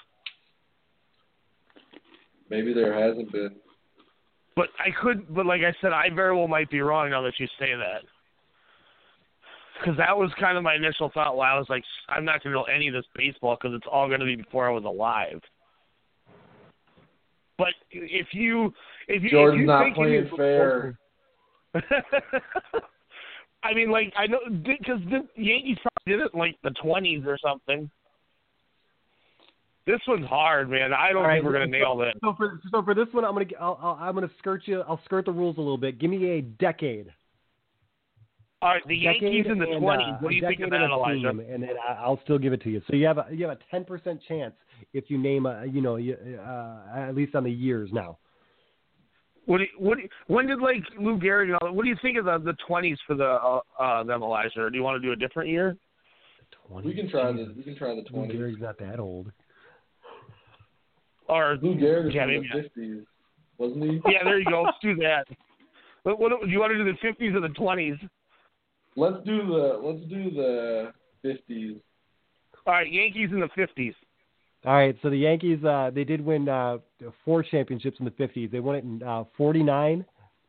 Maybe 2.50 2.74
there 2.74 2.94
hasn't 2.94 3.32
been. 3.32 3.56
But 4.56 4.70
I 4.80 4.92
could, 5.02 5.34
but 5.34 5.46
like 5.46 5.62
I 5.62 5.74
said, 5.82 5.92
I 5.92 6.10
very 6.14 6.36
well 6.36 6.48
might 6.48 6.70
be 6.70 6.80
wrong 6.80 7.10
now 7.10 7.22
that 7.24 7.34
you 7.40 7.48
say 7.60 7.74
that. 7.76 8.04
Because 9.80 9.98
that 9.98 10.18
was 10.18 10.32
kind 10.40 10.58
of 10.58 10.64
my 10.64 10.76
initial 10.76 11.12
thought 11.14 11.36
while 11.36 11.54
I 11.54 11.58
was 11.60 11.68
like, 11.70 11.84
I'm 12.08 12.24
not 12.26 12.42
going 12.44 12.54
to 12.54 12.60
know 12.60 12.64
any 12.64 12.88
of 12.88 12.94
this 12.94 13.06
baseball 13.16 13.58
because 13.62 13.76
it's 13.76 13.86
all 13.92 14.08
going 14.08 14.22
to 14.22 14.26
be 14.26 14.36
before 14.38 14.68
I 14.70 14.72
was 14.72 14.86
alive. 14.86 15.42
But 17.58 17.70
if 17.92 18.28
you, 18.32 18.74
if 19.08 19.24
you, 19.24 19.30
Jordan's 19.30 19.60
if 19.60 19.62
you 19.62 19.68
not 19.68 19.94
playing 19.96 20.14
it 20.14 20.26
is- 20.28 20.32
fair. 20.36 20.98
I 23.64 23.74
mean, 23.74 23.90
like 23.90 24.14
I 24.18 24.28
know 24.28 24.40
because 24.50 25.00
the 25.10 25.26
Yankees 25.42 25.78
probably 25.82 26.06
did 26.14 26.20
it 26.22 26.32
in 26.34 26.40
like 26.40 26.56
the 26.64 26.70
20s 26.84 27.26
or 27.26 27.38
something. 27.44 27.90
This 29.88 30.00
one's 30.08 30.26
hard, 30.28 30.70
man. 30.70 30.94
I 30.94 31.10
don't 31.10 31.18
All 31.18 31.24
right, 31.28 31.36
think 31.36 31.46
we're 31.46 31.54
gonna 31.54 31.66
so- 31.66 31.72
nail 31.72 31.98
this. 31.98 32.14
So 32.24 32.34
for 32.38 32.62
so 32.72 32.82
for 32.84 32.94
this 32.94 33.08
one, 33.12 33.26
I'm 33.26 33.34
gonna 33.34 33.46
I'll, 33.60 33.80
I'll, 33.82 33.98
I'm 34.00 34.14
gonna 34.14 34.30
skirt 34.40 34.62
you. 34.66 34.82
I'll 34.88 35.02
skirt 35.06 35.26
the 35.26 35.32
rules 35.32 35.58
a 35.58 35.62
little 35.62 35.78
bit. 35.78 36.00
Give 36.00 36.10
me 36.10 36.30
a 36.32 36.42
decade. 36.42 37.08
All 38.66 38.72
right, 38.72 38.82
the 38.88 39.00
decade 39.00 39.22
Yankees 39.22 39.46
in 39.52 39.60
the 39.60 39.66
and, 39.70 39.84
20s. 39.84 40.14
uh, 40.16 40.18
what 40.22 40.30
do 40.30 40.36
you 40.36 40.42
think 40.42 40.60
of 40.62 40.72
decade 40.72 40.74
that, 40.74 40.82
and 40.82 40.92
a 40.92 40.96
Elijah? 40.96 41.20
team, 41.20 41.40
and 41.54 41.62
then 41.62 41.78
I- 41.88 42.02
I'll 42.02 42.20
still 42.24 42.40
give 42.40 42.52
it 42.52 42.64
to 42.64 42.72
you. 42.72 42.82
So 42.90 42.96
you 42.96 43.06
have 43.06 43.20
a 43.20 43.28
you 43.30 43.48
have 43.48 43.56
a 43.56 43.62
10 43.70 43.86
percent 43.86 44.20
chance 44.28 44.56
if 44.92 45.12
you 45.12 45.20
name 45.20 45.46
a 45.46 45.66
you 45.68 45.82
know 45.82 45.98
uh, 45.98 46.98
at 46.98 47.14
least 47.14 47.36
on 47.36 47.44
the 47.44 47.52
years 47.52 47.92
now. 47.94 48.18
What 49.46 49.60
do 49.60 49.66
you, 49.66 49.70
what 49.78 49.98
do 49.98 50.02
you, 50.02 50.10
when 50.26 50.48
did 50.48 50.62
like 50.62 50.82
Lou 51.00 51.20
Gehrig? 51.20 51.44
and 51.44 51.54
all 51.54 51.68
that- 51.68 51.76
What 51.76 51.84
do 51.84 51.90
you 51.90 51.96
think 52.02 52.18
of 52.18 52.26
the 52.26 52.40
the 52.40 52.58
20s 52.68 52.98
for 53.06 53.14
the 53.14 53.24
uh, 53.24 53.60
uh 53.80 54.04
them, 54.04 54.24
Elijah? 54.24 54.62
Or 54.62 54.72
do 54.72 54.78
you 54.78 54.84
want 54.84 55.00
to 55.00 55.08
do 55.08 55.14
a 55.14 55.16
different 55.16 55.48
year? 55.48 55.78
20. 56.68 56.88
We 56.88 56.96
can 56.96 57.08
try 57.08 57.32
the 57.32 57.54
we 57.56 57.62
can 57.62 57.78
try 57.78 57.90
the 57.90 58.04
Lou 58.12 58.26
20s. 58.26 58.32
Gehrig's 58.36 58.62
not 58.62 58.80
that 58.80 59.00
old. 59.00 59.32
Or 61.30 61.60
Lou 61.62 61.76
Gehrig 61.76 62.06
was 62.06 62.16
yeah, 62.16 62.24
in 62.24 62.50
the 62.52 62.82
50s, 62.82 63.06
wasn't 63.60 63.84
he? 63.84 64.02
yeah, 64.12 64.24
there 64.24 64.40
you 64.40 64.46
go. 64.50 64.64
Let's 64.64 64.78
do 64.82 64.96
that. 64.96 65.28
What, 66.02 66.20
what 66.20 66.32
do 66.42 66.50
you 66.50 66.60
want 66.60 66.72
to 66.72 66.84
do? 66.84 66.84
The 66.84 67.08
50s 67.08 67.36
or 67.36 67.42
the 67.42 67.50
20s? 67.50 68.10
Let's 68.96 69.18
do 69.26 69.46
the 69.48 69.80
let's 69.84 70.06
do 70.10 70.32
the 70.32 70.94
50s. 71.24 71.80
All 72.66 72.74
right, 72.74 72.92
Yankees 72.92 73.30
in 73.32 73.40
the 73.40 73.48
50s. 73.50 73.94
All 74.66 74.74
right, 74.74 74.96
so 75.04 75.10
the 75.10 75.18
Yankees 75.18 75.64
uh, 75.64 75.92
they 75.94 76.04
did 76.04 76.22
win 76.22 76.48
uh, 76.50 76.78
four 77.24 77.44
championships 77.44 77.98
in 78.00 78.06
the 78.06 78.12
50s. 78.12 78.52
They 78.52 78.60
won 78.60 78.76
it 78.76 78.84
in 78.84 79.04
uh, 79.04 79.26
49, 79.38 80.06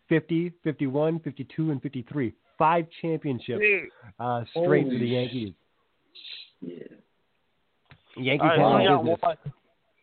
50, 0.08 0.52
51, 0.64 1.18
52, 1.20 1.70
and 1.70 1.82
53. 1.82 2.32
Five 2.56 2.86
championships 3.02 3.62
uh, 4.18 4.44
straight 4.50 4.84
for 4.84 4.90
Holy 4.90 4.98
the 4.98 5.06
sh- 5.06 5.10
Yankees. 5.10 5.52
Yeah. 6.62 6.74
Yankees 8.16 8.48
all 8.50 8.74
right, 8.74 8.80
handle 8.86 9.02
we 9.02 9.08
got 9.10 9.20
business. 9.20 9.20
one. 9.22 9.52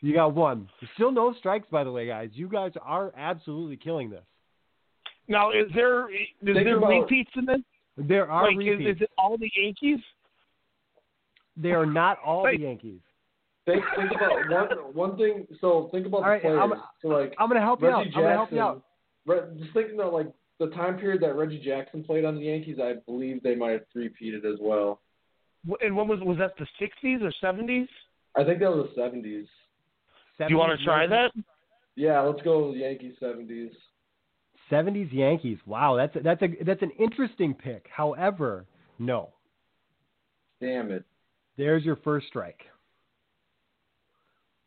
You 0.01 0.13
got 0.13 0.35
one. 0.35 0.69
Still 0.95 1.11
no 1.11 1.33
strikes, 1.39 1.65
by 1.71 1.83
the 1.83 1.91
way, 1.91 2.05
guys. 2.05 2.29
You 2.33 2.47
guys 2.47 2.73
are 2.83 3.11
absolutely 3.17 3.77
killing 3.77 4.09
this. 4.11 4.21
Now, 5.27 5.49
is 5.51 5.71
there 5.73 6.11
is 6.13 6.19
Think 6.43 6.57
there 6.65 6.77
about- 6.77 6.89
repeats 6.89 7.31
in 7.35 7.45
this? 7.45 7.61
There 7.97 8.29
are 8.29 8.47
like, 8.47 8.57
repeats. 8.57 8.97
is 8.97 9.01
it 9.03 9.09
all 9.17 9.37
the 9.37 9.49
Yankees? 9.55 9.99
They 11.55 11.71
are 11.71 11.85
not 11.85 12.17
all 12.25 12.43
Wait. 12.43 12.57
the 12.59 12.65
Yankees. 12.65 12.99
Think 13.65 13.83
think 13.95 14.11
about 14.11 14.49
one 14.49 14.93
one 14.93 15.17
thing. 15.17 15.47
So 15.61 15.89
think 15.91 16.05
about 16.07 16.23
All 16.23 16.29
right, 16.29 16.41
the 16.41 16.49
players. 16.49 16.59
I'm- 16.59 16.81
so 17.01 17.07
like 17.09 17.33
I'm 17.39 17.47
gonna 17.47 17.61
help 17.61 17.81
you 17.81 17.87
out. 17.89 17.99
Reggie 17.99 18.11
I'm 18.15 18.21
gonna 18.23 18.33
help 18.33 18.51
you 18.51 18.59
out. 18.59 18.83
Re- 19.25 19.57
just 19.59 19.73
thinking 19.73 19.97
that 19.97 20.07
like 20.07 20.27
the 20.59 20.67
time 20.71 20.97
period 20.97 21.21
that 21.21 21.35
Reggie 21.35 21.59
Jackson 21.63 22.03
played 22.03 22.25
on 22.25 22.35
the 22.35 22.41
Yankees, 22.41 22.77
I 22.79 22.95
believe 23.05 23.41
they 23.41 23.55
might 23.55 23.71
have 23.71 23.81
three-peated 23.91 24.45
as 24.45 24.59
well. 24.59 24.99
And 25.81 25.95
when 25.95 26.07
was 26.07 26.19
was 26.21 26.37
that 26.39 26.55
the 26.57 26.67
60s 26.79 27.21
or 27.21 27.31
70s? 27.41 27.87
I 28.35 28.43
think 28.43 28.59
that 28.59 28.69
was 28.71 28.89
the 28.95 29.01
70s. 29.01 29.47
Do 30.39 30.45
you 30.49 30.57
want 30.57 30.77
to 30.77 30.83
try 30.83 31.07
that? 31.07 31.31
Yeah, 31.95 32.19
let's 32.21 32.41
go 32.41 32.65
with 32.67 32.75
the 32.75 32.81
Yankees 32.81 33.15
70s. 33.21 33.71
70s 34.73 35.11
Yankees. 35.13 35.57
Wow, 35.65 35.95
that's 35.95 36.15
a, 36.15 36.19
that's 36.21 36.41
a 36.41 36.47
that's 36.63 36.81
an 36.81 36.91
interesting 36.99 37.53
pick. 37.53 37.85
However, 37.95 38.65
no. 38.99 39.29
Damn 40.61 40.91
it. 40.91 41.03
There's 41.57 41.83
your 41.83 41.97
first 41.97 42.27
strike. 42.27 42.61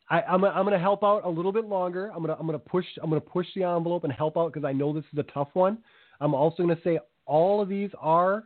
I, 0.09 0.23
I'm 0.23 0.41
gonna- 0.41 0.53
I'm 0.53 0.65
going 0.65 0.73
to 0.73 0.79
help 0.79 1.03
out 1.03 1.25
a 1.25 1.29
little 1.29 1.53
bit 1.53 1.65
longer. 1.65 2.13
I'm 2.15 2.21
gonna 2.23 2.37
I'm 2.39 2.47
gonna 2.47 2.59
push 2.59 2.85
I'm 3.03 3.11
gonna 3.11 3.21
push 3.21 3.47
the 3.57 3.65
envelope 3.65 4.05
and 4.05 4.13
help 4.13 4.37
out 4.37 4.53
because 4.53 4.65
I 4.65 4.73
know 4.73 4.93
this 4.93 5.05
is 5.13 5.19
a 5.19 5.25
tough 5.25 5.49
one. 5.55 5.79
I'm 6.21 6.35
also 6.35 6.63
going 6.63 6.77
to 6.77 6.83
say 6.83 6.99
all 7.27 7.61
of 7.61 7.69
these 7.69 7.91
are 7.99 8.45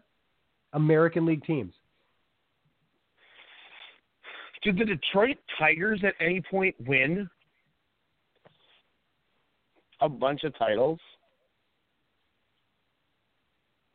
American 0.73 1.27
League 1.27 1.45
teams. 1.45 1.75
Did 4.63 4.79
the 4.79 4.85
Detroit 4.85 5.37
Tigers 5.59 6.01
at 6.05 6.15
any 6.21 6.41
point 6.41 6.75
win 6.87 7.29
a 10.01 10.09
bunch 10.09 10.45
of 10.45 10.57
titles? 10.59 10.99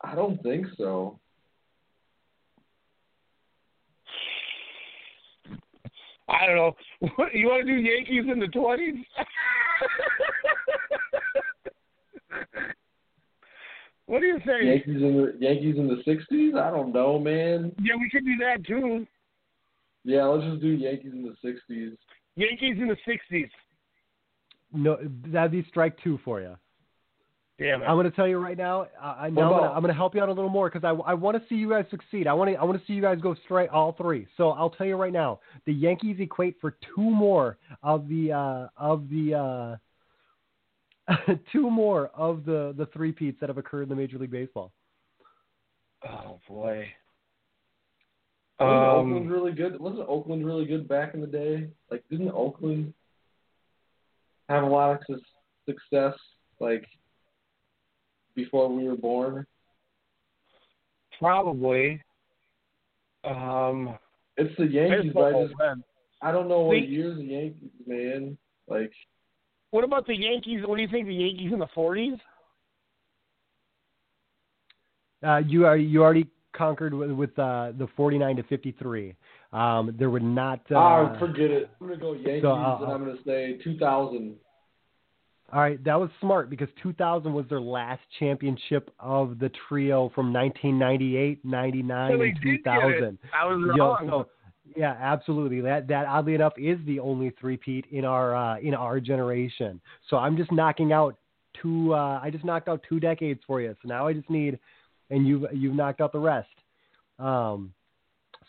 I 0.02 0.14
don't 0.14 0.42
think 0.42 0.66
so. 0.76 1.18
I 6.28 6.46
don't 6.46 6.56
know. 6.56 6.72
What, 7.16 7.34
you 7.34 7.46
want 7.46 7.66
to 7.66 7.72
do 7.72 7.80
Yankees 7.80 8.24
in 8.30 8.38
the 8.40 8.46
20s? 8.46 9.04
what 14.06 14.20
do 14.20 14.26
you 14.26 14.38
think? 14.44 14.64
Yankees 14.64 15.02
in 15.02 15.16
the 15.16 15.36
Yankees 15.38 15.76
in 15.78 15.88
the 15.88 16.02
60s? 16.06 16.60
I 16.60 16.70
don't 16.70 16.92
know, 16.92 17.18
man. 17.18 17.72
Yeah, 17.80 17.94
we 17.98 18.10
could 18.10 18.24
do 18.24 18.36
that 18.38 18.66
too. 18.66 19.06
Yeah, 20.04 20.24
let's 20.24 20.46
just 20.48 20.62
do 20.62 20.68
Yankees 20.68 21.12
in 21.12 21.22
the 21.22 21.34
60s. 21.48 21.96
Yankees 22.36 22.76
in 22.78 22.88
the 22.88 22.96
60s. 23.08 23.50
No, 24.72 24.98
that'd 25.28 25.52
be 25.52 25.64
strike 25.68 25.96
two 26.02 26.18
for 26.24 26.40
you. 26.40 26.56
Damn 27.58 27.80
it. 27.82 27.86
I'm 27.86 27.96
going 27.96 28.04
to 28.10 28.14
tell 28.14 28.28
you 28.28 28.38
right 28.38 28.58
now. 28.58 28.82
Uh, 29.02 29.14
I 29.18 29.30
now 29.30 29.42
I'm 29.42 29.48
about- 29.48 29.60
gonna, 29.60 29.72
I'm 29.72 29.80
going 29.82 29.92
to 29.92 29.96
help 29.96 30.14
you 30.14 30.20
out 30.22 30.28
a 30.28 30.32
little 30.32 30.50
more 30.50 30.68
because 30.70 30.84
I, 30.84 30.90
I 31.10 31.14
want 31.14 31.36
to 31.40 31.48
see 31.48 31.54
you 31.54 31.70
guys 31.70 31.86
succeed. 31.90 32.26
I 32.26 32.34
want 32.34 32.50
to 32.50 32.56
I 32.56 32.64
want 32.64 32.78
to 32.78 32.86
see 32.86 32.92
you 32.92 33.00
guys 33.00 33.18
go 33.20 33.34
straight 33.44 33.70
all 33.70 33.92
three. 33.92 34.26
So 34.36 34.50
I'll 34.50 34.68
tell 34.70 34.86
you 34.86 34.96
right 34.96 35.12
now, 35.12 35.40
the 35.64 35.72
Yankees 35.72 36.16
equate 36.20 36.56
for 36.60 36.76
two 36.94 37.00
more 37.10 37.56
of 37.82 38.08
the 38.08 38.32
uh, 38.32 38.68
of 38.76 39.08
the 39.08 39.78
uh, 41.08 41.14
two 41.52 41.70
more 41.70 42.10
of 42.14 42.44
the 42.44 42.74
the 42.76 42.86
three 42.92 43.12
peats 43.12 43.38
that 43.40 43.48
have 43.48 43.56
occurred 43.58 43.84
in 43.84 43.88
the 43.88 43.96
Major 43.96 44.18
League 44.18 44.30
Baseball. 44.30 44.70
Oh 46.06 46.38
boy. 46.46 46.86
Wasn't 48.60 48.78
Um, 48.78 49.12
Oakland 49.12 49.30
really 49.30 49.52
good? 49.52 49.80
Wasn't 49.80 50.06
Oakland 50.08 50.44
really 50.46 50.64
good 50.66 50.86
back 50.88 51.14
in 51.14 51.20
the 51.20 51.26
day? 51.26 51.68
Like, 51.90 52.02
didn't 52.10 52.30
Oakland 52.30 52.92
have 54.48 54.62
a 54.64 54.66
lot 54.66 54.92
of 55.08 55.20
success? 55.66 56.14
Like, 56.58 56.86
before 58.36 58.68
we 58.68 58.86
were 58.86 58.96
born? 58.96 59.46
Probably. 61.18 62.00
Um, 63.24 63.98
It's 64.36 64.54
the 64.56 64.66
Yankees, 64.66 65.12
but 65.12 65.34
I 65.34 65.42
just 65.46 65.54
then. 65.58 65.82
I 66.22 66.30
don't 66.30 66.48
know 66.48 66.60
what 66.60 66.74
Think- 66.74 66.90
years 66.90 67.16
the 67.16 67.24
Yankees, 67.24 67.70
man. 67.86 68.38
Like 68.68 68.92
What 69.70 69.82
about 69.82 70.06
the 70.06 70.16
Yankees? 70.16 70.62
What 70.64 70.76
do 70.76 70.82
you 70.82 70.88
think 70.88 71.06
the 71.06 71.14
Yankees 71.14 71.52
in 71.52 71.58
the 71.58 71.66
40s? 71.74 72.18
Uh, 75.26 75.38
you 75.38 75.66
are 75.66 75.76
you 75.76 76.02
already 76.02 76.28
conquered 76.54 76.94
with, 76.94 77.10
with 77.10 77.38
uh, 77.38 77.72
the 77.78 77.86
49 77.96 78.36
to 78.36 78.42
53. 78.44 79.14
Um, 79.52 79.94
there 79.98 80.10
would 80.10 80.22
not. 80.22 80.60
Uh, 80.70 80.76
ah, 80.76 81.18
forget 81.18 81.50
it. 81.50 81.70
I'm 81.80 81.88
gonna 81.88 82.00
go 82.00 82.12
Yankees, 82.12 82.44
uh, 82.44 82.78
and 82.82 82.92
I'm 82.92 83.04
gonna 83.04 83.16
say 83.24 83.58
2000. 83.64 84.36
All 85.52 85.60
right, 85.60 85.82
that 85.84 85.94
was 85.98 86.10
smart 86.20 86.50
because 86.50 86.68
2000 86.82 87.32
was 87.32 87.46
their 87.48 87.60
last 87.60 88.02
championship 88.18 88.90
of 88.98 89.38
the 89.38 89.50
trio 89.68 90.10
from 90.14 90.32
1998, 90.32 91.44
99, 91.44 92.10
So 92.10 92.20
and 92.20 92.34
did 92.34 92.42
get 92.42 92.50
it. 92.52 92.56
2000. 92.64 93.18
I 93.32 93.46
was 93.46 93.72
Yeah, 93.76 93.82
wrong. 93.82 94.08
so- 94.08 94.28
yeah, 94.76 94.96
absolutely. 95.00 95.60
That 95.60 95.86
that 95.86 96.06
oddly 96.06 96.34
enough 96.34 96.54
is 96.58 96.78
the 96.86 96.98
only 96.98 97.30
three-peat 97.30 97.86
in 97.92 98.04
our 98.04 98.34
uh, 98.34 98.58
in 98.58 98.74
our 98.74 98.98
generation. 98.98 99.80
So 100.10 100.16
I'm 100.16 100.36
just 100.36 100.50
knocking 100.50 100.92
out 100.92 101.16
two. 101.62 101.94
Uh, 101.94 102.18
I 102.20 102.30
just 102.30 102.44
knocked 102.44 102.68
out 102.68 102.82
two 102.88 102.98
decades 102.98 103.40
for 103.46 103.60
you. 103.60 103.76
So 103.80 103.88
now 103.88 104.08
I 104.08 104.12
just 104.12 104.28
need, 104.28 104.58
and 105.10 105.24
you've 105.26 105.44
you've 105.52 105.74
knocked 105.76 106.00
out 106.00 106.10
the 106.10 106.18
rest. 106.18 106.48
Um, 107.20 107.72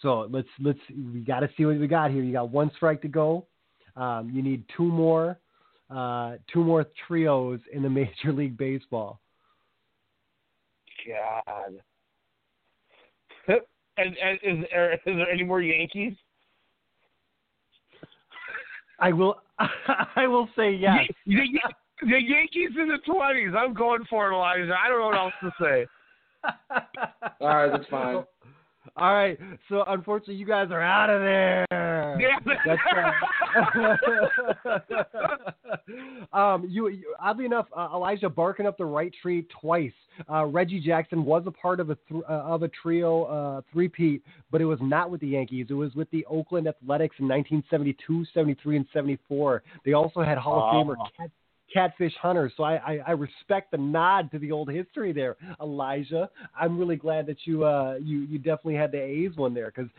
so 0.02 0.22
let's 0.32 0.48
let's 0.60 0.80
we 1.14 1.20
got 1.20 1.42
to 1.42 1.50
see 1.56 1.66
what 1.66 1.78
we 1.80 1.88
got 1.88 2.10
here. 2.10 2.24
You 2.24 2.34
got 2.34 2.50
one 2.50 2.72
strike 2.76 3.04
to 3.04 3.08
go. 3.08 3.46
Um, 3.96 4.32
you 4.34 4.42
need 4.42 4.64
two 4.76 4.86
more, 4.86 5.38
uh, 5.90 6.36
two 6.52 6.64
more 6.64 6.86
trios 7.08 7.60
in 7.72 7.84
the 7.84 7.90
Major 7.90 8.34
League 8.34 8.58
Baseball. 8.58 9.20
God. 11.08 11.74
And, 14.00 14.16
and 14.24 14.38
is, 14.44 14.66
there, 14.72 14.94
is 14.94 15.00
there 15.04 15.28
any 15.28 15.44
more 15.44 15.60
Yankees? 15.60 16.14
I 19.00 19.12
will 19.12 19.38
I 20.16 20.28
will 20.28 20.48
say 20.56 20.72
yes. 20.72 21.08
The, 21.26 21.34
the, 21.34 22.06
the 22.08 22.22
Yankees 22.22 22.70
in 22.80 22.90
the 22.90 23.00
20s. 23.08 23.56
I'm 23.56 23.74
going 23.74 24.04
for 24.08 24.30
it, 24.30 24.36
Elijah. 24.36 24.72
I 24.74 24.88
don't 24.88 25.00
know 25.00 25.06
what 25.08 25.18
else 25.18 25.34
to 25.42 25.52
say. 25.60 25.88
All 27.42 27.48
right, 27.48 27.72
that's 27.72 27.90
fine. 27.90 28.24
All 29.00 29.14
right, 29.14 29.38
so 29.70 29.84
unfortunately, 29.88 30.36
you 30.36 30.46
guys 30.48 30.70
are 30.72 30.82
out 30.82 31.12
of 31.12 31.22
there. 31.22 32.18
That's 32.66 32.82
uh, 36.34 36.38
um, 36.38 36.66
you, 36.68 36.88
you 36.88 37.16
oddly 37.22 37.46
enough, 37.46 37.68
uh, 37.78 37.90
Elijah 37.94 38.28
barking 38.28 38.66
up 38.66 38.76
the 38.78 38.86
right 38.86 39.14
tree 39.22 39.46
twice. 39.62 39.92
Uh, 40.32 40.46
Reggie 40.46 40.80
Jackson 40.80 41.24
was 41.26 41.44
a 41.46 41.52
part 41.52 41.80
of 41.80 41.92
a 41.92 41.98
th- 42.10 42.24
uh, 42.28 42.34
of 42.34 42.64
a 42.64 42.70
trio 42.70 43.24
uh, 43.26 43.62
three-peat, 43.72 44.24
but 44.52 44.62
it 44.62 44.66
was 44.66 44.80
not 44.82 45.12
with 45.12 45.22
the 45.22 45.28
Yankees. 45.28 45.68
It 45.70 45.74
was 45.76 45.94
with 45.94 46.10
the 46.10 46.26
Oakland 46.26 46.68
Athletics 46.68 47.18
in 47.20 47.28
1972, 47.28 48.26
73, 48.34 48.78
and 48.78 48.86
74. 48.92 49.62
They 49.86 49.94
also 49.94 50.22
had 50.22 50.40
Hall 50.40 50.70
of 50.70 50.74
Famer 50.88 50.96
Oh. 51.00 51.28
Cat, 51.74 51.92
Catfish 51.98 52.14
Hunters. 52.22 52.54
So 52.58 52.64
I, 52.64 52.76
I, 52.76 53.00
I 53.08 53.12
respect 53.12 53.72
the 53.72 53.78
nod 53.78 54.32
to 54.32 54.40
the 54.40 54.52
old 54.52 54.70
history 54.70 55.12
there, 55.12 55.36
Elijah. 55.62 56.30
I'm 56.60 56.78
really 56.78 56.96
glad 56.96 57.26
that 57.28 57.38
you 57.46 57.66
uh 57.66 57.98
you, 58.02 58.20
you 58.22 58.38
definitely 58.38 58.76
had 58.76 58.92
the 58.92 59.02
A's 59.02 59.36
one 59.36 59.54
there 59.54 59.72
because 59.76 59.90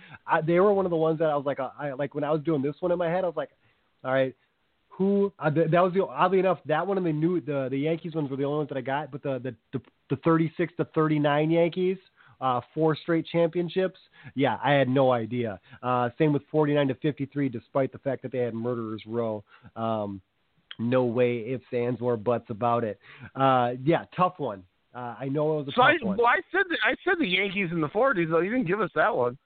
they 0.46 0.60
were 0.60 0.72
one 0.72 0.86
of 0.86 0.90
the 0.90 0.96
ones 0.96 1.18
that 1.18 1.30
I 1.30 1.36
was 1.36 1.46
like 1.46 1.60
uh, 1.60 1.70
I 1.78 1.92
like 1.92 2.14
when 2.14 2.24
I 2.24 2.30
was 2.30 2.42
doing 2.42 2.62
this 2.62 2.74
one 2.80 2.92
in 2.92 2.98
my 2.98 3.08
head 3.08 3.24
I 3.24 3.26
was 3.26 3.36
like, 3.36 3.50
all 4.04 4.12
right, 4.12 4.34
who 4.88 5.32
uh, 5.38 5.50
th- 5.50 5.70
that 5.70 5.80
was 5.80 5.92
the 5.94 6.04
oddly 6.04 6.38
enough 6.38 6.58
that 6.66 6.86
one 6.86 6.96
and 6.98 7.06
the 7.06 7.12
new 7.12 7.40
the 7.40 7.68
the 7.70 7.78
Yankees 7.78 8.14
ones 8.14 8.30
were 8.30 8.36
the 8.36 8.44
only 8.44 8.58
ones 8.58 8.68
that 8.70 8.78
I 8.78 8.82
got, 8.82 9.10
but 9.10 9.22
the 9.22 9.38
the 9.38 9.78
the, 9.78 9.84
the 10.10 10.16
36 10.16 10.72
to 10.78 10.84
39 10.94 11.50
Yankees. 11.50 11.98
Uh, 12.40 12.60
four 12.72 12.94
straight 12.94 13.26
championships. 13.26 13.98
Yeah, 14.36 14.58
I 14.62 14.70
had 14.70 14.88
no 14.88 15.10
idea. 15.10 15.58
Uh, 15.82 16.10
same 16.18 16.32
with 16.32 16.42
49 16.52 16.86
to 16.86 16.94
53, 16.94 17.48
despite 17.48 17.90
the 17.90 17.98
fact 17.98 18.22
that 18.22 18.30
they 18.30 18.38
had 18.38 18.54
Murderers 18.54 19.02
Row. 19.08 19.42
Um, 19.74 20.22
no 20.78 21.04
way 21.04 21.38
ifs, 21.38 21.64
ands, 21.72 22.00
or 22.00 22.16
buts 22.16 22.46
about 22.50 22.84
it. 22.84 22.98
Uh, 23.34 23.72
yeah, 23.84 24.04
tough 24.16 24.34
one. 24.38 24.62
Uh, 24.94 25.14
I 25.20 25.28
know 25.28 25.54
it 25.54 25.56
was 25.64 25.68
a 25.68 25.72
So 25.74 25.82
I, 25.82 25.92
tough 25.92 26.02
one. 26.06 26.16
well, 26.16 26.26
I 26.26 26.40
said 26.50 26.62
the, 26.68 26.76
I 26.84 26.94
said 27.04 27.14
the 27.18 27.26
Yankees 27.26 27.68
in 27.72 27.80
the 27.80 27.88
40s, 27.88 28.30
though. 28.30 28.40
You 28.40 28.50
didn't 28.50 28.66
give 28.66 28.80
us 28.80 28.90
that 28.94 29.14
one. 29.14 29.36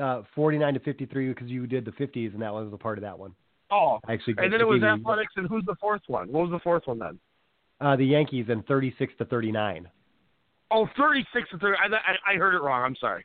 Uh, 0.00 0.22
49 0.34 0.74
to 0.74 0.80
53 0.80 1.28
because 1.28 1.48
you 1.48 1.66
did 1.66 1.84
the 1.84 1.90
50s, 1.92 2.32
and 2.32 2.42
that 2.42 2.52
was 2.52 2.70
a 2.72 2.76
part 2.76 2.98
of 2.98 3.02
that 3.02 3.18
one. 3.18 3.32
Oh. 3.70 3.98
I 4.06 4.14
actually 4.14 4.34
And 4.38 4.52
then 4.52 4.60
it 4.60 4.66
was 4.66 4.82
Athletics, 4.82 5.32
and 5.36 5.46
who's 5.48 5.64
the 5.66 5.76
fourth 5.80 6.02
one? 6.06 6.32
What 6.32 6.42
was 6.42 6.50
the 6.50 6.60
fourth 6.60 6.86
one 6.86 6.98
then? 6.98 7.18
Uh, 7.80 7.96
the 7.96 8.04
Yankees 8.04 8.46
and 8.48 8.66
36 8.66 9.12
to 9.18 9.24
39. 9.26 9.88
Oh, 10.70 10.88
36 10.96 11.50
to 11.50 11.58
30. 11.58 11.76
I, 11.76 11.86
I, 11.86 12.34
I 12.34 12.36
heard 12.36 12.54
it 12.54 12.62
wrong. 12.62 12.82
I'm 12.82 12.96
sorry. 12.96 13.24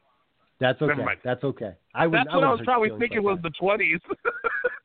That's 0.60 0.80
Never 0.80 0.93
okay. 0.93 1.03
mind. 1.03 1.19
That's 1.23 1.43
okay. 1.43 1.73
I 1.93 2.07
would, 2.07 2.18
That's 2.18 2.34
what 2.34 2.43
I 2.43 2.52
was 2.52 2.61
probably 2.64 2.89
thinking 2.97 3.23
like 3.23 3.38
was 3.38 3.39
the 3.43 3.52
20s. 3.61 3.99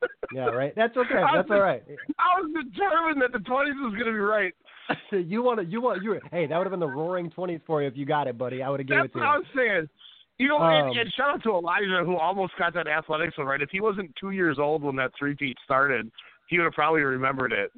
that. 0.33 0.45
Yeah, 0.45 0.45
right. 0.47 0.73
That's 0.75 0.95
okay. 0.97 1.15
I 1.15 1.37
was 1.37 1.45
That's 1.47 1.51
all 1.51 1.61
right. 1.61 1.83
I 2.19 2.41
was 2.41 2.51
determined 2.51 3.21
that 3.21 3.31
the 3.31 3.39
20s 3.39 3.75
was 3.83 3.93
going 3.93 4.05
to 4.05 4.11
be 4.11 4.19
right. 4.19 4.53
you 5.11 5.43
want 5.43 5.59
to? 5.59 5.65
You 5.65 5.81
want? 5.81 6.03
You? 6.03 6.19
Hey, 6.31 6.47
that 6.47 6.57
would 6.57 6.65
have 6.65 6.71
been 6.71 6.79
the 6.79 6.87
Roaring 6.87 7.31
20s 7.31 7.61
for 7.65 7.81
you 7.81 7.87
if 7.87 7.95
you 7.95 8.05
got 8.05 8.27
it, 8.27 8.37
buddy. 8.37 8.61
I 8.61 8.69
would 8.69 8.79
have 8.79 8.87
given 8.87 9.03
That's 9.03 9.11
it 9.11 9.19
to 9.19 9.19
you. 9.19 9.25
That's 9.25 9.55
what. 9.55 9.63
I 9.63 9.71
was 9.71 9.77
saying. 9.87 9.89
You 10.37 10.47
know, 10.47 10.57
Um, 10.57 10.87
and, 10.87 10.97
and 10.97 11.13
shout 11.13 11.29
out 11.29 11.43
to 11.43 11.51
Elijah 11.51 12.03
who 12.03 12.15
almost 12.15 12.53
got 12.57 12.73
that 12.73 12.87
athletics 12.87 13.37
one 13.37 13.45
right. 13.45 13.61
If 13.61 13.69
he 13.69 13.79
wasn't 13.79 14.11
two 14.19 14.31
years 14.31 14.57
old 14.57 14.81
when 14.81 14.95
that 14.95 15.11
three-peat 15.19 15.55
started, 15.63 16.09
he 16.47 16.57
would 16.57 16.63
have 16.63 16.73
probably 16.73 17.01
remembered 17.01 17.51
it. 17.51 17.71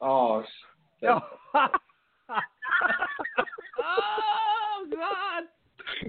Oh, 0.00 0.42
oh 1.04 1.20
God. 4.90 5.44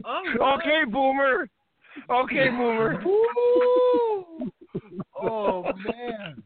Oh, 0.03 0.57
okay, 0.57 0.85
boomer. 0.91 1.47
Okay, 2.09 2.49
boomer. 2.49 3.03
Oh 5.21 5.63
man, 5.85 6.43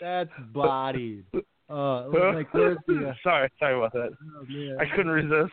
that's 0.00 0.30
bodied. 0.52 1.24
Uh, 1.68 2.08
like 2.08 2.52
where's 2.54 2.78
the? 2.86 3.08
Uh, 3.08 3.14
sorry, 3.22 3.50
sorry 3.58 3.76
about 3.76 3.92
that. 3.92 4.10
oh. 4.20 4.76
I 4.80 4.96
couldn't 4.96 5.12
resist. 5.12 5.52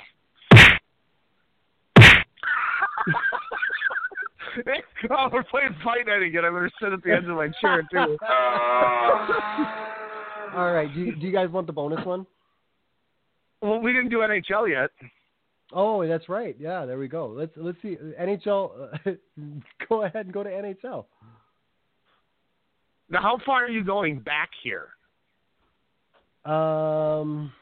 oh, 5.09 5.29
we're 5.31 5.43
playing 5.43 5.75
Fight 5.83 6.07
Night 6.07 6.21
again. 6.21 6.45
I'm 6.45 6.53
to 6.53 6.69
sit 6.81 6.93
at 6.93 7.03
the 7.03 7.11
edge 7.11 7.23
of 7.23 7.35
my 7.35 7.49
chair, 7.59 7.81
too. 7.91 8.17
All 10.55 10.71
right. 10.71 10.93
Do 10.93 10.99
you, 10.99 11.15
do 11.15 11.25
you 11.25 11.33
guys 11.33 11.49
want 11.49 11.67
the 11.67 11.73
bonus 11.73 12.05
one? 12.05 12.25
well, 13.61 13.79
we 13.79 13.93
didn't 13.93 14.09
do 14.09 14.17
NHL 14.17 14.69
yet. 14.69 14.91
Oh, 15.71 16.05
that's 16.05 16.29
right. 16.29 16.55
Yeah, 16.59 16.85
there 16.85 16.99
we 16.99 17.07
go. 17.07 17.27
Let's 17.27 17.53
let's 17.55 17.77
see 17.81 17.97
NHL. 18.21 18.89
Uh, 19.05 19.11
go 19.89 20.03
ahead 20.03 20.25
and 20.25 20.33
go 20.33 20.43
to 20.43 20.49
NHL. 20.49 21.05
Now, 23.13 23.21
how 23.21 23.37
far 23.45 23.63
are 23.63 23.69
you 23.69 23.83
going 23.83 24.19
back 24.19 24.49
here? 24.63 24.87
Um, 26.51 27.53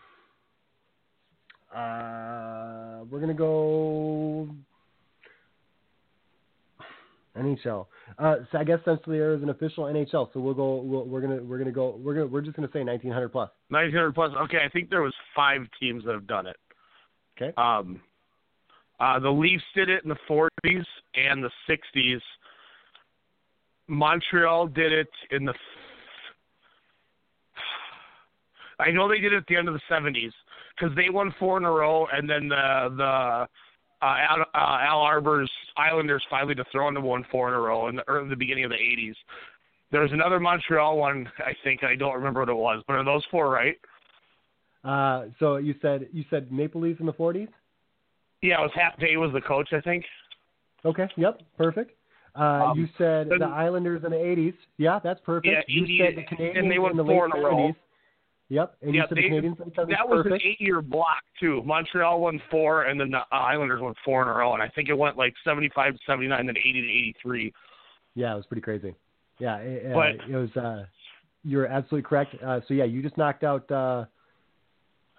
uh, 1.75 3.03
we're 3.09 3.19
gonna 3.19 3.33
go 3.33 4.47
NHL. 7.37 7.87
Uh, 8.17 8.35
so 8.49 8.59
I 8.59 8.63
guess 8.63 8.79
since 8.85 9.01
there 9.05 9.33
is 9.33 9.43
an 9.43 9.49
official 9.49 9.83
NHL, 9.83 10.33
so 10.33 10.39
we'll 10.39 10.53
go. 10.53 10.77
We'll, 10.77 11.03
we're 11.03 11.19
gonna 11.19 11.43
we're 11.43 11.57
gonna 11.57 11.71
go. 11.73 11.99
We're 12.01 12.13
gonna 12.13 12.27
we're 12.27 12.41
just 12.41 12.55
gonna 12.55 12.69
say 12.71 12.85
1900 12.85 13.27
plus. 13.27 13.49
1900 13.67 14.15
plus. 14.15 14.31
Okay, 14.43 14.59
I 14.65 14.69
think 14.69 14.89
there 14.89 15.01
was 15.01 15.13
five 15.35 15.63
teams 15.81 16.05
that 16.05 16.13
have 16.13 16.27
done 16.27 16.47
it. 16.47 16.55
Okay. 17.37 17.53
Um, 17.57 17.99
uh, 19.01 19.19
the 19.19 19.29
Leafs 19.29 19.63
did 19.75 19.89
it 19.89 20.03
in 20.03 20.09
the 20.09 20.15
40s 20.29 20.85
and 21.15 21.43
the 21.43 21.51
60s. 21.69 22.21
Montreal 23.91 24.68
did 24.68 24.93
it 24.93 25.09
in 25.31 25.43
the. 25.43 25.53
I 28.80 28.89
know 28.89 29.09
they 29.09 29.19
did 29.19 29.34
it 29.34 29.38
at 29.38 29.43
the 29.47 29.57
end 29.57 29.68
of 29.68 29.76
the 29.76 29.81
70s 29.91 30.31
because 30.80 30.95
they 30.95 31.09
won 31.09 31.35
four 31.38 31.57
in 31.57 31.65
a 31.65 31.72
row, 31.72 32.07
and 32.11 32.27
then 32.27 32.47
the 32.47 32.93
the 32.95 33.03
uh, 33.03 33.47
Al, 34.01 34.41
uh, 34.41 34.45
Al 34.55 35.01
Arbour's 35.01 35.51
Islanders 35.76 36.23
finally 36.30 36.55
dethroned 36.55 36.95
them 36.95 37.03
one 37.03 37.26
four 37.30 37.49
in 37.49 37.53
a 37.53 37.59
row 37.59 37.89
in 37.89 37.97
the, 37.97 38.03
early, 38.07 38.30
the 38.30 38.35
beginning 38.35 38.63
of 38.63 38.72
the 38.72 38.77
80s. 38.77 39.13
There 39.91 40.01
was 40.01 40.11
another 40.13 40.39
Montreal 40.39 40.97
one, 40.97 41.30
I 41.39 41.51
think. 41.63 41.84
I 41.84 41.95
don't 41.95 42.15
remember 42.15 42.39
what 42.39 42.49
it 42.49 42.53
was, 42.53 42.81
but 42.88 42.93
are 42.93 43.03
those 43.03 43.26
four 43.30 43.49
right? 43.49 43.76
Uh, 44.85 45.26
so 45.38 45.57
you 45.57 45.76
said 45.81 46.07
you 46.13 46.23
said 46.30 46.49
Maple 46.49 46.80
Leafs 46.80 47.01
in 47.01 47.05
the 47.05 47.13
40s. 47.13 47.49
Yeah, 48.41 48.59
it 48.59 48.61
was 48.61 48.72
Hap 48.73 48.97
Day 48.99 49.18
was 49.18 49.31
the 49.34 49.41
coach, 49.41 49.69
I 49.73 49.81
think. 49.81 50.05
Okay. 50.85 51.07
Yep. 51.18 51.41
Perfect. 51.57 51.91
Uh, 52.35 52.65
Um, 52.71 52.79
you 52.79 52.87
said 52.97 53.29
then- 53.29 53.39
the 53.39 53.45
Islanders 53.45 54.03
in 54.03 54.11
the 54.11 54.17
80s. 54.17 54.53
Yeah, 54.77 54.99
that's 55.03 55.19
perfect. 55.21 55.47
Yeah, 55.53 55.61
you 55.67 55.85
said 55.97 56.15
the 56.15 56.23
Canadiens 56.23 56.59
and 56.59 56.71
they 56.71 56.79
won 56.79 56.91
in 56.91 56.97
the 56.97 57.03
four 57.05 57.27
late 57.27 57.35
in 57.37 57.41
a 57.43 57.45
row. 57.45 57.55
70s. 57.57 57.75
Yep. 58.49 58.75
And 58.81 58.93
yeah, 58.95 59.01
you 59.01 59.07
said 59.07 59.17
they, 59.17 59.21
the 59.21 59.27
Canadiens 59.29 59.59
in 59.61 59.69
the 59.69 59.75
70s. 59.75 59.89
that 59.97 60.09
was 60.09 60.23
perfect. 60.23 60.43
an 60.43 60.49
eight-year 60.49 60.81
block 60.81 61.23
too. 61.39 61.61
Montreal 61.65 62.19
won 62.21 62.41
four, 62.51 62.83
and 62.83 62.99
then 62.99 63.11
the 63.11 63.19
uh, 63.19 63.25
Islanders 63.31 63.81
won 63.81 63.93
four 64.03 64.21
in 64.21 64.27
a 64.27 64.33
row, 64.33 64.53
and 64.53 64.61
I 64.63 64.67
think 64.69 64.89
it 64.89 64.97
went 64.97 65.17
like 65.17 65.33
75 65.45 65.93
to 65.93 65.99
79, 66.05 66.45
then 66.45 66.57
eighty 66.57 66.81
to 66.81 66.87
eighty-three. 66.87 67.53
Yeah, 68.15 68.33
it 68.33 68.35
was 68.35 68.45
pretty 68.45 68.61
crazy. 68.61 68.93
Yeah, 69.39 69.57
it, 69.57 69.95
uh, 69.95 69.99
it 70.29 70.35
was. 70.35 70.55
Uh, 70.57 70.85
you're 71.43 71.65
absolutely 71.65 72.07
correct. 72.07 72.35
Uh, 72.43 72.59
so 72.67 72.73
yeah, 72.73 72.83
you 72.83 73.01
just 73.01 73.17
knocked 73.17 73.43
out 73.43 73.69
uh, 73.71 74.05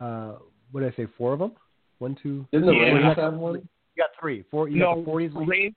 uh, 0.01 0.34
what 0.70 0.80
did 0.82 0.93
I 0.93 0.97
say? 0.97 1.06
Four 1.18 1.32
of 1.32 1.39
them? 1.39 1.52
One, 1.98 2.16
two. 2.22 2.47
Didn't 2.52 2.66
the 2.66 2.72
Yeah. 2.74 2.82
Rangers 2.82 3.16
have 3.16 3.34
one? 3.34 3.55
You 3.56 3.62
got 3.97 4.10
three. 4.20 4.44
Four. 4.51 4.68
You 4.68 4.78
no, 4.78 4.94
got 4.97 5.05
the 5.05 5.10
40s. 5.10 5.47
league? 5.48 5.74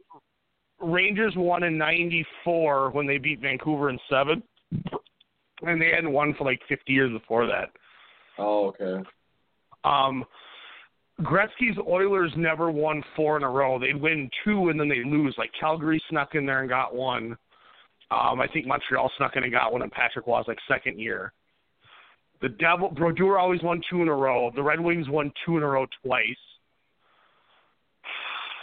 Ran- 0.85 0.93
Rangers 0.93 1.33
won 1.35 1.63
in 1.63 1.77
'94 1.77 2.91
when 2.91 3.07
they 3.07 3.17
beat 3.17 3.41
Vancouver 3.41 3.89
in 3.89 3.99
seven, 4.09 4.43
and 5.61 5.81
they 5.81 5.91
hadn't 5.93 6.11
won 6.11 6.33
for 6.37 6.43
like 6.43 6.61
50 6.67 6.91
years 6.91 7.11
before 7.11 7.47
that. 7.47 7.69
Oh, 8.37 8.67
okay. 8.67 9.07
Um, 9.83 10.25
Gretzky's 11.21 11.77
Oilers 11.87 12.31
never 12.35 12.69
won 12.69 13.03
four 13.15 13.37
in 13.37 13.43
a 13.43 13.49
row. 13.49 13.79
They'd 13.79 13.99
win 13.99 14.29
two 14.43 14.69
and 14.69 14.79
then 14.79 14.89
they 14.89 15.03
lose. 15.05 15.35
Like 15.37 15.51
Calgary 15.57 16.01
snuck 16.09 16.35
in 16.35 16.45
there 16.45 16.59
and 16.59 16.69
got 16.69 16.93
one. 16.93 17.37
Um, 18.11 18.41
I 18.41 18.47
think 18.51 18.67
Montreal 18.67 19.11
snuck 19.17 19.35
in 19.35 19.43
and 19.43 19.51
got 19.51 19.71
one 19.71 19.81
in 19.81 19.89
Patrick 19.89 20.27
Roy's 20.27 20.45
like 20.47 20.57
second 20.67 20.99
year. 20.99 21.31
The 22.41 22.49
Devil 22.49 22.89
Brodeur 22.89 23.37
always 23.37 23.63
won 23.63 23.81
two 23.89 24.01
in 24.01 24.09
a 24.09 24.13
row. 24.13 24.51
The 24.53 24.61
Red 24.61 24.79
Wings 24.79 25.07
won 25.07 25.31
two 25.45 25.57
in 25.57 25.63
a 25.63 25.67
row 25.67 25.85
twice. 26.03 26.35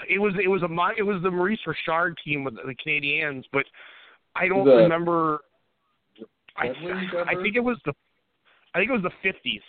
It 0.09 0.19
was 0.19 0.35
it 0.43 0.49
was 0.49 0.63
a 0.63 0.69
it 0.99 1.03
was 1.03 1.23
the 1.23 1.31
Maurice 1.31 1.61
Richard 1.67 2.17
team 2.25 2.45
with 2.45 2.55
the 2.57 2.75
Canadiens, 2.87 3.45
but 3.53 3.65
I 4.35 4.49
don't 4.49 4.65
The- 4.65 4.77
remember. 4.77 5.41
I, 6.57 6.69
I 6.69 7.35
think 7.43 7.57
it 7.57 7.61
was 7.65 7.79
the 7.87 7.93
I 8.75 8.79
think 8.79 8.91
it 8.91 8.93
was 8.93 9.03
the 9.03 9.11
fifties. 9.23 9.63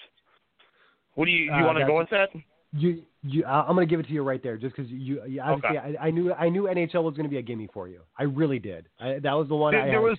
What 1.16 1.26
do 1.26 1.32
you 1.32 1.46
you 1.46 1.52
Uh, 1.52 1.66
want 1.66 1.78
to 1.78 1.86
go 1.86 1.98
with 1.98 2.10
that? 2.10 2.30
You, 2.76 3.04
you, 3.22 3.46
I- 3.46 3.62
I'm 3.68 3.76
going 3.76 3.88
to 3.88 3.90
give 3.90 4.00
it 4.00 4.08
to 4.08 4.14
you 4.14 4.24
right 4.24 4.42
there, 4.42 4.58
just 4.58 4.76
because 4.76 4.92
you, 4.92 5.22
you 5.28 5.40
obviously, 5.42 5.78
Okay. 5.78 5.96
I, 6.00 6.08
I 6.08 6.12
knew, 6.12 6.34
I 6.34 6.50
knew 6.50 6.64
NHL 6.64 7.04
was 7.04 7.14
going 7.14 7.26
to 7.26 7.30
be 7.30 7.38
a 7.38 7.42
gimme 7.44 7.70
for 7.72 7.88
you. 7.88 8.02
I 8.18 8.24
really 8.24 8.58
did. 8.58 8.88
I, 9.00 9.20
that 9.20 9.34
was 9.34 9.48
the 9.48 9.56
one. 9.56 9.74
there, 9.74 9.84
I 9.84 9.86
there 9.88 10.02
was 10.02 10.18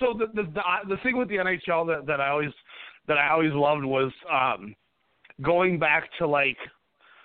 so 0.00 0.12
the, 0.12 0.26
the 0.34 0.42
the 0.50 0.62
the 0.88 0.96
thing 1.02 1.16
with 1.16 1.28
the 1.28 1.36
NHL 1.36 1.86
that 1.86 2.04
that 2.06 2.20
I 2.20 2.28
always 2.30 2.50
that 3.08 3.16
I 3.16 3.30
always 3.30 3.52
loved 3.52 3.84
was 3.84 4.12
um 4.30 4.74
going 5.42 5.78
back 5.78 6.08
to 6.18 6.26
like 6.26 6.58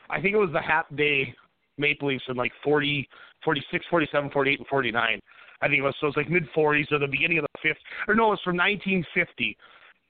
I 0.10 0.22
think 0.22 0.34
it 0.36 0.38
was 0.38 0.52
the 0.54 0.62
Hap 0.62 0.96
Day 0.96 1.34
Maple 1.78 2.10
Leafs 2.10 2.24
in 2.28 2.36
like 2.36 2.52
40, 2.64 3.08
46, 3.44 3.86
47, 3.90 4.30
48, 4.32 4.60
and 4.60 4.68
49. 4.68 5.20
I 5.64 5.68
think 5.68 5.80
it 5.80 5.82
was 5.84 5.96
so 6.02 6.08
it's 6.08 6.18
like 6.18 6.30
mid 6.30 6.48
40s 6.56 6.92
or 6.92 7.00
the 7.00 7.08
beginning 7.08 7.38
of 7.38 7.44
the 7.44 7.60
fifth 7.62 7.82
or 8.08 8.16
no, 8.16 8.32
it's 8.34 8.42
from 8.42 8.58
1950. 8.58 9.58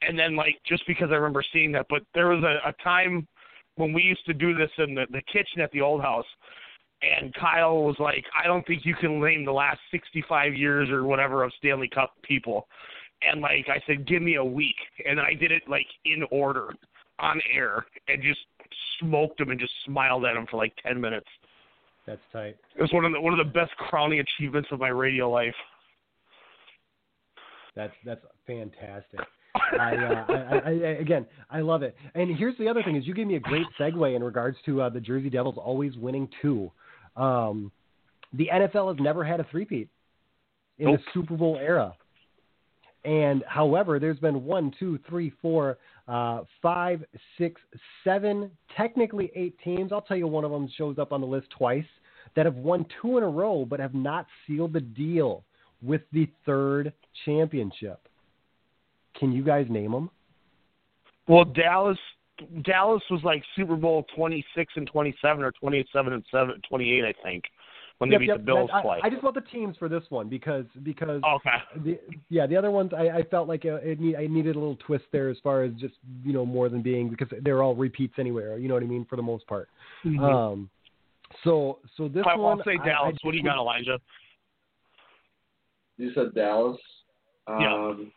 And 0.02 0.18
then 0.18 0.36
like 0.36 0.56
just 0.66 0.84
because 0.88 1.10
I 1.12 1.16
remember 1.16 1.44
seeing 1.52 1.72
that, 1.74 1.86
but 1.90 2.04
there 2.14 2.30
was 2.30 2.44
a, 2.44 2.70
a 2.70 2.74
time 2.84 3.28
when 3.76 3.94
we 3.94 4.02
used 4.02 4.26
to 4.26 4.34
do 4.34 4.56
this 4.56 4.72
in 4.78 4.96
the, 4.96 5.06
the 5.12 5.22
kitchen 5.32 5.62
at 5.62 5.72
the 5.72 5.82
old 5.82 6.02
house 6.02 6.26
and 7.02 7.34
Kyle 7.34 7.84
was 7.84 7.96
like, 8.00 8.24
I 8.42 8.48
don't 8.48 8.66
think 8.68 8.86
you 8.86 8.96
can 8.96 9.20
name 9.20 9.46
the 9.46 9.52
last 9.52 9.80
65 9.92 10.54
years 10.54 10.90
or 10.90 11.04
whatever 11.04 11.44
of 11.44 11.52
Stanley 11.58 11.90
Cup 11.90 12.14
people. 12.24 12.68
And 13.22 13.42
like 13.42 13.68
I 13.70 13.82
said, 13.88 14.08
give 14.08 14.22
me 14.22 14.36
a 14.36 14.46
week, 14.46 14.76
and 15.08 15.20
I 15.20 15.34
did 15.34 15.52
it 15.52 15.64
like 15.68 15.86
in 16.06 16.24
order 16.32 16.74
on 17.20 17.40
air, 17.54 17.86
and 18.08 18.22
just 18.22 18.40
smoked 19.00 19.40
him 19.40 19.52
and 19.52 19.60
just 19.60 19.74
smiled 19.86 20.26
at 20.26 20.36
him 20.36 20.48
for 20.50 20.58
like 20.58 20.74
10 20.86 21.00
minutes. 21.00 21.28
That's 22.08 22.22
tight. 22.34 22.58
It 22.76 22.82
was 22.82 22.92
one 22.92 23.06
of 23.06 23.12
the 23.12 23.22
one 23.22 23.38
of 23.38 23.46
the 23.46 23.52
best 23.52 23.72
crowning 23.78 24.20
achievements 24.20 24.70
of 24.72 24.80
my 24.80 24.90
radio 24.90 25.30
life. 25.30 25.56
That's 27.76 27.94
that's 28.06 28.22
fantastic. 28.48 29.20
I, 29.54 29.96
uh, 29.96 30.26
I, 30.30 30.34
I, 30.34 30.70
I, 30.70 30.72
again, 31.00 31.26
I 31.50 31.60
love 31.62 31.84
it. 31.84 31.96
And 32.16 32.36
here's 32.36 32.58
the 32.58 32.68
other 32.68 32.84
thing: 32.84 32.96
is 32.96 33.06
you 33.06 33.14
gave 33.14 33.28
me 33.28 33.36
a 33.36 33.40
great 33.40 33.68
segue 33.80 34.16
in 34.16 34.24
regards 34.24 34.58
to 34.66 34.82
uh, 34.82 34.90
the 34.90 35.00
Jersey 35.00 35.30
Devils 35.30 35.56
always 35.58 35.96
winning 35.98 36.28
two. 36.42 36.72
Um, 37.16 37.72
the 38.34 38.50
NFL 38.52 38.96
has 38.96 39.04
never 39.04 39.24
had 39.26 39.42
a 39.42 39.44
three-peat 39.52 39.90
in 40.80 40.86
Nope. 40.86 41.00
the 41.00 41.04
Super 41.14 41.36
Bowl 41.36 41.58
era. 41.62 41.94
And 43.04 43.44
however, 43.48 44.00
there's 44.00 44.20
been 44.20 44.46
one, 44.46 44.74
two, 44.80 45.00
three, 45.10 45.34
four, 45.42 45.78
uh, 46.08 46.42
five, 46.62 47.04
six, 47.38 47.62
seven, 48.04 48.52
technically 48.76 49.32
eight 49.36 49.56
teams. 49.64 49.92
I'll 49.92 50.02
tell 50.02 50.18
you, 50.18 50.28
one 50.28 50.44
of 50.44 50.52
them 50.52 50.70
shows 50.78 50.98
up 50.98 51.12
on 51.12 51.22
the 51.22 51.28
list 51.28 51.48
twice 51.58 51.86
that 52.36 52.46
have 52.46 52.56
won 52.56 52.86
two 53.02 53.18
in 53.18 53.24
a 53.24 53.30
row, 53.30 53.66
but 53.66 53.80
have 53.80 53.94
not 53.94 54.26
sealed 54.46 54.74
the 54.74 54.82
deal 54.82 55.44
with 55.82 56.02
the 56.12 56.28
third 56.46 56.94
championship. 57.26 58.08
Can 59.20 59.32
you 59.32 59.44
guys 59.44 59.68
name 59.70 59.92
them? 59.92 60.10
Well, 61.28 61.46
Dallas 61.46 61.98
Dallas 62.64 63.04
was 63.10 63.22
like 63.24 63.44
Super 63.56 63.76
Bowl 63.76 64.06
26 64.16 64.74
and 64.76 64.88
27 64.88 65.44
or 65.44 65.52
27 65.52 66.14
and 66.14 66.24
7 66.32 66.62
28, 66.68 67.06
I 67.06 67.14
think, 67.24 67.44
when 68.02 68.10
they 68.10 68.16
Yep, 68.16 68.20
beat 68.20 68.28
yep, 68.30 68.38
the 68.38 68.44
Bills 68.44 68.70
that- 68.72 68.78
I, 68.78 68.82
twice. 68.82 69.02
I 69.04 69.10
just 69.12 69.22
want 69.22 69.36
the 69.36 69.42
teams 69.42 69.78
for 69.78 69.88
this 69.88 70.04
one 70.10 70.28
because 70.28 70.66
because 70.82 71.22
okay. 71.24 71.58
the, 71.86 72.00
yeah, 72.30 72.48
the 72.48 72.58
other 72.58 72.72
ones 72.72 72.92
I, 72.98 73.10
I 73.20 73.24
felt 73.24 73.48
like 73.48 73.64
uh, 73.64 73.76
it, 73.76 74.00
need, 74.00 74.16
I 74.16 74.26
needed 74.26 74.56
a 74.56 74.60
little 74.60 74.78
twist 74.88 75.06
there 75.12 75.30
as 75.30 75.38
far 75.44 75.62
as 75.62 75.72
just 75.76 75.94
you 76.26 76.34
know 76.34 76.44
more 76.44 76.68
than 76.68 76.82
being 76.82 77.10
because 77.10 77.28
they're 77.44 77.62
all 77.62 77.76
repeats 77.76 78.16
anywhere. 78.18 78.58
You 78.58 78.68
know 78.70 78.74
what 78.74 78.82
I 78.82 78.88
mean 78.88 79.06
for 79.08 79.18
the 79.18 79.22
most 79.22 79.46
part. 79.46 79.70
Mhm. 80.04 80.20
Um, 80.20 80.70
so 81.44 81.78
so 81.96 82.08
this 82.08 82.26
one 82.26 82.34
I 82.34 82.38
one 82.38 82.58
will 82.58 82.64
say 82.64 82.78
I- 82.82 82.86
Dallas. 82.86 83.16
I 83.24 83.26
what 83.28 83.34
do 83.34 83.38
you 83.38 83.44
got, 83.44 83.58
Elijah? 83.58 84.00
You 85.98 86.12
said 86.16 86.34
Dallas. 86.34 86.78
Yeah. 87.48 87.74
Um, 87.74 88.12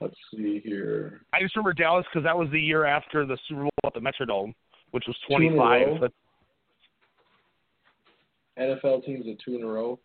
Let's 0.00 0.16
see 0.34 0.60
here. 0.64 1.20
I 1.32 1.40
just 1.40 1.54
remember 1.54 1.72
Dallas 1.74 2.04
because 2.12 2.24
that 2.24 2.36
was 2.36 2.50
the 2.50 2.60
year 2.60 2.84
after 2.84 3.24
the 3.24 3.38
Super 3.48 3.60
Bowl 3.62 3.70
at 3.86 3.94
the 3.94 4.00
Metrodome, 4.00 4.52
which 4.90 5.04
was 5.06 5.16
Two 5.28 5.36
in 5.36 5.52
a 5.52 5.56
25. 5.56 6.10
Row? 8.56 8.76
But, 8.76 8.82
NFL 8.82 9.04
teams 9.04 9.26
at 9.28 9.36
two 9.44 9.56
in 9.56 9.62
a 9.62 9.66
row. 9.66 9.98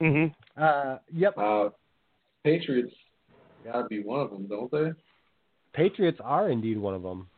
hmm 0.00 0.26
Uh, 0.56 0.98
yep. 1.12 1.36
Uh, 1.36 1.70
Patriots 2.44 2.94
got 3.64 3.82
to 3.82 3.88
be 3.88 4.02
one 4.02 4.20
of 4.20 4.30
them, 4.30 4.46
don't 4.46 4.70
they? 4.70 4.92
Patriots 5.72 6.18
are 6.22 6.50
indeed 6.50 6.78
one 6.78 6.94
of 6.94 7.02
them. 7.02 7.28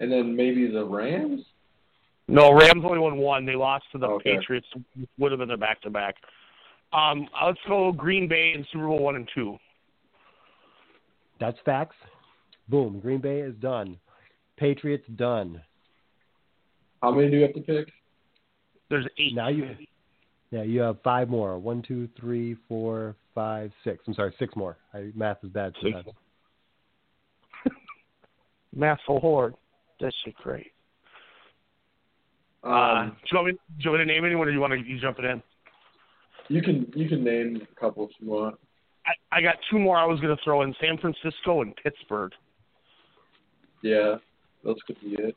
And 0.00 0.10
then 0.10 0.36
maybe 0.36 0.70
the 0.70 0.84
Rams. 0.84 1.42
No, 2.28 2.52
Rams 2.52 2.84
only 2.84 2.98
won 2.98 3.16
one. 3.16 3.46
They 3.46 3.56
lost 3.56 3.84
to 3.92 3.98
the 3.98 4.06
Okay. 4.06 4.36
Patriots. 4.36 4.66
Would 5.18 5.32
have 5.32 5.38
been 5.38 5.48
their 5.48 5.56
back 5.56 5.80
to 5.82 5.90
back. 5.90 6.16
Um, 6.92 7.28
let's 7.44 7.58
go 7.66 7.90
Green 7.92 8.28
Bay 8.28 8.52
in 8.54 8.64
Super 8.72 8.86
Bowl 8.86 9.00
one 9.00 9.16
and 9.16 9.28
two. 9.34 9.58
That's 11.40 11.58
facts. 11.64 11.96
Boom. 12.68 13.00
Green 13.00 13.20
Bay 13.20 13.40
is 13.40 13.54
done. 13.56 13.98
Patriots 14.56 15.04
done. 15.16 15.62
How 17.02 17.12
many 17.12 17.30
do 17.30 17.36
you 17.36 17.42
have 17.42 17.54
to 17.54 17.60
pick? 17.60 17.88
There's 18.90 19.06
eight. 19.18 19.34
Now 19.34 19.48
you, 19.48 19.76
yeah, 20.50 20.62
you 20.62 20.80
have 20.80 21.00
five 21.02 21.28
more. 21.28 21.58
One, 21.58 21.82
two, 21.86 22.08
three, 22.18 22.56
four, 22.68 23.16
five, 23.34 23.70
six. 23.84 24.02
I'm 24.06 24.14
sorry, 24.14 24.34
six 24.38 24.54
more. 24.56 24.76
I, 24.94 25.10
math 25.14 25.38
is 25.42 25.50
bad 25.50 25.74
Six. 25.82 25.94
sometimes. 25.94 26.16
Math 28.74 28.98
so 29.06 29.18
hard. 29.18 29.54
That 30.00 30.12
shit 30.24 30.34
great. 30.36 30.72
Um, 32.62 32.72
uh, 32.72 33.04
do 33.06 33.10
you 33.30 33.36
want 33.36 33.46
me? 33.46 33.52
Do 33.52 33.58
you 33.78 33.90
want 33.90 34.00
me 34.00 34.06
to 34.06 34.12
name 34.14 34.24
anyone, 34.24 34.46
or 34.46 34.50
do 34.50 34.54
you 34.54 34.60
want 34.60 34.72
to 34.72 34.78
you 34.78 35.00
jump 35.00 35.18
it 35.18 35.24
in? 35.24 35.42
you 36.48 36.62
can 36.62 36.90
you 36.94 37.08
can 37.08 37.22
name 37.22 37.60
a 37.62 37.80
couple 37.80 38.04
if 38.04 38.10
you 38.18 38.28
want. 38.28 38.56
I, 39.06 39.38
I 39.38 39.40
got 39.40 39.56
two 39.70 39.78
more. 39.78 39.96
I 39.96 40.04
was 40.04 40.20
going 40.20 40.36
to 40.36 40.42
throw 40.42 40.62
in 40.62 40.74
San 40.80 40.98
Francisco 40.98 41.62
and 41.62 41.74
Pittsburgh. 41.76 42.32
Yeah, 43.82 44.16
those 44.64 44.76
could 44.86 45.00
be 45.00 45.14
it. 45.18 45.36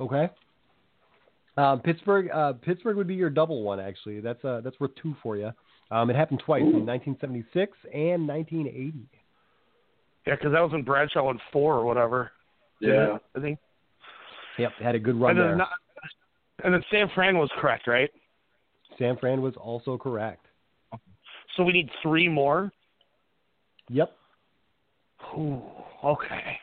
Okay. 0.00 0.28
Um, 1.56 1.80
Pittsburgh. 1.80 2.30
Uh, 2.30 2.54
Pittsburgh 2.54 2.96
would 2.96 3.06
be 3.06 3.14
your 3.14 3.30
double 3.30 3.62
one 3.62 3.78
actually. 3.80 4.20
That's 4.20 4.44
uh, 4.44 4.60
that's 4.62 4.78
worth 4.80 4.90
two 5.00 5.14
for 5.22 5.36
you. 5.36 5.52
Um, 5.90 6.10
it 6.10 6.16
happened 6.16 6.42
twice 6.44 6.62
in 6.62 6.86
1976 6.86 7.72
and 7.92 8.26
1980. 8.26 8.94
Yeah, 10.26 10.34
because 10.34 10.52
that 10.52 10.60
was 10.60 10.72
when 10.72 10.82
Bradshaw 10.82 11.24
won 11.24 11.38
four 11.52 11.74
or 11.74 11.84
whatever. 11.84 12.32
Yeah. 12.80 13.18
I 13.36 13.40
think. 13.40 13.58
Yep, 14.58 14.72
had 14.80 14.94
a 14.94 14.98
good 14.98 15.20
run 15.20 15.32
and 15.32 15.38
there. 15.38 15.48
then, 15.48 15.58
not, 15.58 15.68
and 16.62 16.74
then 16.74 16.82
San 16.90 17.10
Fran 17.14 17.36
was 17.38 17.50
correct, 17.60 17.86
right? 17.86 18.10
San 18.98 19.16
Fran 19.16 19.42
was 19.42 19.54
also 19.56 19.98
correct. 19.98 20.46
So 21.56 21.62
we 21.64 21.72
need 21.72 21.88
three 22.02 22.28
more. 22.28 22.72
Yep. 23.88 24.12
Ooh, 25.36 25.62
okay. 26.04 26.58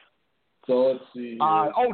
So 0.67 0.73
let's 0.73 1.03
see. 1.13 1.37
Uh, 1.39 1.67
oh, 1.77 1.93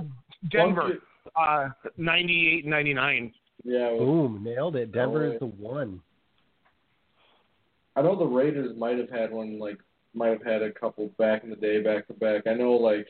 Denver, 0.51 0.81
One 0.81 0.99
uh, 1.35 1.69
98 1.97 2.63
and 2.63 2.71
99. 2.71 3.33
yeah, 3.63 3.89
well, 3.91 3.99
Boom, 3.99 4.43
nailed 4.43 4.75
it. 4.75 4.91
Denver 4.91 5.25
Oh, 5.27 5.31
is 5.33 5.39
the 5.39 5.45
one. 5.45 6.01
I 7.95 8.01
know 8.01 8.15
the 8.17 8.25
Raiders 8.25 8.77
might 8.77 8.97
have 8.99 9.09
had 9.09 9.31
one 9.31 9.57
like 9.59 9.77
might 10.13 10.29
have 10.29 10.43
had 10.43 10.61
a 10.63 10.71
couple 10.71 11.09
back 11.17 11.43
in 11.43 11.49
the 11.49 11.55
day, 11.55 11.81
back 11.81 12.07
to 12.07 12.13
back. 12.13 12.43
I 12.47 12.53
know 12.53 12.71
like 12.73 13.07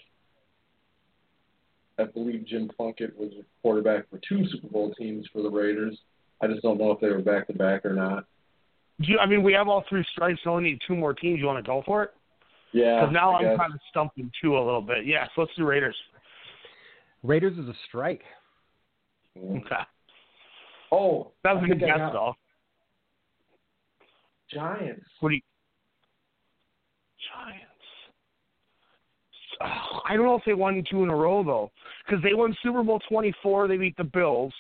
I 1.99 2.03
believe 2.05 2.45
Jim 2.45 2.69
Plunkett 2.75 3.17
was 3.17 3.31
a 3.39 3.43
quarterback 3.61 4.09
for 4.09 4.19
two 4.27 4.45
Super 4.51 4.67
Bowl 4.67 4.93
teams 4.95 5.25
for 5.33 5.41
the 5.41 5.49
Raiders. 5.49 5.97
I 6.41 6.47
just 6.47 6.61
don't 6.61 6.77
know 6.77 6.91
if 6.91 6.99
they 6.99 7.09
were 7.09 7.19
back 7.19 7.47
to 7.47 7.53
back 7.53 7.85
or 7.85 7.93
not. 7.93 8.25
Do 9.01 9.11
you, 9.11 9.19
I 9.19 9.25
mean, 9.25 9.43
we 9.43 9.53
have 9.53 9.67
all 9.67 9.83
three 9.89 10.05
strikes. 10.11 10.39
We 10.45 10.51
only 10.51 10.63
need 10.71 10.79
two 10.87 10.95
more 10.95 11.13
teams. 11.13 11.39
You 11.39 11.45
want 11.47 11.63
to 11.63 11.67
go 11.67 11.83
for 11.85 12.03
it? 12.03 12.11
Yeah. 12.73 12.99
Because 13.01 13.13
now 13.13 13.31
I 13.31 13.37
I'm 13.37 13.43
guess. 13.43 13.57
kind 13.57 13.73
of 13.73 13.79
stumped 13.89 14.17
in 14.19 14.31
two 14.41 14.57
a 14.57 14.63
little 14.63 14.81
bit. 14.81 15.05
Yeah, 15.05 15.25
so 15.35 15.41
let's 15.41 15.53
do 15.57 15.65
Raiders. 15.65 15.95
Raiders 17.27 17.57
is 17.57 17.67
a 17.67 17.73
strike. 17.87 18.21
Okay. 19.37 19.75
Oh, 20.91 21.31
That 21.43 21.55
was 21.55 21.63
a 21.65 21.67
good 21.67 21.79
guess, 21.81 21.97
got 21.97 22.13
though. 22.13 22.33
Giants. 24.51 25.05
What 25.19 25.29
do 25.29 25.35
you? 25.35 25.41
Giants. 27.35 27.63
I 30.05 30.15
don't 30.15 30.25
know 30.25 30.35
if 30.35 30.43
they 30.45 30.53
won 30.53 30.83
two 30.89 31.03
in 31.03 31.09
a 31.09 31.15
row 31.15 31.43
though, 31.43 31.71
because 32.05 32.23
they 32.23 32.33
won 32.33 32.55
Super 32.63 32.83
Bowl 32.83 33.01
24. 33.09 33.67
They 33.67 33.77
beat 33.77 33.97
the 33.97 34.03
Bills, 34.03 34.53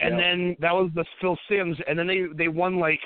and 0.00 0.16
Yep. 0.16 0.18
then 0.20 0.56
that 0.60 0.72
was 0.72 0.90
the 0.94 1.04
Phil 1.20 1.36
Simms, 1.48 1.76
and 1.86 1.98
then 1.98 2.06
they 2.06 2.22
they 2.34 2.48
won 2.48 2.78
like 2.78 3.00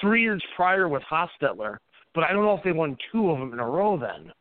three 0.00 0.22
years 0.22 0.42
prior 0.56 0.88
with 0.88 1.02
Hostetler. 1.02 1.78
But 2.14 2.24
I 2.24 2.32
don't 2.32 2.44
know 2.44 2.56
if 2.56 2.62
they 2.62 2.72
won 2.72 2.96
two 3.12 3.30
of 3.30 3.38
them 3.40 3.52
in 3.52 3.58
a 3.58 3.68
row 3.68 3.98
then, 3.98 4.32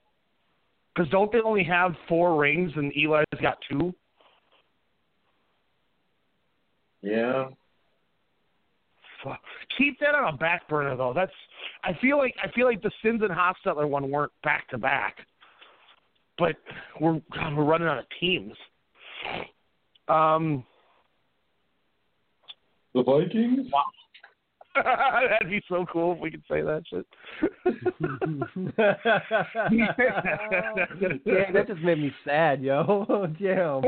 because 0.94 1.10
don't 1.11 1.32
they 1.32 1.40
only 1.41 1.64
have 1.64 1.95
four 2.07 2.38
rings 2.38 2.72
and 2.76 2.91
Eli's 2.95 3.26
got 3.41 3.57
two? 3.70 3.94
Yeah. 7.02 7.49
Fuck. 9.24 9.40
Keep 9.78 9.99
that 9.99 10.15
on 10.15 10.34
a 10.34 10.38
back 10.38 10.68
burner 10.68 10.95
though. 10.95 11.14
That's 11.14 11.32
I 11.84 11.98
feel 12.02 12.18
like 12.18 12.36
I 12.44 12.52
feel 12.52 12.65
like 12.65 12.82
the 12.82 12.91
Simms 13.03 13.22
and 13.22 13.32
Hostetler 13.32 13.88
one 13.88 14.10
weren't 14.10 14.32
back 14.44 14.70
to 14.70 14.78
back, 14.78 15.18
but 16.38 16.56
we're 16.99 17.22
God, 17.34 17.56
we're 17.56 17.64
running 17.64 17.88
out 17.88 17.99
of 17.99 18.06
teams. 18.20 18.53
Um, 20.07 20.65
The 22.94 23.03
Vikings. 23.03 23.72
that'd 24.76 25.50
be 25.50 25.62
so 25.70 25.86
cool 25.91 26.14
if 26.14 26.20
we 26.20 26.32
could 26.32 26.44
say 26.50 26.62
that 26.62 26.84
shit. 26.90 27.06
Damn, 31.26 31.54
that 31.54 31.68
just 31.68 31.82
made 31.82 32.00
me 32.00 32.12
sad, 32.26 32.62
yo. 32.62 33.06
Damn. 33.41 33.82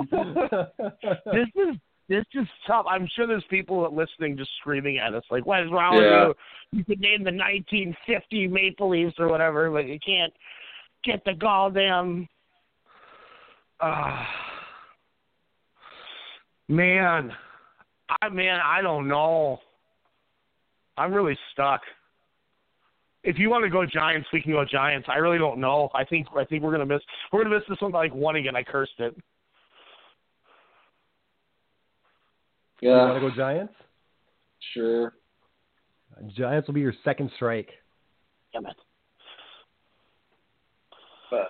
this 1.25 1.47
is 1.55 1.75
this 2.07 2.25
is 2.35 2.47
tough. 2.67 2.85
I'm 2.87 3.07
sure 3.15 3.25
there's 3.25 3.43
people 3.49 3.81
that 3.81 3.93
listening 3.93 4.37
just 4.37 4.51
screaming 4.59 4.99
at 4.99 5.13
us 5.15 5.23
like, 5.31 5.45
"What 5.45 5.63
is 5.63 5.71
wrong 5.71 5.95
Yeah. 5.95 6.27
with 6.27 6.37
you? 6.71 6.79
You 6.79 6.85
could 6.85 6.99
name 6.99 7.23
the 7.23 7.31
1950 7.31 8.47
Maple 8.47 8.89
Leafs 8.89 9.15
or 9.17 9.27
whatever, 9.27 9.71
but 9.71 9.87
you 9.87 9.97
can't 10.05 10.33
get 11.03 11.23
the 11.25 11.33
goddamn." 11.33 12.27
Uh, 13.79 14.23
man, 16.69 17.31
I 18.21 18.29
man, 18.29 18.59
I 18.63 18.81
don't 18.81 19.07
know. 19.07 19.59
I'm 20.97 21.13
really 21.13 21.37
stuck. 21.51 21.81
If 23.23 23.39
you 23.39 23.49
want 23.49 23.63
to 23.63 23.69
go 23.69 23.85
Giants, 23.85 24.27
we 24.31 24.41
can 24.41 24.51
go 24.51 24.63
Giants. 24.63 25.07
I 25.11 25.17
really 25.17 25.37
don't 25.39 25.59
know. 25.59 25.89
I 25.95 26.05
think 26.05 26.27
I 26.37 26.45
think 26.45 26.61
we're 26.63 26.71
gonna 26.71 26.85
miss 26.85 27.01
we're 27.31 27.43
gonna 27.43 27.55
miss 27.55 27.67
this 27.67 27.81
one 27.81 27.91
by 27.91 27.99
like 27.99 28.13
one 28.13 28.35
again. 28.35 28.55
I 28.55 28.63
cursed 28.63 28.99
it. 28.99 29.15
Yeah. 32.81 32.91
You 32.91 32.97
want 32.97 33.23
to 33.23 33.29
go 33.29 33.35
Giants? 33.35 33.73
Sure. 34.73 35.13
Giants 36.37 36.67
will 36.67 36.75
be 36.75 36.81
your 36.81 36.93
second 37.03 37.31
strike. 37.35 37.69
Damn 38.53 38.67
it. 38.67 38.75
But 41.31 41.47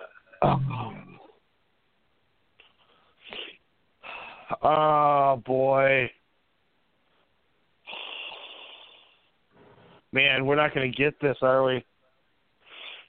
Oh 4.61 5.41
boy. 5.45 6.09
Man, 10.16 10.46
we're 10.46 10.56
not 10.56 10.74
going 10.74 10.90
to 10.90 10.98
get 10.98 11.20
this, 11.22 11.36
are 11.42 11.66
we? 11.66 11.84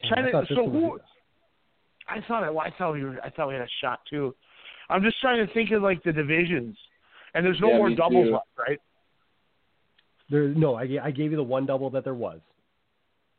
Damn, 0.02 0.08
Trying 0.10 0.24
I 0.24 0.26
to, 0.26 0.32
thought 0.32 0.48
so 0.48 0.68
who? 0.68 0.98
I 2.08 2.18
thought 2.26 2.42
it. 2.42 2.56
I 2.56 2.70
thought 2.76 2.92
we 2.94 3.04
were. 3.04 3.16
I 3.24 3.30
thought 3.30 3.46
we 3.46 3.54
had 3.54 3.62
a 3.62 3.68
shot 3.80 4.00
too. 4.10 4.34
I'm 4.90 5.02
just 5.02 5.20
trying 5.20 5.44
to 5.46 5.52
think 5.54 5.70
of 5.70 5.82
like 5.82 6.02
the 6.02 6.12
divisions, 6.12 6.76
and 7.34 7.46
there's 7.46 7.60
no 7.60 7.70
Yeah, 7.70 7.78
more 7.78 7.90
doubles 7.94 8.26
too. 8.26 8.32
left, 8.32 8.46
right? 8.58 8.80
There, 10.30 10.48
no, 10.48 10.74
I, 10.74 10.88
I 11.02 11.10
gave 11.12 11.30
you 11.30 11.36
the 11.36 11.42
one 11.44 11.64
double 11.64 11.90
that 11.90 12.02
there 12.04 12.14
was. 12.14 12.40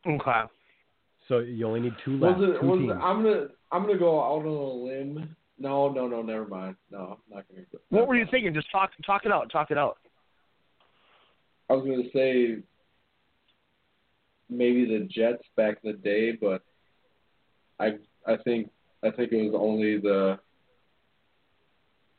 Okay. 0.07 0.41
So 1.27 1.39
you 1.39 1.68
only 1.68 1.81
need 1.81 1.94
two 2.06 2.18
was 2.18 2.35
left. 2.39 2.41
it? 2.41 2.60
two 2.61 2.68
Was 2.68 2.80
teams. 2.80 2.91
it, 2.91 2.95
I'm 2.95 3.23
gonna 3.23 3.48
I'm 3.73 3.81
gonna 3.85 3.99
go 3.99 4.19
out 4.22 4.45
on 4.45 4.48
a 4.48 4.85
limb. 4.85 5.35
No, 5.60 5.89
no, 5.89 6.07
no. 6.07 6.22
Never 6.22 6.48
mind. 6.48 6.76
No, 6.89 6.99
I'm 7.30 7.35
not 7.35 7.45
gonna. 7.49 7.65
Go. 7.72 7.80
What 7.89 8.07
were 8.07 8.15
you 8.15 8.26
thinking? 8.31 8.53
Just 8.53 8.72
talk, 8.72 8.91
talk 9.06 9.26
it 9.26 9.31
out, 9.31 9.52
talk 9.52 9.72
it 9.72 9.77
out. 9.77 9.98
I 11.69 11.73
was 11.73 11.85
gonna 11.85 12.10
say 12.14 12.64
maybe 14.49 14.85
the 14.85 15.05
Jets 15.05 15.43
back 15.55 15.77
in 15.83 15.91
the 15.91 15.97
day, 15.97 16.31
but 16.31 16.61
I 17.79 17.97
I 18.25 18.37
think 18.43 18.69
I 19.03 19.11
think 19.11 19.31
it 19.31 19.51
was 19.51 19.55
only 19.59 19.97
the 19.99 20.39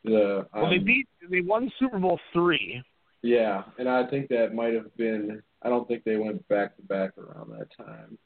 the 0.04 0.46
um, 0.52 0.62
Well, 0.62 0.70
they 0.70 0.78
beat, 0.78 1.08
they 1.30 1.40
won 1.40 1.70
Super 1.78 1.98
Bowl 1.98 2.18
three. 2.32 2.82
yeah, 3.22 3.62
and 3.78 3.88
I 3.88 4.06
think 4.08 4.28
that 4.28 4.54
might 4.54 4.74
have 4.74 4.94
been. 4.96 5.42
I 5.62 5.68
don't 5.68 5.88
think 5.88 6.04
they 6.04 6.16
went 6.16 6.46
back 6.48 6.76
to 6.76 6.82
back 6.82 7.10
around 7.18 7.50
that 7.58 7.68
time. 7.76 8.16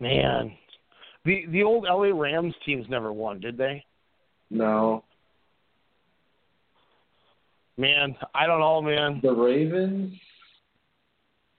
Man, 0.00 0.52
the 1.24 1.46
the 1.50 1.62
old 1.62 1.84
LA 1.84 2.08
Rams 2.18 2.54
teams 2.66 2.86
never 2.90 3.12
won, 3.12 3.40
did 3.40 3.56
they? 3.56 3.84
No, 4.50 5.04
Man, 7.78 8.16
I 8.34 8.46
don't 8.46 8.60
know, 8.60 8.80
man. 8.80 9.20
the 9.22 9.32
Ravens. 9.32 10.14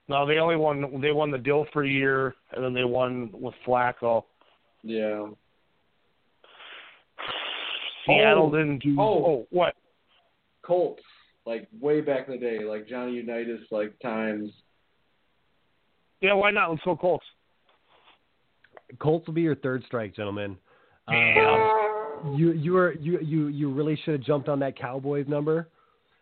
No, 0.10 0.26
they 0.26 0.38
only 0.38 0.56
won. 0.56 1.02
They 1.02 1.12
won 1.12 1.32
the 1.32 1.38
deal 1.38 1.66
for 1.74 1.84
a 1.84 1.90
year, 1.90 2.34
and 2.54 2.64
then 2.64 2.74
they 2.74 2.86
won 2.86 3.30
with 3.34 3.54
Flacco. 3.66 4.24
Yeah. 4.84 5.26
Seattle 8.06 8.50
Oh, 8.54 8.58
didn't 8.58 8.80
do. 8.84 8.96
oh. 9.00 9.48
what? 9.50 9.74
Colts, 10.64 11.04
like 11.46 11.68
way 11.80 12.02
back 12.02 12.28
in 12.28 12.34
the 12.34 12.40
day, 12.40 12.64
like 12.64 12.88
Johnny 12.88 13.14
Unitas, 13.14 13.62
like 13.72 13.94
times. 14.02 14.52
Yeah, 16.22 16.34
why 16.34 16.52
not? 16.52 16.70
Let's 16.72 16.84
go 16.84 16.96
Colts. 16.96 17.26
Colts 19.00 19.28
will 19.28 19.34
be 19.34 19.42
your 19.42 19.56
third 19.56 19.84
strike, 19.86 20.16
gentlemen. 20.16 20.58
Uh, 21.08 21.12
Damn. 21.12 22.34
you 22.38 22.52
you 22.54 22.74
were 22.74 22.94
you 22.94 23.20
you 23.22 23.48
you 23.48 23.72
really 23.74 23.98
should 24.04 24.14
have 24.14 24.24
jumped 24.24 24.48
on 24.50 24.60
that 24.60 24.78
Cowboys 24.78 25.28
number 25.28 25.68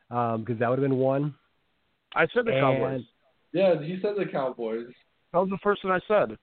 because 0.09 0.57
that 0.59 0.69
would 0.69 0.79
have 0.79 0.87
been 0.89 0.97
one. 0.97 1.33
I 2.15 2.27
said 2.33 2.45
the 2.45 2.51
And- 2.53 2.61
Cowboys. 2.61 3.01
Yeah, 3.55 3.81
he 3.81 3.97
said 4.01 4.11
the 4.17 4.25
Cowboys. 4.29 4.87
That 5.31 5.39
was 5.39 5.49
the 5.49 5.57
first 5.63 5.83
one 5.85 5.93
I 5.93 5.99
said. 6.09 6.37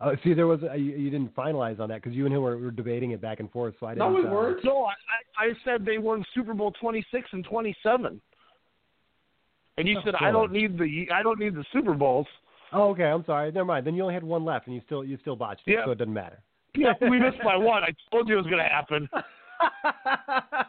Uh, 0.00 0.16
see, 0.24 0.34
there 0.34 0.48
was 0.48 0.60
uh, 0.62 0.74
you, 0.74 0.92
you 0.96 1.10
didn't 1.10 1.34
finalize 1.34 1.78
on 1.80 1.88
that 1.90 2.02
because 2.02 2.12
you 2.14 2.26
and 2.26 2.34
him 2.34 2.42
were, 2.42 2.58
were 2.58 2.70
debating 2.72 3.12
it 3.12 3.20
back 3.20 3.38
and 3.40 3.50
forth. 3.52 3.74
So 3.78 3.86
I 3.86 3.94
didn't. 3.94 4.12
No, 4.12 4.18
we 4.20 4.26
uh, 4.26 4.30
weren't. 4.32 4.64
No, 4.64 4.82
I, 4.84 4.94
I 5.40 5.46
I 5.46 5.52
said 5.64 5.84
they 5.86 5.98
won 5.98 6.24
Super 6.34 6.54
Bowl 6.54 6.72
twenty 6.80 7.06
six 7.12 7.28
and 7.32 7.44
twenty 7.44 7.74
seven. 7.84 8.20
And 9.78 9.86
you 9.86 9.96
Oh, 9.98 10.02
said 10.04 10.14
boy. 10.20 10.26
I 10.26 10.32
don't 10.32 10.50
need 10.52 10.76
the 10.76 11.06
I 11.14 11.22
don't 11.22 11.38
need 11.38 11.54
the 11.54 11.64
Super 11.72 11.94
Bowls. 11.94 12.26
Oh, 12.72 12.90
okay. 12.90 13.04
I'm 13.04 13.24
sorry. 13.24 13.52
Never 13.52 13.64
mind. 13.64 13.86
Then 13.86 13.94
you 13.94 14.02
only 14.02 14.14
had 14.14 14.24
one 14.24 14.44
left, 14.44 14.66
and 14.66 14.74
you 14.74 14.82
still 14.86 15.04
you 15.04 15.16
still 15.20 15.36
botched 15.36 15.62
it, 15.66 15.72
Yeah. 15.74 15.84
so 15.84 15.92
it 15.92 15.98
doesn't 15.98 16.12
matter. 16.12 16.42
Yeah, 16.74 16.92
we 17.00 17.18
missed 17.18 17.38
by 17.44 17.56
one. 17.56 17.84
I 17.84 17.94
told 18.10 18.28
you 18.28 18.34
it 18.34 18.38
was 18.42 18.46
going 18.46 18.58
to 18.58 18.64
happen. 18.68 19.08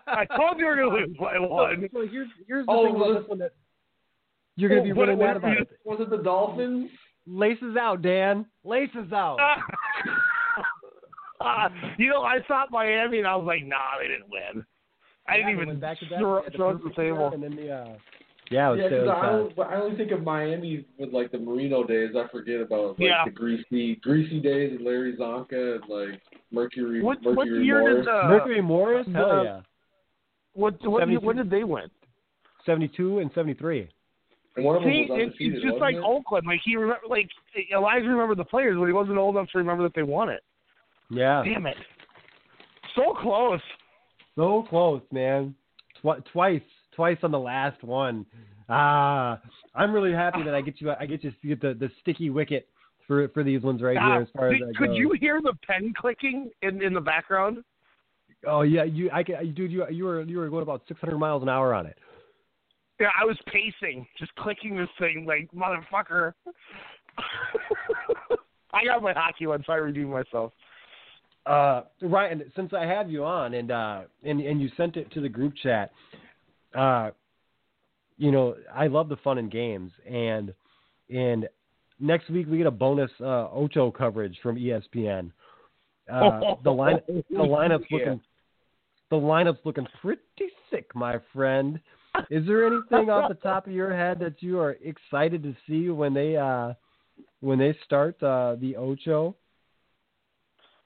I 0.07 0.25
told 0.37 0.57
you 0.57 0.65
we 0.67 0.69
were 0.69 0.75
going 0.77 0.89
to 0.91 1.07
lose 1.07 1.17
by 1.19 1.37
one. 1.39 1.89
So 1.91 2.07
here's 2.09 2.29
here's 2.47 2.65
the 2.65 2.71
Oh, 2.71 2.85
thing 2.85 2.95
about 2.95 3.19
this 3.19 3.27
one 3.29 3.39
that 3.39 3.51
you're 4.57 4.69
gonna 4.69 4.81
Oh, 4.81 4.83
be 4.83 4.91
what- 4.93 5.07
really 5.07 5.15
what- 5.15 5.25
mad 5.27 5.37
about 5.37 5.57
it. 5.61 5.69
Was 5.85 5.99
it 6.01 6.09
the 6.09 6.17
Dolphins? 6.17 6.91
Laces 7.25 7.75
out, 7.77 8.01
Dan. 8.01 8.45
Laces 8.65 9.11
out. 9.13 9.37
Uh, 11.39 11.69
you 11.99 12.09
know, 12.09 12.23
I 12.23 12.39
thought 12.47 12.71
Miami, 12.71 13.19
and 13.19 13.27
I 13.27 13.35
was 13.35 13.45
like, 13.45 13.63
nah, 13.63 13.99
they 14.01 14.07
didn't 14.07 14.27
win. 14.27 14.65
I 15.27 15.35
Yeah, 15.35 15.37
didn't 15.37 15.51
even 15.55 15.67
went 15.67 15.81
back 15.81 15.99
to 15.99 16.05
back. 16.09 16.19
throw, 16.19 16.41
They 16.41 16.57
throw 16.57 16.69
it 16.69 16.73
to 16.73 16.77
perfect 16.79 16.95
the 16.95 17.01
table. 17.03 17.29
And 17.31 17.43
then 17.43 17.55
the, 17.55 17.71
uh, 17.71 17.87
yeah, 18.49 18.69
it 18.69 18.71
was, 18.71 18.79
Yeah, 18.79 18.85
it 18.87 18.89
because 18.89 19.07
I, 19.09 19.27
uh, 19.27 19.31
only, 19.33 19.53
I 19.61 19.75
only 19.81 19.97
think 19.97 20.11
of 20.11 20.23
Miami 20.23 20.85
with 20.97 21.13
like 21.13 21.31
the 21.31 21.37
Marino 21.37 21.83
days. 21.83 22.15
I 22.17 22.27
forget 22.31 22.59
about 22.61 22.97
like 22.99 23.09
Yeah. 23.09 23.25
the 23.25 23.31
greasy 23.31 23.97
greasy 23.97 24.39
days 24.39 24.71
and 24.75 24.81
Larry 24.83 25.15
Csonka 25.15 25.75
and 25.75 25.83
like 25.87 26.19
Mercury 26.51 27.03
What, 27.03 27.21
what 27.21 27.35
Mercury 27.35 27.63
year 27.65 27.81
Morris. 27.81 28.05
did 28.05 28.07
uh, 28.15 28.27
Mercury 28.29 28.61
Morris. 28.61 29.07
Hell 29.13 29.29
the- 29.29 29.43
yeah. 29.43 29.61
what 30.53 30.73
what 30.87 31.01
72. 31.01 31.23
when 31.23 31.35
did 31.35 31.49
they 31.51 31.63
win? 31.63 31.87
72 32.65 33.19
and 33.19 33.29
73. 33.35 33.89
And 34.57 34.65
one 34.65 34.75
of 34.75 34.81
them 34.83 34.91
See, 34.91 35.05
was 35.09 35.21
undefeated, 35.21 35.55
it's 35.55 35.63
just 35.65 35.77
like 35.79 35.95
it? 35.95 36.03
Oakland. 36.03 36.45
Like 36.45 36.59
he 36.65 36.75
remember, 36.75 37.07
like 37.09 37.29
Elijah 37.73 38.07
remembered 38.07 38.37
the 38.37 38.43
players, 38.45 38.77
but 38.77 38.85
he 38.85 38.93
wasn't 38.93 39.17
old 39.17 39.35
enough 39.35 39.49
to 39.51 39.57
remember 39.59 39.83
that 39.83 39.93
they 39.95 40.03
won 40.03 40.29
it. 40.29 40.41
Yeah. 41.09 41.43
Damn 41.45 41.65
it! 41.67 41.77
So 42.95 43.13
close. 43.21 43.61
So 44.35 44.65
close, 44.69 45.01
man. 45.11 45.55
Tw- 46.01 46.23
twice, 46.31 46.61
twice 46.95 47.17
on 47.23 47.31
the 47.31 47.39
last 47.39 47.81
one. 47.83 48.25
Ah, 48.69 49.39
I'm 49.73 49.93
really 49.93 50.11
happy 50.11 50.43
that 50.43 50.53
I 50.53 50.61
get 50.61 50.81
you. 50.81 50.91
I 50.91 51.05
get 51.05 51.23
you 51.23 51.31
to 51.31 51.47
get 51.47 51.61
the, 51.61 51.73
the 51.73 51.89
sticky 52.01 52.29
wicket 52.29 52.67
for 53.07 53.27
for 53.29 53.43
these 53.43 53.61
ones 53.61 53.81
right 53.81 53.97
Ah, 53.97 54.13
here. 54.13 54.21
As 54.23 54.27
far 54.35 54.47
as 54.51 54.59
did- 54.59 54.67
that 54.69 54.75
could 54.77 54.87
goes. 54.89 54.97
you 54.97 55.15
hear 55.19 55.39
the 55.41 55.53
pen 55.65 55.93
clicking 55.97 56.49
in 56.61 56.81
in 56.81 56.93
the 56.93 57.01
background? 57.01 57.63
Oh 58.45 58.61
yeah, 58.61 58.83
you. 58.83 59.09
I 59.13 59.23
can, 59.23 59.53
dude. 59.53 59.71
You 59.71 59.85
you 59.89 60.03
were 60.05 60.21
you 60.23 60.37
were 60.37 60.49
going 60.49 60.61
about 60.63 60.81
600 60.87 61.17
miles 61.17 61.41
an 61.41 61.49
hour 61.49 61.73
on 61.73 61.85
it. 61.85 61.97
Yeah, 62.99 63.07
I 63.19 63.25
was 63.25 63.37
pacing, 63.47 64.07
just 64.17 64.33
clicking 64.35 64.75
this 64.75 64.89
thing 64.99 65.25
like 65.27 65.49
motherfucker. 65.51 66.33
I 68.73 68.85
got 68.85 69.01
my 69.01 69.13
hockey 69.13 69.47
one, 69.47 69.63
so 69.65 69.73
I 69.73 69.77
redeemed 69.77 70.09
myself. 70.11 70.51
Uh, 71.45 71.83
Ryan, 72.01 72.51
since 72.55 72.73
I 72.73 72.85
have 72.85 73.09
you 73.09 73.23
on 73.23 73.53
and 73.53 73.71
uh 73.71 74.01
and 74.23 74.41
and 74.41 74.61
you 74.61 74.69
sent 74.75 74.97
it 74.97 75.11
to 75.13 75.21
the 75.21 75.29
group 75.29 75.53
chat, 75.61 75.91
uh, 76.77 77.11
you 78.17 78.31
know 78.31 78.55
I 78.73 78.87
love 78.87 79.09
the 79.09 79.15
fun 79.17 79.37
and 79.37 79.49
games 79.49 79.91
and 80.09 80.53
and 81.09 81.47
next 81.99 82.29
week 82.29 82.47
we 82.49 82.57
get 82.57 82.67
a 82.67 82.71
bonus 82.71 83.11
uh, 83.21 83.49
Ocho 83.51 83.91
coverage 83.91 84.37
from 84.41 84.57
ESPN. 84.57 85.31
Uh, 86.11 86.55
the 86.63 86.71
line, 86.71 86.99
the 87.07 87.23
lineup's 87.37 87.85
Yeah. 87.89 87.97
looking, 87.97 88.21
the 89.09 89.15
lineup's 89.17 89.65
looking 89.65 89.87
pretty 90.01 90.21
sick, 90.69 90.93
my 90.95 91.19
friend. 91.33 91.79
Is 92.29 92.45
there 92.45 92.65
anything 92.65 93.09
off 93.09 93.29
the 93.29 93.35
top 93.35 93.67
of 93.67 93.73
your 93.73 93.95
head 93.95 94.19
that 94.19 94.35
you 94.41 94.59
are 94.59 94.77
excited 94.83 95.43
to 95.43 95.55
see 95.67 95.89
when 95.89 96.13
they 96.13 96.35
uh, 96.35 96.73
when 97.41 97.59
they 97.59 97.75
start 97.85 98.21
uh, 98.23 98.55
the 98.59 98.75
Ocho? 98.75 99.35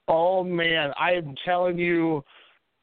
Oh 0.07 0.43
man, 0.43 0.91
I 0.99 1.11
am 1.11 1.35
telling 1.45 1.77
you, 1.77 2.23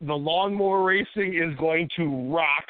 the 0.01 0.15
lawnmower 0.15 0.83
racing 0.83 1.35
is 1.35 1.57
going 1.59 1.89
to 1.97 2.33
rock. 2.33 2.65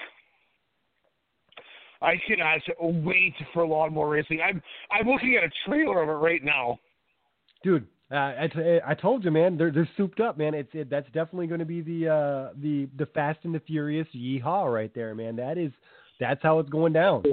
I 2.00 2.14
cannot 2.26 2.60
wait 2.80 3.34
for 3.52 3.66
lawnmower 3.66 4.08
racing. 4.08 4.40
I'm 4.40 4.62
I'm 4.90 5.06
looking 5.06 5.36
at 5.36 5.44
a 5.44 5.50
trailer 5.68 6.02
of 6.02 6.08
it 6.08 6.12
right 6.12 6.42
now. 6.42 6.78
Dude, 7.64 7.86
uh, 8.10 8.14
I, 8.14 8.48
t- 8.52 8.78
I 8.86 8.94
told 8.94 9.24
you, 9.24 9.30
man. 9.30 9.58
They're 9.58 9.70
they're 9.70 9.88
souped 9.96 10.20
up, 10.20 10.38
man. 10.38 10.54
It's 10.54 10.70
it, 10.72 10.88
that's 10.88 11.06
definitely 11.06 11.46
going 11.46 11.60
to 11.60 11.66
be 11.66 11.82
the 11.82 12.08
uh, 12.08 12.54
the 12.60 12.88
the 12.96 13.06
Fast 13.06 13.40
and 13.42 13.54
the 13.54 13.60
Furious 13.60 14.08
yeehaw 14.14 14.72
right 14.72 14.92
there, 14.94 15.14
man. 15.14 15.36
That 15.36 15.58
is 15.58 15.72
that's 16.18 16.42
how 16.42 16.58
it's 16.58 16.70
going 16.70 16.94
down. 16.94 17.24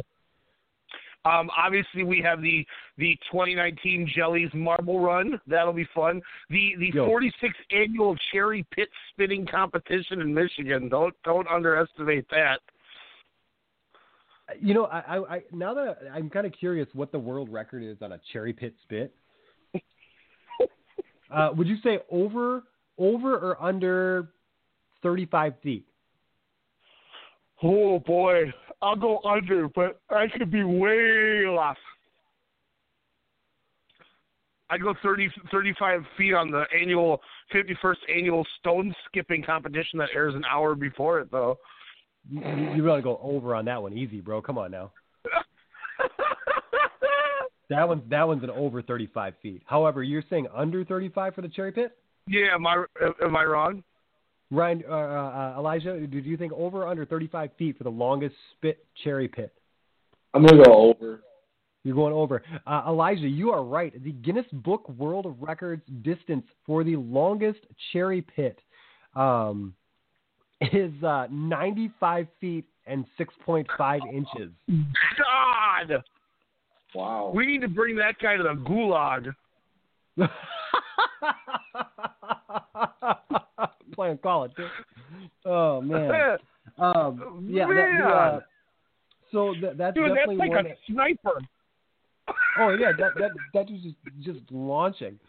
Um, 1.25 1.49
obviously, 1.57 2.03
we 2.03 2.21
have 2.21 2.41
the 2.41 2.65
the 2.97 3.17
2019 3.31 4.11
Jelle's 4.15 4.51
Marble 4.53 4.99
Run. 4.99 5.39
That'll 5.47 5.73
be 5.73 5.87
fun. 5.95 6.21
The 6.49 6.75
the 6.77 6.91
Yo. 6.93 7.07
46th 7.07 7.31
annual 7.71 8.15
Cherry 8.31 8.65
Pit 8.71 8.89
Spinning 9.11 9.47
Competition 9.49 10.21
in 10.21 10.33
Michigan. 10.33 10.89
Don't 10.89 11.15
don't 11.23 11.47
underestimate 11.47 12.29
that. 12.29 12.59
You 14.61 14.75
know, 14.75 14.85
I, 14.85 14.99
I, 14.99 15.35
I 15.35 15.43
now 15.51 15.73
that 15.73 15.99
I'm 16.13 16.29
kind 16.29 16.45
of 16.45 16.53
curious 16.53 16.87
what 16.93 17.11
the 17.11 17.19
world 17.19 17.49
record 17.49 17.81
is 17.81 17.97
on 18.01 18.11
a 18.11 18.19
cherry 18.31 18.53
pit 18.53 18.75
spit. 18.83 19.15
Uh, 21.31 21.49
would 21.55 21.67
you 21.67 21.77
say 21.83 21.99
over 22.11 22.63
over 22.97 23.35
or 23.35 23.61
under 23.61 24.29
35 25.03 25.53
feet? 25.61 25.85
Oh 27.63 27.99
boy, 27.99 28.53
I'll 28.81 28.95
go 28.95 29.19
under, 29.23 29.67
but 29.69 30.01
I 30.09 30.27
could 30.27 30.51
be 30.51 30.63
way 30.63 31.45
off. 31.45 31.77
I 34.69 34.77
go 34.77 34.93
30, 35.03 35.29
35 35.51 36.01
feet 36.17 36.33
on 36.33 36.49
the 36.49 36.63
annual 36.79 37.21
51st 37.53 37.95
annual 38.13 38.45
stone 38.59 38.93
skipping 39.05 39.43
competition 39.43 39.99
that 39.99 40.09
airs 40.13 40.33
an 40.33 40.43
hour 40.45 40.73
before 40.73 41.19
it, 41.19 41.31
though. 41.31 41.59
You, 42.27 42.41
you 42.75 42.83
gotta 42.83 43.03
go 43.03 43.19
over 43.21 43.53
on 43.53 43.65
that 43.65 43.81
one, 43.81 43.93
easy, 43.93 44.21
bro. 44.21 44.41
Come 44.41 44.57
on 44.57 44.71
now. 44.71 44.91
That 47.69 47.87
one 47.87 48.03
that 48.09 48.27
one's 48.27 48.43
an 48.43 48.49
over 48.51 48.81
35 48.81 49.33
feet. 49.41 49.63
However, 49.65 50.03
you're 50.03 50.23
saying 50.29 50.47
under 50.53 50.85
35 50.85 51.35
for 51.35 51.41
the 51.41 51.49
cherry 51.49 51.71
pit? 51.71 51.97
yeah, 52.27 52.53
am 52.53 52.65
I 52.65 52.83
am 53.23 53.35
I 53.35 53.43
wrong? 53.43 53.83
Ryan, 54.51 54.83
uh, 54.87 54.93
uh, 54.93 55.55
Elijah, 55.57 56.05
did 56.05 56.25
you 56.25 56.37
think 56.37 56.53
over 56.53 56.83
or 56.83 56.87
under 56.87 57.05
35 57.05 57.49
feet 57.57 57.77
for 57.77 57.83
the 57.83 57.89
longest 57.89 58.35
spit 58.55 58.85
cherry 59.03 59.27
pit? 59.27 59.53
I'm 60.33 60.45
gonna 60.45 60.63
go 60.63 60.73
over. 60.73 61.21
You're 61.83 61.95
going 61.95 62.13
over. 62.13 62.41
Uh, 62.65 62.83
Elijah, 62.87 63.27
you 63.27 63.51
are 63.51 63.63
right. 63.63 63.93
The 64.03 64.11
Guinness 64.11 64.47
Book 64.51 64.89
World 64.89 65.35
Records 65.39 65.83
distance 66.01 66.45
for 66.65 66.83
the 66.83 66.95
longest 66.95 67.59
cherry 67.93 68.21
pit 68.21 68.59
um, 69.15 69.75
is 70.61 70.91
uh, 71.03 71.27
95 71.29 72.27
feet 72.41 72.65
and 72.87 73.05
6.5 73.19 73.99
inches. 74.11 74.51
God, 74.67 76.03
Wow. 76.95 77.31
we 77.35 77.45
need 77.45 77.61
to 77.61 77.67
bring 77.67 77.95
that 77.97 78.15
guy 78.21 78.37
to 78.37 78.43
the 78.43 78.55
gulag. 78.55 79.33
Playing 83.93 84.17
Call 84.19 84.45
it. 84.45 84.51
Oh 85.45 85.81
man. 85.81 86.37
Um, 86.77 87.47
yeah. 87.49 87.67
That, 87.67 87.73
Man. 87.73 88.01
uh, 88.01 88.39
so 89.31 89.53
that, 89.61 89.77
that's 89.77 89.95
Dude, 89.95 90.09
definitely 90.09 90.37
that's 90.37 90.39
like 90.39 90.49
one. 90.49 90.65
a 90.65 90.75
sniper. 90.91 91.41
Oh 92.59 92.69
yeah, 92.77 92.91
that 92.97 93.11
that 93.17 93.31
that 93.53 93.69
was 93.69 93.81
just 93.81 93.95
just 94.21 94.51
launching. 94.51 95.19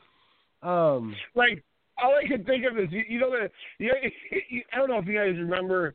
Um, 0.62 1.14
like 1.34 1.62
all 2.02 2.14
I 2.14 2.26
can 2.26 2.44
think 2.44 2.64
of 2.64 2.78
is 2.78 2.88
you, 2.90 3.02
you 3.08 3.20
know 3.20 3.30
the 3.30 3.48
you, 3.78 3.92
you, 4.50 4.62
I 4.72 4.78
don't 4.78 4.88
know 4.88 4.98
if 4.98 5.06
you 5.06 5.14
guys 5.14 5.38
remember. 5.38 5.94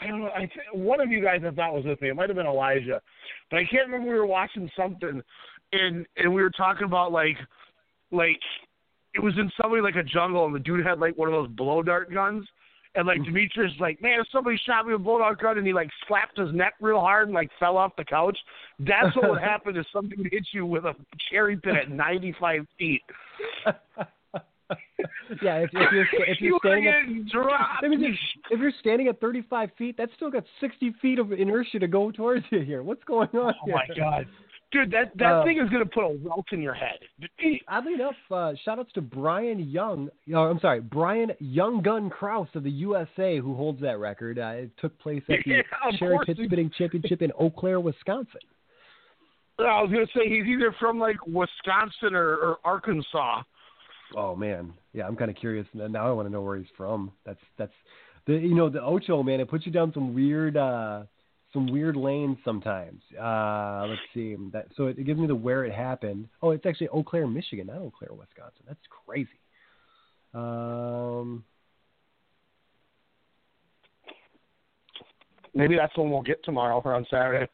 I 0.00 0.06
don't 0.06 0.20
know. 0.20 0.30
I 0.34 0.40
th- 0.40 0.50
one 0.72 1.00
of 1.00 1.10
you 1.10 1.22
guys 1.22 1.42
I 1.46 1.50
thought 1.50 1.74
was 1.74 1.84
with 1.84 2.00
me. 2.00 2.08
It 2.08 2.16
might 2.16 2.28
have 2.28 2.36
been 2.36 2.46
Elijah, 2.46 3.00
but 3.50 3.58
I 3.58 3.64
can't 3.64 3.86
remember. 3.86 4.10
We 4.10 4.18
were 4.18 4.26
watching 4.26 4.70
something, 4.76 5.22
and 5.72 6.06
and 6.16 6.34
we 6.34 6.42
were 6.42 6.50
talking 6.50 6.84
about 6.84 7.12
like 7.12 7.36
like 8.10 8.40
it 9.14 9.22
was 9.22 9.34
in 9.38 9.50
somebody 9.60 9.82
like 9.82 9.96
a 9.96 10.02
jungle, 10.02 10.46
and 10.46 10.54
the 10.54 10.60
dude 10.60 10.84
had 10.86 10.98
like 10.98 11.16
one 11.18 11.28
of 11.28 11.34
those 11.34 11.48
blow 11.48 11.82
dart 11.82 12.12
guns. 12.12 12.46
And 12.96 13.06
like 13.06 13.18
mm-hmm. 13.18 13.34
Demetrius, 13.34 13.72
like, 13.78 14.02
man, 14.02 14.18
if 14.18 14.26
somebody 14.32 14.60
shot 14.66 14.84
me 14.84 14.92
with 14.92 15.00
a 15.00 15.04
blow 15.04 15.18
dart 15.18 15.40
gun, 15.40 15.58
and 15.58 15.66
he 15.66 15.72
like 15.72 15.90
slapped 16.08 16.36
his 16.36 16.52
neck 16.52 16.74
real 16.80 16.98
hard 16.98 17.28
and 17.28 17.34
like 17.34 17.48
fell 17.60 17.76
off 17.76 17.92
the 17.96 18.04
couch. 18.04 18.36
That's 18.80 19.14
what 19.14 19.30
would 19.30 19.40
happen 19.42 19.76
if 19.76 19.86
something 19.92 20.18
hit 20.28 20.48
you 20.50 20.66
with 20.66 20.84
a 20.84 20.96
cherry 21.30 21.56
pit 21.56 21.76
at 21.76 21.90
95 21.90 22.66
feet. 22.76 23.02
yeah, 25.42 25.56
if, 25.58 25.70
if 25.72 25.92
you're 25.92 26.04
if 26.26 26.40
You 26.40 26.48
you're 26.48 26.58
standing 26.62 26.88
at 26.88 27.06
get 27.06 27.26
dropped. 27.32 27.84
I 27.84 27.88
mean, 27.88 28.02
if, 28.50 28.58
you're 28.60 28.72
standing 28.80 29.08
at 29.08 29.20
35 29.20 29.70
feet, 29.78 29.96
that's 29.96 30.12
still 30.16 30.30
got 30.30 30.44
60 30.60 30.94
feet 31.02 31.18
of 31.18 31.32
inertia 31.32 31.78
to 31.78 31.88
go 31.88 32.10
towards 32.10 32.44
you 32.50 32.60
here. 32.60 32.82
What's 32.82 33.04
going 33.04 33.28
on 33.34 33.54
Oh 33.62 33.66
here? 33.66 33.74
my 33.74 33.94
god, 33.96 34.26
dude, 34.72 34.90
that 34.92 35.12
that 35.16 35.32
Uh, 35.32 35.44
thing 35.44 35.58
is 35.58 35.68
gonna 35.70 35.86
put 35.86 36.04
a 36.04 36.18
welt 36.22 36.46
in 36.52 36.60
your 36.62 36.74
head. 36.74 36.98
Oddly 37.68 37.94
enough, 37.94 38.14
uh, 38.30 38.52
shout 38.64 38.78
outs 38.78 38.92
to 38.94 39.00
Brian 39.00 39.58
Young. 39.58 40.08
Uh, 40.32 40.48
I'm 40.48 40.60
sorry, 40.60 40.80
Brian 40.80 41.32
Young 41.38 41.82
Gun 41.82 42.10
Krause 42.10 42.48
of 42.54 42.62
the 42.62 42.70
USA, 42.70 43.38
who 43.38 43.54
holds 43.54 43.80
that 43.80 43.98
record. 43.98 44.38
Uh, 44.38 44.48
it 44.64 44.70
took 44.78 44.98
place 44.98 45.22
at 45.28 45.38
the 45.44 45.50
Yeah, 45.56 45.62
Cherry 45.98 46.18
Pit 46.26 46.38
Spitting 46.44 46.70
Championship 46.76 47.22
in 47.22 47.32
Eau 47.38 47.50
Claire, 47.50 47.80
Wisconsin. 47.80 48.40
I 49.58 49.82
was 49.82 49.90
gonna 49.92 50.06
say 50.16 50.26
he's 50.26 50.46
either 50.46 50.74
from 50.80 50.98
like 50.98 51.18
Wisconsin 51.26 52.14
or, 52.14 52.36
or 52.36 52.58
Arkansas. 52.64 53.42
Oh 54.16 54.34
man, 54.34 54.72
yeah, 54.92 55.06
I'm 55.06 55.16
kind 55.16 55.30
of 55.30 55.36
curious 55.36 55.66
now. 55.74 56.08
I 56.08 56.12
want 56.12 56.26
to 56.28 56.32
know 56.32 56.42
where 56.42 56.56
he's 56.56 56.66
from. 56.76 57.12
That's 57.24 57.40
that's 57.58 57.72
the 58.26 58.34
you 58.34 58.54
know 58.54 58.68
the 58.68 58.82
Ocho 58.82 59.22
man. 59.22 59.40
It 59.40 59.48
puts 59.48 59.66
you 59.66 59.72
down 59.72 59.92
some 59.92 60.14
weird 60.14 60.56
uh 60.56 61.02
some 61.52 61.66
weird 61.66 61.96
lanes 61.96 62.38
sometimes. 62.44 63.02
Uh 63.20 63.86
let's 63.88 64.00
see 64.14 64.36
that. 64.52 64.66
So 64.76 64.86
it, 64.86 64.98
it 64.98 65.04
gives 65.04 65.18
me 65.20 65.26
the 65.26 65.34
where 65.34 65.64
it 65.64 65.72
happened. 65.72 66.28
Oh, 66.42 66.50
it's 66.50 66.66
actually 66.66 66.88
Eau 66.88 67.02
Claire, 67.02 67.26
Michigan, 67.26 67.68
not 67.68 67.76
Eau 67.76 67.92
Claire, 67.96 68.12
Wisconsin. 68.12 68.64
That's 68.66 68.80
crazy. 69.06 69.28
Um, 70.32 71.44
Maybe 75.54 75.76
that's 75.76 75.96
when 75.96 76.10
we'll 76.10 76.22
get 76.22 76.44
tomorrow 76.44 76.80
or 76.84 76.94
on 76.94 77.04
Saturday. 77.10 77.50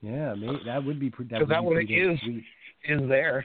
yeah, 0.00 0.34
maybe, 0.34 0.60
that 0.64 0.84
would 0.84 1.00
be 1.00 1.08
Because 1.08 1.48
that 1.48 1.64
one 1.64 1.78
is 1.80 2.20
sweet. 2.20 2.44
is 2.84 3.00
there. 3.08 3.44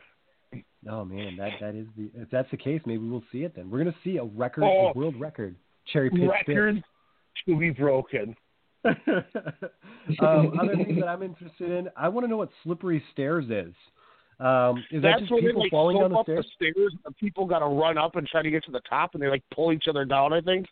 Oh 0.89 1.05
man, 1.05 1.37
that 1.37 1.51
that 1.61 1.75
is 1.75 1.87
the 1.97 2.09
if 2.15 2.29
that's 2.29 2.49
the 2.51 2.57
case, 2.57 2.81
maybe 2.85 3.07
we'll 3.07 3.23
see 3.31 3.43
it 3.43 3.55
then. 3.55 3.69
We're 3.69 3.79
gonna 3.79 3.95
see 4.03 4.17
a 4.17 4.23
record, 4.23 4.63
Oh. 4.65 4.91
a 4.93 4.97
world 4.97 5.19
record, 5.19 5.55
cherry 5.91 6.09
pit. 6.09 6.29
Record 6.47 6.83
to 7.47 7.57
be 7.57 7.69
broken. 7.69 8.35
um, 8.85 10.59
other 10.59 10.75
things 10.75 10.99
that 10.99 11.07
I'm 11.07 11.23
interested 11.23 11.71
in, 11.71 11.89
I 11.95 12.09
want 12.09 12.25
to 12.25 12.29
know 12.29 12.37
what 12.37 12.49
slippery 12.63 13.01
stairs 13.13 13.45
is. 13.45 13.73
Um, 14.39 14.83
is 14.91 15.01
that 15.01 15.11
That's 15.11 15.19
just 15.21 15.31
where 15.31 15.41
they 15.41 15.47
people 15.47 15.61
like 15.61 15.71
falling 15.71 15.99
down 15.99 16.11
the 16.11 16.17
up 16.17 16.25
stairs? 16.25 16.45
the 16.59 16.71
stairs. 16.71 16.93
And 17.05 17.15
people 17.17 17.45
got 17.45 17.59
to 17.59 17.67
run 17.67 17.97
up 17.97 18.15
and 18.17 18.27
try 18.27 18.41
to 18.41 18.51
get 18.51 18.63
to 18.65 18.71
the 18.71 18.81
top, 18.89 19.13
and 19.13 19.23
they 19.23 19.27
like 19.27 19.43
pull 19.53 19.71
each 19.71 19.85
other 19.87 20.03
down. 20.05 20.33
I 20.33 20.41
think. 20.41 20.67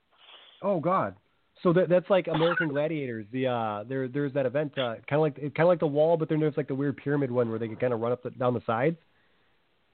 Oh 0.62 0.80
God! 0.80 1.16
So 1.64 1.72
that 1.74 1.88
that's 1.88 2.10
like 2.10 2.28
American 2.28 2.68
Gladiators. 2.68 3.26
The 3.32 3.48
uh, 3.48 3.84
there 3.88 4.08
there's 4.08 4.34
that 4.34 4.46
event, 4.46 4.78
uh, 4.78 4.96
kind 5.08 5.14
of 5.14 5.22
like 5.22 5.36
kind 5.36 5.60
of 5.60 5.68
like 5.68 5.80
the 5.80 5.88
wall, 5.88 6.18
but 6.18 6.28
then 6.28 6.40
there's 6.40 6.58
like 6.58 6.68
the 6.68 6.76
weird 6.76 6.98
pyramid 6.98 7.32
one 7.32 7.50
where 7.50 7.60
they 7.60 7.68
can 7.68 7.78
kind 7.78 7.94
of 7.94 8.02
run 8.02 8.12
up 8.12 8.24
the, 8.24 8.32
down 8.32 8.54
the 8.54 8.62
sides. 8.66 8.98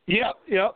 Yep, 0.07 0.35
yep. 0.47 0.75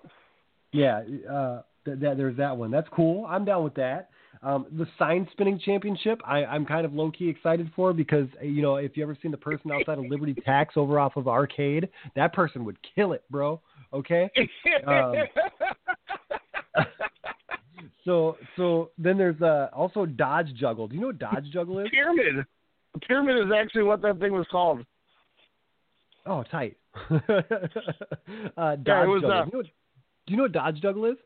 Yeah, 0.71 1.01
uh, 1.29 1.61
th- 1.85 1.99
that 1.99 2.17
there's 2.17 2.37
that 2.37 2.55
one. 2.55 2.71
That's 2.71 2.87
cool. 2.93 3.25
I'm 3.25 3.45
down 3.45 3.63
with 3.63 3.75
that. 3.75 4.09
Um, 4.43 4.65
the 4.71 4.87
sign 4.97 5.27
spinning 5.31 5.59
championship, 5.59 6.19
I, 6.25 6.45
I'm 6.45 6.65
kind 6.65 6.85
of 6.85 6.93
low 6.93 7.11
key 7.11 7.29
excited 7.29 7.69
for 7.75 7.93
because 7.93 8.27
you 8.41 8.61
know 8.61 8.77
if 8.77 8.97
you 8.97 9.03
ever 9.03 9.17
seen 9.21 9.31
the 9.31 9.37
person 9.37 9.71
outside 9.71 9.99
of 9.99 10.05
Liberty 10.05 10.33
Tax 10.33 10.75
over 10.77 10.99
off 10.99 11.15
of 11.15 11.27
Arcade, 11.27 11.89
that 12.15 12.33
person 12.33 12.65
would 12.65 12.77
kill 12.95 13.13
it, 13.13 13.23
bro. 13.29 13.61
Okay. 13.93 14.29
Um, 14.87 15.13
So 18.05 18.37
so 18.55 18.91
then 18.97 19.17
there's 19.17 19.41
uh, 19.41 19.67
also 19.73 20.05
Dodge 20.05 20.53
Juggle. 20.55 20.87
Do 20.87 20.95
you 20.95 21.01
know 21.01 21.07
what 21.07 21.19
Dodge 21.19 21.45
Juggle 21.51 21.79
is? 21.79 21.89
pyramid. 21.89 22.45
Pyramid 23.07 23.37
is 23.45 23.53
actually 23.55 23.83
what 23.83 24.01
that 24.01 24.19
thing 24.19 24.33
was 24.33 24.47
called. 24.51 24.85
Oh, 26.25 26.43
tight. 26.51 26.77
uh, 27.09 27.19
Dodge 28.75 28.83
Yeah, 28.85 29.05
was, 29.05 29.21
Juggle. 29.21 29.31
uh, 29.31 29.45
do, 29.45 29.49
you 29.49 29.51
know 29.51 29.57
what, 29.57 29.65
do 29.65 30.31
you 30.31 30.37
know 30.37 30.43
what 30.43 30.51
Dodge 30.51 30.81
Juggle 30.81 31.05
is? 31.05 31.17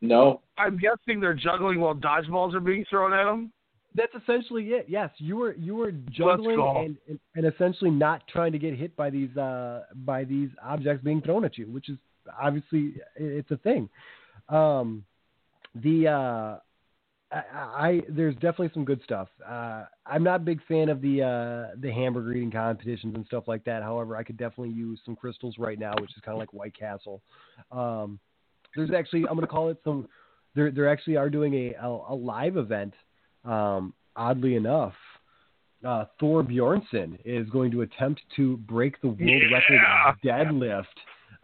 No. 0.00 0.42
I'm 0.58 0.78
guessing 0.78 1.20
they're 1.20 1.34
juggling 1.34 1.80
while 1.80 1.94
dodgeballs 1.94 2.54
are 2.54 2.60
being 2.60 2.84
thrown 2.88 3.12
at 3.12 3.24
them. 3.24 3.52
That's 3.94 4.12
essentially 4.14 4.64
it. 4.66 4.86
Yes, 4.88 5.08
you 5.16 5.36
were 5.36 5.54
you 5.54 5.74
were 5.74 5.90
juggling 6.10 6.60
and, 6.60 6.96
and 7.08 7.18
and 7.34 7.46
essentially 7.46 7.90
not 7.90 8.28
trying 8.28 8.52
to 8.52 8.58
get 8.58 8.74
hit 8.76 8.94
by 8.94 9.08
these 9.08 9.34
uh 9.38 9.84
by 10.04 10.24
these 10.24 10.50
objects 10.62 11.02
being 11.02 11.22
thrown 11.22 11.46
at 11.46 11.56
you, 11.56 11.64
which 11.66 11.88
is 11.88 11.96
obviously 12.38 12.94
it's 13.16 13.50
a 13.50 13.56
thing. 13.56 13.88
Um, 14.50 15.02
the 15.74 16.08
uh, 16.08 16.56
I, 17.32 17.42
I 17.52 18.02
there's 18.08 18.34
definitely 18.34 18.70
some 18.72 18.84
good 18.84 19.00
stuff. 19.02 19.28
Uh, 19.46 19.84
I'm 20.06 20.22
not 20.22 20.36
a 20.36 20.44
big 20.44 20.60
fan 20.66 20.88
of 20.88 21.00
the 21.00 21.22
uh, 21.22 21.76
the 21.80 21.92
hamburger 21.92 22.32
eating 22.32 22.50
competitions 22.50 23.14
and 23.16 23.26
stuff 23.26 23.44
like 23.46 23.64
that. 23.64 23.82
However, 23.82 24.16
I 24.16 24.22
could 24.22 24.36
definitely 24.36 24.74
use 24.74 25.00
some 25.04 25.16
Krystals 25.16 25.54
right 25.58 25.78
now, 25.78 25.94
which 26.00 26.10
is 26.10 26.22
kind 26.24 26.34
of 26.34 26.38
like 26.38 26.52
White 26.52 26.76
Castle. 26.78 27.22
Um, 27.72 28.18
there's 28.76 28.90
actually 28.92 29.22
I'm 29.22 29.34
going 29.34 29.40
to 29.40 29.46
call 29.46 29.70
it 29.70 29.78
some. 29.84 30.08
They're 30.54 30.88
actually 30.88 31.16
are 31.16 31.28
doing 31.28 31.54
a 31.54 31.74
a, 31.74 31.88
a 32.10 32.14
live 32.14 32.56
event. 32.56 32.94
Um, 33.44 33.92
oddly 34.14 34.54
enough, 34.56 34.94
uh, 35.84 36.04
Thor 36.18 36.42
Bjornsson 36.42 37.18
is 37.24 37.48
going 37.50 37.70
to 37.72 37.82
attempt 37.82 38.22
to 38.36 38.56
break 38.58 39.00
the 39.00 39.08
world 39.08 39.20
Yeah. 39.20 39.52
record 39.52 40.18
deadlift. 40.24 40.84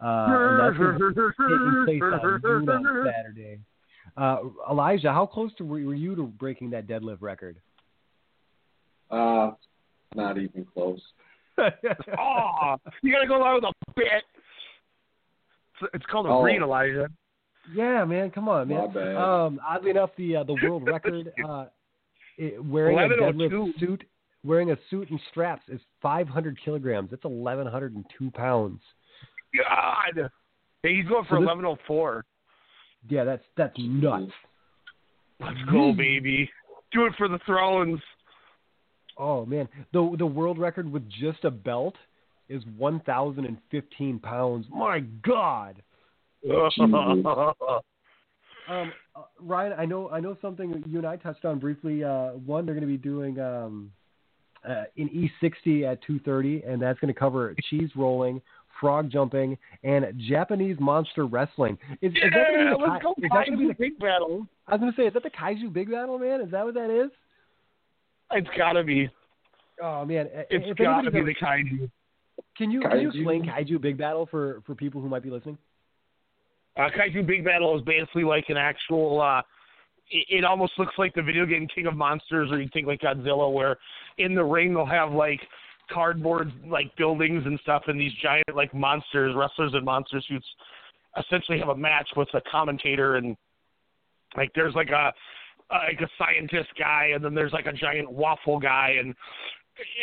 Uh, 0.01 0.27
and 0.49 0.59
that's 0.59 0.77
taking 0.77 1.83
place 1.85 2.01
on 2.01 3.05
Saturday. 3.05 3.59
Uh, 4.15 4.37
Elijah, 4.69 5.11
how 5.11 5.25
close 5.25 5.51
to, 5.57 5.63
were 5.63 5.79
were 5.81 5.95
you 5.95 6.15
to 6.15 6.23
breaking 6.23 6.69
that 6.71 6.87
deadlift 6.87 7.21
record? 7.21 7.57
Uh, 9.09 9.51
not 10.15 10.37
even 10.37 10.65
close. 10.73 11.01
oh, 11.57 12.75
you 13.01 13.11
gotta 13.11 13.27
go 13.27 13.37
along 13.37 13.55
with 13.55 13.63
a 13.65 13.91
bit. 13.95 14.23
It's, 15.81 15.91
it's 15.95 16.05
called 16.05 16.25
a 16.25 16.29
Oh. 16.29 16.41
breed, 16.41 16.61
Elijah. 16.61 17.07
Yeah, 17.73 18.03
man, 18.05 18.29
come 18.31 18.49
on, 18.49 18.67
My 18.67 18.75
man. 18.87 18.93
bad. 18.93 19.15
Um, 19.15 19.59
oddly 19.67 19.91
enough, 19.91 20.09
the 20.17 20.37
uh, 20.37 20.43
the 20.43 20.57
world 20.63 20.85
record 20.85 21.31
uh, 21.47 21.65
it, 22.37 22.63
wearing 22.63 22.97
a 22.99 23.01
deadlift 23.15 23.79
suit, 23.79 24.03
wearing 24.43 24.71
a 24.71 24.77
suit 24.89 25.09
and 25.09 25.19
straps 25.31 25.63
is 25.69 25.79
500 26.01 26.57
kilograms. 26.63 27.09
That's 27.11 27.23
1102 27.23 28.31
pounds. 28.31 28.81
God. 29.57 30.29
Hey, 30.81 30.95
he's 30.97 31.05
going 31.07 31.23
for 31.25 31.35
So 31.35 31.41
this- 31.41 31.45
eleven 31.47 31.65
oh 31.65 31.77
four. 31.87 32.25
Yeah, 33.09 33.23
that's 33.23 33.43
that's 33.57 33.75
nuts. 33.77 34.31
Let's 35.39 35.57
go, 35.71 35.93
baby. 35.93 36.49
Do 36.91 37.05
it 37.05 37.13
for 37.17 37.27
the 37.27 37.39
thrones. 37.45 37.99
Oh 39.17 39.45
man, 39.45 39.67
the 39.91 40.15
the 40.17 40.25
world 40.25 40.57
record 40.57 40.91
with 40.91 41.07
just 41.09 41.43
a 41.43 41.51
belt 41.51 41.95
is 42.49 42.63
1,015 42.77 44.19
pounds. 44.19 44.65
My 44.69 44.99
God. 44.99 45.81
Um, 48.69 48.93
uh, 49.13 49.23
Ryan, 49.41 49.73
I 49.77 49.83
know 49.83 50.09
I 50.09 50.21
know 50.21 50.37
something 50.41 50.83
you 50.87 50.97
and 50.97 51.05
I 51.05 51.17
touched 51.17 51.43
on 51.43 51.59
briefly. 51.59 52.01
Uh, 52.01 52.29
one, 52.45 52.65
they're 52.65 52.73
going 52.73 52.87
to 52.87 52.91
be 52.91 52.95
doing 52.95 53.37
um, 53.37 53.91
uh, 54.65 54.83
in 54.95 55.09
E60 55.09 55.83
at 55.83 55.99
2:30, 56.03 56.65
and 56.65 56.81
that's 56.81 56.97
going 56.99 57.13
to 57.13 57.19
cover 57.19 57.53
cheese 57.69 57.89
rolling, 57.95 58.41
frog 58.83 59.09
jumping, 59.09 59.57
and 59.83 60.05
Japanese 60.29 60.77
monster 60.79 61.25
wrestling. 61.25 61.77
Is, 62.01 62.11
is 62.11 62.19
that 62.21 62.53
going 62.53 62.67
to 62.67 62.75
be 62.75 62.83
the, 62.83 62.89
let's 62.89 63.01
Ki- 63.01 63.03
go. 63.03 63.13
is 63.17 63.31
that 63.33 63.45
going 63.47 63.51
to 63.51 63.57
be 63.57 63.67
the, 63.67 63.73
big 63.73 63.99
battle. 63.99 64.45
I 64.67 64.73
was 64.73 64.79
going 64.81 64.91
to 64.91 64.97
say, 64.97 65.07
is 65.07 65.13
that 65.13 65.23
the 65.23 65.29
Kaiju 65.29 65.71
Big 65.71 65.89
Battel, 65.89 66.19
man? 66.19 66.41
Is 66.41 66.51
that 66.51 66.65
what 66.65 66.73
that 66.73 66.89
is? 66.89 67.09
It's 68.31 68.47
gotta 68.57 68.83
be. 68.83 69.09
Oh 69.81 70.05
man, 70.05 70.27
It's 70.49 70.65
if 70.67 70.77
gotta 70.77 71.09
be 71.11 71.19
anybody's 71.19 71.35
the 71.39 71.45
kaiju. 71.45 71.89
Can 72.57 72.71
you 72.71 72.81
can 72.81 72.99
you 72.99 73.09
explain 73.09 73.45
Kaiju 73.45 73.81
Big 73.81 73.97
Battel 73.97 74.29
for 74.29 74.61
for 74.65 74.75
people 74.75 75.01
who 75.01 75.09
might 75.09 75.23
be 75.23 75.29
listening? 75.29 75.57
Uh, 76.77 76.89
Kaiju 76.97 77.25
Big 77.27 77.45
Battel 77.45 77.77
is 77.77 77.83
basically 77.83 78.23
like 78.23 78.45
an 78.49 78.57
actual. 78.57 79.21
uh 79.21 79.41
it, 80.09 80.39
it 80.39 80.43
almost 80.43 80.73
looks 80.77 80.93
like 80.97 81.13
the 81.13 81.21
video 81.21 81.45
game 81.45 81.67
King 81.73 81.87
of 81.87 81.95
Monsters, 81.95 82.51
or 82.51 82.59
you 82.59 82.69
think 82.73 82.87
like 82.87 83.01
Godzilla, 83.01 83.51
where 83.51 83.77
in 84.17 84.35
the 84.35 84.43
ring 84.43 84.73
they'll 84.73 84.85
have 84.85 85.11
like 85.11 85.39
cardboard 85.91 86.51
like 86.67 86.95
buildings 86.97 87.43
and 87.45 87.59
stuff, 87.61 87.83
and 87.87 87.99
these 87.99 88.13
giant 88.21 88.55
like 88.55 88.73
monsters, 88.73 89.35
wrestlers 89.35 89.73
in 89.73 89.83
monster 89.83 90.21
suits, 90.27 90.45
essentially 91.19 91.59
have 91.59 91.69
a 91.69 91.75
match 91.75 92.07
with 92.15 92.29
a 92.33 92.41
commentator, 92.49 93.15
and 93.15 93.35
like 94.37 94.51
there's 94.55 94.75
like 94.75 94.89
a 94.89 95.13
like 95.69 95.99
a 96.01 96.09
scientist 96.17 96.69
guy, 96.77 97.11
and 97.13 97.23
then 97.23 97.33
there's 97.33 97.53
like 97.53 97.65
a 97.65 97.73
giant 97.73 98.11
waffle 98.11 98.59
guy, 98.59 98.95
and 98.99 99.15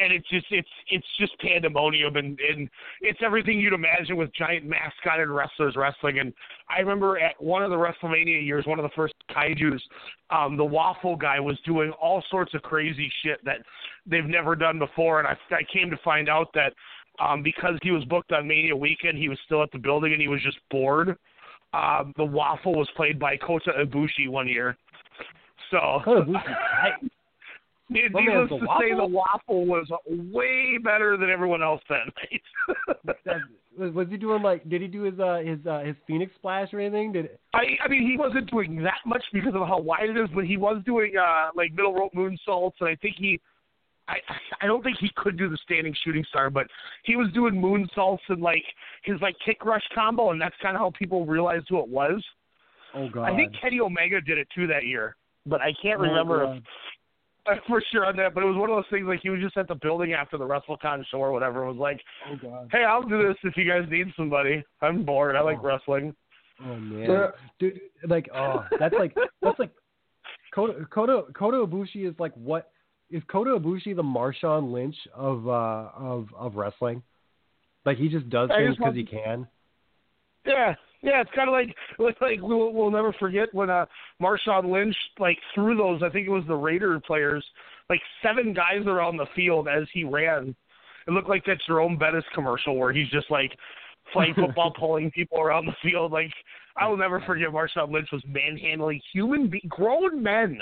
and 0.03 0.13
it's 0.13 0.29
just 0.29 0.47
it's 0.51 0.69
it's 0.89 1.07
just 1.19 1.39
pandemonium 1.41 2.17
and 2.17 2.39
and 2.41 2.69
it's 3.01 3.21
everything 3.23 3.61
you'd 3.61 3.73
imagine 3.73 4.17
with 4.17 4.33
giant 4.35 4.65
mascotted 4.65 5.29
wrestlers 5.29 5.77
wrestling. 5.77 6.19
And 6.19 6.33
I 6.69 6.81
remember 6.81 7.19
at 7.19 7.41
one 7.41 7.63
of 7.63 7.71
the 7.71 7.77
WrestleMania 7.77 8.45
years 8.45 8.67
one 8.67 8.79
of 8.79 8.83
the 8.83 8.95
first 8.97 9.15
kaiju's 9.31 9.83
um 10.31 10.57
the 10.57 10.65
waffle 10.65 11.17
guy 11.17 11.39
was 11.39 11.59
doing 11.65 11.93
all 12.01 12.23
sorts 12.31 12.55
of 12.55 12.63
crazy 12.63 13.11
shit 13.23 13.45
that 13.45 13.59
they've 14.07 14.25
never 14.25 14.57
done 14.57 14.79
before. 14.79 15.21
And 15.21 15.29
I 15.29 15.37
I 15.55 15.63
came 15.73 15.91
to 15.91 15.99
find 16.05 16.29
out 16.29 16.49
that 16.55 16.73
um 17.25 17.43
because 17.43 17.79
he 17.83 17.91
was 17.91 18.05
booked 18.07 18.33
on 18.33 18.49
Mania 18.49 18.77
weekend 18.77 19.19
he 19.19 19.29
was 19.29 19.39
still 19.45 19.63
at 19.63 19.71
the 19.73 19.79
building 19.79 20.13
and 20.13 20.21
he 20.21 20.29
was 20.29 20.43
just 20.43 20.59
bored. 20.71 21.17
Um 21.73 22.13
the 22.17 22.25
waffle 22.25 22.75
was 22.75 22.89
played 22.97 23.19
by 23.19 23.37
Kota 23.37 23.73
Ibushi 23.85 24.29
one 24.29 24.49
year. 24.49 24.77
So 25.71 26.01
Kota 26.05 26.23
Ibushi's 26.23 26.45
tight. 26.83 27.11
My 27.91 28.01
Needless 28.21 28.49
to 28.51 28.59
say, 28.81 28.95
the 28.97 29.05
waffle? 29.05 29.67
was 29.67 29.89
way 30.07 30.79
better 30.79 31.17
than 31.17 31.29
everyone 31.29 31.62
else 31.62 31.83
then. 31.89 32.07
That- 33.25 33.41
was, 33.79 33.93
was 33.93 34.09
he 34.11 34.17
doing 34.17 34.43
like? 34.43 34.69
Did 34.69 34.83
he 34.83 34.89
do 34.89 35.03
his 35.03 35.19
uh, 35.19 35.39
his 35.45 35.59
uh, 35.67 35.81
his 35.81 35.97
Phoenix 36.07 36.33
Splash 36.37 36.73
or 36.73 36.81
anything? 36.81 37.12
Did 37.12 37.27
it... 37.27 37.41
I, 37.55 37.62
I 37.85 37.89
mean, 37.89 38.09
he 38.09 38.17
wasn't 38.17 38.51
doing 38.51 38.83
that 38.83 38.99
much 39.07 39.23
because 39.33 39.55
of 39.55 39.67
how 39.67 39.81
wide 39.81 40.11
it 40.11 40.17
is, 40.17 40.29
but 40.35 40.45
he 40.45 40.57
was 40.57 40.83
doing 40.85 41.15
uh 41.17 41.49
like 41.55 41.73
middle 41.73 41.95
rope 41.95 42.12
moon 42.15 42.37
moonsaults, 42.49 42.73
and 42.81 42.89
I 42.89 42.97
think 42.97 43.17
he, 43.19 43.41
I, 44.09 44.17
I 44.61 44.67
don't 44.67 44.83
think 44.83 44.99
he 45.01 45.11
could 45.17 45.39
do 45.39 45.49
the 45.49 45.59
standing 45.65 45.95
shooting 46.05 46.25
star, 46.29 46.51
but 46.51 46.67
he 47.05 47.17
was 47.17 47.29
doing 47.33 47.59
moon 47.61 47.89
moonsaults 47.97 48.19
and 48.29 48.43
like 48.43 48.65
his 49.05 49.17
like 49.23 49.37
kick 49.45 49.65
rush 49.65 49.85
combo, 49.95 50.31
and 50.31 50.41
that's 50.41 50.55
kind 50.62 50.77
of 50.77 50.81
how 50.81 50.93
people 50.99 51.25
realized 51.25 51.67
who 51.69 51.81
it 51.81 51.89
was. 51.89 52.23
oh 52.95 53.09
god? 53.09 53.31
I 53.33 53.37
think 53.37 53.53
Kenny 53.61 53.81
Omega 53.81 54.21
did 54.21 54.37
it 54.39 54.49
too 54.55 54.67
that 54.67 54.85
year, 54.85 55.17
but 55.47 55.61
I 55.61 55.73
can't 55.83 56.01
Oh, 56.01 56.03
remember 56.03 56.45
God. 56.45 56.57
if 56.59 56.62
for 57.66 57.82
sure 57.93 58.06
on 58.06 58.16
that. 58.16 58.35
But 58.35 58.43
it 58.43 58.47
was 58.47 58.56
one 58.56 58.70
of 58.70 58.77
those 58.77 58.85
things 58.90 59.06
like 59.06 59.20
he 59.22 59.31
was 59.31 59.40
just 59.40 59.56
at 59.56 59.68
the 59.68 59.74
building 59.74 60.12
after 60.12 60.36
the 60.39 60.44
WrestleCon 60.47 61.05
show 61.10 61.18
or 61.18 61.32
whatever. 61.32 61.66
and 61.66 61.77
was 61.77 61.81
like, 61.81 62.01
Oh 62.31 62.36
god. 62.43 62.68
hey, 62.72 62.85
I'll 62.85 63.02
do 63.02 63.27
this 63.27 63.36
if 63.44 63.56
you 63.56 63.64
guys 63.68 63.89
need 63.90 64.09
somebody. 64.16 64.62
I'm 64.82 65.05
bored. 65.05 65.36
I 65.36 65.40
like 65.40 65.59
Oh. 65.60 65.62
wrestling. 65.62 66.14
Oh 66.62 66.77
man, 66.77 67.09
Yeah. 67.10 67.27
dude, 67.59 67.81
like 68.06 68.28
oh, 68.35 68.66
that's 68.78 68.94
like 68.98 69.16
that's 69.43 69.59
like 69.59 69.70
Kota 70.55 70.85
Kota 70.90 71.22
Kota 71.32 71.56
Ibushi 71.66 72.06
is 72.09 72.14
like 72.18 72.32
what 72.35 72.70
is 73.10 73.22
Kota 73.28 73.51
Ibushi 73.59 73.97
the 73.97 74.02
Marshawn 74.02 74.70
Lynch 74.72 74.97
of 75.14 75.48
uh 75.48 75.89
of 75.97 76.28
of 76.36 76.56
wrestling? 76.56 77.02
Like 77.86 77.97
he 77.97 78.09
just 78.10 78.28
does 78.28 78.51
I 78.52 78.59
things 78.59 78.77
because 78.77 78.94
he 78.94 79.05
can. 79.05 79.47
Yeah, 80.44 80.74
yeah. 81.02 81.20
It's 81.20 81.31
kind 81.35 81.48
of 81.48 81.52
like 81.98 82.20
like 82.20 82.40
we'll, 82.43 82.72
we'll 82.72 82.90
never 82.90 83.12
forget 83.14 83.48
when 83.52 83.70
uh 83.70 83.86
Marshawn 84.20 84.70
Lynch 84.70 84.97
like 85.18 85.39
threw 85.55 85.77
those. 85.77 86.02
I 86.02 86.09
think 86.10 86.27
it 86.27 86.31
was 86.31 86.44
the 86.47 86.55
Raider 86.56 86.98
players, 87.01 87.44
like 87.89 88.01
seven 88.22 88.52
guys 88.55 88.86
around 88.86 89.16
the 89.16 89.27
field 89.35 89.68
as 89.68 89.85
he 89.93 90.05
ran. 90.05 90.55
It 91.06 91.10
looked 91.12 91.28
like 91.28 91.44
that 91.47 91.59
Jerome 91.66 91.97
Bettis 91.97 92.24
commercial 92.35 92.77
where 92.77 92.93
he's 92.93 93.09
just 93.10 93.31
like 93.31 93.52
playing 94.12 94.35
football, 94.35 94.72
pulling 94.78 95.10
people 95.10 95.40
around 95.40 95.66
the 95.66 95.74
field. 95.82 96.12
Like 96.12 96.31
I 96.77 96.86
will 96.89 96.97
never 96.97 97.20
forget 97.20 97.48
Marshawn 97.48 97.90
Lynch 97.93 98.09
was 98.12 98.22
manhandling 98.27 99.01
human 99.12 99.48
be- 99.48 99.62
grown 99.68 100.22
men. 100.22 100.59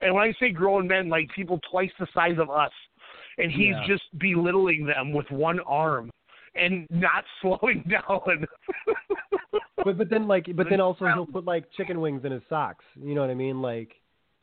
And 0.00 0.14
when 0.14 0.24
I 0.24 0.32
say 0.40 0.50
grown 0.50 0.88
men, 0.88 1.08
like 1.08 1.28
people 1.34 1.60
twice 1.70 1.90
the 1.98 2.06
size 2.12 2.36
of 2.38 2.50
us, 2.50 2.72
and 3.38 3.50
he's 3.50 3.70
Yeah. 3.70 3.86
just 3.86 4.02
belittling 4.18 4.84
them 4.84 5.12
with 5.12 5.30
one 5.30 5.60
arm 5.60 6.10
and 6.54 6.86
not 6.90 7.24
slowing 7.40 7.82
down. 7.88 8.46
But 9.84 9.98
but 9.98 10.10
then 10.10 10.28
like 10.28 10.46
but 10.54 10.68
then 10.68 10.80
also 10.80 11.06
he'll 11.06 11.26
put 11.26 11.44
like 11.44 11.70
chicken 11.76 12.00
wings 12.00 12.24
in 12.24 12.32
his 12.32 12.42
socks. 12.48 12.84
You 13.00 13.14
know 13.14 13.20
what 13.20 13.30
I 13.30 13.34
mean? 13.34 13.60
Like 13.62 13.92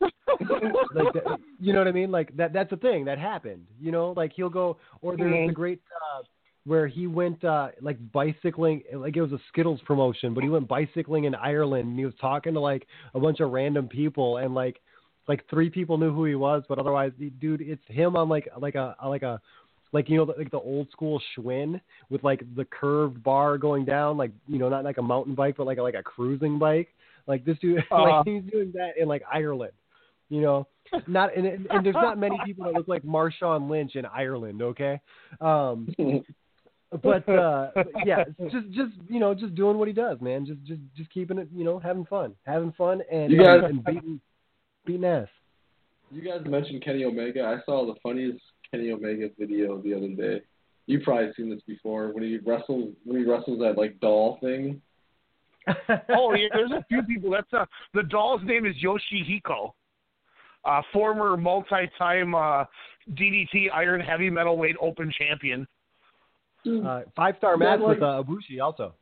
like 0.00 1.12
that, 1.14 1.24
you 1.60 1.72
know 1.72 1.78
what 1.80 1.88
I 1.88 1.92
mean? 1.92 2.10
Like 2.10 2.36
that 2.36 2.52
that's 2.52 2.72
a 2.72 2.76
thing 2.76 3.04
that 3.06 3.18
happened. 3.18 3.66
You 3.80 3.92
know, 3.92 4.12
like 4.16 4.32
he'll 4.34 4.48
go 4.50 4.78
or 5.02 5.16
there's 5.16 5.32
Mhm. 5.32 5.46
the 5.46 5.52
great 5.52 5.80
uh 6.12 6.22
where 6.64 6.86
he 6.86 7.06
went 7.06 7.42
uh 7.44 7.68
like 7.80 7.98
bicycling 8.12 8.82
like 8.94 9.16
it 9.16 9.22
was 9.22 9.32
a 9.32 9.40
Skittles 9.48 9.80
promotion, 9.82 10.34
but 10.34 10.42
he 10.42 10.50
went 10.50 10.68
bicycling 10.68 11.24
in 11.24 11.34
Ireland 11.34 11.88
and 11.88 11.98
he 11.98 12.04
was 12.04 12.14
talking 12.20 12.54
to 12.54 12.60
like 12.60 12.86
a 13.14 13.20
bunch 13.20 13.40
of 13.40 13.50
random 13.50 13.88
people 13.88 14.38
and 14.38 14.54
like 14.54 14.80
like 15.28 15.48
three 15.48 15.70
people 15.70 15.96
knew 15.96 16.12
who 16.12 16.24
he 16.24 16.34
was, 16.34 16.62
but 16.68 16.78
otherwise 16.78 17.12
dude 17.38 17.60
it's 17.60 17.82
him 17.86 18.16
on 18.16 18.28
like 18.28 18.48
like 18.58 18.74
a 18.74 18.94
like 19.06 19.22
a 19.22 19.40
like 19.92 20.08
you 20.08 20.16
know 20.16 20.24
like 20.38 20.50
the 20.50 20.58
old 20.58 20.90
school 20.90 21.20
Schwinn 21.36 21.80
with 22.10 22.22
like 22.24 22.42
the 22.56 22.64
curved 22.64 23.22
bar 23.22 23.58
going 23.58 23.84
down 23.84 24.16
like 24.16 24.30
you 24.46 24.58
know 24.58 24.68
not 24.68 24.84
like 24.84 24.98
a 24.98 25.02
mountain 25.02 25.34
bike 25.34 25.56
but 25.56 25.66
like 25.66 25.78
a, 25.78 25.82
like 25.82 25.94
a 25.94 26.02
cruising 26.02 26.58
bike. 26.58 26.88
Like 27.26 27.44
this 27.44 27.58
dude 27.60 27.78
Uh-huh. 27.90 28.02
like 28.18 28.26
he's 28.26 28.42
doing 28.50 28.72
that 28.74 28.92
in 29.00 29.08
like 29.08 29.22
Ireland 29.32 29.72
you 30.28 30.40
know? 30.40 30.66
Not 31.08 31.36
and, 31.36 31.44
and 31.46 31.66
and 31.70 31.84
there's 31.84 31.94
not 31.94 32.18
many 32.18 32.38
people 32.44 32.64
that 32.64 32.74
look 32.74 32.86
like 32.88 33.02
Marshawn 33.02 33.68
Lynch 33.68 33.96
in 33.96 34.06
Ireland 34.06 34.62
okay? 34.62 35.00
Um 35.40 35.88
but 37.02 37.28
uh 37.28 37.70
yeah 38.04 38.24
just 38.50 38.70
just 38.70 38.92
you 39.08 39.20
know 39.20 39.34
just 39.34 39.54
doing 39.54 39.76
what 39.78 39.86
he 39.88 39.94
does 39.94 40.20
man. 40.20 40.46
Just 40.46 40.62
just 40.64 40.80
just 40.96 41.10
keeping 41.12 41.38
it 41.38 41.48
you 41.54 41.64
know 41.64 41.78
having 41.78 42.04
fun 42.06 42.34
having 42.46 42.72
fun 42.72 43.02
and 43.10 43.30
You 43.32 43.38
guys- 43.42 43.62
and 43.64 43.84
beating 43.84 44.20
beating 44.86 45.04
ass. 45.04 45.28
You 46.12 46.22
guys 46.22 46.40
mentioned 46.44 46.82
Kenny 46.84 47.04
Omega. 47.04 47.42
I 47.44 47.64
saw 47.64 47.86
the 47.86 47.94
funniest 48.02 48.40
Kenny 48.72 48.92
Omega 48.92 49.28
video 49.38 49.80
the 49.82 49.94
other 49.94 50.08
day. 50.08 50.42
You've 50.86 51.02
probably 51.02 51.30
seen 51.36 51.50
this 51.50 51.60
before 51.66 52.12
when 52.12 52.22
he 52.22 52.38
wrestles 52.38 52.94
when 53.04 53.18
he 53.20 53.24
wrestles 53.24 53.58
that 53.60 53.76
like 53.76 54.00
doll 54.00 54.38
thing. 54.40 54.80
oh, 55.68 56.34
yeah, 56.34 56.48
there's 56.52 56.70
a 56.70 56.84
few 56.88 57.02
people. 57.02 57.30
That's 57.30 57.52
uh, 57.52 57.66
the 57.94 58.02
doll's 58.02 58.40
name 58.44 58.64
is 58.64 58.74
Yoshihiko, 58.82 59.72
uh, 60.64 60.82
former 60.92 61.36
multi-time 61.36 62.34
uh, 62.34 62.64
DDT 63.12 63.66
Iron 63.72 64.00
Heavy 64.00 64.30
Metalweight 64.30 64.74
Open 64.80 65.12
Champion. 65.16 65.66
Uh, 66.66 67.02
five 67.14 67.34
star 67.38 67.56
match 67.56 67.80
like- 67.80 67.96
with 67.96 68.02
uh, 68.02 68.22
Ibushi 68.22 68.60
also. 68.62 68.94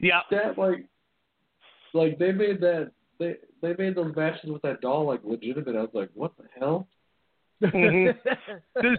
Yeah, 0.00 0.20
That 0.30 0.58
like 0.58 0.84
like 1.94 2.18
they 2.18 2.32
made 2.32 2.60
that 2.60 2.90
they 3.18 3.36
they 3.62 3.74
made 3.78 3.94
those 3.94 4.14
matches 4.14 4.50
with 4.50 4.60
that 4.62 4.80
doll 4.80 5.06
like 5.06 5.20
legitimate. 5.24 5.76
I 5.76 5.80
was 5.80 5.90
like, 5.94 6.10
what 6.14 6.36
the 6.36 6.44
hell? 6.58 6.88
Mhm. 7.62 8.14
There's, 8.74 8.98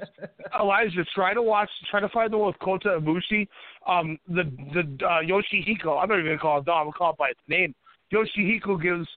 Elijah, 0.59 1.05
try 1.13 1.33
to 1.33 1.41
watch, 1.41 1.69
try 1.91 1.99
to 1.99 2.09
find 2.09 2.31
the 2.31 2.37
one 2.37 2.47
with 2.47 2.59
Kota 2.59 2.99
Ibushi. 2.99 3.47
Um, 3.87 4.17
the 4.27 4.43
the 4.73 5.05
uh, 5.05 5.21
Yoshihiko. 5.21 6.01
I'm 6.01 6.09
not 6.09 6.19
even 6.19 6.25
gonna 6.25 6.37
call 6.37 6.59
it 6.59 6.65
dog. 6.65 6.79
I'm 6.79 6.85
gonna 6.85 6.93
call 6.93 7.11
it 7.11 7.17
by 7.17 7.29
its 7.29 7.39
name. 7.47 7.75
Yoshihiko 8.13 8.81
gives, 8.81 9.07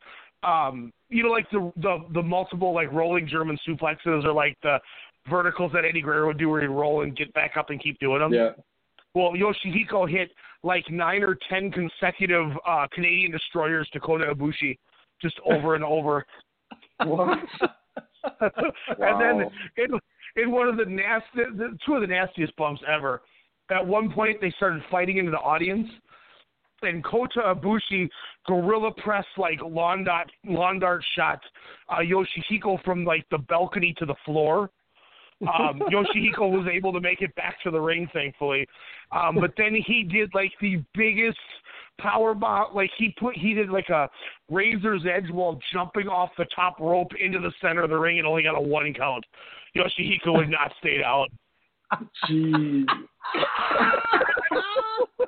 um, 0.42 0.92
you 1.08 1.22
know, 1.22 1.30
like 1.30 1.48
the 1.50 1.72
the 1.76 1.98
the 2.14 2.22
multiple 2.22 2.74
like 2.74 2.92
rolling 2.92 3.26
German 3.28 3.56
suplexes 3.66 4.24
or 4.24 4.32
like 4.32 4.56
the 4.62 4.78
verticals 5.30 5.72
that 5.72 5.84
Eddie 5.84 6.02
Guerrero 6.02 6.26
would 6.28 6.38
do 6.38 6.48
where 6.48 6.60
he'd 6.60 6.66
roll 6.68 7.02
and 7.02 7.16
get 7.16 7.32
back 7.32 7.56
up 7.56 7.70
and 7.70 7.80
keep 7.82 7.98
doing 8.00 8.18
them. 8.20 8.32
Yeah. 8.32 8.50
Well, 9.14 9.32
Yoshihiko 9.32 10.10
hit 10.10 10.30
like 10.62 10.84
nine 10.90 11.22
or 11.22 11.38
ten 11.48 11.70
consecutive 11.70 12.50
uh, 12.66 12.86
Canadian 12.92 13.30
destroyers 13.30 13.88
to 13.92 14.00
Kota 14.00 14.24
Ibushi, 14.34 14.76
just 15.22 15.36
over 15.46 15.74
and 15.74 15.84
over. 15.84 16.26
What? 17.04 17.38
and 18.40 19.20
then 19.20 19.50
in, 19.76 19.98
in 20.42 20.50
one 20.50 20.68
of 20.68 20.76
the 20.76 20.84
nasty, 20.84 21.56
the, 21.56 21.76
two 21.84 21.94
of 21.94 22.00
the 22.00 22.06
nastiest 22.06 22.54
bumps 22.56 22.82
ever. 22.86 23.22
At 23.70 23.86
one 23.86 24.10
point, 24.10 24.40
they 24.40 24.50
started 24.56 24.82
fighting 24.90 25.18
into 25.18 25.30
the 25.30 25.38
audience, 25.38 25.88
and 26.82 27.04
Kota 27.04 27.54
Ibushi 27.54 28.08
gorilla 28.46 28.92
press 28.92 29.26
like 29.36 29.58
lawn 29.62 30.04
dart, 30.04 30.30
lawn 30.46 30.78
dart 30.78 31.04
shot 31.16 31.40
uh, 31.90 31.96
Yoshihiko 31.96 32.82
from 32.84 33.04
like 33.04 33.26
the 33.30 33.38
balcony 33.38 33.94
to 33.98 34.06
the 34.06 34.14
floor. 34.24 34.70
Um, 35.42 35.80
Yoshihiko 35.92 36.50
was 36.50 36.66
able 36.72 36.92
to 36.92 37.00
make 37.00 37.22
it 37.22 37.34
back 37.36 37.62
to 37.62 37.70
the 37.70 37.80
ring, 37.80 38.08
thankfully. 38.12 38.66
Um, 39.12 39.36
but 39.40 39.52
then 39.56 39.74
he 39.86 40.02
did 40.02 40.30
like 40.34 40.52
the 40.60 40.82
biggest 40.94 41.38
power 41.98 42.34
bomb. 42.34 42.74
Like 42.74 42.90
he 42.98 43.14
put, 43.18 43.36
he 43.36 43.54
did 43.54 43.70
like 43.70 43.88
a 43.88 44.10
razor's 44.50 45.04
edge 45.06 45.30
while 45.30 45.60
jumping 45.72 46.08
off 46.08 46.30
the 46.38 46.46
top 46.54 46.80
rope 46.80 47.12
into 47.20 47.38
the 47.38 47.52
center 47.60 47.82
of 47.82 47.90
the 47.90 47.96
ring 47.96 48.18
and 48.18 48.26
only 48.26 48.42
got 48.42 48.56
a 48.56 48.60
one 48.60 48.92
count. 48.94 49.24
Yoshihiko 49.76 50.36
would 50.36 50.50
not 50.50 50.72
stayed 50.80 51.02
out. 51.02 51.28
Jeez. 52.28 52.84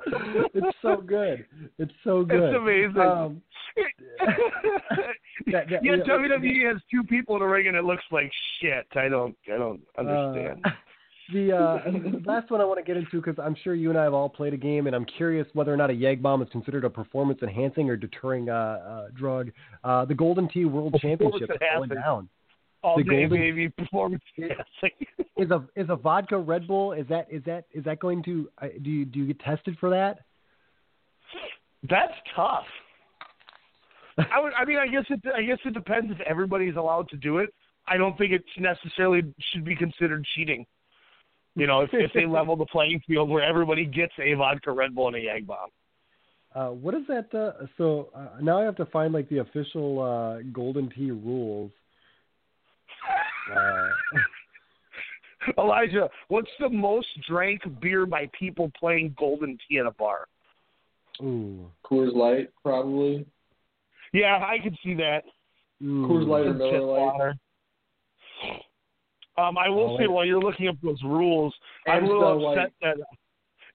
it's 0.53 0.77
so 0.81 0.97
good. 0.97 1.45
It's 1.77 1.91
so 2.03 2.23
good. 2.23 2.43
It's 2.43 2.57
amazing. 2.57 3.01
Um, 3.01 3.41
yeah, 5.47 5.61
you 5.81 5.97
know, 5.97 6.03
WWE 6.03 6.71
has 6.71 6.81
two 6.91 7.03
people 7.03 7.35
in 7.35 7.41
the 7.41 7.45
ring 7.45 7.67
and 7.67 7.77
it 7.77 7.83
looks 7.83 8.03
like 8.11 8.31
shit. 8.61 8.87
I 8.95 9.07
don't, 9.07 9.35
I 9.53 9.57
don't 9.57 9.81
understand. 9.97 10.61
Uh, 10.65 10.69
the 11.33 11.55
uh, 11.55 11.79
last 12.25 12.51
one 12.51 12.61
I 12.61 12.65
want 12.65 12.79
to 12.79 12.83
get 12.83 12.97
into 12.97 13.21
because 13.21 13.35
I'm 13.43 13.55
sure 13.63 13.73
you 13.73 13.89
and 13.89 13.97
I 13.97 14.03
have 14.03 14.13
all 14.13 14.29
played 14.29 14.53
a 14.53 14.57
game, 14.57 14.87
and 14.87 14.95
I'm 14.95 15.05
curious 15.05 15.47
whether 15.53 15.73
or 15.73 15.77
not 15.77 15.89
a 15.89 15.93
Yag 15.93 16.21
bomb 16.21 16.41
is 16.41 16.49
considered 16.51 16.83
a 16.83 16.89
performance 16.89 17.39
enhancing 17.41 17.89
or 17.89 17.95
deterring 17.95 18.49
uh, 18.49 18.53
uh, 18.53 19.07
drug. 19.15 19.51
Uh, 19.83 20.05
the 20.05 20.13
Golden 20.13 20.49
Tee 20.49 20.65
World 20.65 20.95
Championship 21.01 21.49
is 21.49 21.57
going 21.75 21.89
down. 21.89 22.29
All 22.83 22.97
the 22.97 23.03
day, 23.03 23.21
golden- 23.27 23.39
baby, 23.39 23.69
performance 23.77 24.23
enhancing. 24.37 25.07
Is 25.37 25.51
a 25.51 25.63
is 25.75 25.87
a 25.89 25.95
vodka 25.95 26.37
Red 26.37 26.67
Bull? 26.67 26.93
Is 26.93 27.07
that 27.09 27.27
is 27.31 27.43
that 27.45 27.65
is 27.71 27.83
that 27.85 27.99
going 27.99 28.23
to 28.23 28.49
uh, 28.61 28.67
do 28.81 28.89
you 28.89 29.05
do 29.05 29.19
you 29.19 29.27
get 29.27 29.39
tested 29.39 29.77
for 29.79 29.89
that? 29.89 30.19
That's 31.89 32.13
tough. 32.35 32.65
I 34.17 34.39
would. 34.39 34.53
I 34.53 34.65
mean, 34.65 34.77
I 34.77 34.87
guess 34.87 35.05
it. 35.09 35.21
I 35.35 35.41
guess 35.43 35.57
it 35.65 35.73
depends 35.73 36.11
if 36.11 36.19
everybody's 36.21 36.75
allowed 36.75 37.09
to 37.09 37.17
do 37.17 37.37
it. 37.37 37.53
I 37.87 37.97
don't 37.97 38.17
think 38.17 38.31
it 38.31 38.43
necessarily 38.57 39.21
should 39.51 39.65
be 39.65 39.75
considered 39.75 40.25
cheating. 40.35 40.65
You 41.55 41.67
know, 41.67 41.81
if, 41.81 41.89
if 41.93 42.11
they 42.13 42.25
level 42.27 42.55
the 42.55 42.65
playing 42.65 43.01
field 43.07 43.29
where 43.29 43.43
everybody 43.43 43.85
gets 43.85 44.13
a 44.19 44.33
vodka 44.33 44.71
Red 44.71 44.95
Bull 44.95 45.07
and 45.07 45.15
a 45.15 45.19
Yag 45.19 45.45
bomb. 45.47 45.69
Uh, 46.53 46.73
what 46.73 46.93
is 46.93 47.01
that? 47.07 47.33
Uh, 47.33 47.65
so 47.77 48.09
uh, 48.15 48.39
now 48.41 48.59
I 48.59 48.65
have 48.65 48.75
to 48.77 48.85
find 48.87 49.13
like 49.13 49.29
the 49.29 49.39
official 49.39 50.01
uh, 50.01 50.41
Golden 50.51 50.89
Tee 50.89 51.11
rules. 51.11 51.71
Uh, 53.55 53.89
Elijah, 55.57 56.09
what's 56.27 56.49
the 56.59 56.69
most 56.69 57.07
drank 57.27 57.61
beer 57.81 58.05
by 58.05 58.29
people 58.37 58.71
playing 58.79 59.15
Golden 59.17 59.57
Tee 59.67 59.77
in 59.77 59.87
a 59.87 59.91
bar? 59.91 60.27
ooh, 61.21 61.65
Coors 61.85 62.13
Light, 62.15 62.49
probably. 62.63 63.25
Yeah, 64.13 64.37
I 64.45 64.57
could 64.61 64.77
see 64.83 64.93
that. 64.95 65.23
ooh. 65.83 66.05
Coors 66.07 66.27
Light 66.27 66.45
or 66.45 66.53
Miller 66.53 66.81
Lite. 66.81 67.35
Um, 69.37 69.57
I 69.57 69.69
will 69.69 69.95
Oh, 69.95 69.97
say 69.97 70.07
while 70.07 70.25
you're 70.25 70.39
looking 70.41 70.67
up 70.67 70.75
those 70.83 71.01
rules, 71.03 71.53
I'm 71.87 71.93
a 71.93 71.97
Amstel 72.07 72.19
little 72.19 72.43
Light. 72.43 72.57
upset 72.57 72.73
that 72.81 72.97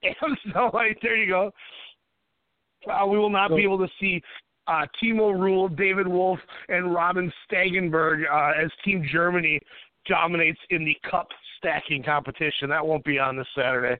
Amstel 0.21 0.69
Light. 0.73 0.97
There 1.01 1.15
you 1.17 1.27
go. 1.27 1.51
Uh, 2.89 3.05
we 3.07 3.17
will 3.17 3.29
not 3.31 3.49
be 3.49 3.63
able 3.63 3.79
to 3.79 3.87
see 3.99 4.21
uh, 4.67 4.85
Timo 5.01 5.37
Rule, 5.37 5.67
David 5.69 6.07
Wolf, 6.07 6.39
and 6.69 6.93
Robin 6.93 7.31
Stagenberg 7.49 8.23
uh, 8.31 8.63
as 8.63 8.69
Team 8.83 9.05
Germany 9.11 9.59
dominates 10.07 10.59
in 10.69 10.85
the 10.85 10.95
cup 11.09 11.27
stacking 11.57 12.03
competition. 12.03 12.69
That 12.69 12.85
won't 12.85 13.03
be 13.03 13.19
on 13.19 13.37
this 13.37 13.47
Saturday. 13.55 13.99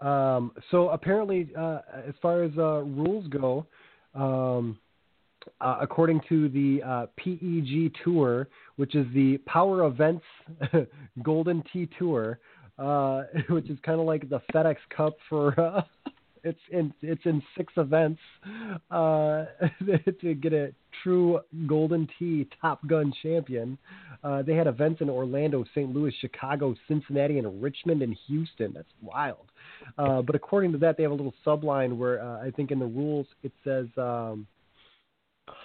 Um, 0.00 0.52
so 0.70 0.88
apparently, 0.90 1.50
uh, 1.58 1.80
as 2.06 2.14
far 2.22 2.42
as 2.42 2.52
uh, 2.56 2.80
rules 2.80 3.26
go, 3.28 3.66
um, 4.14 4.78
uh, 5.60 5.78
according 5.80 6.20
to 6.28 6.48
the 6.48 6.82
uh, 6.82 7.06
PEG 7.16 7.92
Tour, 8.02 8.48
which 8.76 8.94
is 8.94 9.06
the 9.14 9.38
Power 9.46 9.86
Events 9.86 10.24
Golden 11.22 11.62
Tee 11.72 11.88
Tour, 11.98 12.38
uh, 12.78 13.24
which 13.50 13.68
is 13.68 13.78
kind 13.84 14.00
of 14.00 14.06
like 14.06 14.28
the 14.28 14.40
FedEx 14.54 14.76
Cup 14.94 15.16
for. 15.28 15.84
It's 16.42 16.60
in 16.70 16.92
it's 17.02 17.24
in 17.24 17.42
six 17.56 17.72
events 17.76 18.20
uh, 18.90 19.44
to 20.20 20.34
get 20.34 20.52
a 20.52 20.72
true 21.02 21.40
Golden 21.66 22.08
Tee 22.18 22.48
Top 22.60 22.86
Gun 22.86 23.12
champion. 23.22 23.78
Uh, 24.22 24.42
they 24.42 24.54
had 24.54 24.66
events 24.66 25.00
in 25.00 25.08
Orlando, 25.08 25.64
St. 25.74 25.94
Louis, 25.94 26.14
Chicago, 26.20 26.74
Cincinnati, 26.88 27.38
and 27.38 27.62
Richmond 27.62 28.02
and 28.02 28.16
Houston. 28.26 28.72
That's 28.74 28.88
wild. 29.00 29.46
Uh, 29.96 30.22
but 30.22 30.34
according 30.34 30.72
to 30.72 30.78
that, 30.78 30.96
they 30.96 31.02
have 31.02 31.12
a 31.12 31.14
little 31.14 31.34
subline 31.46 31.96
where 31.96 32.22
uh, 32.22 32.44
I 32.44 32.50
think 32.50 32.70
in 32.70 32.78
the 32.78 32.86
rules 32.86 33.26
it 33.42 33.52
says 33.64 33.86
um, 33.96 34.46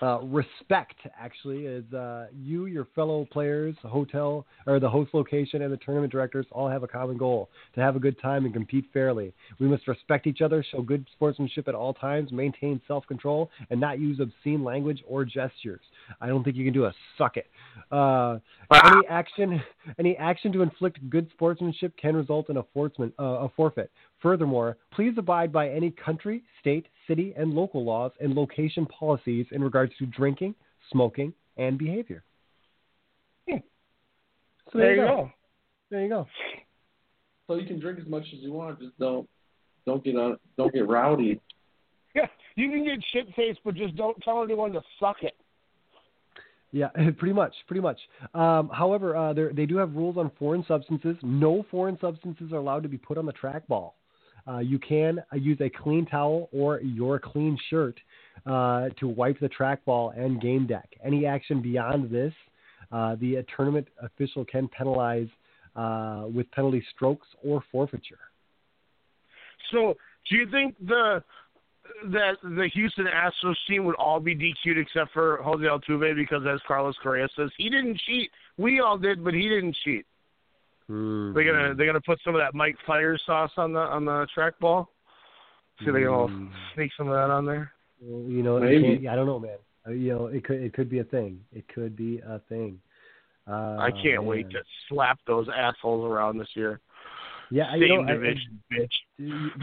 uh, 0.02 0.20
respect 0.22 0.96
actually 1.18 1.66
is 1.66 1.92
uh, 1.94 2.28
you, 2.36 2.66
your 2.66 2.88
fellow 2.96 3.26
players, 3.32 3.76
hotel 3.84 4.46
or 4.68 4.80
the 4.80 4.90
host 4.90 5.14
location, 5.14 5.62
and 5.62 5.72
the 5.72 5.78
tournament 5.78 6.12
directors 6.12 6.46
all 6.52 6.70
have 6.70 6.84
a 6.84 6.88
common 6.88 7.18
goal 7.18 7.50
to 7.74 7.82
have 7.82 7.96
a 7.96 8.00
good 8.00 8.20
time 8.22 8.46
and 8.46 8.54
compete 8.54 8.86
fairly. 8.94 9.34
We 9.60 9.68
must 9.68 9.88
respect 9.88 10.28
each 10.28 10.42
other, 10.42 10.64
show 10.72 10.82
good 10.82 11.06
sportsmanship 11.14 11.68
at 11.68 11.76
all 11.76 11.94
times, 11.94 12.32
maintain 12.32 12.82
self 12.88 13.06
control, 13.08 13.50
and 13.70 13.80
not 13.80 14.00
use 14.00 14.20
obscene 14.20 14.64
language 14.64 15.04
or 15.08 15.26
gestures. 15.26 15.82
I 16.20 16.28
don't 16.28 16.44
think 16.44 16.56
you 16.56 16.66
can 16.66 16.74
do 16.74 16.86
a 16.86 16.94
suck 17.18 17.38
it. 17.38 17.48
Uh, 17.92 18.40
any 18.72 19.08
action, 19.10 19.62
any 20.00 20.18
action 20.18 20.52
to 20.54 20.62
inflict 20.62 21.10
good 21.10 21.30
sportsmanship 21.32 21.96
can 21.98 22.16
result 22.16 22.50
in 22.50 22.58
a, 22.58 22.64
fortsman, 22.74 23.14
uh, 23.20 23.24
a 23.24 23.50
forfeit. 23.56 23.92
Furthermore, 24.26 24.76
please 24.92 25.14
abide 25.20 25.54
by 25.54 25.70
any 25.70 25.92
country, 25.92 26.42
state, 26.60 26.88
city, 27.08 27.36
and 27.38 27.54
local 27.54 27.86
laws 27.86 28.12
and 28.20 28.34
location 28.34 28.88
policies 28.88 29.46
in 29.52 29.64
regards 29.64 29.94
to 30.00 30.08
drinking, 30.08 30.56
smoking, 30.92 31.32
and 31.58 31.78
behavior. 31.78 32.24
Hmm. 33.48 33.58
So 34.74 34.80
There 34.80 34.96
you 34.96 35.02
go. 35.02 35.32
There 35.92 36.02
you 36.02 36.10
go. 36.10 36.28
So 37.46 37.54
you 37.54 37.68
can 37.68 37.80
drink 37.80 38.00
as 38.00 38.08
much 38.08 38.24
as 38.34 38.40
you 38.40 38.52
want, 38.52 38.80
just 38.80 38.98
don't 38.98 39.30
don't 39.86 40.04
get 40.04 40.16
on 40.16 40.38
don't 40.58 40.74
get 40.74 40.88
rowdy. 40.88 41.40
Yeah, 42.16 42.28
you 42.56 42.72
can 42.72 42.84
get 42.84 42.98
shit 43.14 43.28
faced, 43.36 43.60
but 43.64 43.76
just 43.76 43.96
don't 43.96 44.18
tell 44.24 44.42
anyone 44.42 44.72
to 44.72 44.82
suck 45.00 45.18
it. 45.22 45.36
Yeah, 46.72 46.88
pretty 47.18 47.34
much, 47.34 47.54
pretty 47.68 47.82
much. 47.82 48.00
Um, 48.34 48.70
however, 48.70 49.16
uh, 49.16 49.34
they 49.34 49.68
do 49.68 49.78
have 49.78 49.94
rules 49.94 50.18
on 50.18 50.32
foreign 50.40 50.66
substances. 50.66 51.18
No 51.22 51.66
foreign 51.70 52.00
substances 52.00 52.54
are 52.54 52.58
allowed 52.58 52.84
to 52.84 52.90
be 52.90 52.98
put 52.98 53.20
on 53.20 53.26
the 53.28 53.34
trackball. 53.34 53.92
Uh, 54.48 54.60
you 54.60 54.78
can 54.78 55.24
use 55.34 55.60
a 55.62 55.70
clean 55.70 56.06
towel 56.06 56.50
or 56.52 56.80
your 56.82 57.20
clean 57.20 57.58
shirt 57.70 58.00
uh, 58.46 58.90
to 59.00 59.08
wipe 59.08 59.40
the 59.40 59.50
trackball 59.50 60.18
and 60.18 60.40
game 60.42 60.68
deck. 60.68 60.90
Any 61.04 61.26
action 61.26 61.62
beyond 61.62 62.12
this, 62.12 62.34
uh, 62.92 63.16
the 63.16 63.44
tournament 63.56 63.88
official 64.02 64.46
can 64.46 64.68
penalize 64.68 65.28
uh, 65.76 66.26
with 66.34 66.50
penalty 66.52 66.84
strokes 66.96 67.28
or 67.44 67.64
forfeiture. 67.72 68.20
So, 69.72 69.96
do 70.30 70.38
you 70.38 70.50
think 70.50 70.76
the 70.86 71.24
that 72.12 72.38
the 72.44 72.70
Houston 72.74 73.06
Astros 73.06 73.56
team 73.68 73.86
would 73.86 73.96
all 73.96 74.20
be 74.20 74.36
DQ'd 74.36 74.78
except 74.78 75.12
for 75.14 75.40
Jose 75.44 75.64
Altuve 75.64 76.16
because, 76.16 76.42
as 76.52 76.60
Carlos 76.68 76.96
Correa 77.02 77.28
says, 77.36 77.50
he 77.58 77.70
didn't 77.70 78.00
cheat. 78.06 78.30
We 78.58 78.80
all 78.80 78.98
did, 78.98 79.24
but 79.24 79.34
he 79.34 79.44
didn't 79.44 79.76
cheat. 79.84 80.06
Mm-hmm. 80.90 81.34
They're 81.34 81.44
gonna 81.52 81.76
they're 81.76 81.86
gonna 81.88 82.02
put 82.02 82.20
some 82.24 82.36
of 82.36 82.42
that 82.42 82.54
Mike 82.54 82.76
Fire 82.86 83.18
sauce 83.26 83.52
on 83.58 83.74
the 83.74 83.80
on 83.80 84.06
the 84.06 84.28
trackball. 84.38 84.88
See, 85.80 85.92
they 85.92 86.04
gonna 86.04 86.32
Mm. 86.34 86.50
sneak 86.74 86.92
some 86.98 87.08
of 87.08 87.14
that 87.16 87.30
on 87.32 87.46
there. 87.46 87.72
Well, 88.00 88.30
you 88.30 88.44
know, 88.44 88.58
it 88.58 88.62
Maybe. 88.62 88.98
can't- 89.00 89.08
I 89.08 89.16
don't 89.16 89.26
know, 89.26 89.40
man. 89.40 89.58
Uh, 89.88 89.92
You 89.92 90.14
know, 90.16 90.28
it 90.28 90.44
could 90.44 90.62
it 90.62 90.74
could 90.74 90.90
be 90.90 91.00
a 91.00 91.04
thing. 91.04 91.40
It 91.52 91.68
could 91.68 91.96
be 91.96 92.20
a 92.20 92.40
thing. 92.48 92.80
Uh, 93.48 93.78
I 93.80 93.92
can't 93.92 94.24
wait 94.24 94.50
to 94.52 94.64
slap 94.90 95.20
those 95.28 95.48
assholes 95.50 96.06
around 96.06 96.38
this 96.38 96.56
year. 96.56 96.80
Yeah, 97.52 97.72
Same 97.72 97.82
you 97.82 97.88
know, 97.90 98.02
I- 98.02 98.12
bitch. 98.12 98.90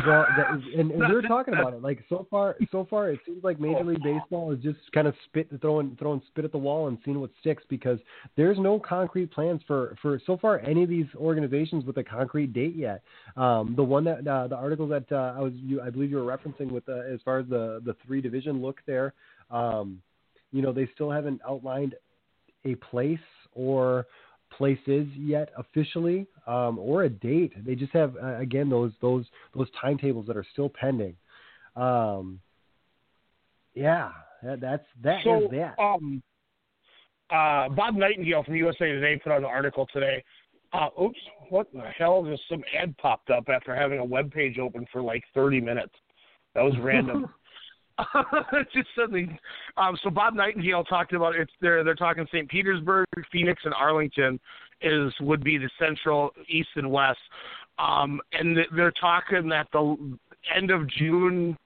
Well, 0.07 0.27
that 0.37 0.57
is, 0.57 0.63
and, 0.79 0.91
and 0.93 1.01
we 1.09 1.15
were 1.15 1.23
talking 1.23 1.55
about 1.55 1.75
it. 1.75 1.83
Like 1.83 2.05
so 2.09 2.27
far, 2.31 2.57
so 2.71 2.87
far, 2.89 3.11
it 3.11 3.21
seems 3.27 3.45
like 3.45 3.61
Major 3.61 3.85
League 3.85 4.03
Baseball 4.03 4.53
is 4.53 4.63
just 4.63 4.79
kind 4.93 5.07
of 5.07 5.15
spit 5.27 5.49
throwing 5.61 5.97
throwing 5.99 6.23
spit 6.29 6.45
at 6.45 6.53
the 6.53 6.59
wall 6.59 6.89
and 6.89 6.99
seeing 7.05 7.21
what 7.21 7.31
sticks 7.41 7.63
because 7.69 7.99
there's 8.37 8.59
no 8.59 8.79
concrete 8.79 9.31
plans 9.31 9.61
for 9.67 9.97
for 10.01 10.21
so 10.27 10.37
far 10.37 10.61
any 10.61 10.83
of 10.83 10.89
these 10.89 11.07
organizations 11.17 11.85
with 11.85 11.99
a 11.99 12.05
concrete 12.05 12.53
date 12.53 12.77
yet. 12.77 13.03
Um, 13.37 13.75
the 13.77 13.85
one 13.85 14.05
that 14.05 14.27
uh, 14.27 14.47
the 14.49 14.57
article 14.57 14.87
that 14.89 15.11
uh, 15.13 15.35
I 15.37 15.41
was 15.41 15.53
you, 15.55 15.81
I 15.81 15.91
believe 15.91 16.11
you 16.11 16.17
were 16.19 16.37
referencing 16.37 16.71
with 16.71 16.89
uh, 16.89 17.01
as 17.01 17.21
far 17.25 17.41
as 17.41 17.47
the 17.49 17.83
the 17.85 17.95
three 18.07 18.21
division 18.21 18.63
look 18.63 18.81
there, 18.87 19.13
um, 19.51 20.01
you 20.53 20.63
know, 20.63 20.73
they 20.73 20.89
still 20.95 21.11
haven't 21.11 21.41
outlined 21.47 21.95
a 22.65 22.75
place 22.77 23.19
or 23.55 24.07
places 24.57 25.07
yet 25.17 25.51
officially 25.57 26.27
um, 26.47 26.79
or 26.79 27.05
a 27.05 27.09
date. 27.09 27.53
They 27.65 27.75
just 27.75 27.93
have 27.93 28.17
uh, 28.23 28.37
again 28.39 28.69
those 28.69 28.93
those 29.01 29.27
those 29.55 29.69
timetables 29.81 30.27
that 30.27 30.37
are 30.37 30.47
still 30.53 30.69
pending. 30.69 31.17
Um, 31.77 32.41
yeah, 33.75 34.11
that, 34.43 34.61
that's 34.61 34.87
that 35.03 35.19
is 35.19 35.25
so, 35.25 35.49
that. 35.51 35.79
um, 35.83 36.23
uh, 37.31 37.69
Bob 37.71 37.95
Nightingale 37.95 38.45
from 38.45 38.57
USA 38.57 38.87
Today 38.87 39.21
put 39.23 39.33
out 39.33 39.39
an 39.39 39.45
article 39.45 39.87
today. 39.93 40.23
Uh, 40.73 40.89
oops, 41.03 41.19
what 41.51 41.67
the 41.73 41.83
hell? 41.99 42.25
Just 42.25 42.43
some 42.49 42.63
ad 42.79 42.97
popped 42.99 43.31
up 43.31 43.45
after 43.49 43.75
having 43.75 43.99
a 43.99 44.05
web 44.05 44.31
page 44.33 44.59
open 44.59 44.87
for 44.93 45.03
like 45.03 45.23
30 45.35 45.61
minutes. 45.61 45.95
That 46.55 46.63
was 46.63 46.75
random. 46.81 47.27
just 48.75 48.89
suddenly, 48.97 49.39
um, 49.77 49.97
so 50.03 50.11
Bob 50.11 50.35
Nightingale 50.35 50.85
talked 50.85 51.13
about 51.13 51.35
it's 51.37 51.53
they're 51.61 51.85
they're 51.85 51.95
talking 51.95 52.27
St. 52.33 52.49
Petersburg, 52.49 53.07
Phoenix, 53.31 53.63
and 53.65 53.75
Arlington 53.75 54.39
is 54.81 55.13
would 55.21 55.45
be 55.45 55.59
the 55.59 55.71
central, 55.79 56.31
east, 56.49 56.71
and 56.77 56.91
west, 56.91 57.19
um, 57.79 58.21
and 58.33 58.57
they're 58.75 58.93
talking 58.93 59.49
that 59.49 59.69
the 59.73 60.19
end 60.55 60.71
of 60.71 60.89
June 60.89 61.57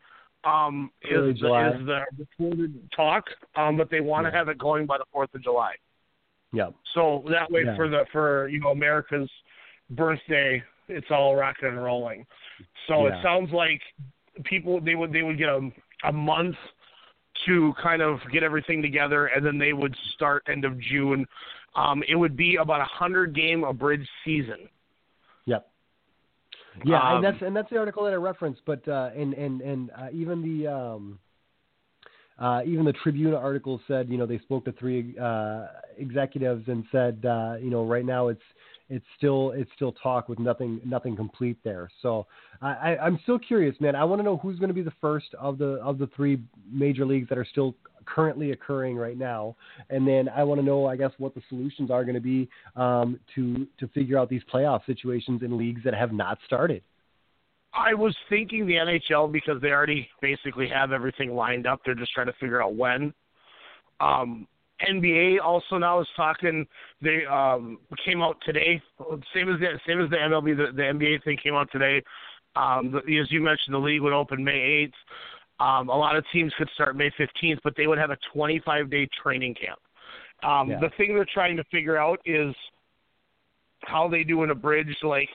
um, 0.44 0.90
is 1.02 1.34
is 1.36 1.40
the 1.42 2.00
reported 2.18 2.88
talk, 2.94 3.24
um, 3.56 3.76
but 3.76 3.90
they 3.90 4.00
want 4.00 4.26
to 4.26 4.30
Yeah. 4.30 4.38
have 4.38 4.48
it 4.48 4.58
going 4.58 4.86
by 4.86 4.98
the 4.98 5.04
Fourth 5.12 5.34
of 5.34 5.42
July. 5.42 5.74
yeah, 6.52 6.70
So 6.94 7.24
that 7.28 7.50
way, 7.50 7.64
Yeah. 7.64 7.74
for 7.76 7.88
the 7.88 8.06
for 8.12 8.48
you 8.48 8.60
know 8.60 8.70
America's 8.70 9.30
birthday, 9.90 10.62
it's 10.88 11.10
all 11.10 11.34
rocking 11.34 11.68
and 11.68 11.82
rolling. 11.82 12.26
So 12.86 13.06
Yeah. 13.06 13.18
it 13.18 13.22
sounds 13.22 13.52
like 13.52 13.82
people 14.44 14.80
they 14.80 14.94
would 14.94 15.12
they 15.12 15.22
would 15.22 15.38
get 15.38 15.48
a 15.48 15.70
a 16.05 16.12
month 16.12 16.56
to 17.47 17.74
kind 17.82 18.02
of 18.02 18.18
get 18.32 18.43
everything 18.43 18.82
together, 18.82 19.27
and 19.27 19.44
then 19.44 19.59
they 19.59 19.73
would 19.73 19.94
start 20.14 20.43
end 20.51 20.64
of 20.64 20.78
June. 20.81 21.27
Um, 21.74 22.02
it 22.09 22.16
would 22.16 22.36
be 22.36 22.56
about 22.56 22.81
a 22.81 22.85
hundred 22.85 23.35
game 23.35 23.64
abridged 23.64 24.09
season. 24.24 24.68
Yep. 25.44 25.68
Yeah, 26.85 27.01
Um, 27.01 27.16
and 27.16 27.24
that's 27.24 27.43
and 27.43 27.56
that's 27.56 27.70
the 27.70 27.78
article 27.78 28.05
that 28.05 28.12
I 28.12 28.16
referenced. 28.16 28.60
But 28.66 28.86
uh, 28.89 29.10
and 29.16 29.35
and 29.35 29.60
and 29.60 29.90
uh, 29.90 30.09
even 30.12 30.43
the 30.43 30.70
um, 30.70 31.18
uh, 32.39 32.60
even 32.66 32.85
the 32.85 32.93
Tribune 32.93 33.35
article 33.35 33.81
said, 33.89 34.09
you 34.09 34.18
know, 34.18 34.27
they 34.27 34.39
spoke 34.40 34.64
to 34.66 34.73
three 34.73 35.14
uh, 35.18 35.66
executives 35.97 36.64
and 36.68 36.85
said, 36.93 37.24
uh, 37.24 37.55
you 37.60 37.70
know, 37.70 37.85
right 37.85 38.05
now 38.05 38.28
it's 38.28 38.43
it's 38.88 39.04
still 39.16 39.50
it's 39.52 39.70
still 39.74 39.92
talk 39.92 40.28
with 40.28 40.38
nothing 40.38 40.80
nothing 40.84 41.16
complete 41.16 41.58
there. 41.64 41.90
So 42.02 42.26
I, 42.62 42.68
I, 42.68 42.98
I'm 42.98 43.18
still 43.22 43.38
curious, 43.38 43.74
man. 43.80 43.96
I 43.96 44.04
want 44.04 44.20
to 44.20 44.24
know 44.24 44.36
who's 44.36 44.58
going 44.58 44.68
to 44.68 44.74
be 44.74 44.82
the 44.82 44.92
first 45.00 45.34
of 45.38 45.58
the 45.58 45.80
of 45.82 45.98
the 45.98 46.08
three 46.14 46.40
major 46.70 47.04
leagues 47.04 47.28
that 47.28 47.38
are 47.38 47.44
still 47.44 47.74
currently 48.04 48.52
occurring 48.52 48.96
right 48.96 49.18
now, 49.18 49.56
and 49.90 50.06
then 50.06 50.28
I 50.28 50.44
want 50.44 50.60
to 50.60 50.64
know, 50.64 50.86
I 50.86 50.96
guess, 50.96 51.10
what 51.18 51.34
the 51.34 51.42
solutions 51.48 51.90
are 51.90 52.04
going 52.04 52.14
to 52.14 52.20
be 52.20 52.48
um, 52.76 53.18
to 53.34 53.66
to 53.78 53.88
figure 53.88 54.18
out 54.18 54.28
these 54.28 54.42
playoff 54.52 54.86
situations 54.86 55.42
in 55.42 55.56
leagues 55.56 55.82
that 55.84 55.94
have 55.94 56.12
not 56.12 56.38
started. 56.46 56.82
I 57.74 57.92
was 57.92 58.16
thinking 58.30 58.66
the 58.66 58.74
NHL 58.74 59.30
because 59.30 59.60
they 59.60 59.68
already 59.68 60.08
basically 60.22 60.68
have 60.68 60.92
everything 60.92 61.34
lined 61.34 61.66
up. 61.66 61.80
They're 61.84 61.94
just 61.94 62.12
trying 62.12 62.28
to 62.28 62.32
figure 62.34 62.62
out 62.62 62.74
when. 62.74 63.12
Um, 64.00 64.46
NBA 64.82 65.40
also 65.42 65.78
now 65.78 66.00
is 66.00 66.08
talking. 66.16 66.66
They 67.00 67.24
um, 67.24 67.78
came 68.04 68.22
out 68.22 68.36
today, 68.44 68.80
same 69.34 69.48
as 69.48 69.58
the 69.60 69.78
same 69.86 70.00
as 70.00 70.10
the 70.10 70.16
MLB. 70.16 70.56
The, 70.56 70.72
the 70.72 70.82
NBA 70.82 71.24
thing 71.24 71.38
came 71.42 71.54
out 71.54 71.70
today. 71.72 72.02
Um, 72.56 72.92
the, 72.92 73.18
as 73.18 73.30
you 73.30 73.40
mentioned, 73.40 73.74
the 73.74 73.78
league 73.78 74.02
would 74.02 74.12
open 74.12 74.44
May 74.44 74.58
eighth. 74.58 74.94
Um, 75.58 75.88
a 75.88 75.96
lot 75.96 76.16
of 76.16 76.24
teams 76.32 76.52
could 76.58 76.68
start 76.74 76.96
May 76.96 77.10
fifteenth, 77.16 77.60
but 77.64 77.74
they 77.76 77.86
would 77.86 77.98
have 77.98 78.10
a 78.10 78.18
twenty-five 78.32 78.90
day 78.90 79.08
training 79.22 79.54
camp. 79.54 79.78
Um, 80.42 80.70
Yeah. 80.70 80.80
The 80.80 80.90
thing 80.96 81.14
they're 81.14 81.26
trying 81.32 81.56
to 81.56 81.64
figure 81.64 81.96
out 81.96 82.20
is 82.26 82.54
how 83.80 84.08
they 84.08 84.24
do 84.24 84.42
an 84.42 84.50
abridged, 84.50 85.02
like 85.02 85.28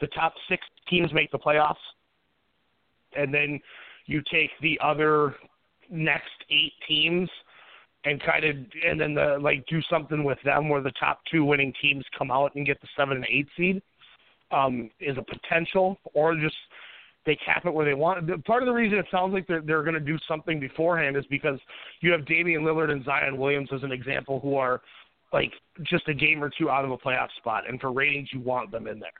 the 0.00 0.06
top 0.08 0.34
six 0.48 0.64
teams 0.88 1.12
make 1.12 1.30
the 1.32 1.38
playoffs, 1.38 1.74
and 3.16 3.34
then 3.34 3.60
you 4.06 4.22
take 4.30 4.50
the 4.60 4.78
other 4.82 5.34
next 5.90 6.30
eight 6.50 6.72
teams 6.86 7.28
and 8.04 8.22
kind 8.22 8.44
of 8.44 8.56
and 8.86 9.00
then 9.00 9.14
the 9.14 9.38
like 9.40 9.64
do 9.66 9.80
something 9.90 10.24
with 10.24 10.38
them 10.44 10.68
where 10.68 10.82
the 10.82 10.92
top 10.92 11.20
two 11.30 11.44
winning 11.44 11.72
teams 11.80 12.04
come 12.16 12.30
out 12.30 12.54
and 12.54 12.66
get 12.66 12.80
the 12.80 12.88
seven 12.96 13.16
and 13.16 13.26
eight 13.30 13.48
seed 13.56 13.82
um, 14.50 14.90
is 15.00 15.16
a 15.16 15.22
potential, 15.22 15.98
or 16.12 16.34
just 16.34 16.54
they 17.26 17.36
cap 17.36 17.64
it 17.64 17.72
where 17.72 17.86
they 17.86 17.94
want. 17.94 18.44
Part 18.44 18.62
of 18.62 18.66
the 18.66 18.72
reason 18.72 18.98
it 18.98 19.06
sounds 19.10 19.32
like 19.32 19.46
they're 19.46 19.62
they're 19.62 19.82
going 19.82 19.94
to 19.94 20.00
do 20.00 20.18
something 20.28 20.60
beforehand 20.60 21.16
is 21.16 21.24
because 21.30 21.58
you 22.00 22.12
have 22.12 22.26
Damian 22.26 22.62
Lillard 22.62 22.90
and 22.90 23.04
Zion 23.04 23.38
Williamson 23.38 23.78
as 23.78 23.82
an 23.82 23.92
example 23.92 24.40
who 24.40 24.56
are 24.56 24.82
like 25.32 25.52
just 25.82 26.08
a 26.08 26.14
game 26.14 26.42
or 26.42 26.50
two 26.56 26.70
out 26.70 26.84
of 26.84 26.90
a 26.90 26.98
playoff 26.98 27.28
spot, 27.38 27.64
and 27.68 27.80
for 27.80 27.92
ratings 27.92 28.28
you 28.32 28.40
want 28.40 28.70
them 28.70 28.86
in 28.86 29.00
there. 29.00 29.10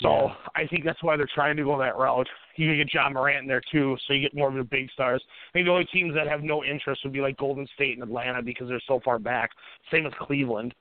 So 0.00 0.26
Yeah. 0.26 0.34
I 0.54 0.66
think 0.66 0.84
that's 0.84 1.02
why 1.02 1.16
they're 1.16 1.28
trying 1.34 1.56
to 1.56 1.64
go 1.64 1.78
that 1.78 1.96
route. 1.96 2.28
You 2.58 2.68
can 2.68 2.76
get 2.76 2.92
Ja 2.92 3.08
Morant 3.08 3.42
in 3.42 3.46
there 3.46 3.62
too, 3.70 3.96
so 4.06 4.12
you 4.12 4.20
get 4.20 4.34
more 4.34 4.48
of 4.48 4.54
the 4.54 4.64
big 4.64 4.90
stars. 4.90 5.22
I 5.24 5.52
think 5.52 5.66
the 5.66 5.72
only 5.72 5.84
teams 5.92 6.14
that 6.14 6.26
have 6.26 6.42
no 6.42 6.64
interest 6.64 7.02
would 7.04 7.12
be 7.12 7.20
like 7.20 7.36
Golden 7.36 7.68
State 7.74 7.94
and 7.94 8.02
Atlanta 8.02 8.42
because 8.42 8.68
they're 8.68 8.82
so 8.86 9.00
far 9.04 9.18
back. 9.20 9.50
Same 9.92 10.06
as 10.06 10.12
Cleveland. 10.20 10.74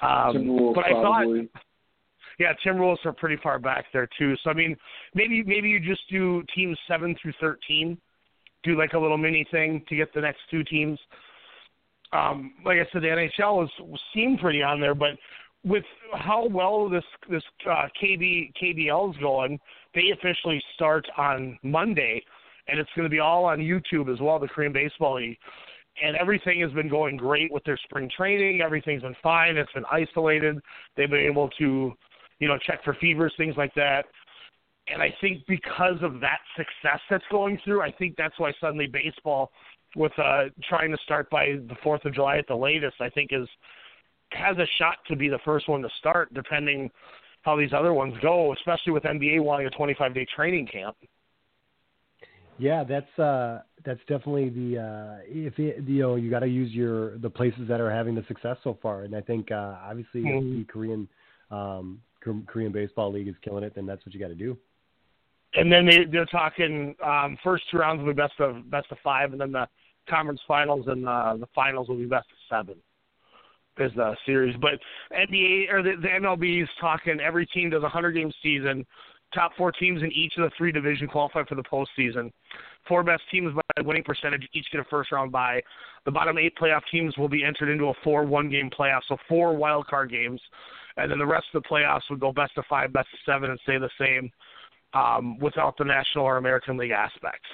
Um, 0.00 0.72
but 0.74 0.84
I 0.84 0.90
thought, 0.90 1.22
probably. 1.22 1.48
yeah, 2.38 2.52
Timberwolves 2.64 3.04
are 3.04 3.12
pretty 3.12 3.36
far 3.42 3.58
back 3.58 3.86
there 3.92 4.08
too. 4.16 4.34
So 4.44 4.50
I 4.50 4.54
mean, 4.54 4.76
maybe 5.14 5.42
maybe 5.42 5.68
you 5.68 5.80
just 5.80 6.02
do 6.08 6.44
teams 6.54 6.78
seven 6.86 7.16
through 7.20 7.32
thirteen, 7.40 7.98
do 8.62 8.78
like 8.78 8.92
a 8.92 8.98
little 8.98 9.18
mini 9.18 9.44
thing 9.50 9.84
to 9.88 9.96
get 9.96 10.14
the 10.14 10.20
next 10.20 10.40
two 10.50 10.62
teams. 10.62 10.98
Um, 12.12 12.54
like 12.64 12.78
I 12.78 12.86
said, 12.92 13.02
the 13.02 13.08
NHL 13.08 13.56
was 13.56 14.00
seemed 14.14 14.38
pretty 14.38 14.62
on 14.62 14.80
there, 14.80 14.94
but 14.94 15.10
with 15.64 15.84
how 16.12 16.46
well 16.46 16.88
this 16.88 17.04
this 17.30 17.42
uh, 17.68 17.88
KB 18.00 18.52
KBL 18.62 19.10
is 19.10 19.16
going, 19.20 19.58
they 19.94 20.10
officially 20.12 20.62
start 20.74 21.06
on 21.16 21.58
Monday, 21.62 22.22
and 22.68 22.78
it's 22.78 22.90
going 22.94 23.04
to 23.04 23.10
be 23.10 23.20
all 23.20 23.44
on 23.46 23.58
YouTube 23.58 24.12
as 24.12 24.20
well. 24.20 24.38
The 24.38 24.48
Korean 24.48 24.72
Baseball 24.72 25.16
League, 25.16 25.38
and 26.02 26.16
everything 26.16 26.60
has 26.60 26.72
been 26.72 26.88
going 26.88 27.16
great 27.16 27.52
with 27.52 27.64
their 27.64 27.78
spring 27.84 28.10
training. 28.14 28.60
Everything's 28.60 29.02
been 29.02 29.16
fine. 29.22 29.56
It's 29.56 29.72
been 29.72 29.84
isolated. 29.90 30.58
They've 30.96 31.10
been 31.10 31.20
able 31.20 31.48
to, 31.58 31.92
you 32.38 32.48
know, 32.48 32.58
check 32.58 32.84
for 32.84 32.94
fevers, 33.00 33.32
things 33.36 33.54
like 33.56 33.74
that. 33.74 34.04
And 34.92 35.00
I 35.00 35.14
think 35.20 35.46
because 35.48 35.96
of 36.02 36.20
that 36.20 36.40
success 36.56 37.00
that's 37.08 37.24
going 37.30 37.58
through, 37.64 37.80
I 37.80 37.90
think 37.92 38.16
that's 38.18 38.38
why 38.38 38.52
suddenly 38.60 38.86
baseball, 38.86 39.50
with 39.96 40.12
uh, 40.18 40.44
trying 40.68 40.90
to 40.90 40.98
start 41.04 41.30
by 41.30 41.46
the 41.68 41.76
Fourth 41.82 42.04
of 42.04 42.12
July 42.12 42.36
at 42.36 42.46
the 42.48 42.56
latest, 42.56 42.96
I 43.00 43.08
think 43.08 43.30
is 43.32 43.48
has 44.34 44.56
a 44.58 44.66
shot 44.78 44.96
to 45.08 45.16
be 45.16 45.28
the 45.28 45.38
first 45.44 45.68
one 45.68 45.82
to 45.82 45.88
start, 45.98 46.32
depending 46.34 46.90
how 47.42 47.56
these 47.56 47.72
other 47.72 47.92
ones 47.92 48.14
go, 48.22 48.52
especially 48.54 48.92
with 48.92 49.02
NBA 49.02 49.42
wanting 49.42 49.66
a 49.66 49.70
25 49.70 50.14
day 50.14 50.26
training 50.34 50.66
camp. 50.66 50.96
Yeah, 52.58 52.84
that's 52.84 53.18
uh, 53.18 53.62
that's 53.84 54.00
definitely 54.08 54.48
the 54.48 54.78
uh, 54.78 55.22
if 55.26 55.58
it, 55.58 55.82
you 55.88 56.02
know 56.02 56.14
you 56.14 56.30
got 56.30 56.40
to 56.40 56.46
use 56.46 56.72
your 56.72 57.18
the 57.18 57.30
places 57.30 57.66
that 57.68 57.80
are 57.80 57.90
having 57.90 58.14
the 58.14 58.24
success 58.28 58.56
so 58.62 58.78
far, 58.80 59.02
and 59.02 59.14
I 59.14 59.20
think 59.20 59.50
uh, 59.50 59.76
obviously 59.82 60.20
if 60.20 60.42
Mhm. 60.42 60.58
the 60.58 60.64
Korean 60.64 61.08
um, 61.50 62.00
Korean 62.46 62.72
baseball 62.72 63.12
league 63.12 63.28
is 63.28 63.34
killing 63.42 63.64
it, 63.64 63.74
then 63.74 63.86
that's 63.86 64.06
what 64.06 64.14
you 64.14 64.20
got 64.20 64.28
to 64.28 64.34
do. 64.34 64.56
And 65.54 65.70
then 65.70 65.84
they 65.84 66.04
they're 66.04 66.26
talking 66.26 66.94
um, 67.04 67.36
first 67.42 67.64
two 67.70 67.78
rounds 67.78 68.00
will 68.00 68.12
be 68.12 68.16
best 68.16 68.38
of 68.38 68.70
best 68.70 68.90
of 68.92 68.98
five, 69.02 69.32
and 69.32 69.40
then 69.40 69.50
the 69.50 69.68
conference 70.08 70.40
finals 70.46 70.86
and 70.86 71.08
uh, 71.08 71.36
the 71.36 71.48
finals 71.54 71.88
will 71.88 71.96
be 71.96 72.06
best 72.06 72.28
of 72.30 72.36
seven. 72.48 72.76
Is 73.76 73.90
the 73.96 74.14
series, 74.24 74.54
but 74.60 74.74
NBA 75.12 75.72
or 75.72 75.82
the, 75.82 75.94
the 76.00 76.06
MLB 76.06 76.62
is 76.62 76.68
talking 76.80 77.18
every 77.20 77.44
team 77.46 77.70
does 77.70 77.82
a 77.82 77.88
hundred 77.88 78.12
game 78.12 78.30
season. 78.40 78.86
top 79.34 79.50
four 79.56 79.72
teams 79.72 80.00
in 80.02 80.12
each 80.12 80.34
of 80.36 80.44
the 80.44 80.50
three 80.56 80.70
division 80.70 81.08
qualify 81.08 81.42
for 81.48 81.56
the 81.56 81.62
postseason. 81.64 82.30
Four 82.86 83.02
best 83.02 83.22
teams 83.32 83.52
by 83.52 83.82
winning 83.82 84.04
percentage 84.04 84.46
each 84.52 84.66
get 84.70 84.80
a 84.80 84.84
first 84.84 85.10
round 85.10 85.32
bye. 85.32 85.60
The 86.04 86.12
bottom 86.12 86.38
eight 86.38 86.56
playoff 86.56 86.82
teams 86.92 87.18
will 87.18 87.28
be 87.28 87.42
entered 87.42 87.68
into 87.68 87.86
a 87.86 87.94
four 88.04 88.24
one 88.24 88.48
game 88.48 88.70
playoff, 88.70 89.00
so 89.08 89.16
four 89.28 89.56
wild 89.56 89.88
card 89.88 90.08
games, 90.10 90.40
and 90.96 91.10
then 91.10 91.18
the 91.18 91.26
rest 91.26 91.46
of 91.52 91.60
the 91.60 91.68
playoffs 91.68 92.02
would 92.10 92.20
go 92.20 92.32
best 92.32 92.52
of 92.56 92.64
five, 92.70 92.92
best 92.92 93.08
of 93.12 93.18
seven, 93.26 93.50
and 93.50 93.58
stay 93.64 93.76
the 93.78 93.90
same 93.98 94.30
um, 94.92 95.36
without 95.40 95.76
the 95.78 95.84
National 95.84 96.24
or 96.26 96.36
American 96.36 96.76
League 96.76 96.92
aspects. 96.92 97.48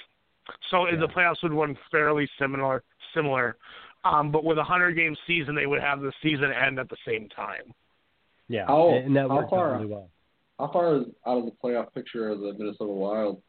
So 0.71 0.87
Yeah. 0.87 0.97
the 0.97 1.09
playoffs 1.09 1.43
would 1.43 1.53
run 1.53 1.79
fairly 1.91 2.29
similar, 2.39 2.83
similar. 3.15 3.57
Um, 4.05 4.31
but 4.33 4.45
with 4.45 4.59
a 4.59 4.65
hundred 4.65 4.93
game 4.95 5.15
season, 5.27 5.55
they 5.55 5.67
would 5.67 5.81
have 5.81 6.01
the 6.01 6.13
season 6.23 6.51
end 6.53 6.79
at 6.79 6.89
the 6.89 6.97
same 7.07 7.29
time. 7.29 7.75
Yeah, 8.49 8.67
How- 8.67 8.91
and 8.95 9.15
that 9.17 9.29
how 9.29 9.37
worked 9.37 9.51
far- 9.51 9.73
really 9.75 9.87
well. 9.87 10.09
How 10.59 10.71
far 10.73 10.97
is 10.97 11.03
out 11.27 11.39
of 11.39 11.45
the 11.47 11.53
playoff 11.63 11.93
picture 11.95 12.31
are 12.31 12.37
the 12.37 12.53
Minnesota 12.53 12.93
Wild? 12.93 13.41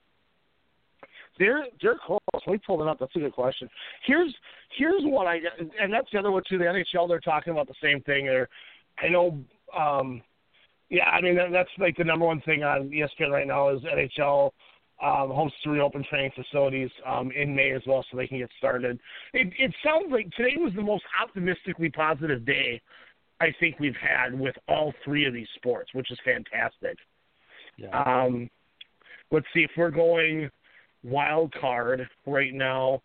They're 1.40 1.66
they're 1.82 1.98
close. 2.06 2.20
We 2.48 2.58
pulled 2.60 2.82
it 2.82 2.88
up. 2.88 3.00
That's 3.00 3.16
a 3.16 3.20
good 3.20 3.34
question. 3.34 3.70
Here's 4.06 4.34
here's 4.78 5.02
what 5.04 5.28
I 5.28 5.40
and 5.80 5.92
that's 5.92 6.08
the 6.12 6.20
other 6.20 6.32
one 6.32 6.44
too. 6.48 6.58
The 6.58 6.66
NHL 6.66 7.08
they're 7.08 7.20
talking 7.20 7.52
about 7.52 7.68
the 7.68 7.74
same 7.82 8.02
thing. 8.02 8.26
They're 8.26 8.50
I 9.02 9.08
know. 9.10 9.40
um 9.78 10.22
Yeah, 10.90 11.10
I 11.10 11.22
mean 11.22 11.36
that, 11.38 11.52
that's 11.52 11.70
like 11.80 11.96
the 11.98 12.04
number 12.04 12.26
one 12.26 12.42
thing 12.42 12.64
on 12.64 12.90
ESPN 12.90 13.32
right 13.32 13.48
now 13.48 13.70
is 13.70 13.82
NHL 13.82 14.52
um, 15.04 15.32
hopes 15.32 15.54
to 15.64 15.72
reopen 15.72 16.04
training 16.10 16.32
facilities 16.36 16.90
um, 17.08 17.32
in 17.32 17.56
May 17.56 17.72
as 17.72 17.82
well, 17.88 18.06
so 18.10 18.18
they 18.18 18.28
can 18.28 18.38
get 18.40 18.50
started. 18.58 19.00
It, 19.34 19.52
it 19.58 19.74
sounds 19.84 20.12
like 20.12 20.30
today 20.36 20.56
was 20.58 20.74
the 20.76 20.82
most 20.82 21.04
optimistically 21.22 21.90
positive 21.90 22.46
day 22.46 22.82
I 23.40 23.48
think 23.60 23.80
we've 23.80 23.96
had 23.96 24.40
with 24.40 24.56
all 24.68 24.94
three 25.04 25.26
of 25.26 25.34
these 25.34 25.48
sports, 25.56 25.90
which 25.94 26.12
is 26.12 26.20
fantastic. 26.24 26.98
Yeah. 27.78 27.90
Um, 28.04 28.50
let's 29.32 29.48
see 29.54 29.62
if 29.62 29.72
we're 29.76 29.90
going 29.90 30.50
wild 31.04 31.54
card 31.60 32.08
right 32.28 32.54
now. 32.54 33.02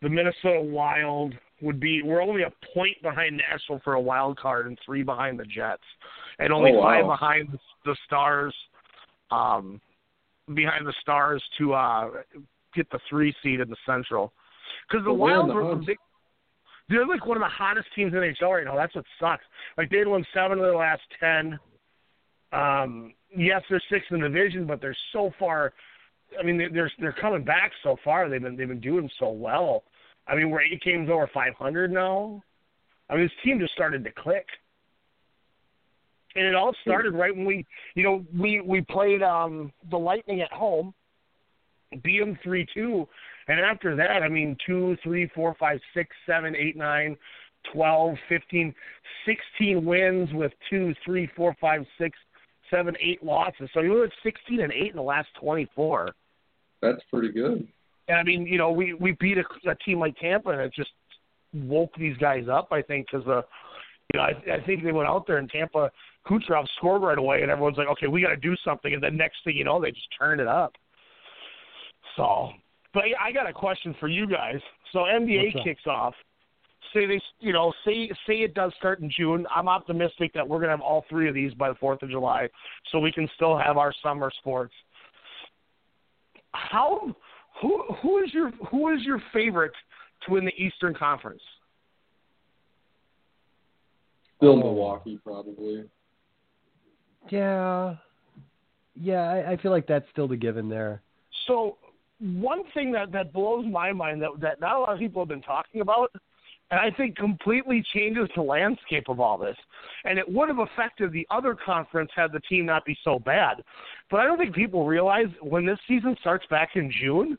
The 0.00 0.08
Minnesota 0.08 0.62
Wild 0.62 1.34
would 1.60 1.80
be 1.80 2.02
we're 2.02 2.22
only 2.22 2.42
a 2.42 2.52
point 2.74 3.00
behind 3.02 3.36
Nashville 3.36 3.80
for 3.84 3.94
a 3.94 4.00
wild 4.00 4.38
card 4.38 4.66
and 4.66 4.78
three 4.84 5.02
behind 5.02 5.38
the 5.38 5.44
Jets, 5.44 5.82
and 6.38 6.52
only 6.52 6.72
Oh, 6.72 6.80
wow. 6.80 6.82
five 6.82 7.06
behind 7.06 7.48
the, 7.52 7.58
the 7.84 7.96
Stars. 8.06 8.54
Um, 9.30 9.80
behind 10.52 10.86
the 10.86 10.94
Stars 11.00 11.42
to 11.58 11.72
uh 11.72 12.10
get 12.74 12.90
the 12.90 12.98
three 13.08 13.34
seed 13.42 13.60
in 13.60 13.70
the 13.70 13.76
Central, 13.86 14.32
because 14.88 15.04
the 15.04 15.12
Well, 15.12 15.46
Wild 15.46 15.50
the 15.50 15.54
were 15.54 15.80
they, 15.86 15.96
they're 16.88 17.06
like 17.06 17.26
one 17.26 17.36
of 17.36 17.42
the 17.42 17.48
hottest 17.48 17.88
teams 17.94 18.12
in 18.12 18.20
the 18.20 18.26
NHL 18.26 18.56
right 18.56 18.64
now. 18.64 18.76
That's 18.76 18.94
what 18.94 19.04
sucks. 19.18 19.44
Like 19.78 19.90
they'd 19.90 20.06
won 20.06 20.24
seven 20.34 20.58
of 20.58 20.64
their 20.64 20.76
last 20.76 21.02
ten. 21.18 21.58
Um, 22.52 23.14
yes, 23.36 23.62
they're 23.70 23.82
sixth 23.90 24.12
in 24.12 24.20
the 24.20 24.28
division, 24.28 24.66
but 24.66 24.80
they're 24.80 24.96
so 25.12 25.32
far. 25.38 25.72
I 26.38 26.42
mean, 26.42 26.58
they're 26.58 26.70
they're, 26.70 26.92
they're 26.98 27.16
coming 27.20 27.44
back 27.44 27.72
so 27.82 27.96
far. 28.04 28.28
They've 28.28 28.42
been 28.42 28.56
they've 28.56 28.68
been 28.68 28.80
doing 28.80 29.08
so 29.18 29.30
well. 29.30 29.84
I 30.26 30.34
mean, 30.34 30.50
we're 30.50 30.62
eight 30.62 30.82
games 30.82 31.10
over 31.10 31.28
500 31.32 31.92
now. 31.92 32.42
I 33.10 33.14
mean, 33.14 33.24
this 33.24 33.32
team 33.44 33.60
just 33.60 33.74
started 33.74 34.04
to 34.04 34.10
click, 34.10 34.46
and 36.36 36.46
it 36.46 36.54
all 36.54 36.74
started 36.82 37.14
right 37.14 37.34
when 37.34 37.44
we, 37.44 37.66
you 37.94 38.02
know, 38.02 38.24
we 38.36 38.60
we 38.60 38.80
played 38.80 39.22
um 39.22 39.72
the 39.90 39.98
Lightning 39.98 40.40
at 40.40 40.52
home, 40.52 40.94
beat 42.02 42.20
them 42.20 42.38
three 42.42 42.66
two, 42.74 43.06
and 43.48 43.60
after 43.60 43.96
that, 43.96 44.22
I 44.22 44.28
mean, 44.28 44.56
two, 44.66 44.96
three, 45.02 45.30
four, 45.34 45.54
five, 45.58 45.80
six, 45.94 46.10
seven, 46.26 46.54
eight, 46.56 46.76
nine, 46.76 47.16
twelve, 47.72 48.16
fifteen, 48.28 48.74
sixteen 49.26 49.84
wins 49.84 50.32
with 50.32 50.52
two, 50.70 50.94
three, 51.04 51.30
four, 51.36 51.56
five, 51.60 51.84
six, 51.98 52.16
seven, 52.70 52.96
eight 53.00 53.22
losses. 53.22 53.68
So 53.72 53.80
you 53.80 53.92
were 53.92 54.04
at 54.04 54.12
16 54.22 54.60
and 54.60 54.72
8 54.72 54.90
in 54.90 54.96
the 54.96 55.02
last 55.02 55.28
24. 55.40 56.14
That's 56.82 57.02
pretty 57.10 57.32
good. 57.32 57.66
And 58.08 58.18
I 58.18 58.22
mean, 58.22 58.46
you 58.46 58.58
know, 58.58 58.70
we 58.70 58.92
we 58.92 59.12
beat 59.12 59.38
a, 59.38 59.70
a 59.70 59.74
team 59.76 59.98
like 59.98 60.16
Tampa, 60.18 60.50
and 60.50 60.60
it 60.60 60.74
just 60.74 60.90
woke 61.54 61.94
these 61.96 62.16
guys 62.18 62.44
up. 62.52 62.68
I 62.70 62.82
think 62.82 63.06
because 63.10 63.24
the, 63.24 63.42
you 64.14 64.20
know, 64.20 64.26
I, 64.26 64.58
I 64.58 64.64
think 64.64 64.84
they 64.84 64.92
went 64.92 65.08
out 65.08 65.26
there 65.26 65.38
and 65.38 65.50
Tampa 65.50 65.90
Kucherov 66.24 66.66
scored 66.76 67.02
right 67.02 67.18
away, 67.18 67.42
and 67.42 67.50
everyone's 67.50 67.76
like, 67.76 67.88
okay, 67.88 68.06
we 68.06 68.22
got 68.22 68.28
to 68.28 68.36
do 68.36 68.54
something. 68.64 68.94
And 68.94 69.02
then 69.02 69.16
next 69.16 69.38
thing 69.42 69.56
you 69.56 69.64
know, 69.64 69.80
they 69.80 69.90
just 69.90 70.06
turned 70.16 70.40
it 70.40 70.46
up. 70.46 70.72
So, 72.16 72.50
but 72.94 73.02
I 73.20 73.32
got 73.32 73.48
a 73.48 73.52
question 73.52 73.94
for 73.98 74.08
you 74.08 74.28
guys. 74.28 74.60
So 74.92 75.00
NBA 75.00 75.46
What's 75.46 75.56
up? 75.56 75.64
kicks 75.64 75.86
off. 75.86 76.14
Say 76.92 77.06
they, 77.06 77.20
you 77.40 77.52
know, 77.52 77.72
say 77.84 78.08
say 78.24 78.34
it 78.34 78.54
does 78.54 78.72
start 78.78 79.00
in 79.00 79.10
June. 79.10 79.48
I'm 79.52 79.68
optimistic 79.68 80.32
that 80.34 80.48
we're 80.48 80.60
gonna 80.60 80.70
have 80.70 80.80
all 80.80 81.04
three 81.10 81.28
of 81.28 81.34
these 81.34 81.52
by 81.54 81.68
the 81.70 81.74
Fourth 81.74 82.02
of 82.02 82.10
July, 82.10 82.48
so 82.92 83.00
we 83.00 83.10
can 83.10 83.28
still 83.34 83.58
have 83.58 83.76
our 83.76 83.92
summer 84.00 84.30
sports. 84.38 84.72
How 86.52 87.16
who 87.60 87.82
who 88.00 88.18
is 88.22 88.32
your 88.32 88.52
who 88.70 88.94
is 88.94 89.00
your 89.02 89.20
favorite 89.32 89.72
to 90.24 90.34
win 90.34 90.44
the 90.44 90.54
Eastern 90.56 90.94
Conference? 90.94 91.42
Still 94.36 94.52
Oh. 94.52 94.56
Milwaukee, 94.56 95.18
probably. 95.24 95.84
Yeah, 97.30 97.96
yeah, 98.94 99.22
I, 99.22 99.52
I 99.52 99.56
feel 99.56 99.70
like 99.70 99.86
that's 99.86 100.08
still 100.12 100.28
the 100.28 100.36
given 100.36 100.68
there. 100.68 101.00
So 101.46 101.78
one 102.20 102.62
thing 102.74 102.92
that 102.92 103.12
that 103.12 103.32
blows 103.32 103.66
my 103.66 103.92
mind 103.92 104.22
that 104.22 104.30
that 104.40 104.60
not 104.60 104.76
a 104.76 104.78
lot 104.80 104.92
of 104.92 104.98
people 104.98 105.22
have 105.22 105.28
been 105.28 105.42
talking 105.42 105.80
about, 105.80 106.10
and 106.70 106.80
I 106.80 106.90
think 106.90 107.16
completely 107.16 107.82
changes 107.94 108.28
the 108.36 108.42
landscape 108.42 109.08
of 109.08 109.20
all 109.20 109.38
this, 109.38 109.56
and 110.04 110.18
it 110.18 110.30
would 110.30 110.48
have 110.48 110.58
affected 110.58 111.12
the 111.12 111.26
other 111.30 111.54
conference 111.54 112.10
had 112.14 112.32
the 112.32 112.40
team 112.40 112.66
not 112.66 112.84
be 112.84 112.96
so 113.04 113.18
bad. 113.18 113.62
But 114.10 114.20
I 114.20 114.24
don't 114.24 114.38
think 114.38 114.54
people 114.54 114.86
realize 114.86 115.28
when 115.40 115.64
this 115.64 115.78
season 115.88 116.16
starts 116.20 116.46
back 116.50 116.76
in 116.76 116.92
June, 117.00 117.38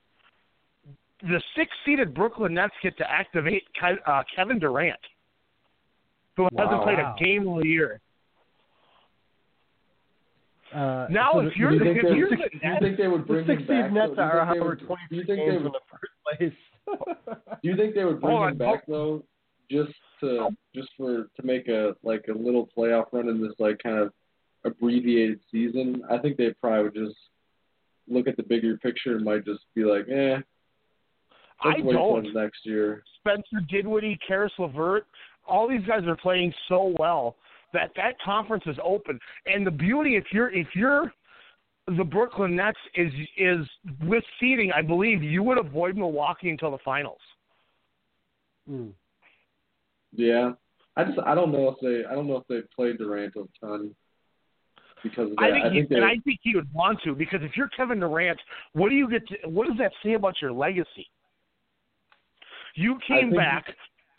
the 1.21 1.41
six-seeded 1.55 2.13
Brooklyn 2.13 2.53
Nets 2.55 2.73
get 2.83 2.97
to 2.97 3.09
activate 3.09 3.63
Ke- 3.75 4.01
uh, 4.05 4.23
Kevin 4.35 4.59
Durant, 4.59 4.99
who 6.37 6.47
hasn't 6.57 6.83
played 6.83 6.97
Wow. 6.99 7.15
a 7.19 7.23
game 7.23 7.47
all 7.47 7.65
year. 7.65 7.99
Uh, 10.73 11.07
Now, 11.09 11.31
so 11.33 11.39
if 11.41 11.55
you're 11.55 11.71
you 11.73 11.79
the, 11.79 11.85
think 11.85 11.97
if 11.97 12.03
you're 12.03 12.29
do 12.29 12.35
the 12.35 12.49
you 12.67 12.79
think 12.81 12.97
they 12.97 13.07
would 13.07 13.21
the 13.21 13.25
bring 13.25 13.45
six 13.47 13.61
him 13.61 13.67
seed 13.67 13.67
back? 13.69 13.91
Nets 13.93 14.13
though? 14.15 14.15
Do 14.15 14.21
you 14.21 14.39
are 14.41 14.45
however 14.45 14.75
twenty 14.75 15.01
Do 15.09 15.15
you 15.15 15.23
think 15.25 15.39
games 15.39 15.51
they 15.51 15.57
in 15.57 15.63
the 15.63 15.79
first 15.91 16.39
place. 16.39 16.53
Do 17.63 17.69
you 17.69 17.75
think 17.77 17.95
they 17.95 18.03
would 18.05 18.19
bring 18.21 18.35
Hold 18.35 18.51
him 18.51 18.61
on, 18.61 18.73
back 18.73 18.85
though, 18.87 19.23
just 19.71 19.93
to 20.21 20.49
just 20.73 20.89
for 20.97 21.27
to 21.35 21.43
make 21.43 21.67
a 21.67 21.95
like 22.03 22.25
a 22.29 22.37
little 22.37 22.67
playoff 22.77 23.05
run 23.13 23.29
in 23.29 23.41
this 23.41 23.53
like 23.59 23.79
kind 23.81 23.99
of 23.99 24.11
abbreviated 24.65 25.39
season? 25.51 26.01
I 26.09 26.17
think 26.17 26.35
they 26.37 26.51
probably 26.59 26.83
would 26.83 26.95
just 26.95 27.15
look 28.07 28.27
at 28.27 28.35
the 28.37 28.43
bigger 28.43 28.77
picture 28.77 29.15
and 29.15 29.23
might 29.25 29.45
just 29.45 29.61
be 29.75 29.83
like, 29.83 30.07
eh, 30.09 30.37
I 31.61 31.77
don't. 31.79 32.33
next 32.33 32.65
year. 32.65 33.03
Spencer 33.19 33.65
Dinwiddie, 33.69 34.19
Caris 34.27 34.51
LeVert, 34.59 35.07
all 35.47 35.67
these 35.67 35.85
guys 35.85 36.03
are 36.05 36.15
playing 36.17 36.53
so 36.67 36.93
well 36.99 37.35
that 37.73 37.91
that 37.95 38.19
conference 38.23 38.63
is 38.65 38.77
open. 38.83 39.19
And 39.45 39.65
the 39.65 39.71
beauty, 39.71 40.15
if 40.15 40.25
you're 40.31 40.51
if 40.53 40.67
you're 40.73 41.11
the 41.87 42.03
Brooklyn 42.03 42.55
Nets, 42.55 42.77
is 42.95 43.11
is 43.37 43.67
with 44.03 44.23
seeding. 44.39 44.71
I 44.71 44.81
believe 44.81 45.21
you 45.21 45.43
would 45.43 45.57
avoid 45.57 45.95
Milwaukee 45.95 46.49
until 46.49 46.71
the 46.71 46.79
finals. 46.83 47.19
Mm. 48.69 48.91
Yeah, 50.13 50.53
I 50.95 51.03
just 51.03 51.19
I 51.19 51.35
don't 51.35 51.51
know 51.51 51.69
if 51.69 51.75
they 51.81 52.09
I 52.09 52.15
don't 52.15 52.27
know 52.27 52.37
if 52.37 52.47
they 52.47 52.61
played 52.75 52.97
Durant 52.97 53.35
a 53.35 53.43
ton 53.63 53.93
because 55.03 55.31
of 55.31 55.37
that. 55.37 55.43
I 55.43 55.51
think, 55.69 55.73
he, 55.73 55.81
they 55.83 55.95
and 55.95 56.05
I 56.05 56.17
think 56.23 56.39
he 56.41 56.55
would 56.55 56.71
want 56.73 56.99
to 57.03 57.13
because 57.13 57.41
if 57.43 57.55
you're 57.55 57.69
Kevin 57.69 57.99
Durant, 57.99 58.39
what 58.73 58.89
do 58.89 58.95
you 58.95 59.09
get? 59.09 59.27
To, 59.27 59.49
what 59.49 59.67
does 59.67 59.77
that 59.77 59.91
say 60.03 60.13
about 60.13 60.35
your 60.41 60.51
legacy? 60.51 61.07
You 62.75 62.97
came 63.07 63.29
think- 63.29 63.37
back 63.37 63.65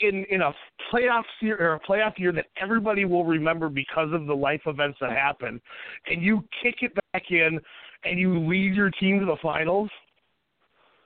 in 0.01 0.24
in 0.31 0.43
a 0.43 0.52
playoff 0.93 1.24
year 1.40 1.56
or 1.59 1.74
a 1.74 1.81
playoff 1.81 2.18
year 2.18 2.32
that 2.32 2.47
everybody 2.60 3.05
will 3.05 3.24
remember 3.24 3.68
because 3.68 4.12
of 4.12 4.27
the 4.27 4.35
life 4.35 4.62
events 4.66 4.98
that 5.01 5.10
happened, 5.12 5.60
and 6.06 6.23
you 6.23 6.44
kick 6.62 6.77
it 6.82 6.93
back 7.12 7.24
in 7.31 7.60
and 8.05 8.18
you 8.18 8.39
lead 8.47 8.74
your 8.74 8.90
team 8.90 9.18
to 9.20 9.27
the 9.27 9.36
finals. 9.43 9.90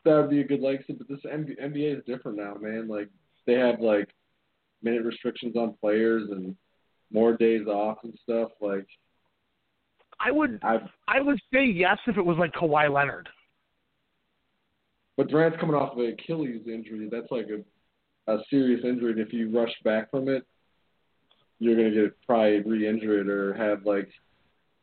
that 0.05 0.15
would 0.17 0.31
be 0.31 0.41
a 0.41 0.45
good 0.45 0.61
legacy. 0.61 0.93
But 0.93 1.09
this 1.09 1.21
NBA, 1.25 1.61
NBA 1.63 1.99
is 1.99 2.05
different 2.07 2.39
now, 2.39 2.55
man. 2.61 2.89
Like 2.89 3.09
they 3.47 3.55
have 3.55 3.81
like 3.81 4.09
minute 4.83 5.05
restrictions 5.05 5.57
on 5.57 5.75
players 5.81 6.31
and 6.31 6.57
more 7.13 7.37
days 7.37 7.67
off 7.67 7.99
and 8.03 8.15
stuff. 8.23 8.51
Like 8.61 8.87
I 10.19 10.31
would 10.31 10.59
I've 10.63 10.89
I 11.09 11.21
would 11.21 11.39
say 11.53 11.65
yes 11.65 11.99
if 12.07 12.17
it 12.17 12.25
was 12.25 12.39
like 12.39 12.53
Kawhi 12.53 12.93
Leonard. 12.93 13.29
but 15.17 15.29
Durant's 15.29 15.59
coming 15.61 15.75
off 15.77 15.93
of 15.93 15.99
an 15.99 16.17
Achilles 16.19 16.63
injury. 16.67 17.09
That's 17.11 17.31
like 17.31 17.47
a 17.47 17.63
a 18.35 18.39
serious 18.49 18.81
injury. 18.85 19.13
And 19.13 19.21
if 19.21 19.33
you 19.33 19.51
rush 19.57 19.73
back 19.85 20.11
from 20.11 20.29
it, 20.29 20.45
you're 21.59 21.77
gonna 21.77 21.91
get 21.91 22.17
probably 22.27 22.61
re-injured 22.61 23.29
or 23.29 23.55
have 23.55 23.85
like 23.85 24.09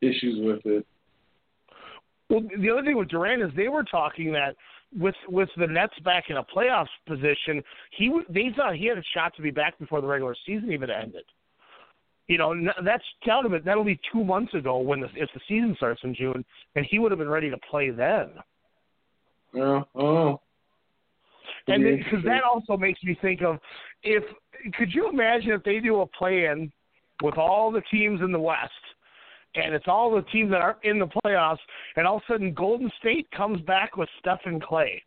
issues 0.02 0.40
with 0.46 0.66
it. 0.66 0.86
Well, 2.30 2.42
the 2.60 2.70
other 2.70 2.84
thing 2.84 2.98
with 2.98 3.08
Durant 3.08 3.42
is 3.42 3.50
they 3.56 3.70
were 3.70 3.84
talking 3.84 4.32
that 4.34 4.56
with 4.98 5.16
with 5.28 5.50
the 5.58 5.68
Nets 5.68 5.98
back 6.04 6.26
in 6.30 6.38
a 6.38 6.44
playoffs 6.44 6.88
position, 7.08 7.64
he 7.92 8.12
they 8.30 8.52
thought 8.56 8.76
he 8.76 8.86
had 8.86 8.98
a 8.98 9.04
shot 9.14 9.36
to 9.36 9.42
be 9.42 9.52
back 9.52 9.78
before 9.80 10.02
the 10.02 10.08
regular 10.08 10.36
season 10.46 10.72
even 10.72 10.90
ended. 10.90 11.24
You 12.28 12.38
know, 12.38 12.54
that's 12.84 13.04
count 13.24 13.46
of 13.46 13.54
it. 13.54 13.64
That'll 13.64 13.86
be 13.86 14.00
two 14.12 14.24
months 14.24 14.54
ago 14.54 14.80
when 14.80 15.00
the 15.00 15.08
if 15.16 15.30
the 15.34 15.40
season 15.48 15.74
starts 15.78 16.02
in 16.04 16.14
June, 16.14 16.44
and 16.76 16.86
he 16.90 17.00
would 17.00 17.12
have 17.12 17.20
been 17.20 17.30
ready 17.30 17.50
to 17.50 17.58
play 17.70 17.90
then. 17.90 18.32
Yeah. 19.54 19.84
Oh. 19.96 20.42
And 21.68 21.84
because 21.84 22.24
that 22.24 22.44
also 22.44 22.78
makes 22.78 23.04
me 23.04 23.18
think 23.22 23.42
of 23.42 23.60
if 24.04 24.24
could 24.78 24.94
you 24.94 25.10
imagine 25.10 25.52
if 25.52 25.64
they 25.64 25.80
do 25.80 26.02
a 26.02 26.08
play-in 26.08 26.72
with 27.22 27.38
all 27.38 27.72
the 27.72 27.82
teams 27.92 28.22
in 28.22 28.32
the 28.32 28.40
West, 28.40 28.72
and 29.56 29.74
it's 29.74 29.88
all 29.88 30.16
the 30.16 30.22
teams 30.24 30.52
that 30.52 30.62
aren't 30.62 30.84
in 30.84 31.00
the 31.00 31.08
playoffs, 31.08 31.58
and 31.96 32.08
all 32.08 32.18
of 32.18 32.24
a 32.30 32.34
sudden 32.34 32.54
Golden 32.54 32.92
State 33.00 33.30
comes 33.32 33.62
back 33.62 33.98
with 33.98 34.10
Stephen 34.20 34.60
Clay. 34.60 35.04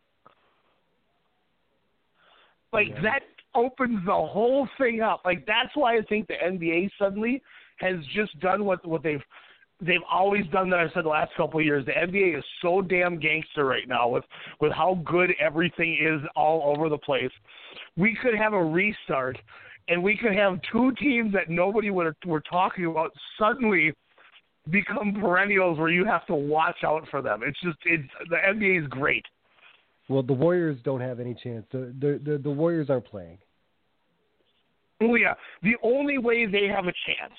Like 2.73 2.89
Yeah. 2.89 3.01
that 3.01 3.23
opens 3.53 4.05
the 4.05 4.13
whole 4.13 4.67
thing 4.77 5.01
up. 5.01 5.21
Like 5.25 5.45
that's 5.45 5.75
why 5.75 5.97
I 5.97 6.01
think 6.03 6.27
the 6.27 6.41
NBA 6.41 6.91
suddenly 6.97 7.41
has 7.77 8.05
just 8.07 8.39
done 8.39 8.65
what 8.65 8.85
what 8.85 9.03
they've 9.03 9.23
they've 9.81 10.03
always 10.09 10.45
done 10.51 10.69
that 10.69 10.79
I've 10.79 10.91
said 10.93 11.05
the 11.05 11.09
last 11.09 11.31
couple 11.35 11.59
of 11.59 11.65
years. 11.65 11.85
The 11.85 11.91
NBA 11.91 12.37
is 12.37 12.43
so 12.61 12.81
damn 12.81 13.19
gangster 13.19 13.65
right 13.65 13.87
now 13.87 14.07
with 14.07 14.23
with 14.59 14.71
how 14.71 15.01
good 15.05 15.31
everything 15.39 15.97
is 15.99 16.21
all 16.35 16.75
over 16.75 16.89
the 16.89 16.97
place. 16.97 17.31
We 17.97 18.17
could 18.21 18.35
have 18.35 18.53
a 18.53 18.63
restart 18.63 19.37
and 19.87 20.01
we 20.01 20.15
could 20.15 20.33
have 20.33 20.59
two 20.71 20.93
teams 20.99 21.33
that 21.33 21.49
nobody 21.49 21.89
would 21.89 22.15
were 22.25 22.41
talking 22.41 22.85
about 22.85 23.11
suddenly 23.39 23.93
become 24.69 25.13
perennials 25.19 25.79
where 25.79 25.89
you 25.89 26.05
have 26.05 26.25
to 26.27 26.35
watch 26.35 26.77
out 26.85 27.07
for 27.09 27.21
them. 27.21 27.41
It's 27.43 27.59
just 27.61 27.77
it's 27.85 28.03
the 28.29 28.37
NBA 28.37 28.83
is 28.83 28.87
great. 28.87 29.25
Well, 30.07 30.23
the 30.23 30.33
Warriors 30.33 30.77
don't 30.83 31.01
have 31.01 31.19
any 31.19 31.35
chance. 31.43 31.65
The 31.71 31.93
the 31.99 32.21
the, 32.23 32.37
the 32.37 32.51
Warriors 32.51 32.89
aren't 32.89 33.05
playing. 33.05 33.39
Oh 35.01 35.15
yeah, 35.15 35.33
the 35.63 35.73
only 35.81 36.19
way 36.19 36.45
they 36.45 36.67
have 36.67 36.85
a 36.85 36.93
chance 37.07 37.33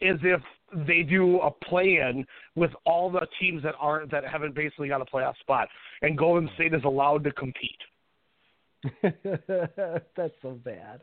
is 0.00 0.18
if 0.22 0.40
they 0.86 1.02
do 1.02 1.40
a 1.40 1.50
play-in 1.50 2.26
with 2.56 2.70
all 2.84 3.10
the 3.10 3.26
teams 3.40 3.62
that 3.62 3.74
aren't 3.78 4.10
that 4.10 4.24
haven't 4.24 4.54
basically 4.54 4.88
got 4.88 5.00
a 5.00 5.04
playoff 5.04 5.36
spot, 5.40 5.68
and 6.02 6.18
Golden 6.18 6.48
State 6.54 6.74
is 6.74 6.82
allowed 6.84 7.24
to 7.24 7.32
compete. 7.32 7.78
That's 9.02 10.34
so 10.42 10.58
bad. 10.64 11.00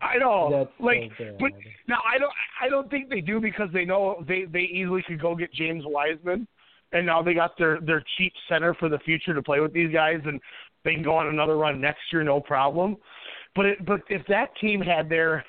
I 0.00 0.16
know, 0.18 0.48
That's 0.50 0.80
like, 0.80 1.10
so 1.18 1.24
bad. 1.24 1.38
but 1.40 1.50
now 1.88 1.98
I 2.06 2.18
don't, 2.18 2.32
I 2.62 2.68
don't 2.68 2.88
think 2.88 3.08
they 3.08 3.20
do 3.20 3.40
because 3.40 3.68
they 3.72 3.84
know 3.84 4.24
they 4.28 4.44
they 4.44 4.60
easily 4.60 5.02
could 5.06 5.20
go 5.20 5.34
get 5.34 5.52
James 5.52 5.82
Wiseman, 5.86 6.46
and 6.92 7.04
now 7.04 7.22
they 7.22 7.34
got 7.34 7.58
their 7.58 7.80
their 7.80 8.04
cheap 8.16 8.32
center 8.48 8.74
for 8.74 8.88
the 8.88 8.98
future 9.00 9.34
to 9.34 9.42
play 9.42 9.60
with 9.60 9.72
these 9.72 9.92
guys, 9.92 10.20
and 10.24 10.40
they 10.84 10.94
can 10.94 11.02
go 11.02 11.16
on 11.16 11.26
another 11.26 11.56
run 11.56 11.80
next 11.80 12.00
year, 12.12 12.22
no 12.22 12.40
problem. 12.40 12.96
But 13.56 13.66
it, 13.66 13.86
but 13.86 14.02
if 14.08 14.24
that 14.28 14.50
team 14.60 14.80
had 14.80 15.08
their, 15.08 15.44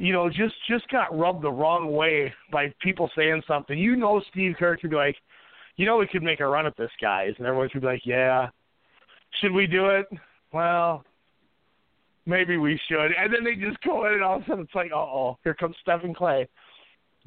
you 0.00 0.14
know, 0.14 0.30
just 0.30 0.54
just 0.66 0.88
got 0.88 1.16
rubbed 1.16 1.42
the 1.42 1.52
wrong 1.52 1.92
way 1.92 2.32
by 2.50 2.72
people 2.80 3.10
saying 3.14 3.42
something, 3.46 3.78
you 3.78 3.96
know, 3.96 4.22
Steve 4.30 4.54
Kerr 4.58 4.78
could 4.78 4.88
be 4.88 4.96
like, 4.96 5.16
you 5.76 5.84
know, 5.84 5.98
we 5.98 6.06
could 6.06 6.22
make 6.22 6.40
a 6.40 6.46
run 6.46 6.64
at 6.64 6.74
this, 6.78 6.90
guys, 7.02 7.34
and 7.36 7.46
everyone 7.46 7.68
could 7.68 7.82
be 7.82 7.86
like, 7.86 8.00
yeah, 8.06 8.48
should 9.40 9.52
we 9.52 9.66
do 9.66 9.88
it? 9.88 10.06
Well, 10.54 11.04
maybe 12.24 12.56
we 12.56 12.80
should. 12.88 13.10
And 13.12 13.30
then 13.32 13.44
they 13.44 13.54
just 13.54 13.78
go 13.82 14.06
in, 14.06 14.14
and 14.14 14.22
all 14.22 14.36
of 14.36 14.42
a 14.42 14.46
sudden 14.46 14.64
it's 14.64 14.74
like, 14.74 14.90
uh 14.90 14.96
oh, 14.96 15.36
here 15.44 15.52
comes 15.52 15.76
Stephen 15.82 16.14
Clay, 16.14 16.48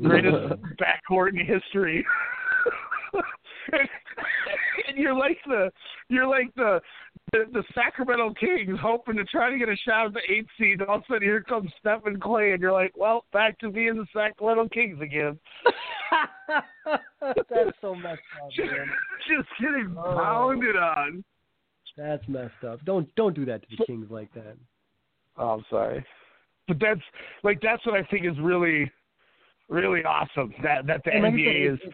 greatest 0.02 0.36
backcourt 0.82 1.40
in 1.40 1.46
history. 1.46 2.04
and, 3.72 3.82
and 4.88 4.98
you're 4.98 5.18
like 5.18 5.38
the 5.46 5.72
you're 6.10 6.28
like 6.28 6.54
the, 6.56 6.82
the 7.32 7.46
the 7.52 7.64
Sacramento 7.74 8.34
Kings 8.40 8.78
hoping 8.82 9.16
to 9.18 9.24
try 9.26 9.50
to 9.50 9.58
get 9.58 9.70
a 9.70 9.76
shot 9.76 10.08
at 10.08 10.14
the 10.14 10.22
eighth 10.32 10.50
seed. 10.60 10.80
And 10.82 10.90
all 10.90 10.98
of 10.98 11.02
a 11.04 11.06
sudden 11.08 11.24
here 11.24 11.42
comes 11.42 11.72
Stephen 11.80 12.20
Clay, 12.20 12.52
and 12.52 12.62
you're 12.62 12.72
like, 12.72 12.94
well, 12.96 13.26
back 13.34 13.60
to 13.60 13.70
being 13.70 13.96
the 13.96 14.06
Sacramento 14.14 14.70
Kings 14.70 15.00
again. 15.02 15.40
That's 17.22 17.72
so 17.82 17.96
messed 17.96 18.20
up, 18.42 18.52
just, 18.52 18.72
man. 18.72 18.88
just 19.28 19.50
getting 19.60 19.96
Oh. 19.98 20.16
pounded 20.16 20.76
on. 20.76 21.24
That's 21.98 22.28
messed 22.28 22.64
up. 22.68 22.84
Don't 22.86 23.14
don't 23.16 23.36
do 23.36 23.46
that 23.46 23.62
to 23.62 23.68
the 23.78 23.86
Kings 23.86 24.08
like 24.10 24.34
that. 24.34 24.56
Oh, 25.38 25.50
I'm 25.50 25.66
sorry, 25.70 26.06
but 26.68 26.78
that's 26.80 27.02
like 27.44 27.60
that's 27.62 27.86
what 27.86 27.96
I 27.96 28.04
think 28.10 28.26
is 28.26 28.38
really, 28.40 28.92
really 29.70 30.04
awesome. 30.04 30.54
That 30.64 30.86
that 30.88 31.02
the 31.06 31.14
And 31.14 31.24
like 31.24 31.34
NBA 31.34 31.46
said, 31.68 31.74
is. 31.74 31.80
it, 31.90 31.94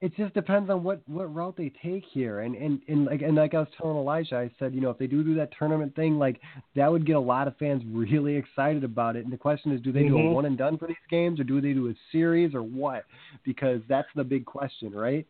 it 0.00 0.16
just 0.16 0.32
depends 0.32 0.70
on 0.70 0.82
what 0.82 1.02
what 1.06 1.34
route 1.34 1.56
they 1.56 1.70
take 1.82 2.04
here. 2.10 2.40
And 2.40 2.54
and 2.54 2.80
and 2.88 3.04
like 3.04 3.20
and 3.22 3.34
like 3.34 3.54
I 3.54 3.58
was 3.58 3.68
telling 3.76 3.96
Elijah, 3.96 4.36
I 4.36 4.50
said, 4.58 4.74
you 4.74 4.80
know, 4.80 4.90
if 4.90 4.98
they 4.98 5.06
do 5.06 5.22
do 5.22 5.34
that 5.34 5.50
tournament 5.58 5.94
thing, 5.94 6.18
like 6.18 6.40
that 6.74 6.90
would 6.90 7.06
get 7.06 7.16
a 7.16 7.20
lot 7.20 7.48
of 7.48 7.56
fans 7.58 7.82
really 7.90 8.34
excited 8.34 8.82
about 8.82 9.16
it. 9.16 9.24
And 9.24 9.32
the 9.32 9.36
question 9.36 9.72
is, 9.72 9.80
do 9.82 9.92
they 9.92 10.04
do 10.04 10.16
a 10.16 10.22
Mhm. 10.22 10.32
one 10.32 10.46
and 10.46 10.56
done 10.56 10.78
for 10.78 10.86
these 10.86 10.96
games, 11.10 11.38
or 11.38 11.44
do 11.44 11.60
they 11.60 11.74
do 11.74 11.88
a 11.90 11.94
series, 12.10 12.54
or 12.54 12.62
what? 12.62 13.04
Because 13.44 13.82
that's 13.88 14.08
the 14.14 14.24
big 14.24 14.46
question, 14.46 14.92
right? 14.92 15.26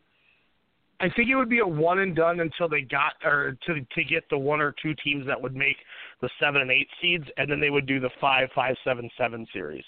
I 1.01 1.09
think 1.09 1.29
it 1.29 1.35
would 1.35 1.49
be 1.49 1.59
a 1.59 1.67
one 1.67 1.99
and 1.99 2.15
done 2.15 2.39
until 2.39 2.69
they 2.69 2.81
got 2.81 3.13
or 3.25 3.57
to 3.65 3.81
to 3.81 4.03
get 4.03 4.29
the 4.29 4.37
one 4.37 4.61
or 4.61 4.73
two 4.81 4.93
teams 5.03 5.25
that 5.25 5.41
would 5.41 5.55
make 5.55 5.77
the 6.21 6.29
seven 6.39 6.61
and 6.61 6.71
eight 6.71 6.87
seeds, 7.01 7.27
and 7.37 7.51
then 7.51 7.59
they 7.59 7.71
would 7.71 7.87
do 7.87 7.99
the 7.99 8.11
five, 8.21 8.49
five, 8.53 8.77
seven, 8.85 9.09
seven 9.17 9.45
series. 9.51 9.83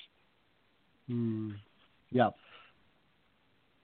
Hmm. 1.07 1.51
Yeah. 2.11 2.31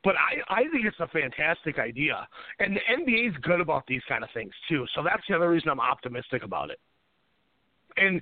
But 0.10 0.16
I 0.16 0.62
I 0.62 0.62
think 0.72 0.88
it's 0.88 1.00
a 1.00 1.08
fantastic 1.10 1.78
idea, 1.78 2.28
and 2.58 2.76
the 2.76 2.80
NBA 2.80 3.30
is 3.30 3.36
good 3.44 3.62
about 3.62 3.84
these 3.86 4.02
kind 4.10 4.24
of 4.24 4.32
things 4.34 4.52
too. 4.68 4.88
So 4.96 5.04
that's 5.04 5.22
the 5.30 5.36
other 5.36 5.52
reason 5.52 5.70
I'm 5.70 5.80
optimistic 5.80 6.42
about 6.42 6.72
it. 6.72 6.80
And 7.96 8.20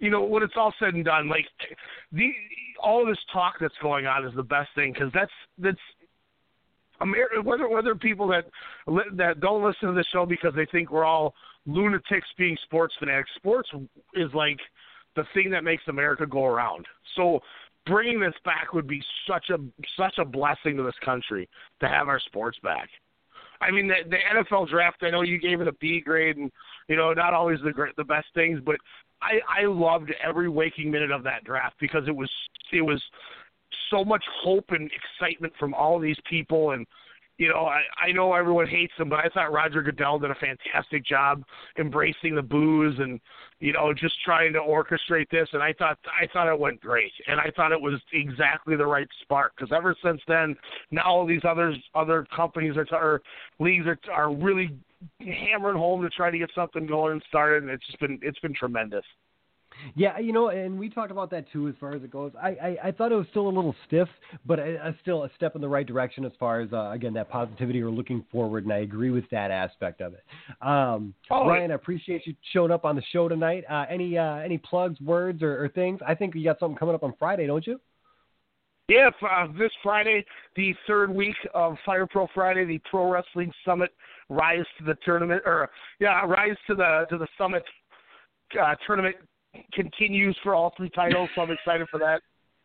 you 0.00 0.10
know 0.10 0.22
when 0.22 0.42
it's 0.42 0.52
all 0.54 0.74
said 0.78 0.92
and 0.92 1.02
done, 1.02 1.30
like 1.30 1.46
the 2.12 2.30
all 2.82 3.06
this 3.06 3.16
talk 3.32 3.54
that's 3.58 3.72
going 3.80 4.04
on 4.04 4.26
is 4.26 4.34
the 4.36 4.42
best 4.42 4.68
thing 4.74 4.92
because 4.92 5.10
that's 5.14 5.32
that's 5.56 5.78
Amer- 7.00 7.40
whether 7.42 7.70
whether 7.70 7.94
people 7.94 8.28
that 8.28 8.44
that 9.16 9.40
don't 9.40 9.64
listen 9.64 9.88
to 9.88 9.94
the 9.94 10.04
show 10.12 10.26
because 10.26 10.52
they 10.54 10.66
think 10.66 10.90
we're 10.90 11.06
all 11.06 11.34
lunatics 11.64 12.28
being 12.36 12.58
sports 12.64 12.92
fanatics. 12.98 13.30
Sports 13.36 13.70
is 14.12 14.28
like 14.34 14.58
the 15.16 15.24
thing 15.32 15.48
that 15.52 15.64
makes 15.64 15.84
America 15.88 16.26
go 16.26 16.44
around. 16.44 16.84
So 17.16 17.40
bringing 17.86 18.20
this 18.20 18.34
back 18.44 18.72
would 18.72 18.86
be 18.86 19.02
such 19.28 19.50
a 19.50 19.58
such 19.96 20.18
a 20.18 20.24
blessing 20.24 20.76
to 20.76 20.82
this 20.82 20.94
country 21.04 21.48
to 21.80 21.88
have 21.88 22.08
our 22.08 22.20
sports 22.20 22.58
back. 22.62 22.88
I 23.62 23.70
mean, 23.70 23.88
the, 23.88 24.08
the 24.08 24.16
NFL 24.16 24.68
draft. 24.70 25.02
I 25.02 25.10
know 25.10 25.22
you 25.22 25.38
gave 25.38 25.60
it 25.60 25.68
a 25.68 25.72
B 25.72 26.00
grade, 26.00 26.36
and 26.36 26.50
you 26.88 26.96
know 26.96 27.12
not 27.12 27.34
always 27.34 27.58
the 27.60 27.72
the 27.96 28.04
best 28.04 28.28
things, 28.34 28.60
but 28.64 28.76
I 29.22 29.62
I 29.62 29.66
loved 29.66 30.12
every 30.22 30.48
waking 30.48 30.90
minute 30.90 31.10
of 31.10 31.22
that 31.24 31.44
draft 31.44 31.76
because 31.80 32.04
it 32.06 32.16
was 32.16 32.30
it 32.72 32.82
was 32.82 33.02
so 33.90 34.04
much 34.04 34.24
hope 34.42 34.66
and 34.70 34.90
excitement 34.92 35.52
from 35.58 35.74
all 35.74 35.98
these 35.98 36.16
people 36.28 36.72
and 36.72 36.86
you 37.40 37.48
know, 37.48 37.64
I, 37.64 37.80
I 37.98 38.12
know 38.12 38.34
everyone 38.34 38.66
hates 38.66 38.92
him, 38.98 39.08
but 39.08 39.20
I 39.20 39.30
thought 39.32 39.50
Roger 39.50 39.82
Goodell 39.82 40.18
did 40.18 40.30
a 40.30 40.34
fantastic 40.34 41.06
job 41.06 41.42
embracing 41.78 42.34
the 42.34 42.42
boos 42.42 42.96
and, 42.98 43.18
you 43.60 43.72
know, 43.72 43.94
just 43.94 44.14
trying 44.22 44.52
to 44.52 44.58
orchestrate 44.58 45.30
this. 45.30 45.48
And 45.54 45.62
I 45.62 45.72
thought 45.72 45.98
I 46.04 46.26
thought 46.34 46.52
it 46.52 46.58
went 46.58 46.82
great, 46.82 47.12
and 47.26 47.40
I 47.40 47.50
thought 47.56 47.72
it 47.72 47.80
was 47.80 47.98
exactly 48.12 48.76
the 48.76 48.84
right 48.84 49.08
spark. 49.22 49.54
Because 49.56 49.72
ever 49.74 49.96
since 50.04 50.20
then, 50.28 50.54
now 50.90 51.04
all 51.06 51.26
these 51.26 51.40
others 51.48 51.76
other 51.94 52.26
companies 52.36 52.74
are 52.76 52.86
or 52.92 53.22
leagues 53.58 53.86
are 53.86 53.98
are 54.12 54.34
really 54.34 54.76
hammering 55.20 55.78
home 55.78 56.02
to 56.02 56.10
try 56.10 56.30
to 56.30 56.36
get 56.36 56.50
something 56.54 56.86
going 56.86 57.12
and 57.12 57.22
started, 57.26 57.62
and 57.62 57.72
it's 57.72 57.86
just 57.86 58.00
been 58.00 58.18
it's 58.20 58.38
been 58.40 58.54
tremendous. 58.54 59.04
Yeah, 59.94 60.18
you 60.18 60.32
know, 60.32 60.48
and 60.48 60.78
we 60.78 60.88
talked 60.88 61.10
about 61.10 61.30
that 61.30 61.50
too 61.52 61.68
as 61.68 61.74
far 61.80 61.94
as 61.94 62.02
it 62.02 62.10
goes. 62.10 62.32
I, 62.40 62.48
I, 62.48 62.76
I 62.84 62.90
thought 62.92 63.12
it 63.12 63.16
was 63.16 63.26
still 63.30 63.46
a 63.46 63.50
little 63.50 63.74
stiff, 63.86 64.08
but 64.46 64.60
I, 64.60 64.76
I 64.76 64.96
still 65.02 65.24
a 65.24 65.30
step 65.36 65.54
in 65.54 65.60
the 65.60 65.68
right 65.68 65.86
direction 65.86 66.24
as 66.24 66.32
far 66.38 66.60
as 66.60 66.72
uh, 66.72 66.90
again 66.90 67.12
that 67.14 67.28
positivity 67.28 67.82
or 67.82 67.90
looking 67.90 68.24
forward, 68.30 68.64
and 68.64 68.72
I 68.72 68.78
agree 68.78 69.10
with 69.10 69.28
that 69.30 69.50
aspect 69.50 70.00
of 70.00 70.14
it. 70.14 70.24
Um, 70.60 71.14
Oh, 71.30 71.46
Ryan, 71.46 71.70
I 71.70 71.74
appreciate 71.74 72.26
you 72.26 72.34
showing 72.52 72.70
up 72.70 72.84
on 72.84 72.96
the 72.96 73.02
show 73.12 73.28
tonight. 73.28 73.64
Uh, 73.70 73.84
any 73.88 74.18
uh, 74.18 74.36
any 74.36 74.58
plugs, 74.58 75.00
words, 75.00 75.42
or, 75.42 75.62
or 75.64 75.68
things? 75.68 76.00
I 76.06 76.14
think 76.14 76.34
you 76.34 76.44
got 76.44 76.58
something 76.58 76.76
coming 76.76 76.94
up 76.94 77.02
on 77.02 77.14
Friday, 77.18 77.46
don't 77.46 77.66
you? 77.66 77.80
Yeah, 78.88 79.10
uh, 79.22 79.46
this 79.56 79.70
Friday, 79.84 80.24
the 80.56 80.74
third 80.88 81.14
week 81.14 81.36
of 81.54 81.76
Fire 81.86 82.08
Pro 82.08 82.26
Friday, 82.34 82.64
the 82.64 82.80
Pro 82.90 83.08
Wrestling 83.08 83.52
Summit 83.64 83.90
Rise 84.28 84.64
to 84.78 84.84
the 84.84 84.96
Tournament, 85.04 85.42
or 85.46 85.70
yeah, 86.00 86.24
Rise 86.26 86.56
to 86.66 86.74
the 86.74 87.06
to 87.10 87.16
the 87.16 87.28
Summit 87.38 87.62
uh, 88.60 88.74
tournament 88.86 89.16
continues 89.72 90.36
for 90.42 90.54
all 90.54 90.72
three 90.76 90.90
titles. 90.90 91.28
So 91.34 91.42
I'm 91.42 91.50
excited 91.50 91.88
for 91.90 91.98
that. 91.98 92.20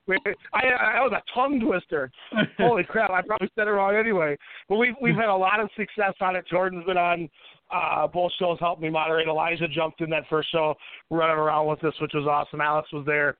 Wait, 0.07 0.19
I, 0.53 0.67
I 0.67 1.01
was 1.01 1.13
a 1.13 1.33
tongue 1.33 1.59
twister. 1.59 2.11
Holy 2.59 2.83
crap! 2.83 3.09
I 3.09 3.21
probably 3.23 3.49
said 3.55 3.67
it 3.67 3.71
wrong 3.71 3.95
anyway. 3.95 4.37
But 4.69 4.77
we've 4.77 4.93
we've 5.01 5.15
had 5.15 5.29
a 5.29 5.35
lot 5.35 5.59
of 5.59 5.69
success 5.75 6.13
on 6.21 6.35
it. 6.35 6.45
Jordan's 6.47 6.85
been 6.85 6.97
on 6.97 7.27
uh, 7.73 8.05
both 8.07 8.31
shows, 8.37 8.59
helped 8.59 8.83
me 8.83 8.89
moderate. 8.91 9.27
Elijah 9.27 9.67
jumped 9.67 10.01
in 10.01 10.09
that 10.11 10.23
first 10.29 10.51
show, 10.51 10.75
running 11.09 11.37
around 11.37 11.67
with 11.67 11.83
us, 11.83 11.93
which 11.99 12.11
was 12.13 12.27
awesome. 12.27 12.61
Alex 12.61 12.87
was 12.93 13.03
there. 13.07 13.35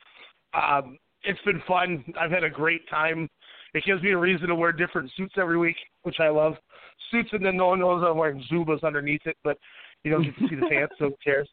Um, 0.56 0.98
it's 1.24 1.42
been 1.46 1.62
fun. 1.68 2.04
I've 2.20 2.32
had 2.32 2.44
a 2.44 2.50
great 2.50 2.90
time. 2.90 3.30
It 3.76 3.84
gives 3.86 4.02
me 4.02 4.12
a 4.12 4.18
reason 4.18 4.48
to 4.48 4.56
wear 4.56 4.72
different 4.72 5.12
suits 5.18 5.36
every 5.38 5.58
week, 5.58 5.76
which 6.04 6.20
I 6.20 6.30
love. 6.30 6.54
Suits, 7.12 7.30
and 7.34 7.46
then 7.46 7.58
no 7.58 7.68
one 7.68 7.80
knows 7.80 8.04
I'm 8.08 8.18
wearing 8.18 8.44
Zubaz 8.52 8.84
underneath 8.84 9.22
it, 9.26 9.38
but 9.44 9.58
you 10.04 10.12
don't 10.12 10.24
get 10.24 10.36
to 10.38 10.48
see 10.48 10.56
the 10.56 10.68
pants, 10.68 10.96
so 10.98 11.10
who 11.10 11.16
cares? 11.24 11.50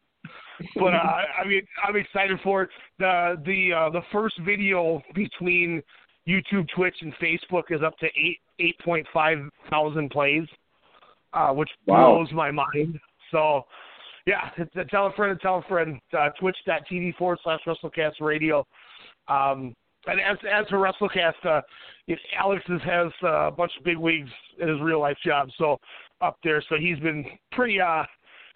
But 0.75 0.93
uh, 0.93 1.21
I 1.41 1.45
mean, 1.47 1.61
I'm 1.85 1.95
excited 1.95 2.39
for 2.43 2.63
it. 2.63 2.69
The 2.99 3.35
the 3.45 3.73
uh, 3.73 3.89
the 3.89 4.01
first 4.11 4.39
video 4.45 5.01
between 5.15 5.81
YouTube, 6.27 6.67
Twitch, 6.75 6.95
and 7.01 7.13
Facebook 7.15 7.63
is 7.69 7.81
up 7.83 7.97
to 7.99 8.05
eight 8.07 8.39
eight 8.59 8.77
point 8.79 9.05
five 9.13 9.39
thousand 9.69 10.09
plays, 10.11 10.47
uh, 11.33 11.49
which 11.49 11.69
Wow. 11.87 12.15
blows 12.15 12.31
my 12.31 12.51
mind. 12.51 12.99
So, 13.31 13.63
yeah, 14.25 14.49
tell 14.89 15.07
a 15.07 15.13
friend, 15.13 15.37
tell 15.41 15.57
a 15.57 15.63
friend. 15.63 15.99
Uh, 16.17 16.29
Twitch.tv 16.39 17.15
forward 17.17 17.39
slash 17.43 17.59
WrestleCast 17.65 18.21
Radio. 18.21 18.65
Um, 19.27 19.73
and 20.05 20.19
as 20.21 20.37
as 20.51 20.67
for 20.69 20.77
WrestleCast, 20.77 21.45
uh, 21.45 21.61
it, 22.07 22.19
Alex 22.37 22.63
is, 22.69 22.81
has 22.85 23.11
uh, 23.23 23.47
a 23.47 23.51
bunch 23.51 23.71
of 23.77 23.83
big 23.83 23.97
wigs 23.97 24.29
in 24.59 24.67
his 24.67 24.79
real 24.81 24.99
life 24.99 25.17
job, 25.25 25.49
so 25.57 25.77
up 26.21 26.37
there. 26.43 26.63
So 26.69 26.75
he's 26.79 26.99
been 26.99 27.25
pretty 27.51 27.81
uh 27.81 28.03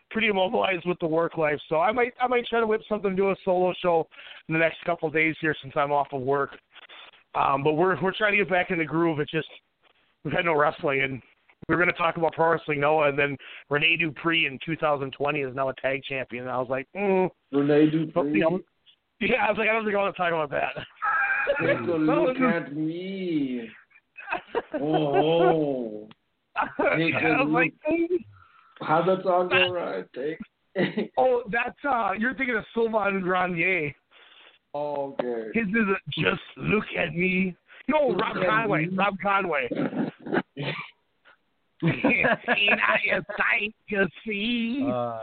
pretty 0.10 0.28
immobilized 0.28 0.86
with 0.86 1.00
the 1.00 1.08
work 1.08 1.38
life. 1.38 1.60
So 1.70 1.80
I 1.80 1.92
might 1.92 2.14
I 2.22 2.28
might 2.28 2.46
try 2.48 2.60
to 2.60 2.68
whip 2.68 2.82
something, 2.88 3.16
do 3.16 3.32
a 3.32 3.36
solo 3.44 3.74
show 3.82 4.08
in 4.48 4.54
the 4.54 4.60
next 4.60 4.84
couple 4.86 5.08
of 5.08 5.14
days 5.14 5.36
here 5.42 5.56
since 5.62 5.74
I'm 5.76 5.92
off 5.92 6.08
of 6.12 6.22
work. 6.22 6.52
Um, 7.36 7.64
but 7.64 7.74
we're 7.74 8.02
we're 8.02 8.14
trying 8.14 8.34
to 8.34 8.38
get 8.38 8.50
back 8.50 8.72
in 8.72 8.78
the 8.78 8.86
groove. 8.86 9.20
It's 9.20 9.32
just 9.32 9.48
we've 10.24 10.34
had 10.34 10.46
no 10.46 10.56
wrestling, 10.56 11.02
and 11.02 11.22
we 11.68 11.76
were 11.76 11.82
going 11.82 11.94
to 11.94 11.98
talk 11.98 12.18
about 12.18 12.34
pro 12.34 12.52
wrestling 12.52 12.80
Noah, 12.80 13.10
and 13.10 13.20
then 13.20 13.38
Rene 13.70 13.98
Dupree 13.98 14.46
in 14.46 14.58
2020 14.66 15.40
is 15.40 15.56
now 15.56 15.70
a 15.70 15.74
tag 15.76 16.02
champion. 16.04 16.44
And 16.44 16.52
I 16.52 16.58
was 16.58 16.70
like, 16.70 16.88
mm, 16.96 17.30
Renee 17.52 17.90
Dupree. 17.90 18.40
yeah, 19.20 19.46
I 19.48 19.52
was 19.52 19.58
like, 19.58 19.70
I 19.70 19.74
don't 19.74 19.84
think 19.84 19.96
I 19.96 20.00
want 20.00 20.16
to 20.16 20.22
talk 20.22 20.32
about 20.32 20.50
that. 20.52 20.86
Take 21.60 21.80
a 21.80 21.92
look 21.92 22.38
at 22.38 22.76
me. 22.76 23.70
Oh, 24.82 26.10
Take 26.98 27.14
a 27.14 27.44
was 27.44 27.50
like, 27.50 27.74
mm. 27.90 28.08
How 28.82 29.04
that 29.04 29.24
song 29.24 29.50
go 29.50 29.70
right? 29.72 30.06
Take. 30.14 30.40
oh, 31.18 31.44
that's 31.52 31.78
uh, 31.88 32.12
you're 32.18 32.36
thinking 32.36 32.56
of 32.56 32.64
Sylvain 32.74 33.22
Grenier. 33.22 33.94
okay. 35.20 35.50
His 35.54 35.68
is 35.68 35.76
a, 35.76 36.22
just 36.22 36.42
look 36.58 36.86
at 36.98 37.16
me. 37.16 37.56
No, 37.88 38.14
Rob 38.14 38.36
Look 38.36 38.46
Conway. 38.48 38.86
me. 38.86 38.96
Rob 38.98 39.16
Conway. 39.22 39.70
Ain't 41.84 42.80
I 42.82 43.16
a 43.16 43.22
sight 43.38 43.76
to 43.92 44.08
see? 44.26 44.84
Uh, 44.84 45.20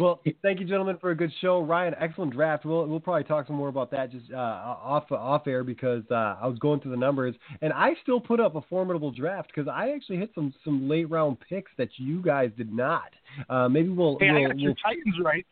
well, 0.00 0.22
thank 0.42 0.58
you, 0.58 0.66
gentlemen, 0.66 0.96
for 0.98 1.10
a 1.10 1.14
good 1.14 1.30
show. 1.40 1.60
Ryan, 1.60 1.94
excellent 2.00 2.32
draft. 2.32 2.64
We'll 2.64 2.86
we'll 2.86 3.00
probably 3.00 3.24
talk 3.24 3.46
some 3.46 3.56
more 3.56 3.68
about 3.68 3.90
that 3.90 4.10
just 4.10 4.32
uh, 4.32 4.36
off 4.36 5.10
off 5.12 5.46
air 5.46 5.64
because 5.64 6.02
uh, 6.10 6.36
I 6.40 6.46
was 6.46 6.58
going 6.60 6.80
through 6.80 6.92
the 6.92 6.96
numbers 6.96 7.34
and 7.60 7.72
I 7.74 7.90
still 8.02 8.20
put 8.20 8.40
up 8.40 8.54
a 8.54 8.62
formidable 8.62 9.10
draft 9.10 9.50
because 9.54 9.68
I 9.68 9.90
actually 9.90 10.16
hit 10.16 10.30
some 10.34 10.54
some 10.64 10.88
late 10.88 11.10
round 11.10 11.36
picks 11.46 11.70
that 11.76 11.90
you 11.96 12.22
guys 12.22 12.50
did 12.56 12.72
not. 12.72 13.10
Uh, 13.50 13.68
maybe 13.68 13.90
we'll, 13.90 14.16
hey, 14.18 14.32
we'll, 14.32 14.44
I 14.44 14.48
got 14.48 14.58
your 14.58 14.70
we'll 14.70 14.94
Titans 14.94 15.16
right. 15.22 15.46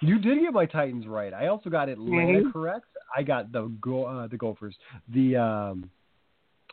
you 0.00 0.18
did 0.18 0.40
get 0.40 0.52
my 0.52 0.66
Titans 0.66 1.06
right. 1.06 1.32
I 1.32 1.46
also 1.46 1.70
got 1.70 1.88
Atlanta 1.88 2.40
Mhm. 2.40 2.52
correct. 2.52 2.86
I 3.16 3.22
got 3.22 3.52
the 3.52 3.72
go 3.80 4.04
uh, 4.04 4.26
the 4.26 4.36
Gophers. 4.36 4.74
The 5.08 5.36
um 5.36 5.90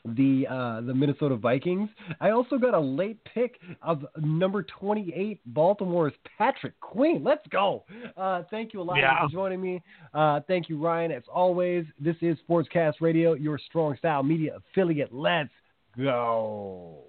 the 0.06 0.46
uh 0.50 0.82
the 0.82 0.94
Minnesota 0.94 1.36
Vikings. 1.36 1.90
I 2.22 2.32
also 2.32 2.58
got 2.58 2.74
a 2.74 2.80
late 2.80 3.20
pick 3.34 3.60
of 3.82 4.06
number 4.18 4.64
28 4.64 5.42
Baltimore's 5.48 6.14
Patrick 6.38 6.80
Queen. 6.80 7.24
Let's 7.24 7.46
go. 7.50 7.84
Uh 8.18 8.44
thank 8.50 8.74
you 8.74 8.82
a 8.82 8.84
lot 8.84 8.98
Yeah. 8.98 9.26
for 9.28 9.32
joining 9.32 9.62
me. 9.62 9.82
Uh 10.14 10.40
thank 10.48 10.70
you 10.70 10.78
Ryan 10.78 11.12
as 11.12 11.24
always. 11.34 11.86
This 12.00 12.16
is 12.22 12.38
Sportscast 12.50 12.96
Radio, 13.02 13.34
your 13.34 13.58
strong 13.58 13.98
style 13.98 14.24
media 14.24 14.58
affiliate. 14.58 15.14
Let's 15.14 15.50
go. 15.98 17.09